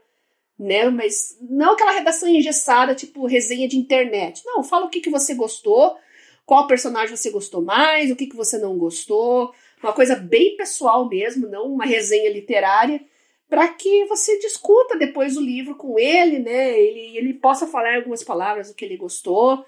né? 0.58 0.90
Mas 0.90 1.38
não 1.40 1.74
aquela 1.74 1.92
redação 1.92 2.28
engessada, 2.28 2.96
tipo 2.96 3.28
resenha 3.28 3.68
de 3.68 3.78
internet. 3.78 4.42
Não, 4.44 4.64
fala 4.64 4.88
o 4.88 4.90
que, 4.90 5.00
que 5.00 5.12
você 5.12 5.36
gostou, 5.36 5.96
qual 6.44 6.66
personagem 6.66 7.16
você 7.16 7.30
gostou 7.30 7.62
mais, 7.62 8.10
o 8.10 8.16
que, 8.16 8.26
que 8.26 8.36
você 8.36 8.58
não 8.58 8.80
gostou, 8.80 9.54
uma 9.82 9.94
coisa 9.94 10.16
bem 10.16 10.56
pessoal 10.58 11.08
mesmo, 11.08 11.48
não 11.48 11.66
uma 11.66 11.86
resenha 11.86 12.32
literária, 12.32 13.02
para 13.50 13.68
que 13.70 14.06
você 14.06 14.38
discuta 14.40 14.98
depois 14.98 15.38
o 15.38 15.42
livro 15.42 15.76
com 15.76 15.98
ele, 15.98 16.40
né? 16.40 16.78
Ele, 16.80 17.18
ele 17.18 17.34
possa 17.34 17.66
falar 17.66 17.96
algumas 17.96 18.24
palavras 18.24 18.70
do 18.70 18.76
que 18.76 18.84
ele 18.84 18.98
gostou. 18.98 19.66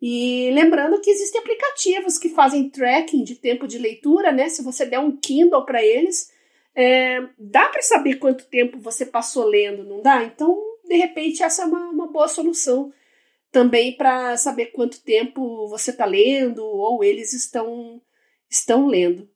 E 0.00 0.50
lembrando 0.52 1.00
que 1.00 1.10
existem 1.10 1.40
aplicativos 1.40 2.18
que 2.18 2.28
fazem 2.28 2.68
tracking 2.68 3.24
de 3.24 3.36
tempo 3.36 3.66
de 3.66 3.78
leitura, 3.78 4.30
né? 4.30 4.48
Se 4.48 4.62
você 4.62 4.84
der 4.84 4.98
um 4.98 5.16
Kindle 5.16 5.64
para 5.64 5.82
eles, 5.82 6.30
é, 6.74 7.22
dá 7.38 7.68
para 7.68 7.80
saber 7.80 8.16
quanto 8.16 8.46
tempo 8.46 8.78
você 8.78 9.06
passou 9.06 9.46
lendo, 9.46 9.84
não 9.84 10.02
dá? 10.02 10.22
Então, 10.24 10.60
de 10.84 10.96
repente, 10.96 11.42
essa 11.42 11.62
é 11.62 11.66
uma, 11.66 11.88
uma 11.88 12.06
boa 12.08 12.28
solução 12.28 12.92
também 13.50 13.96
para 13.96 14.36
saber 14.36 14.66
quanto 14.66 15.02
tempo 15.02 15.68
você 15.68 15.92
está 15.92 16.04
lendo 16.04 16.64
ou 16.64 17.04
eles 17.04 17.32
estão, 17.32 18.02
estão 18.50 18.86
lendo. 18.88 19.30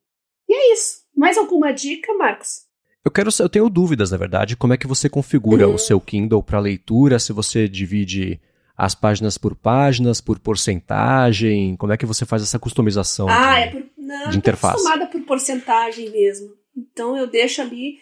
E 0.49 0.55
é 0.55 0.72
isso. 0.72 1.03
Mais 1.16 1.36
alguma 1.36 1.72
dica, 1.72 2.12
Marcos? 2.14 2.66
Eu 3.05 3.11
quero, 3.11 3.30
eu 3.38 3.49
tenho 3.49 3.68
dúvidas, 3.68 4.11
na 4.11 4.16
verdade, 4.16 4.57
como 4.57 4.72
é 4.72 4.76
que 4.76 4.86
você 4.86 5.09
configura 5.09 5.68
uhum. 5.68 5.74
o 5.74 5.78
seu 5.78 6.01
Kindle 6.01 6.42
para 6.42 6.59
leitura, 6.59 7.18
se 7.18 7.32
você 7.32 7.68
divide 7.68 8.40
as 8.76 8.94
páginas 8.94 9.36
por 9.36 9.57
páginas, 9.57 10.20
por 10.20 10.38
porcentagem, 10.38 11.76
como 11.76 11.92
é 11.92 11.96
que 11.96 12.07
você 12.07 12.24
faz 12.24 12.42
essa 12.42 12.59
customização 12.59 13.28
ah, 13.28 13.55
de, 13.55 13.61
é 13.61 13.70
por, 13.70 13.84
não, 13.96 14.30
de 14.30 14.38
interface? 14.38 14.74
Acostumada 14.74 15.07
por 15.07 15.20
porcentagem 15.22 16.11
mesmo. 16.11 16.55
Então 16.76 17.16
eu 17.16 17.26
deixo 17.26 17.61
ali 17.61 17.99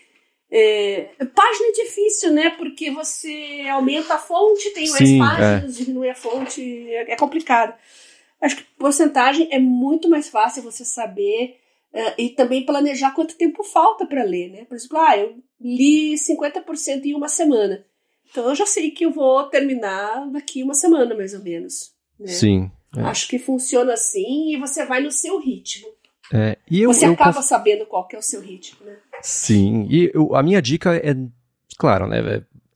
é, 0.50 1.08
página 1.34 1.68
é 1.68 1.72
difícil, 1.72 2.30
né? 2.30 2.50
Porque 2.50 2.90
você 2.90 3.64
aumenta 3.70 4.14
a 4.14 4.18
fonte, 4.18 4.70
tem 4.70 4.88
mais 4.90 5.08
Sim, 5.08 5.18
páginas, 5.18 5.80
é. 5.80 5.84
diminui 5.84 6.10
a 6.10 6.14
fonte, 6.14 6.62
é, 6.90 7.12
é 7.12 7.16
complicado. 7.16 7.74
Acho 8.40 8.56
que 8.56 8.64
porcentagem 8.78 9.48
é 9.50 9.58
muito 9.58 10.08
mais 10.08 10.28
fácil 10.28 10.62
você 10.62 10.84
saber 10.84 11.56
Uh, 11.92 12.12
e 12.18 12.30
também 12.30 12.66
planejar 12.66 13.12
quanto 13.12 13.36
tempo 13.36 13.64
falta 13.64 14.06
para 14.06 14.22
ler, 14.22 14.50
né? 14.50 14.64
Por 14.66 14.74
exemplo, 14.74 14.98
ah, 14.98 15.16
eu 15.16 15.36
li 15.60 16.14
50% 16.14 17.04
em 17.04 17.14
uma 17.14 17.28
semana. 17.28 17.84
Então 18.30 18.48
eu 18.48 18.54
já 18.54 18.66
sei 18.66 18.90
que 18.90 19.06
eu 19.06 19.10
vou 19.10 19.44
terminar 19.44 20.28
daqui 20.30 20.62
uma 20.62 20.74
semana, 20.74 21.14
mais 21.14 21.32
ou 21.32 21.42
menos. 21.42 21.92
Né? 22.18 22.28
Sim. 22.28 22.70
É. 22.96 23.00
Acho 23.02 23.28
que 23.28 23.38
funciona 23.38 23.94
assim 23.94 24.52
e 24.52 24.56
você 24.56 24.84
vai 24.84 25.02
no 25.02 25.10
seu 25.10 25.38
ritmo. 25.38 25.88
É, 26.32 26.58
e 26.68 26.82
eu, 26.82 26.92
você 26.92 27.06
eu 27.06 27.12
acaba 27.12 27.34
conf... 27.34 27.44
sabendo 27.44 27.86
qual 27.86 28.08
é 28.12 28.18
o 28.18 28.22
seu 28.22 28.40
ritmo, 28.40 28.84
né? 28.84 28.96
Sim, 29.22 29.86
e 29.88 30.10
eu, 30.12 30.34
a 30.34 30.42
minha 30.42 30.60
dica 30.60 30.96
é, 30.96 31.14
claro, 31.78 32.08
né? 32.08 32.18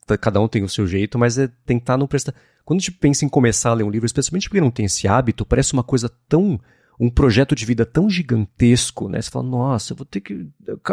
É, 0.09 0.17
cada 0.17 0.39
um 0.39 0.47
tem 0.47 0.63
o 0.63 0.69
seu 0.69 0.87
jeito, 0.87 1.19
mas 1.19 1.37
é 1.37 1.49
tentar 1.65 1.97
não 1.97 2.07
prestar. 2.07 2.33
Quando 2.63 2.79
a 2.79 2.81
gente 2.81 2.93
pensa 2.93 3.25
em 3.25 3.29
começar 3.29 3.71
a 3.71 3.73
ler 3.73 3.83
um 3.83 3.89
livro, 3.89 4.05
especialmente 4.05 4.47
porque 4.47 4.61
não 4.61 4.71
tem 4.71 4.85
esse 4.85 5.07
hábito, 5.07 5.45
parece 5.45 5.73
uma 5.73 5.83
coisa 5.83 6.09
tão 6.29 6.59
um 7.01 7.09
projeto 7.09 7.55
de 7.55 7.65
vida 7.65 7.83
tão 7.83 8.07
gigantesco, 8.07 9.09
né? 9.09 9.19
Você 9.19 9.31
fala, 9.31 9.47
nossa, 9.47 9.91
eu 9.91 9.97
vou 9.97 10.05
ter 10.05 10.21
que. 10.21 10.45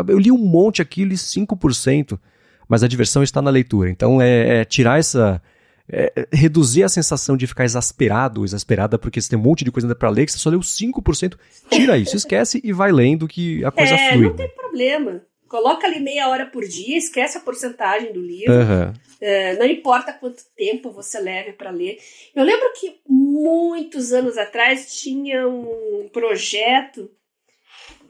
Eu 0.09 0.19
li 0.19 0.33
um 0.33 0.39
monte 0.39 0.81
aqui, 0.81 1.05
li 1.05 1.17
5%, 1.17 2.19
mas 2.67 2.83
a 2.83 2.89
diversão 2.89 3.23
está 3.23 3.43
na 3.43 3.51
leitura. 3.51 3.91
Então 3.91 4.21
é, 4.21 4.61
é 4.61 4.65
tirar 4.65 4.99
essa. 4.99 5.43
É, 5.91 6.13
é 6.17 6.37
reduzir 6.37 6.83
a 6.83 6.89
sensação 6.89 7.37
de 7.37 7.47
ficar 7.47 7.65
exasperado, 7.65 8.43
exasperada, 8.43 8.99
porque 8.99 9.21
você 9.21 9.29
tem 9.29 9.39
um 9.39 9.43
monte 9.43 9.65
de 9.65 9.71
coisa 9.71 9.87
ainda 9.87 9.95
para 9.95 10.09
ler, 10.09 10.25
que 10.25 10.33
você 10.33 10.39
só 10.39 10.49
leu 10.49 10.61
5%. 10.61 11.35
Tira 11.71 11.99
isso, 11.99 12.17
esquece 12.17 12.59
e 12.65 12.73
vai 12.73 12.91
lendo 12.91 13.29
que 13.29 13.63
a 13.63 13.71
coisa 13.71 13.95
é, 13.95 14.13
flui. 14.13 14.29
Não 14.29 14.37
tem 14.37 14.49
problema. 14.49 15.21
Coloca 15.49 15.87
ali 15.87 15.99
meia 15.99 16.29
hora 16.29 16.47
por 16.47 16.65
dia, 16.65 16.97
esquece 16.97 17.39
a 17.39 17.41
porcentagem 17.41 18.13
do 18.13 18.21
livro. 18.21 18.53
Uhum. 18.53 18.93
É, 19.21 19.57
não 19.57 19.67
importa 19.67 20.13
quanto 20.13 20.45
tempo 20.57 20.91
você 20.91 21.19
leve 21.19 21.53
para 21.53 21.71
ler. 21.71 21.99
Eu 22.35 22.45
lembro 22.45 22.73
que 22.79 23.01
muitos 23.09 24.13
anos 24.13 24.37
atrás 24.37 25.01
tinha 25.01 25.49
um 25.49 26.09
projeto 26.13 27.11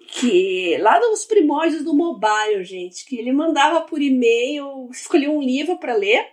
que 0.09 0.76
lá 0.78 0.99
nos 0.99 1.24
primórdios 1.24 1.84
do 1.84 1.95
mobile, 1.95 2.64
gente, 2.64 3.05
que 3.05 3.18
ele 3.18 3.32
mandava 3.32 3.82
por 3.82 4.01
e-mail, 4.01 4.89
escolhia 4.91 5.30
um 5.30 5.43
livro 5.43 5.78
para 5.78 5.95
ler 5.95 6.26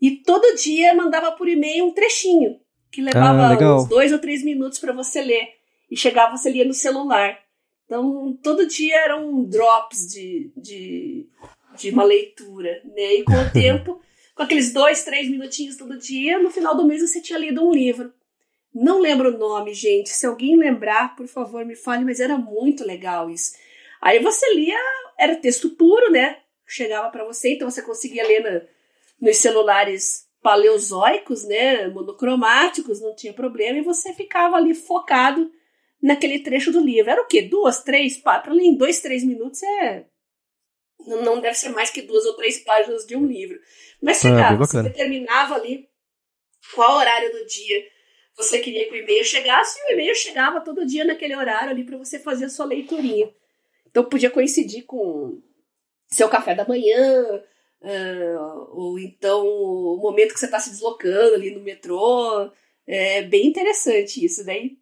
e 0.00 0.10
todo 0.10 0.56
dia 0.56 0.94
mandava 0.94 1.32
por 1.32 1.48
e-mail 1.48 1.86
um 1.86 1.92
trechinho 1.92 2.58
que 2.90 3.02
levava 3.02 3.54
ah, 3.54 3.76
uns 3.76 3.88
dois 3.88 4.12
ou 4.12 4.18
três 4.18 4.42
minutos 4.42 4.78
para 4.78 4.92
você 4.92 5.20
ler 5.20 5.48
e 5.90 5.96
chegava 5.96 6.36
você 6.36 6.50
lia 6.50 6.64
no 6.64 6.74
celular. 6.74 7.38
Então, 7.86 8.36
todo 8.42 8.66
dia 8.66 8.96
eram 8.96 9.44
drops 9.44 10.08
de, 10.08 10.50
de, 10.56 11.26
de 11.78 11.90
uma 11.90 12.02
leitura, 12.04 12.82
né? 12.84 13.14
E 13.14 13.24
com 13.24 13.32
o 13.32 13.50
tempo, 13.54 14.00
com 14.34 14.42
aqueles 14.42 14.72
dois, 14.72 15.04
três 15.04 15.30
minutinhos 15.30 15.76
todo 15.76 15.98
dia, 15.98 16.38
no 16.38 16.50
final 16.50 16.76
do 16.76 16.84
mês 16.84 17.00
você 17.00 17.20
tinha 17.20 17.38
lido 17.38 17.66
um 17.66 17.72
livro. 17.72 18.12
Não 18.74 19.00
lembro 19.00 19.34
o 19.34 19.38
nome, 19.38 19.72
gente. 19.72 20.10
Se 20.10 20.26
alguém 20.26 20.56
lembrar, 20.56 21.16
por 21.16 21.26
favor, 21.26 21.64
me 21.64 21.76
fale, 21.76 22.04
mas 22.04 22.20
era 22.20 22.36
muito 22.36 22.84
legal 22.84 23.30
isso. 23.30 23.52
Aí 24.02 24.18
você 24.18 24.52
lia, 24.52 24.78
era 25.18 25.36
texto 25.36 25.70
puro, 25.70 26.10
né? 26.10 26.40
Chegava 26.66 27.08
para 27.08 27.24
você, 27.24 27.54
então 27.54 27.70
você 27.70 27.80
conseguia 27.80 28.26
ler 28.26 28.40
na, 28.40 28.62
nos 29.20 29.36
celulares 29.36 30.26
paleozoicos, 30.42 31.44
né? 31.44 31.86
Monocromáticos, 31.88 33.00
não 33.00 33.14
tinha 33.14 33.32
problema, 33.32 33.78
e 33.78 33.82
você 33.82 34.12
ficava 34.12 34.56
ali 34.56 34.74
focado 34.74 35.50
naquele 36.06 36.38
trecho 36.38 36.70
do 36.70 36.78
livro. 36.78 37.10
Era 37.10 37.20
o 37.20 37.26
quê? 37.26 37.42
Duas, 37.42 37.82
três, 37.82 38.22
ler 38.48 38.62
em 38.62 38.76
dois, 38.76 39.00
três 39.00 39.24
minutos 39.24 39.60
é. 39.64 40.06
Não 41.04 41.40
deve 41.40 41.54
ser 41.54 41.70
mais 41.70 41.90
que 41.90 42.00
duas 42.00 42.24
ou 42.24 42.34
três 42.34 42.58
páginas 42.60 43.04
de 43.04 43.16
um 43.16 43.26
livro. 43.26 43.58
Mas 44.00 44.18
ah, 44.18 44.20
chegava, 44.28 44.54
ah, 44.54 44.56
você 44.56 44.82
determinava 44.84 45.56
ali 45.56 45.88
qual 46.74 46.96
horário 46.96 47.32
do 47.32 47.44
dia 47.46 47.84
você 48.36 48.60
queria 48.60 48.86
que 48.86 48.92
o 48.92 48.96
e-mail 48.96 49.24
chegasse, 49.24 49.80
e 49.80 49.90
o 49.90 49.92
e-mail 49.94 50.14
chegava 50.14 50.60
todo 50.60 50.86
dia 50.86 51.04
naquele 51.04 51.34
horário 51.34 51.70
ali 51.70 51.84
para 51.84 51.96
você 51.96 52.18
fazer 52.18 52.44
a 52.44 52.50
sua 52.50 52.66
leiturinha. 52.66 53.32
Então 53.88 54.04
podia 54.04 54.30
coincidir 54.30 54.84
com 54.84 55.42
seu 56.06 56.28
café 56.28 56.54
da 56.54 56.68
manhã, 56.68 57.42
uh, 57.80 58.78
ou 58.78 58.98
então 58.98 59.44
o 59.44 59.98
momento 60.00 60.34
que 60.34 60.38
você 60.38 60.44
está 60.44 60.60
se 60.60 60.70
deslocando 60.70 61.34
ali 61.34 61.50
no 61.50 61.62
metrô. 61.62 62.50
É 62.86 63.22
bem 63.22 63.46
interessante 63.46 64.24
isso. 64.24 64.44
Daí 64.44 64.78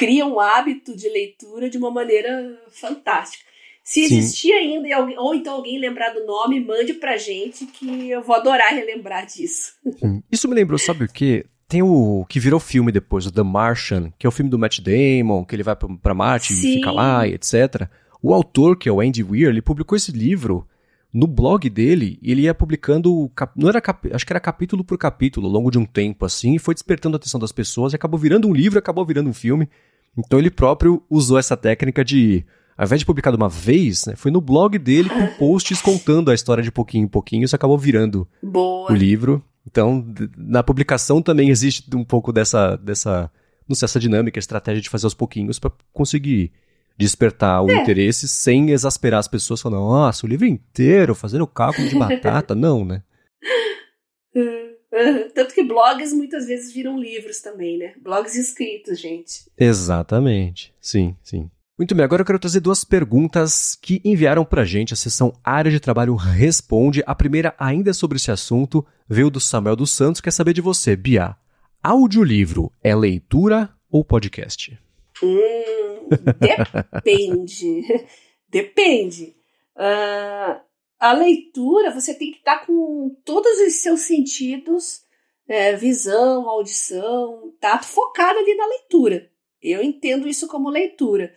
cria 0.00 0.24
um 0.24 0.40
hábito 0.40 0.96
de 0.96 1.10
leitura 1.10 1.68
de 1.68 1.76
uma 1.76 1.90
maneira 1.90 2.58
fantástica. 2.70 3.44
Se 3.84 4.00
existir 4.00 4.50
ainda, 4.52 4.88
ou 5.18 5.34
então 5.34 5.56
alguém 5.56 5.78
lembrar 5.78 6.08
do 6.14 6.24
nome, 6.24 6.58
mande 6.58 6.94
pra 6.94 7.18
gente 7.18 7.66
que 7.66 8.08
eu 8.08 8.22
vou 8.22 8.34
adorar 8.34 8.72
relembrar 8.72 9.26
disso. 9.26 9.74
Sim. 9.98 10.22
Isso 10.32 10.48
me 10.48 10.54
lembrou, 10.54 10.78
sabe 10.78 11.04
o 11.04 11.12
quê? 11.12 11.44
Tem 11.68 11.82
o 11.82 12.24
que 12.30 12.40
virou 12.40 12.58
filme 12.58 12.90
depois, 12.90 13.26
o 13.26 13.32
The 13.32 13.42
Martian, 13.42 14.10
que 14.18 14.26
é 14.26 14.28
o 14.28 14.32
filme 14.32 14.50
do 14.50 14.58
Matt 14.58 14.80
Damon, 14.80 15.44
que 15.44 15.54
ele 15.54 15.62
vai 15.62 15.76
pra 15.76 16.14
Marte 16.14 16.54
Sim. 16.54 16.54
e 16.54 16.74
fica 16.76 16.90
lá 16.90 17.26
e 17.26 17.34
etc. 17.34 17.86
O 18.22 18.32
autor, 18.32 18.78
que 18.78 18.88
é 18.88 18.92
o 18.92 19.02
Andy 19.02 19.22
Weir, 19.22 19.48
ele 19.48 19.60
publicou 19.60 19.96
esse 19.96 20.12
livro 20.12 20.66
no 21.12 21.26
blog 21.26 21.68
dele, 21.68 22.18
ele 22.22 22.42
ia 22.42 22.54
publicando, 22.54 23.30
não 23.56 23.68
era 23.68 23.82
acho 24.12 24.24
que 24.24 24.32
era 24.32 24.40
capítulo 24.40 24.84
por 24.84 24.96
capítulo, 24.96 25.46
ao 25.46 25.52
longo 25.52 25.70
de 25.70 25.78
um 25.78 25.84
tempo 25.84 26.24
assim, 26.24 26.54
e 26.54 26.58
foi 26.58 26.72
despertando 26.72 27.16
a 27.16 27.18
atenção 27.18 27.40
das 27.40 27.52
pessoas, 27.52 27.92
e 27.92 27.96
acabou 27.96 28.18
virando 28.18 28.48
um 28.48 28.54
livro, 28.54 28.78
acabou 28.78 29.04
virando 29.04 29.28
um 29.28 29.34
filme. 29.34 29.68
Então 30.16 30.38
ele 30.38 30.50
próprio 30.50 31.02
usou 31.08 31.38
essa 31.38 31.56
técnica 31.56 32.04
de, 32.04 32.44
ao 32.76 32.84
invés 32.84 33.00
de 33.00 33.06
publicar 33.06 33.30
de 33.30 33.36
uma 33.36 33.48
vez, 33.48 34.06
né, 34.06 34.14
foi 34.16 34.30
no 34.30 34.40
blog 34.40 34.78
dele 34.78 35.08
com 35.08 35.26
posts 35.38 35.80
contando 35.80 36.30
a 36.30 36.34
história 36.34 36.62
de 36.62 36.72
pouquinho 36.72 37.04
em 37.04 37.08
pouquinho, 37.08 37.44
isso 37.44 37.56
acabou 37.56 37.78
virando 37.78 38.28
Boa. 38.42 38.90
o 38.90 38.94
livro. 38.94 39.42
Então, 39.66 40.04
na 40.36 40.62
publicação 40.62 41.22
também 41.22 41.50
existe 41.50 41.94
um 41.94 42.04
pouco 42.04 42.32
dessa, 42.32 42.76
dessa 42.76 43.30
não 43.68 43.76
sei, 43.76 43.86
essa 43.86 44.00
dinâmica, 44.00 44.38
estratégia 44.38 44.82
de 44.82 44.90
fazer 44.90 45.06
aos 45.06 45.14
pouquinhos 45.14 45.58
para 45.58 45.70
conseguir 45.92 46.50
despertar 46.98 47.62
o 47.62 47.70
é. 47.70 47.76
interesse 47.76 48.26
sem 48.26 48.70
exasperar 48.70 49.20
as 49.20 49.28
pessoas 49.28 49.62
falando, 49.62 49.80
nossa, 49.80 50.26
o 50.26 50.28
livro 50.28 50.46
inteiro, 50.46 51.14
fazendo 51.14 51.46
cálculo 51.46 51.88
de 51.88 51.96
batata. 51.98 52.54
Não, 52.54 52.84
né? 52.84 53.02
Tanto 55.34 55.54
que 55.54 55.62
blogs 55.62 56.12
muitas 56.12 56.46
vezes 56.46 56.72
viram 56.72 56.98
livros 56.98 57.40
também, 57.40 57.78
né? 57.78 57.94
Blogs 58.00 58.34
escritos, 58.34 59.00
gente. 59.00 59.50
Exatamente. 59.58 60.74
Sim, 60.80 61.16
sim. 61.22 61.50
Muito 61.78 61.94
bem, 61.94 62.04
agora 62.04 62.20
eu 62.20 62.26
quero 62.26 62.38
trazer 62.38 62.60
duas 62.60 62.84
perguntas 62.84 63.74
que 63.74 64.02
enviaram 64.04 64.44
pra 64.44 64.66
gente. 64.66 64.92
A 64.92 64.96
sessão 64.96 65.32
Área 65.42 65.70
de 65.70 65.80
Trabalho 65.80 66.14
Responde. 66.14 67.02
A 67.06 67.14
primeira, 67.14 67.54
ainda 67.58 67.94
sobre 67.94 68.16
esse 68.16 68.30
assunto, 68.30 68.86
veio 69.08 69.30
do 69.30 69.40
Samuel 69.40 69.76
dos 69.76 69.90
Santos. 69.90 70.20
Quer 70.20 70.30
saber 70.30 70.52
de 70.52 70.60
você, 70.60 70.94
Bia. 70.94 71.36
Audiolivro 71.82 72.70
é 72.82 72.94
leitura 72.94 73.70
ou 73.90 74.04
podcast? 74.04 74.78
Hum, 75.22 76.08
depende. 76.38 77.82
depende. 78.50 79.34
Uh, 79.74 80.60
a 81.00 81.14
leitura, 81.14 81.90
você 81.90 82.12
tem 82.12 82.30
que 82.30 82.38
estar 82.38 82.66
com 82.66 83.16
todos 83.24 83.58
os 83.58 83.76
seus 83.76 84.02
sentidos, 84.02 85.02
é, 85.48 85.74
visão, 85.74 86.46
audição, 86.46 87.54
tato, 87.58 87.86
focado 87.86 88.38
ali 88.38 88.54
na 88.54 88.66
leitura. 88.66 89.30
Eu 89.62 89.82
entendo 89.82 90.28
isso 90.28 90.46
como 90.46 90.68
leitura. 90.68 91.34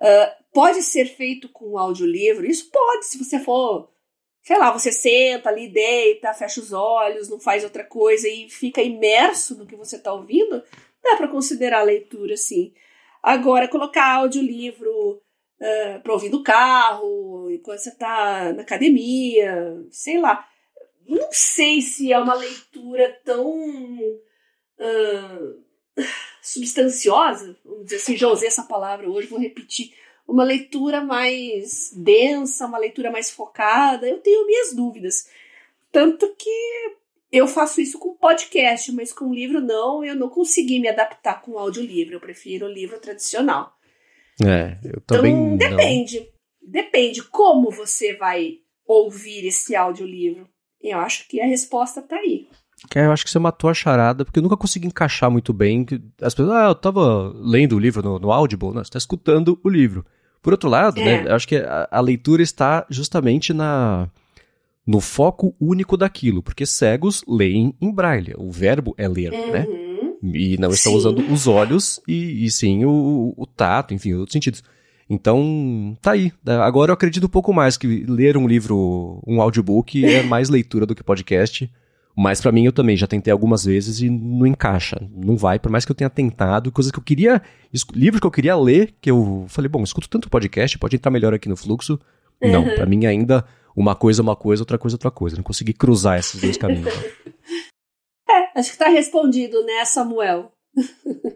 Uh, 0.00 0.44
pode 0.52 0.82
ser 0.82 1.06
feito 1.06 1.48
com 1.48 1.78
audiolivro? 1.78 2.46
Isso 2.46 2.70
pode, 2.70 3.06
se 3.06 3.18
você 3.18 3.40
for, 3.40 3.90
sei 4.42 4.58
lá, 4.58 4.70
você 4.70 4.92
senta 4.92 5.48
ali, 5.48 5.68
deita, 5.68 6.34
fecha 6.34 6.60
os 6.60 6.70
olhos, 6.72 7.28
não 7.28 7.40
faz 7.40 7.64
outra 7.64 7.84
coisa 7.84 8.28
e 8.28 8.50
fica 8.50 8.82
imerso 8.82 9.56
no 9.56 9.66
que 9.66 9.76
você 9.76 9.96
está 9.96 10.12
ouvindo, 10.12 10.62
dá 11.02 11.16
para 11.16 11.28
considerar 11.28 11.82
leitura, 11.82 12.36
sim. 12.36 12.74
Agora, 13.22 13.68
colocar 13.68 14.14
audiolivro 14.16 15.22
uh, 15.60 16.00
para 16.02 16.12
ouvir 16.12 16.30
no 16.30 16.42
carro, 16.42 17.50
enquanto 17.50 17.78
você 17.78 17.90
está 17.90 18.52
na 18.52 18.62
academia, 18.62 19.84
sei 19.90 20.20
lá. 20.20 20.46
Não 21.06 21.28
sei 21.30 21.80
se 21.80 22.12
é 22.12 22.18
uma 22.18 22.34
leitura 22.34 23.20
tão 23.24 23.48
uh, 24.78 25.62
substanciosa, 26.40 27.56
vamos 27.64 27.84
dizer 27.84 27.96
assim, 27.96 28.16
já 28.16 28.28
usei 28.28 28.48
essa 28.48 28.62
palavra 28.62 29.08
hoje, 29.08 29.28
vou 29.28 29.38
repetir. 29.38 29.92
Uma 30.26 30.44
leitura 30.44 31.00
mais 31.00 31.92
densa, 31.92 32.66
uma 32.66 32.78
leitura 32.78 33.10
mais 33.10 33.30
focada. 33.30 34.08
Eu 34.08 34.18
tenho 34.18 34.46
minhas 34.46 34.72
dúvidas. 34.72 35.28
Tanto 35.90 36.32
que 36.36 36.94
eu 37.32 37.48
faço 37.48 37.80
isso 37.80 37.98
com 37.98 38.14
podcast, 38.14 38.92
mas 38.92 39.12
com 39.12 39.34
livro 39.34 39.60
não, 39.60 40.04
eu 40.04 40.14
não 40.14 40.28
consegui 40.28 40.78
me 40.78 40.88
adaptar 40.88 41.42
com 41.42 41.58
audiolivro. 41.58 42.14
Eu 42.14 42.20
prefiro 42.20 42.66
o 42.66 42.72
livro 42.72 43.00
tradicional. 43.00 43.76
É, 44.44 44.78
eu 44.84 45.00
também. 45.02 45.54
Então, 45.54 45.56
depende. 45.56 46.20
Não. 46.20 46.26
Depende 46.72 47.22
como 47.24 47.70
você 47.70 48.14
vai 48.14 48.58
ouvir 48.86 49.46
esse 49.46 49.74
audiolivro. 49.74 50.48
Eu 50.80 50.98
acho 50.98 51.28
que 51.28 51.40
a 51.40 51.46
resposta 51.46 52.00
tá 52.00 52.16
aí. 52.16 52.48
É, 52.94 53.04
eu 53.04 53.12
acho 53.12 53.24
que 53.24 53.30
você 53.30 53.38
matou 53.38 53.68
a 53.68 53.74
charada, 53.74 54.24
porque 54.24 54.38
eu 54.38 54.42
nunca 54.42 54.56
consegui 54.56 54.86
encaixar 54.86 55.30
muito 55.30 55.52
bem. 55.52 55.86
As 56.22 56.34
pessoas, 56.34 56.56
ah, 56.56 56.68
eu 56.68 56.74
tava 56.74 57.32
lendo 57.36 57.76
o 57.76 57.78
livro 57.78 58.02
no, 58.02 58.18
no 58.18 58.32
Audible, 58.32 58.72
não, 58.72 58.82
você 58.82 58.90
tá 58.90 58.98
escutando 58.98 59.60
o 59.62 59.68
livro. 59.68 60.04
Por 60.40 60.52
outro 60.54 60.70
lado, 60.70 60.98
né, 60.98 61.14
é. 61.14 61.22
né, 61.24 61.30
eu 61.30 61.34
acho 61.34 61.46
que 61.46 61.56
a, 61.56 61.86
a, 61.90 62.00
leitura 62.00 62.42
está 62.42 62.86
justamente 62.88 63.52
na 63.52 64.08
no 64.86 65.00
foco 65.00 65.54
único 65.60 65.96
daquilo, 65.96 66.42
porque 66.42 66.64
cegos 66.64 67.22
leem 67.28 67.76
em 67.80 67.92
braille. 67.92 68.34
O 68.38 68.50
verbo 68.50 68.94
é 68.96 69.06
ler, 69.06 69.30
né? 69.30 69.38
uhum. 69.38 69.52
né? 69.52 69.89
E 70.22 70.58
não 70.58 70.70
estão 70.70 70.92
sim. 70.92 70.98
usando 70.98 71.32
os 71.32 71.46
olhos 71.46 72.00
e, 72.06 72.44
e 72.44 72.50
sim 72.50 72.84
o, 72.84 73.32
o, 73.36 73.46
tato, 73.46 73.94
enfim, 73.94 74.14
outros 74.14 74.32
sentidos. 74.32 74.62
Então, 75.08 75.96
tá 76.00 76.12
aí. 76.12 76.32
Agora 76.62 76.90
eu 76.90 76.94
acredito 76.94 77.24
um 77.24 77.30
pouco 77.30 77.52
mais 77.52 77.76
que 77.76 78.04
ler 78.06 78.36
um 78.36 78.46
livro, 78.46 79.22
um 79.26 79.40
audiobook, 79.40 80.04
é 80.04 80.22
mais 80.24 80.48
leitura 80.48 80.86
do 80.86 80.94
que 80.94 81.02
podcast. 81.02 81.70
Mas 82.16 82.40
para 82.40 82.52
mim 82.52 82.64
eu 82.64 82.72
também 82.72 82.96
já 82.96 83.06
tentei 83.06 83.32
algumas 83.32 83.64
vezes 83.64 84.00
e 84.00 84.10
não 84.10 84.46
encaixa, 84.46 85.00
não 85.14 85.36
vai, 85.36 85.58
por 85.58 85.70
mais 85.70 85.84
que 85.84 85.92
eu 85.92 85.94
tenha 85.94 86.10
tentado, 86.10 86.70
coisas 86.70 86.90
que 86.90 86.98
eu 86.98 87.02
queria, 87.02 87.40
livros 87.94 88.20
que 88.20 88.26
eu 88.26 88.30
queria 88.30 88.56
ler, 88.56 88.92
que 89.00 89.10
eu 89.10 89.46
falei, 89.48 89.68
bom, 89.68 89.82
escuto 89.82 90.08
tanto 90.08 90.28
podcast, 90.28 90.76
pode 90.76 90.96
entrar 90.96 91.10
melhor 91.10 91.32
aqui 91.32 91.48
no 91.48 91.56
fluxo. 91.56 91.98
Uhum. 92.42 92.52
Não, 92.52 92.64
para 92.64 92.84
mim 92.84 93.06
ainda 93.06 93.44
uma 93.74 93.94
coisa 93.94 94.20
é 94.20 94.24
uma 94.24 94.36
coisa, 94.36 94.62
outra 94.62 94.76
coisa 94.76 94.94
é 94.94 94.96
outra 94.96 95.10
coisa. 95.10 95.36
Não 95.36 95.42
consegui 95.42 95.72
cruzar 95.72 96.18
esses 96.18 96.40
dois 96.40 96.56
caminhos. 96.56 96.92
É, 98.30 98.58
acho 98.58 98.72
que 98.72 98.78
tá 98.78 98.88
respondido, 98.88 99.64
né, 99.64 99.84
Samuel? 99.84 100.52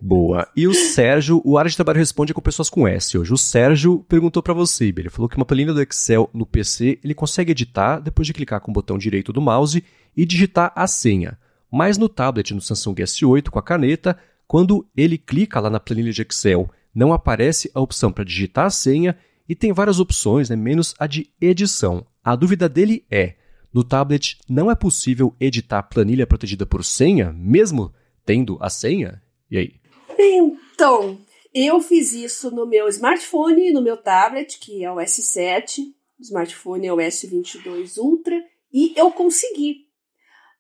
Boa. 0.00 0.48
E 0.56 0.68
o 0.68 0.74
Sérgio, 0.74 1.42
o 1.44 1.58
área 1.58 1.68
de 1.68 1.76
trabalho 1.76 1.98
responde 1.98 2.32
com 2.32 2.40
pessoas 2.40 2.70
com 2.70 2.86
S 2.86 3.18
hoje. 3.18 3.32
O 3.32 3.38
Sérgio 3.38 4.04
perguntou 4.08 4.42
para 4.42 4.54
você, 4.54 4.86
ele 4.86 5.10
falou 5.10 5.28
que 5.28 5.36
uma 5.36 5.44
planilha 5.44 5.72
do 5.72 5.82
Excel 5.82 6.30
no 6.32 6.46
PC 6.46 6.98
ele 7.02 7.14
consegue 7.14 7.52
editar 7.52 7.98
depois 7.98 8.26
de 8.26 8.32
clicar 8.32 8.60
com 8.60 8.70
o 8.70 8.74
botão 8.74 8.96
direito 8.96 9.32
do 9.32 9.40
mouse 9.40 9.82
e 10.16 10.24
digitar 10.24 10.72
a 10.76 10.86
senha. 10.86 11.38
Mas 11.70 11.98
no 11.98 12.08
tablet 12.08 12.54
no 12.54 12.60
Samsung 12.60 12.94
S8 12.94 13.48
com 13.48 13.58
a 13.58 13.62
caneta, 13.62 14.16
quando 14.46 14.86
ele 14.96 15.18
clica 15.18 15.58
lá 15.58 15.68
na 15.68 15.80
planilha 15.80 16.12
de 16.12 16.22
Excel, 16.22 16.70
não 16.94 17.12
aparece 17.12 17.70
a 17.74 17.80
opção 17.80 18.12
para 18.12 18.24
digitar 18.24 18.66
a 18.66 18.70
senha 18.70 19.16
e 19.48 19.54
tem 19.54 19.72
várias 19.72 19.98
opções, 19.98 20.48
né, 20.48 20.56
menos 20.56 20.94
a 20.98 21.06
de 21.06 21.28
edição. 21.40 22.06
A 22.22 22.36
dúvida 22.36 22.68
dele 22.68 23.04
é: 23.10 23.34
no 23.74 23.82
tablet 23.82 24.38
não 24.48 24.70
é 24.70 24.74
possível 24.76 25.34
editar 25.40 25.82
planilha 25.82 26.26
protegida 26.26 26.64
por 26.64 26.84
senha, 26.84 27.32
mesmo 27.32 27.92
tendo 28.24 28.56
a 28.60 28.70
senha? 28.70 29.20
E 29.50 29.58
aí? 29.58 29.74
Então, 30.18 31.18
eu 31.52 31.80
fiz 31.80 32.12
isso 32.12 32.50
no 32.50 32.66
meu 32.66 32.88
smartphone, 32.88 33.72
no 33.72 33.82
meu 33.82 33.96
tablet, 33.96 34.58
que 34.58 34.84
é 34.84 34.90
o 34.90 34.96
S7, 34.96 35.80
o 36.18 36.22
smartphone 36.22 36.86
é 36.86 36.92
o 36.92 36.96
S22 36.96 37.98
Ultra, 37.98 38.40
e 38.72 38.92
eu 38.96 39.10
consegui. 39.10 39.84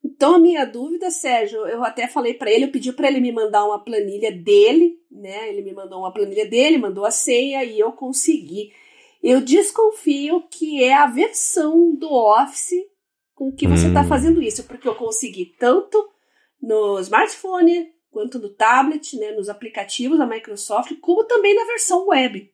Então, 0.04 0.34
a 0.34 0.38
minha 0.38 0.64
dúvida, 0.64 1.10
Sérgio, 1.10 1.66
eu 1.66 1.82
até 1.82 2.06
falei 2.06 2.34
para 2.34 2.50
ele, 2.50 2.66
eu 2.66 2.70
pedi 2.70 2.92
para 2.92 3.08
ele 3.08 3.20
me 3.20 3.32
mandar 3.32 3.64
uma 3.64 3.82
planilha 3.82 4.30
dele, 4.30 4.98
né? 5.10 5.48
Ele 5.48 5.62
me 5.62 5.72
mandou 5.72 6.00
uma 6.00 6.12
planilha 6.12 6.46
dele, 6.46 6.78
mandou 6.78 7.04
a 7.04 7.10
senha 7.10 7.64
e 7.64 7.80
eu 7.80 7.90
consegui. 7.92 8.70
Eu 9.22 9.40
desconfio 9.40 10.44
que 10.50 10.84
é 10.84 10.92
a 10.92 11.06
versão 11.06 11.94
do 11.94 12.12
Office 12.12 12.74
com 13.34 13.52
que 13.52 13.66
você 13.66 13.88
está 13.88 14.02
hum. 14.02 14.08
fazendo 14.08 14.42
isso, 14.42 14.64
porque 14.64 14.86
eu 14.86 14.94
consegui 14.94 15.54
tanto 15.58 16.08
no 16.60 16.98
smartphone 17.00 17.92
quanto 18.10 18.38
no 18.38 18.48
tablet, 18.48 19.18
né, 19.18 19.32
nos 19.32 19.48
aplicativos 19.48 20.18
da 20.18 20.26
Microsoft, 20.26 20.94
como 21.00 21.24
também 21.24 21.54
na 21.54 21.64
versão 21.64 22.06
web, 22.06 22.48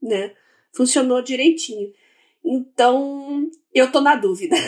né? 0.00 0.32
Funcionou 0.72 1.20
direitinho. 1.20 1.92
Então, 2.44 3.50
eu 3.74 3.90
tô 3.90 4.00
na 4.00 4.14
dúvida. 4.14 4.56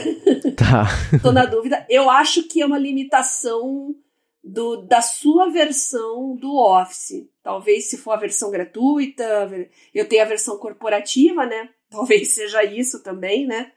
Tá. 0.56 0.86
tô 1.20 1.32
na 1.32 1.44
dúvida. 1.46 1.84
Eu 1.88 2.08
acho 2.08 2.44
que 2.44 2.60
é 2.60 2.66
uma 2.66 2.78
limitação 2.78 3.94
do, 4.42 4.76
da 4.76 5.02
sua 5.02 5.50
versão 5.50 6.36
do 6.36 6.56
Office. 6.56 7.28
Talvez 7.42 7.88
se 7.90 7.96
for 7.96 8.12
a 8.12 8.16
versão 8.16 8.50
gratuita, 8.50 9.50
eu 9.92 10.08
tenho 10.08 10.22
a 10.22 10.26
versão 10.26 10.58
corporativa, 10.58 11.44
né? 11.44 11.70
Talvez 11.90 12.28
seja 12.28 12.62
isso 12.62 13.02
também, 13.02 13.46
né? 13.46 13.72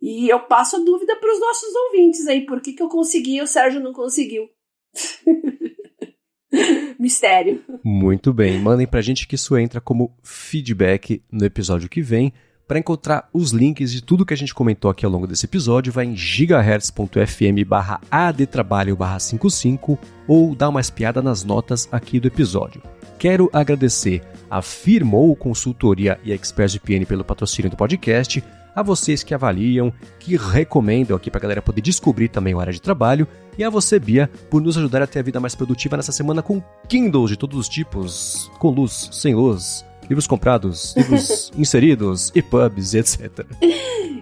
E 0.00 0.28
eu 0.28 0.40
passo 0.40 0.76
a 0.76 0.78
dúvida 0.78 1.16
para 1.16 1.32
os 1.32 1.40
nossos 1.40 1.74
ouvintes 1.74 2.26
aí, 2.26 2.46
por 2.46 2.60
que, 2.60 2.72
que 2.72 2.82
eu 2.82 2.88
consegui 2.88 3.36
e 3.36 3.42
o 3.42 3.46
Sérgio 3.46 3.80
não 3.80 3.92
conseguiu? 3.92 4.48
Mistério. 6.98 7.62
Muito 7.84 8.32
bem, 8.32 8.58
mandem 8.58 8.86
pra 8.86 9.00
gente 9.00 9.26
que 9.26 9.34
isso 9.34 9.56
entra 9.56 9.80
como 9.80 10.16
feedback 10.22 11.22
no 11.30 11.44
episódio 11.44 11.88
que 11.88 12.02
vem. 12.02 12.32
Para 12.66 12.78
encontrar 12.78 13.28
os 13.34 13.50
links 13.50 13.90
de 13.90 14.00
tudo 14.00 14.24
que 14.24 14.32
a 14.32 14.36
gente 14.36 14.54
comentou 14.54 14.90
aqui 14.90 15.04
ao 15.04 15.10
longo 15.10 15.26
desse 15.26 15.44
episódio, 15.44 15.92
vai 15.92 16.04
em 16.04 16.16
gigahertz.fm 16.16 17.64
barra 17.66 18.00
adtrabalho 18.08 18.94
barra 18.94 19.18
55 19.18 19.98
ou 20.28 20.54
dá 20.54 20.68
uma 20.68 20.80
espiada 20.80 21.20
nas 21.20 21.42
notas 21.42 21.88
aqui 21.90 22.20
do 22.20 22.28
episódio. 22.28 22.80
Quero 23.18 23.50
agradecer 23.52 24.22
a 24.48 24.62
Firmou 24.62 25.34
Consultoria 25.34 26.20
e 26.22 26.30
a 26.30 26.34
ExpressVPN 26.36 27.06
pelo 27.06 27.24
patrocínio 27.24 27.70
do 27.70 27.76
podcast, 27.76 28.42
a 28.80 28.82
vocês 28.82 29.22
que 29.22 29.34
avaliam, 29.34 29.92
que 30.18 30.36
recomendam 30.36 31.16
aqui 31.16 31.30
para 31.30 31.38
a 31.38 31.42
galera 31.42 31.62
poder 31.62 31.80
descobrir 31.80 32.28
também 32.28 32.54
o 32.54 32.60
área 32.60 32.72
de 32.72 32.80
trabalho, 32.80 33.28
e 33.56 33.62
a 33.62 33.70
você, 33.70 33.98
Bia, 33.98 34.30
por 34.50 34.60
nos 34.60 34.76
ajudar 34.76 35.02
a 35.02 35.06
ter 35.06 35.18
a 35.18 35.22
vida 35.22 35.38
mais 35.38 35.54
produtiva 35.54 35.96
nessa 35.96 36.12
semana 36.12 36.42
com 36.42 36.62
Kindles 36.88 37.30
de 37.30 37.36
todos 37.36 37.58
os 37.58 37.68
tipos, 37.68 38.50
com 38.58 38.70
luz, 38.70 39.10
sem 39.12 39.34
luz, 39.34 39.84
livros 40.08 40.26
comprados, 40.26 40.94
livros 40.98 41.52
inseridos, 41.56 42.32
EPUBs, 42.34 42.94
etc. 42.94 43.46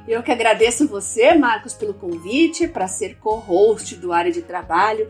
Eu 0.07 0.23
que 0.23 0.33
agradeço 0.33 0.89
você, 0.89 1.35
Marcos, 1.35 1.75
pelo 1.75 1.95
convite 1.95 2.67
para 2.67 2.89
ser 2.89 3.17
co-host 3.17 3.97
do 3.97 4.13
área 4.13 4.33
de 4.33 4.43
trabalho 4.43 5.07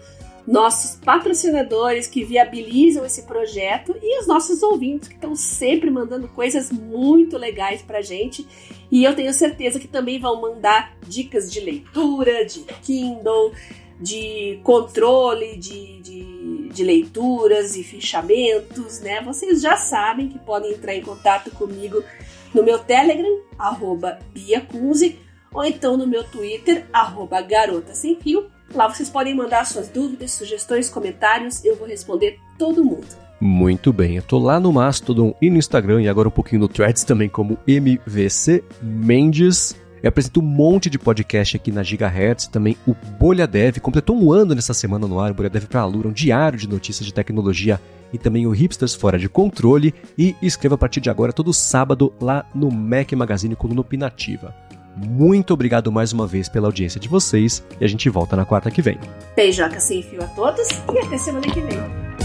nossos 0.49 0.97
patrocinadores 0.97 2.07
que 2.07 2.25
viabilizam 2.25 3.05
esse 3.05 3.23
projeto 3.25 3.95
e 4.03 4.21
os 4.21 4.27
nossos 4.27 4.63
ouvintes 4.63 5.09
que 5.09 5.15
estão 5.15 5.37
sempre 5.37 5.91
mandando 5.91 6.27
coisas 6.29 6.73
muito 6.73 7.37
legais 7.37 7.83
pra 7.83 8.01
gente. 8.01 8.47
E 8.91 9.05
eu 9.05 9.15
tenho 9.15 9.33
certeza 9.35 9.79
que 9.79 9.87
também 9.87 10.19
vão 10.19 10.41
mandar 10.41 10.97
dicas 11.07 11.53
de 11.53 11.61
leitura, 11.61 12.47
de 12.47 12.61
Kindle, 12.83 13.53
de 14.01 14.59
controle, 14.63 15.59
de, 15.59 16.01
de 16.01 16.39
de 16.73 16.85
leituras 16.85 17.77
e 17.77 17.83
fichamentos, 17.83 19.01
né? 19.01 19.21
Vocês 19.23 19.61
já 19.61 19.77
sabem 19.77 20.29
que 20.29 20.39
podem 20.39 20.73
entrar 20.73 20.95
em 20.95 21.03
contato 21.03 21.51
comigo 21.51 22.03
no 22.55 22.63
meu 22.63 22.79
Telegram, 22.79 23.41
arroba 23.59 24.19
ou 25.53 25.65
então 25.65 25.97
no 25.97 26.07
meu 26.07 26.23
Twitter, 26.25 26.87
arroba 26.93 27.41
garota 27.41 27.95
sem 27.95 28.17
fio. 28.17 28.51
Lá 28.75 28.87
vocês 28.87 29.09
podem 29.09 29.35
mandar 29.35 29.65
suas 29.65 29.89
dúvidas, 29.89 30.33
sugestões, 30.33 30.91
comentários, 30.91 31.65
eu 31.65 31.77
vou 31.77 31.89
responder 31.89 32.39
todo 32.59 32.85
mundo. 32.85 33.07
Muito 33.41 33.93
bem, 33.93 34.17
eu 34.17 34.23
tô 34.23 34.39
lá 34.39 34.59
no 34.59 34.73
Mastodon 34.73 35.35
e 35.41 35.49
no 35.49 35.57
Instagram 35.57 36.03
e 36.03 36.09
agora 36.09 36.29
um 36.29 36.33
pouquinho 36.33 36.61
no 36.61 36.69
Threads 36.69 37.05
também 37.05 37.29
como 37.29 37.59
MVC 37.67 38.65
Mendes. 38.83 39.77
Eu 40.03 40.09
apresento 40.09 40.41
um 40.41 40.45
monte 40.45 40.91
de 40.91 40.99
podcast 40.99 41.57
aqui 41.57 41.73
na 41.73 41.83
Gigahertz, 41.83 42.47
também 42.47 42.77
o 42.87 42.95
Bolha 43.19 43.47
Dev, 43.47 43.79
completou 43.79 44.17
um 44.17 44.33
ano 44.33 44.55
nessa 44.55 44.75
semana 44.75 45.07
no 45.07 45.19
ar, 45.19 45.31
o 45.31 45.35
Bolha 45.35 45.51
Dev 45.51 45.65
para 45.65 45.81
Alura, 45.81 46.09
um 46.09 46.13
diário 46.13 46.59
de 46.59 46.69
notícias 46.69 47.07
de 47.07 47.15
tecnologia 47.15 47.81
e 48.13 48.19
também 48.19 48.47
o 48.47 48.51
Hipsters 48.51 48.95
Fora 48.95 49.19
de 49.19 49.29
Controle 49.29 49.95
e 50.17 50.37
escreva 50.43 50.75
a 50.75 50.79
partir 50.79 51.01
de 51.01 51.11
agora 51.11 51.33
todo 51.33 51.53
sábado 51.53 52.13
lá 52.21 52.45
no 52.55 52.71
Mac 52.71 53.13
Magazine 53.13 53.57
Coluna 53.57 53.81
Opinativa. 53.81 54.55
Muito 55.07 55.55
obrigado 55.55 55.93
mais 55.93 56.13
uma 56.13 56.27
vez 56.27 56.49
pela 56.49 56.67
audiência 56.67 56.99
de 56.99 57.09
vocês 57.09 57.63
e 57.81 57.85
a 57.85 57.89
gente 57.89 58.09
volta 58.11 58.35
na 58.35 58.45
quarta 58.45 58.71
que 58.71 58.83
vem. 58.83 58.99
Beijoca 59.37 59.79
sem 59.79 60.03
fio 60.03 60.23
a 60.23 60.27
todos 60.29 60.69
e 60.93 60.99
até 60.99 61.17
semana 61.17 61.47
que 61.47 61.61
vem. 61.61 62.18